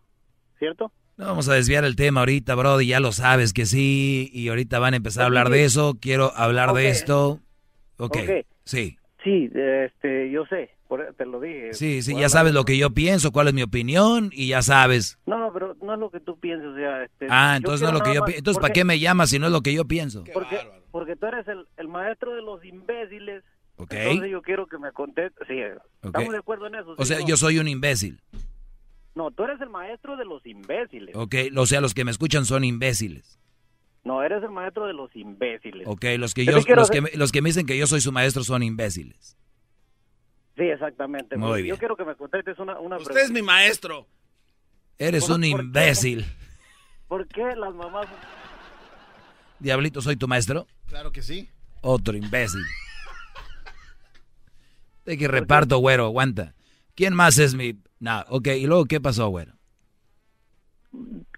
¿cierto? 0.58 0.92
No 1.18 1.28
vamos 1.28 1.48
a 1.50 1.54
desviar 1.54 1.86
el 1.86 1.96
tema 1.96 2.22
ahorita, 2.22 2.56
Brody, 2.56 2.88
ya 2.88 3.00
lo 3.00 3.12
sabes 3.12 3.54
que 3.54 3.68
sí, 3.68 4.30
y 4.34 4.50
ahorita 4.50 4.80
van 4.80 4.96
a 4.96 4.98
empezar 4.98 5.24
a 5.24 5.26
hablar 5.28 5.50
de 5.50 5.66
eso, 5.66 5.98
quiero 6.02 6.32
hablar 6.36 6.74
de 6.74 6.90
esto. 6.90 7.40
Ok, 7.98 8.18
Ok. 8.18 8.46
sí. 8.64 8.98
Sí, 9.24 9.50
este, 9.54 10.32
yo 10.32 10.46
sé, 10.46 10.70
por- 10.88 11.14
te 11.16 11.26
lo 11.26 11.40
dije. 11.42 11.74
Sí, 11.74 12.02
sí, 12.02 12.16
ya 12.18 12.30
sabes 12.30 12.54
lo 12.54 12.64
que 12.64 12.78
yo 12.78 12.92
pienso, 12.92 13.32
cuál 13.32 13.50
es 13.50 13.54
mi 13.54 13.64
opinión, 13.64 14.30
y 14.32 14.48
ya 14.48 14.62
sabes. 14.62 15.20
No, 15.26 15.38
no, 15.38 15.52
pero 15.52 15.76
no 15.82 15.94
es 15.94 16.00
lo 16.00 16.10
que 16.10 16.20
tú 16.20 16.40
piensas, 16.40 16.68
o 16.68 16.76
sea, 16.76 17.04
este, 17.04 17.28
Ah, 17.30 17.56
entonces 17.58 17.82
no 17.82 17.90
es 17.90 17.94
lo 17.94 18.04
que 18.04 18.14
yo 18.16 18.24
pienso. 18.24 18.40
Entonces, 18.40 18.62
¿para 18.62 18.74
qué 18.74 18.86
me 18.86 19.00
llamas 19.00 19.30
si 19.30 19.40
no 19.40 19.48
es 19.48 19.52
lo 19.52 19.62
que 19.62 19.74
yo 19.74 19.86
pienso? 19.86 20.24
Porque, 20.34 20.60
porque 20.92 21.16
tú 21.16 21.26
eres 21.26 21.48
el, 21.48 21.66
el 21.78 21.88
maestro 21.90 22.34
de 22.36 22.42
los 22.42 22.64
imbéciles. 22.64 23.44
Ok. 23.76 23.94
Entonces 23.94 24.32
yo 24.32 24.42
quiero 24.42 24.68
que 24.68 24.78
me 24.78 24.92
contestes. 24.92 25.48
Sí, 25.48 25.56
estamos 26.04 26.32
de 26.32 26.38
acuerdo 26.38 26.68
en 26.68 26.76
eso. 26.76 26.96
O 26.98 27.06
¿sí 27.06 27.14
sea, 27.14 27.20
no? 27.20 27.28
yo 27.28 27.38
soy 27.38 27.60
un 27.60 27.68
imbécil. 27.68 28.22
No, 29.16 29.32
tú 29.32 29.44
eres 29.44 29.60
el 29.62 29.70
maestro 29.70 30.16
de 30.18 30.26
los 30.26 30.46
imbéciles. 30.46 31.16
Ok, 31.16 31.36
o 31.56 31.66
sea, 31.66 31.82
los 31.82 31.94
que 31.94 32.06
me 32.06 32.12
escuchan 32.12 32.46
son 32.46 32.64
imbéciles. 32.64 33.39
No, 34.04 34.24
eres 34.24 34.42
el 34.44 34.50
maestro 34.52 34.86
de 34.88 34.94
los 34.94 35.14
imbéciles. 35.16 35.88
Ok, 35.88 36.06
los 36.18 36.34
que, 36.34 36.46
Yo 36.46 36.54
los, 36.54 36.66
que 36.66 36.74
hacer- 36.74 37.02
me, 37.02 37.10
los 37.16 37.32
que 37.32 37.42
me 37.42 37.50
dicen 37.50 37.66
que 37.66 37.78
yo 37.78 37.88
soy 37.88 38.02
su 38.02 38.12
maestro 38.12 38.44
son 38.44 38.64
imbéciles. 38.64 39.38
Sí, 40.56 40.64
exactamente. 40.64 41.38
Muy 41.38 41.48
Porque 41.48 41.62
bien. 41.64 41.76
Yo 41.76 41.80
quiero 41.80 41.96
que 41.96 42.06
me 42.06 42.16
contestes 42.16 42.58
una, 42.60 42.80
una 42.80 42.98
Usted 42.98 43.18
es 43.18 43.32
mi 43.32 43.42
maestro. 43.42 44.08
Eres 44.98 45.26
¿Por- 45.26 45.36
un 45.36 45.42
por 45.42 45.50
qué? 45.60 45.64
imbécil. 45.64 46.26
¿Por 47.08 47.28
qué 47.28 47.44
las 47.56 47.74
mamás... 47.74 48.08
Diablito, 49.60 50.02
¿soy 50.02 50.16
tu 50.16 50.28
maestro? 50.28 50.68
Claro 50.88 51.12
que 51.12 51.22
sí. 51.22 51.50
Otro 51.82 52.16
imbécil. 52.16 52.62
De 55.06 55.18
que 55.18 55.28
reparto, 55.28 55.78
güero, 55.80 56.06
aguanta. 56.06 56.54
¿Quién 56.96 57.14
más 57.14 57.38
es 57.38 57.56
mi...? 57.56 57.78
No, 58.00 58.24
ok, 58.30 58.48
¿y 58.48 58.68
luego 58.68 58.86
qué 58.86 59.02
pasó, 59.02 59.28
güero? 59.30 59.54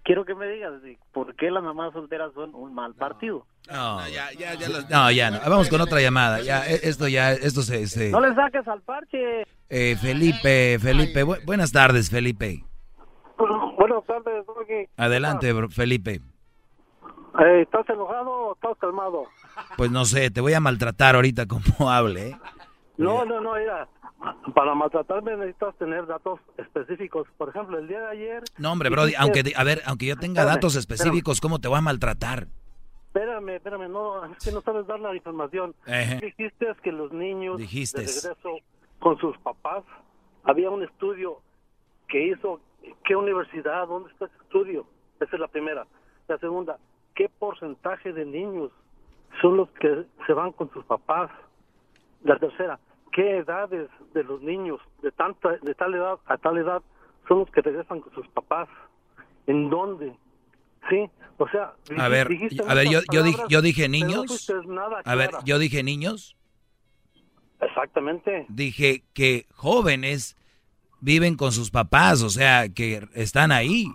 Quiero 0.04 0.24
que 0.24 0.34
me 0.34 0.48
digas 0.48 0.72
por 1.12 1.34
qué 1.36 1.50
las 1.50 1.62
mamás 1.62 1.92
solteras 1.92 2.32
son 2.34 2.54
un 2.54 2.74
mal 2.74 2.92
partido. 2.94 3.46
No, 3.70 4.00
ya, 4.08 4.32
ya, 4.36 4.54
ya. 4.54 4.68
los- 4.68 4.90
No, 4.90 5.10
ya 5.12 5.30
no. 5.30 5.38
Vamos 5.48 5.68
con 5.68 5.80
otra 5.80 6.00
llamada. 6.00 6.40
Ya, 6.42 6.66
e- 6.66 6.80
esto 6.88 7.06
ya, 7.06 7.32
esto 7.32 7.62
se... 7.62 7.86
se- 7.86 8.10
No 8.10 8.20
le 8.20 8.34
saques 8.34 8.66
al 8.66 8.82
parche. 8.82 9.42
Eh, 9.68 9.96
Felipe, 10.00 10.78
Felipe, 10.80 11.24
bu- 11.24 11.44
buenas 11.44 11.70
tardes, 11.70 12.10
Felipe. 12.10 12.64
Buenas 13.38 14.04
tardes, 14.06 14.44
Doggy. 14.46 14.88
Adelante, 14.96 15.52
bro- 15.52 15.70
Felipe. 15.70 16.20
Eh, 17.40 17.62
¿Estás 17.62 17.88
enojado 17.88 18.28
o 18.30 18.54
estás 18.54 18.76
calmado? 18.80 19.24
Pues 19.76 19.90
no 19.90 20.04
sé, 20.04 20.30
te 20.30 20.40
voy 20.40 20.52
a 20.54 20.60
maltratar 20.60 21.14
ahorita 21.14 21.46
como 21.46 21.62
hable, 21.90 22.28
¿eh? 22.30 22.36
No, 22.98 23.24
no, 23.24 23.40
no, 23.40 23.54
mira, 23.54 23.88
para 24.54 24.74
maltratarme 24.74 25.36
necesitas 25.36 25.76
tener 25.76 26.06
datos 26.06 26.40
específicos. 26.56 27.26
Por 27.36 27.48
ejemplo, 27.48 27.78
el 27.78 27.88
día 27.88 28.00
de 28.00 28.08
ayer... 28.08 28.42
No, 28.58 28.72
hombre, 28.72 28.90
Brody, 28.90 29.14
aunque, 29.18 29.52
a 29.56 29.64
ver, 29.64 29.82
aunque 29.86 30.06
yo 30.06 30.16
tenga 30.16 30.42
Espérame, 30.42 30.54
datos 30.54 30.76
específicos, 30.76 31.40
¿cómo 31.40 31.60
te 31.60 31.68
voy 31.68 31.78
a 31.78 31.80
maltratar? 31.80 32.46
Espérame, 33.08 33.56
espérame, 33.56 33.90
no, 33.90 34.24
es 34.24 34.44
que 34.44 34.52
no 34.52 34.62
sabes 34.62 34.86
dar 34.86 35.00
la 35.00 35.14
información. 35.14 35.74
Ejé. 35.86 36.16
Dijiste 36.16 36.66
que 36.82 36.92
los 36.92 37.12
niños 37.12 37.58
Dijiste. 37.58 38.00
de 38.00 38.06
regreso 38.06 38.58
con 39.00 39.18
sus 39.18 39.36
papás, 39.38 39.84
había 40.44 40.70
un 40.70 40.82
estudio 40.82 41.40
que 42.08 42.28
hizo, 42.28 42.60
¿qué 43.04 43.16
universidad? 43.16 43.86
¿Dónde 43.88 44.10
está 44.12 44.26
ese 44.26 44.36
estudio? 44.42 44.86
Esa 45.20 45.36
es 45.36 45.40
la 45.40 45.48
primera. 45.48 45.86
La 46.28 46.38
segunda, 46.38 46.78
¿qué 47.14 47.28
porcentaje 47.28 48.12
de 48.12 48.24
niños 48.24 48.70
son 49.40 49.56
los 49.56 49.68
que 49.72 50.04
se 50.26 50.32
van 50.32 50.52
con 50.52 50.70
sus 50.72 50.84
papás? 50.84 51.30
La 52.22 52.38
tercera, 52.38 52.78
¿qué 53.12 53.38
edades 53.38 53.88
de 54.14 54.24
los 54.24 54.40
niños 54.42 54.80
de 55.02 55.10
tanta 55.12 55.50
de 55.62 55.74
tal 55.74 55.94
edad 55.94 56.18
a 56.26 56.36
tal 56.38 56.58
edad 56.58 56.82
son 57.28 57.40
los 57.40 57.50
que 57.50 57.60
regresan 57.62 58.00
con 58.00 58.12
sus 58.14 58.26
papás? 58.28 58.68
¿En 59.46 59.70
dónde? 59.70 60.12
Sí, 60.90 61.08
o 61.38 61.48
sea, 61.48 61.74
A 61.98 62.08
ver, 62.08 62.28
a 62.68 62.74
ver, 62.74 62.88
yo, 62.88 63.00
yo, 63.12 63.22
dije, 63.22 63.42
yo 63.48 63.62
dije 63.62 63.88
no 63.88 63.92
niños. 63.92 64.50
nada 64.66 65.00
A 65.04 65.14
ver, 65.14 65.30
yo 65.44 65.58
dije 65.58 65.82
niños. 65.82 66.36
Exactamente. 67.60 68.46
Dije 68.48 69.04
que 69.14 69.46
jóvenes 69.54 70.36
viven 71.00 71.36
con 71.36 71.52
sus 71.52 71.70
papás, 71.70 72.22
o 72.22 72.30
sea, 72.30 72.68
que 72.68 73.06
están 73.14 73.52
ahí. 73.52 73.86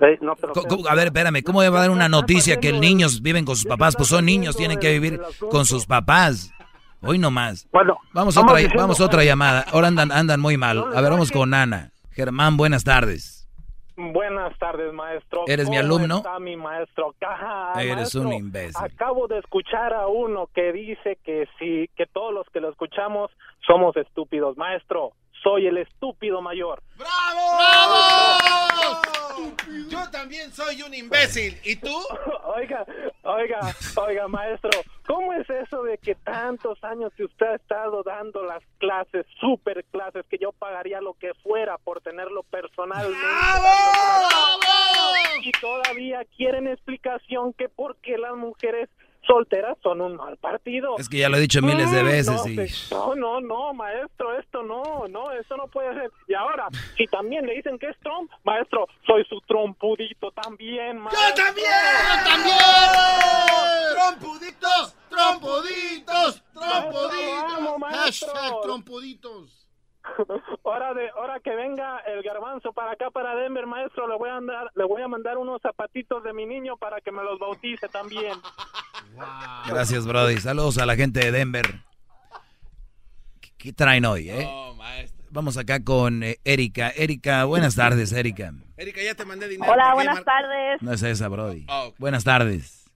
Eh, 0.00 0.18
no, 0.22 0.34
pero- 0.36 0.52
A 0.88 0.94
ver, 0.94 1.06
espérame, 1.08 1.42
¿cómo 1.42 1.58
va 1.60 1.66
a 1.66 1.70
dar 1.70 1.90
una 1.90 2.08
noticia 2.08 2.58
que 2.58 2.72
niños 2.72 3.20
viven 3.20 3.44
con 3.44 3.56
sus 3.56 3.66
papás? 3.66 3.96
Pues 3.96 4.08
son 4.08 4.24
niños, 4.24 4.56
tienen 4.56 4.78
que 4.78 4.92
vivir 4.92 5.20
con 5.50 5.66
sus 5.66 5.86
papás. 5.86 6.52
Hoy 7.02 7.18
no 7.18 7.30
más. 7.30 7.68
Bueno, 7.72 7.98
vamos 8.12 8.36
otra, 8.36 8.56
diciendo- 8.56 8.82
vamos 8.82 9.00
a 9.00 9.04
otra 9.06 9.24
llamada. 9.24 9.64
Ahora 9.72 9.88
andan, 9.88 10.12
andan 10.12 10.40
muy 10.40 10.56
mal. 10.56 10.78
A 10.94 11.00
ver, 11.00 11.10
vamos 11.10 11.32
con 11.32 11.54
Ana. 11.54 11.90
Germán, 12.12 12.56
buenas 12.56 12.84
tardes. 12.84 13.38
Buenas 13.96 14.56
tardes, 14.58 14.92
maestro. 14.94 15.44
¿Eres 15.46 15.68
mi 15.68 15.76
¿Cómo 15.76 15.94
alumno? 15.94 16.16
está 16.18 16.38
mi 16.38 16.56
maestro? 16.56 17.14
Ajá, 17.20 17.72
Eres 17.82 17.96
maestro. 17.96 18.20
un 18.22 18.32
imbécil. 18.32 18.82
Acabo 18.82 19.28
de 19.28 19.38
escuchar 19.38 19.92
a 19.92 20.06
uno 20.06 20.48
que 20.54 20.72
dice 20.72 21.18
que 21.24 21.46
sí, 21.58 21.90
que 21.96 22.06
todos 22.06 22.32
los 22.32 22.46
que 22.50 22.60
lo 22.60 22.70
escuchamos 22.70 23.30
somos 23.66 23.94
estúpidos. 23.96 24.56
Maestro, 24.56 25.12
soy 25.42 25.66
el 25.66 25.78
estúpido 25.78 26.40
mayor. 26.42 26.82
¡Bravo! 26.96 27.10
Yo 29.88 30.10
también 30.10 30.52
soy 30.52 30.82
un 30.82 30.94
imbécil. 30.94 31.58
¿Y 31.64 31.76
tú? 31.76 31.88
Oiga, 32.44 32.84
oiga, 33.22 33.60
oiga, 33.96 34.28
maestro, 34.28 34.70
¿cómo 35.06 35.32
es 35.34 35.48
eso 35.48 35.84
de 35.84 35.98
que 35.98 36.16
tantos 36.16 36.82
años 36.82 37.12
que 37.16 37.24
usted 37.24 37.46
ha 37.46 37.54
estado 37.54 38.02
dando 38.02 38.42
las 38.42 38.62
clases, 38.78 39.24
super 39.38 39.84
clases, 39.84 40.26
que 40.28 40.36
yo 40.36 40.50
pagaría 40.50 41.00
lo 41.00 41.14
que 41.14 41.32
fuera 41.34 41.78
por 41.78 42.00
tenerlo 42.00 42.42
personalmente? 42.42 43.16
Y 45.42 45.52
todavía 45.52 46.24
quieren 46.36 46.66
explicación 46.66 47.52
que 47.52 47.68
por 47.68 47.96
qué 47.98 48.18
las 48.18 48.34
mujeres 48.34 48.88
solteras 49.30 49.76
son 49.82 50.00
un 50.00 50.16
mal 50.16 50.36
partido. 50.38 50.96
Es 50.98 51.08
que 51.08 51.18
ya 51.18 51.28
lo 51.28 51.36
he 51.36 51.40
dicho 51.40 51.62
miles 51.62 51.90
de 51.92 52.02
Mm, 52.02 52.06
veces 52.06 52.34
no, 52.44 52.48
y- 52.48 52.68
se- 52.68 52.94
No, 52.94 53.14
no, 53.14 53.40
no, 53.40 53.72
maestro, 53.74 54.36
esto 54.38 54.62
no, 54.62 55.06
no, 55.08 55.30
eso 55.32 55.56
no 55.56 55.68
puede 55.68 55.94
ser. 55.94 56.10
Y 56.26 56.34
ahora, 56.34 56.66
si 56.96 57.06
también 57.06 57.46
le 57.46 57.54
dicen 57.54 57.78
que 57.78 57.88
es 57.88 57.96
Trump, 58.00 58.30
maestro, 58.44 58.86
soy 59.06 59.24
su 59.26 59.40
trompudito 59.42 60.30
también, 60.32 60.98
maestro. 60.98 61.28
¡Yo 61.28 61.34
también! 61.44 61.66
¡Yo 62.24 62.30
también! 62.30 62.56
¡Trompuditos! 63.94 64.94
¡Trompuditos! 65.08 66.42
¡Trompuditos! 66.52 67.42
Vamos, 67.52 67.78
maestro. 67.78 68.28
Hashtag 68.34 68.60
trompuditos. 68.62 69.39
Hora 70.62 70.94
de, 70.94 71.10
hora 71.12 71.40
que 71.40 71.54
venga 71.54 71.98
el 72.00 72.22
garbanzo 72.22 72.72
para 72.72 72.92
acá 72.92 73.10
para 73.10 73.34
Denver, 73.34 73.66
maestro, 73.66 74.06
le 74.08 74.16
voy 74.16 74.28
a 74.28 74.36
andar, 74.36 74.70
le 74.74 74.84
voy 74.84 75.02
a 75.02 75.08
mandar 75.08 75.38
unos 75.38 75.60
zapatitos 75.62 76.22
de 76.22 76.32
mi 76.32 76.46
niño 76.46 76.76
para 76.76 77.00
que 77.00 77.10
me 77.12 77.22
los 77.22 77.38
bautice 77.38 77.88
también. 77.88 78.32
Gracias, 79.68 80.06
Brody. 80.06 80.36
Saludos 80.38 80.78
a 80.78 80.86
la 80.86 80.96
gente 80.96 81.20
de 81.20 81.32
Denver. 81.32 81.66
¿Qué, 83.40 83.50
qué 83.58 83.72
traen 83.72 84.04
hoy, 84.04 84.30
eh? 84.30 84.48
Vamos 85.32 85.56
acá 85.56 85.84
con 85.84 86.24
eh, 86.24 86.38
Erika. 86.44 86.90
Erika, 86.90 87.44
buenas 87.44 87.76
tardes, 87.76 88.12
Erika. 88.12 88.52
Erika, 88.76 89.00
ya 89.00 89.14
te 89.14 89.24
mandé 89.24 89.46
dinero. 89.46 89.72
Hola, 89.72 89.92
¿por 89.92 90.02
qué 90.02 90.08
buenas 90.08 90.24
tardes. 90.24 90.82
No 90.82 90.92
es 90.92 91.02
esa, 91.02 91.28
Brody. 91.28 91.66
Ah. 91.68 91.88
Buenas 91.98 92.24
tardes. 92.24 92.90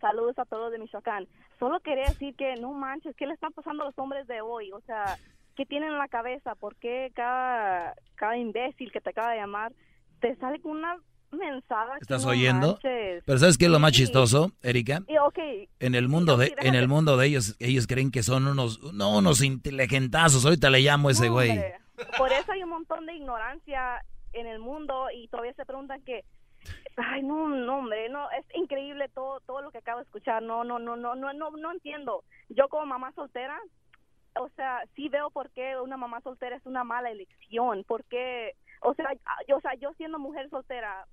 Saludos 0.00 0.38
a 0.38 0.44
todos 0.46 0.72
de 0.72 0.78
Michoacán. 0.78 1.26
Solo 1.58 1.80
quería 1.80 2.04
decir 2.04 2.34
que 2.34 2.54
no 2.56 2.72
manches, 2.72 3.14
¿qué 3.16 3.26
le 3.26 3.34
están 3.34 3.52
pasando 3.52 3.82
a 3.82 3.86
los 3.86 3.98
hombres 3.98 4.26
de 4.26 4.40
hoy? 4.40 4.72
O 4.72 4.80
sea, 4.82 5.18
¿qué 5.56 5.66
tienen 5.66 5.90
en 5.92 5.98
la 5.98 6.08
cabeza? 6.08 6.54
¿Por 6.54 6.76
qué 6.76 7.10
cada, 7.14 7.94
cada 8.16 8.36
imbécil 8.36 8.90
que 8.92 9.00
te 9.00 9.10
acaba 9.10 9.30
de 9.32 9.38
llamar 9.38 9.72
te 10.20 10.34
sale 10.36 10.60
con 10.60 10.72
una 10.72 10.96
mensada? 11.32 11.96
¿Estás 12.00 12.24
oyendo? 12.26 12.72
manches? 12.74 13.22
Pero 13.26 13.38
¿sabes 13.38 13.58
qué 13.58 13.64
es 13.66 13.70
lo 13.70 13.78
más 13.78 13.92
Sí. 13.92 13.98
chistoso, 14.02 14.52
Erika? 14.62 15.00
Y, 15.08 15.14
En 15.80 15.94
el 15.94 16.08
mundo 16.08 16.36
de, 16.36 16.54
en 16.58 16.74
el 16.74 16.88
mundo 16.88 17.16
de 17.16 17.26
ellos, 17.26 17.56
ellos 17.58 17.86
creen 17.86 18.10
que 18.10 18.22
son 18.22 18.46
unos, 18.46 18.80
no, 18.94 19.18
unos 19.18 19.42
inteligentazos. 19.42 20.44
Ahorita 20.44 20.70
le 20.70 20.80
llamo 20.80 21.08
a 21.08 21.12
ese 21.12 21.28
güey. 21.28 21.50
hombre, 21.50 21.74
Por 22.18 22.32
eso 22.32 22.52
hay 22.52 22.62
un 22.62 22.70
montón 22.70 23.06
de 23.06 23.14
ignorancia 23.14 24.04
en 24.32 24.46
el 24.46 24.58
mundo 24.58 25.06
y 25.14 25.28
todavía 25.28 25.54
se 25.54 25.64
preguntan 25.64 26.02
que 26.02 26.24
ay 26.96 27.22
no 27.22 27.48
no 27.48 27.78
hombre 27.78 28.08
no 28.08 28.28
es 28.30 28.44
increíble 28.54 29.08
todo 29.14 29.38
todo 29.40 29.60
lo 29.62 29.70
que 29.70 29.78
acabo 29.78 29.98
de 29.98 30.04
escuchar 30.04 30.42
no 30.42 30.64
no 30.64 30.78
no 30.78 30.96
no 30.96 31.14
no 31.14 31.32
no 31.32 31.50
no 31.50 31.72
entiendo 31.72 32.24
yo 32.48 32.68
como 32.68 32.86
mamá 32.86 33.12
soltera 33.12 33.56
o 34.36 34.48
sea, 34.50 34.82
sí 34.96 35.08
veo 35.08 35.30
por 35.30 35.50
qué 35.50 35.78
una 35.80 35.96
mamá 35.96 36.20
soltera 36.20 36.56
es 36.56 36.66
una 36.66 36.84
mala 36.84 37.10
elección, 37.10 37.84
porque, 37.86 38.54
o 38.80 38.94
sea, 38.94 39.06
yo, 39.46 39.56
o 39.56 39.60
sea, 39.60 39.74
yo 39.74 39.92
siendo 39.94 40.18
mujer 40.18 40.48
soltera, 40.50 41.06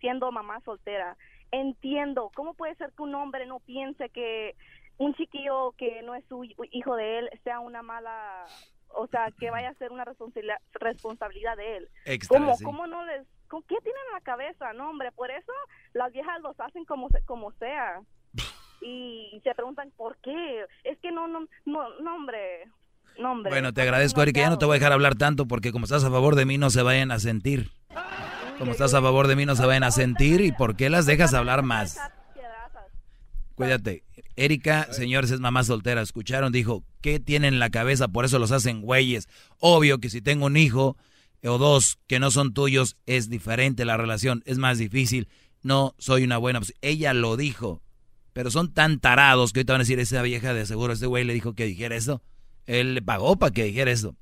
siendo 0.00 0.30
mamá 0.32 0.60
soltera, 0.60 1.16
entiendo, 1.50 2.30
¿cómo 2.34 2.54
puede 2.54 2.74
ser 2.76 2.92
que 2.92 3.02
un 3.02 3.14
hombre 3.14 3.46
no 3.46 3.60
piense 3.60 4.08
que 4.10 4.56
un 4.98 5.14
chiquillo 5.14 5.72
que 5.72 6.02
no 6.02 6.14
es 6.14 6.24
su 6.26 6.44
hi- 6.44 6.54
hijo 6.72 6.94
de 6.96 7.18
él 7.18 7.30
sea 7.44 7.60
una 7.60 7.82
mala, 7.82 8.44
o 8.88 9.06
sea, 9.06 9.30
que 9.38 9.50
vaya 9.50 9.70
a 9.70 9.74
ser 9.74 9.92
una 9.92 10.04
responsabilidad, 10.04 10.58
responsabilidad 10.72 11.56
de 11.56 11.76
él? 11.78 11.88
Extra, 12.04 12.38
¿Cómo, 12.38 12.54
sí. 12.56 12.64
cómo 12.64 12.86
no 12.86 13.04
les, 13.06 13.26
con 13.48 13.62
qué 13.64 13.76
tienen 13.82 14.00
en 14.08 14.12
la 14.14 14.20
cabeza? 14.20 14.72
No, 14.74 14.90
hombre, 14.90 15.10
por 15.12 15.30
eso 15.30 15.52
las 15.94 16.12
viejas 16.12 16.40
los 16.40 16.58
hacen 16.60 16.84
como, 16.84 17.08
se- 17.10 17.22
como 17.24 17.52
sea. 17.52 18.00
Y 18.80 19.40
se 19.44 19.54
preguntan 19.54 19.92
por 19.96 20.16
qué. 20.18 20.64
Es 20.84 20.98
que 20.98 21.10
no, 21.12 21.28
no, 21.28 21.46
no, 21.66 22.14
hombre. 22.14 22.64
Hombre. 23.18 23.50
Bueno, 23.50 23.74
te 23.74 23.82
agradezco, 23.82 24.22
Erika. 24.22 24.40
Ya 24.40 24.50
no 24.50 24.58
te 24.58 24.64
voy 24.64 24.76
a 24.76 24.78
dejar 24.78 24.92
hablar 24.92 25.14
tanto 25.14 25.46
porque 25.46 25.72
como 25.72 25.84
estás 25.84 26.04
a 26.04 26.10
favor 26.10 26.36
de 26.36 26.46
mí 26.46 26.56
no 26.56 26.70
se 26.70 26.82
vayan 26.82 27.10
a 27.10 27.18
sentir. 27.18 27.70
Como 28.58 28.72
estás 28.72 28.94
a 28.94 29.02
favor 29.02 29.26
de 29.26 29.36
mí 29.36 29.46
no 29.46 29.56
se 29.56 29.66
vayan 29.66 29.82
a 29.82 29.90
sentir 29.90 30.40
y 30.40 30.52
¿por 30.52 30.76
qué 30.76 30.90
las 30.90 31.06
dejas 31.06 31.34
hablar 31.34 31.62
más? 31.62 31.98
Cuídate. 33.54 34.04
Erika, 34.36 34.90
señores, 34.90 35.30
es 35.30 35.40
mamá 35.40 35.64
soltera. 35.64 36.00
Escucharon, 36.00 36.50
dijo, 36.50 36.82
¿qué 37.02 37.20
tienen 37.20 37.54
en 37.54 37.60
la 37.60 37.68
cabeza? 37.68 38.08
Por 38.08 38.24
eso 38.24 38.38
los 38.38 38.52
hacen 38.52 38.80
güeyes. 38.80 39.28
Obvio 39.58 39.98
que 39.98 40.08
si 40.08 40.22
tengo 40.22 40.46
un 40.46 40.56
hijo 40.56 40.96
o 41.44 41.58
dos 41.58 41.98
que 42.06 42.20
no 42.20 42.30
son 42.30 42.54
tuyos, 42.54 42.96
es 43.04 43.28
diferente 43.28 43.84
la 43.84 43.98
relación, 43.98 44.42
es 44.46 44.56
más 44.56 44.78
difícil. 44.78 45.28
No 45.62 45.94
soy 45.98 46.24
una 46.24 46.38
buena 46.38 46.60
opción. 46.60 46.78
Ella 46.80 47.12
lo 47.12 47.36
dijo. 47.36 47.82
Pero 48.32 48.50
son 48.50 48.72
tan 48.72 49.00
tarados 49.00 49.52
que 49.52 49.60
ahorita 49.60 49.72
van 49.72 49.80
a 49.80 49.84
decir, 49.84 49.98
esa 49.98 50.22
vieja 50.22 50.54
de 50.54 50.66
seguro, 50.66 50.92
ese 50.92 51.06
güey 51.06 51.24
le 51.24 51.34
dijo 51.34 51.54
que 51.54 51.64
dijera 51.64 51.96
eso. 51.96 52.22
Él 52.66 52.94
le 52.94 53.02
pagó 53.02 53.38
para 53.38 53.52
que 53.52 53.64
dijera 53.64 53.90
eso. 53.90 54.16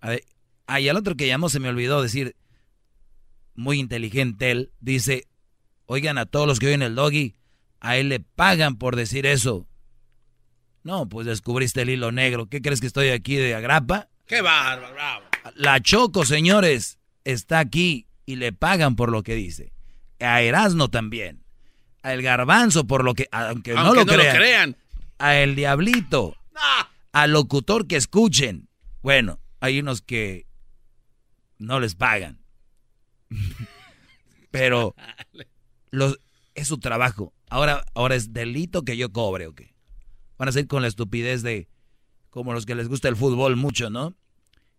A 0.00 0.10
ver, 0.10 0.24
ah, 0.66 0.80
y 0.80 0.88
al 0.88 0.96
otro 0.96 1.16
que 1.16 1.26
llamó 1.26 1.48
se 1.48 1.60
me 1.60 1.68
olvidó 1.68 2.02
decir, 2.02 2.36
muy 3.54 3.78
inteligente 3.78 4.50
él, 4.50 4.72
dice, 4.80 5.28
oigan 5.86 6.18
a 6.18 6.26
todos 6.26 6.46
los 6.46 6.58
que 6.58 6.66
oyen 6.66 6.82
el 6.82 6.94
doggy, 6.94 7.36
a 7.80 7.96
él 7.96 8.08
le 8.08 8.20
pagan 8.20 8.76
por 8.76 8.96
decir 8.96 9.26
eso. 9.26 9.66
No, 10.82 11.08
pues 11.08 11.26
descubriste 11.26 11.82
el 11.82 11.90
hilo 11.90 12.12
negro. 12.12 12.46
¿Qué 12.46 12.62
crees 12.62 12.80
que 12.80 12.86
estoy 12.86 13.08
aquí 13.08 13.36
de 13.36 13.54
agrapa? 13.54 14.08
¡Qué 14.26 14.40
bárbaro! 14.40 14.94
bravo! 14.94 15.24
La 15.54 15.80
Choco, 15.80 16.24
señores, 16.24 16.98
está 17.24 17.58
aquí 17.58 18.06
y 18.24 18.36
le 18.36 18.52
pagan 18.52 18.96
por 18.96 19.10
lo 19.10 19.22
que 19.22 19.34
dice. 19.34 19.72
A 20.20 20.42
Erasno 20.42 20.88
también. 20.88 21.42
A 22.02 22.14
El 22.14 22.22
Garbanzo 22.22 22.86
por 22.86 23.04
lo 23.04 23.14
que, 23.14 23.28
aunque, 23.30 23.74
no, 23.74 23.94
lo, 23.94 24.04
no 24.04 24.12
lo 24.12 24.18
crean. 24.18 24.36
crean. 24.36 24.76
A 25.18 25.36
El 25.36 25.54
Diablito. 25.54 26.36
Al 27.12 27.32
locutor 27.32 27.86
que 27.86 27.96
escuchen. 27.96 28.68
Bueno, 29.02 29.40
hay 29.60 29.80
unos 29.80 30.02
que 30.02 30.46
no 31.58 31.80
les 31.80 31.94
pagan. 31.94 32.40
Pero 34.50 34.94
los, 35.90 36.20
es 36.54 36.68
su 36.68 36.78
trabajo. 36.78 37.32
Ahora, 37.48 37.84
ahora 37.94 38.14
es 38.14 38.32
delito 38.32 38.84
que 38.84 38.96
yo 38.96 39.12
cobre, 39.12 39.46
¿o 39.46 39.54
qué? 39.54 39.74
Van 40.38 40.48
a 40.48 40.52
ser 40.52 40.66
con 40.66 40.82
la 40.82 40.88
estupidez 40.88 41.42
de 41.42 41.68
como 42.30 42.52
los 42.52 42.64
que 42.64 42.74
les 42.74 42.88
gusta 42.88 43.08
el 43.08 43.16
fútbol 43.16 43.56
mucho, 43.56 43.90
¿no? 43.90 44.14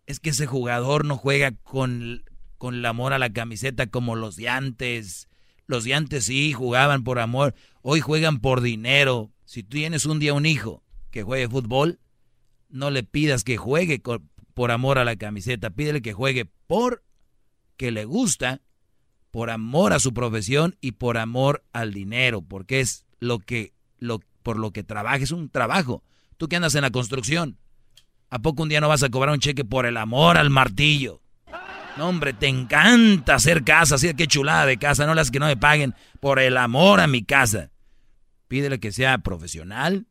Es 0.07 0.19
que 0.19 0.31
ese 0.31 0.48
jugador 0.48 1.06
no 1.06 1.18
juega 1.18 1.52
con, 1.52 2.23
con 2.57 2.76
el 2.76 2.85
amor 2.85 3.14
a 3.14 3.19
la 3.19 3.31
camiseta 3.31 3.88
como 3.88 4.15
los 4.15 4.35
de 4.35 4.49
antes. 4.49 5.27
Los 5.72 5.85
de 5.85 5.93
antes 5.93 6.26
sí 6.26 6.52
jugaban 6.52 7.06
por 7.06 7.18
amor. 7.18 7.56
Hoy 7.81 8.02
juegan 8.02 8.41
por 8.41 8.60
dinero. 8.60 9.31
Si 9.45 9.64
tú 9.64 9.77
tienes 9.77 10.06
un 10.06 10.19
día 10.19 10.34
un 10.34 10.45
hijo 10.45 10.84
que 11.11 11.23
juegue 11.23 11.48
fútbol, 11.48 12.02
no 12.68 12.91
le 12.91 13.03
pidas 13.03 13.45
que 13.45 13.56
juegue 13.56 14.02
por 14.53 14.72
amor 14.72 14.98
a 14.98 15.06
la 15.06 15.15
camiseta. 15.15 15.69
Pídele 15.69 16.02
que 16.02 16.11
juegue 16.11 16.43
por 16.68 17.06
que 17.77 17.91
le 17.91 18.03
gusta, 18.03 18.60
por 19.31 19.49
amor 19.49 19.93
a 19.93 20.02
su 20.02 20.14
profesión 20.14 20.76
y 20.81 20.91
por 20.91 21.18
amor 21.18 21.64
al 21.72 21.93
dinero, 21.93 22.41
porque 22.41 22.81
es 22.81 23.06
lo 23.22 23.39
que, 23.39 23.72
lo, 23.98 24.19
por 24.43 24.60
lo 24.60 24.72
que 24.72 24.84
trabaja, 24.84 25.23
es 25.23 25.31
un 25.31 25.48
trabajo. 25.49 26.03
Tú 26.35 26.49
que 26.49 26.57
andas 26.57 26.76
en 26.76 26.81
la 26.81 26.91
construcción, 26.91 27.57
¿a 28.30 28.39
poco 28.39 28.64
un 28.64 28.68
día 28.68 28.81
no 28.81 28.89
vas 28.89 29.03
a 29.03 29.10
cobrar 29.10 29.34
un 29.34 29.39
cheque 29.39 29.64
por 29.64 29.85
el 29.85 29.95
amor 29.95 30.38
al 30.38 30.49
martillo? 30.49 31.22
No, 31.97 32.07
hombre, 32.09 32.34
te 32.34 32.47
encanta 32.47 33.35
hacer 33.35 33.63
casa, 33.63 33.95
así 33.95 34.13
que 34.13 34.27
chulada 34.27 34.65
de 34.65 34.77
casa, 34.77 35.05
no 35.05 35.13
las 35.13 35.30
que 35.31 35.39
no 35.39 35.45
me 35.47 35.57
paguen 35.57 35.93
por 36.19 36.39
el 36.39 36.57
amor 36.57 36.99
a 36.99 37.07
mi 37.07 37.23
casa. 37.23 37.69
Pídele 38.47 38.80
que 38.80 38.91
sea 38.91 39.18
profesional. 39.19 40.05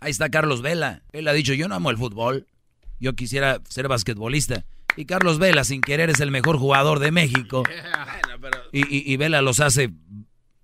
Ahí 0.00 0.10
está 0.10 0.28
Carlos 0.30 0.62
Vela. 0.62 1.02
Él 1.12 1.28
ha 1.28 1.32
dicho, 1.32 1.52
yo 1.54 1.68
no 1.68 1.74
amo 1.74 1.90
el 1.90 1.98
fútbol, 1.98 2.46
yo 3.00 3.14
quisiera 3.14 3.60
ser 3.68 3.88
basquetbolista. 3.88 4.64
Y 4.96 5.04
Carlos 5.04 5.38
Vela, 5.38 5.62
sin 5.64 5.80
querer, 5.80 6.10
es 6.10 6.20
el 6.20 6.30
mejor 6.30 6.58
jugador 6.58 6.98
de 6.98 7.10
México. 7.12 7.62
Y, 8.72 8.80
y- 8.80 9.12
y 9.12 9.16
Vela 9.16 9.42
los 9.42 9.60
hace 9.60 9.90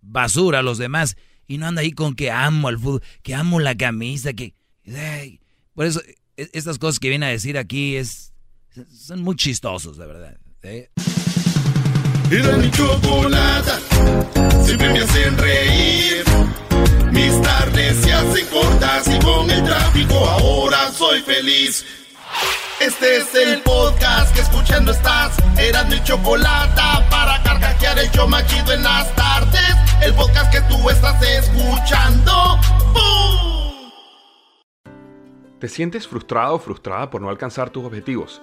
basura 0.01 0.61
a 0.61 0.63
los 0.63 0.79
demás. 0.79 1.17
Y 1.47 1.59
no 1.59 1.67
anda 1.67 1.81
ahí 1.83 1.93
con 1.93 2.15
que 2.15 2.31
amo 2.31 2.69
el 2.69 2.79
fútbol, 2.79 3.03
que 3.23 3.35
amo 3.35 3.59
la 3.61 3.75
camisa, 3.77 4.33
que... 4.33 4.55
ay. 4.87 5.41
Por 5.75 5.87
eso, 5.87 6.01
e- 6.37 6.51
estas 6.53 6.79
cosas 6.79 6.99
que 7.01 7.09
viene 7.09 7.27
a 7.27 7.31
decir 7.31 7.59
aquí 7.59 7.97
es... 7.97 8.34
Son 8.91 9.23
muy 9.23 9.37
chistosos, 9.37 9.97
de 9.97 10.07
verdad. 10.07 10.37
¿eh? 10.63 10.91
Era 12.31 12.57
mi 12.57 12.69
chocolata, 12.73 13.79
siempre 14.65 14.93
me 14.93 14.99
hacen 14.99 15.39
reír. 15.39 16.25
Mis 17.13 17.41
tardes 17.43 17.97
se 17.99 18.13
hacen 18.13 18.47
cortas 18.49 19.07
y 19.07 19.19
con 19.25 19.49
el 19.49 19.63
tráfico 19.63 20.15
ahora 20.17 20.91
soy 20.91 21.21
feliz. 21.21 21.85
Este 22.81 23.19
es 23.19 23.35
el 23.37 23.63
podcast 23.63 24.35
que 24.35 24.41
escuchando 24.41 24.91
estás. 24.91 25.37
Eran 25.57 25.89
mi 25.89 26.03
chocolata 26.03 27.09
para 27.09 27.41
carcajear 27.45 27.97
el 28.01 28.11
show 28.11 28.27
más 28.27 28.45
chido 28.49 28.73
en 28.73 28.83
las 28.83 29.15
tardes. 29.15 29.77
El 30.03 30.13
podcast 30.15 30.53
que 30.53 30.61
tú 30.63 30.91
estás 30.91 31.23
escuchando. 31.23 32.59
¡Bum! 32.93 33.91
¿Te 35.61 35.69
sientes 35.69 36.09
frustrado 36.09 36.57
o 36.57 36.59
frustrada 36.59 37.09
por 37.09 37.23
no 37.23 37.29
alcanzar 37.29 37.71
tus 37.71 37.85
objetivos? 37.85 38.43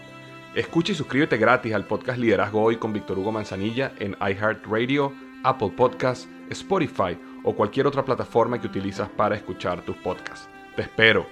Escucha 0.55 0.91
y 0.91 0.95
suscríbete 0.95 1.37
gratis 1.37 1.73
al 1.73 1.85
podcast 1.85 2.19
Liderazgo 2.19 2.61
Hoy 2.61 2.75
con 2.75 2.91
Víctor 2.91 3.17
Hugo 3.17 3.31
Manzanilla 3.31 3.93
en 3.99 4.17
iHeartRadio, 4.19 5.13
Apple 5.45 5.71
Podcasts, 5.77 6.27
Spotify 6.49 7.17
o 7.45 7.55
cualquier 7.55 7.87
otra 7.87 8.03
plataforma 8.03 8.59
que 8.59 8.67
utilizas 8.67 9.07
para 9.09 9.35
escuchar 9.35 9.81
tus 9.85 9.95
podcasts. 9.97 10.49
Te 10.75 10.81
espero. 10.81 11.25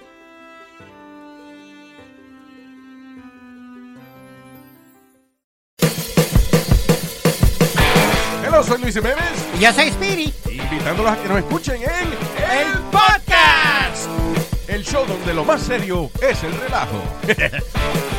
Hello, 8.45 8.63
soy 8.63 8.81
Luis 8.81 8.95
Jiménez. 8.95 9.49
Y 9.57 9.63
yo 9.63 9.73
soy 9.73 9.89
Speedy. 9.89 10.33
Invitándolos 10.49 11.11
a 11.11 11.21
que 11.21 11.27
nos 11.27 11.37
escuchen 11.39 11.81
en 11.81 12.07
El 12.49 12.79
Podcast. 12.89 14.09
el 14.69 14.85
show 14.85 15.05
donde 15.05 15.33
lo 15.33 15.43
más 15.43 15.61
serio 15.61 16.09
es 16.21 16.41
el 16.41 16.53
relajo. 16.53 17.03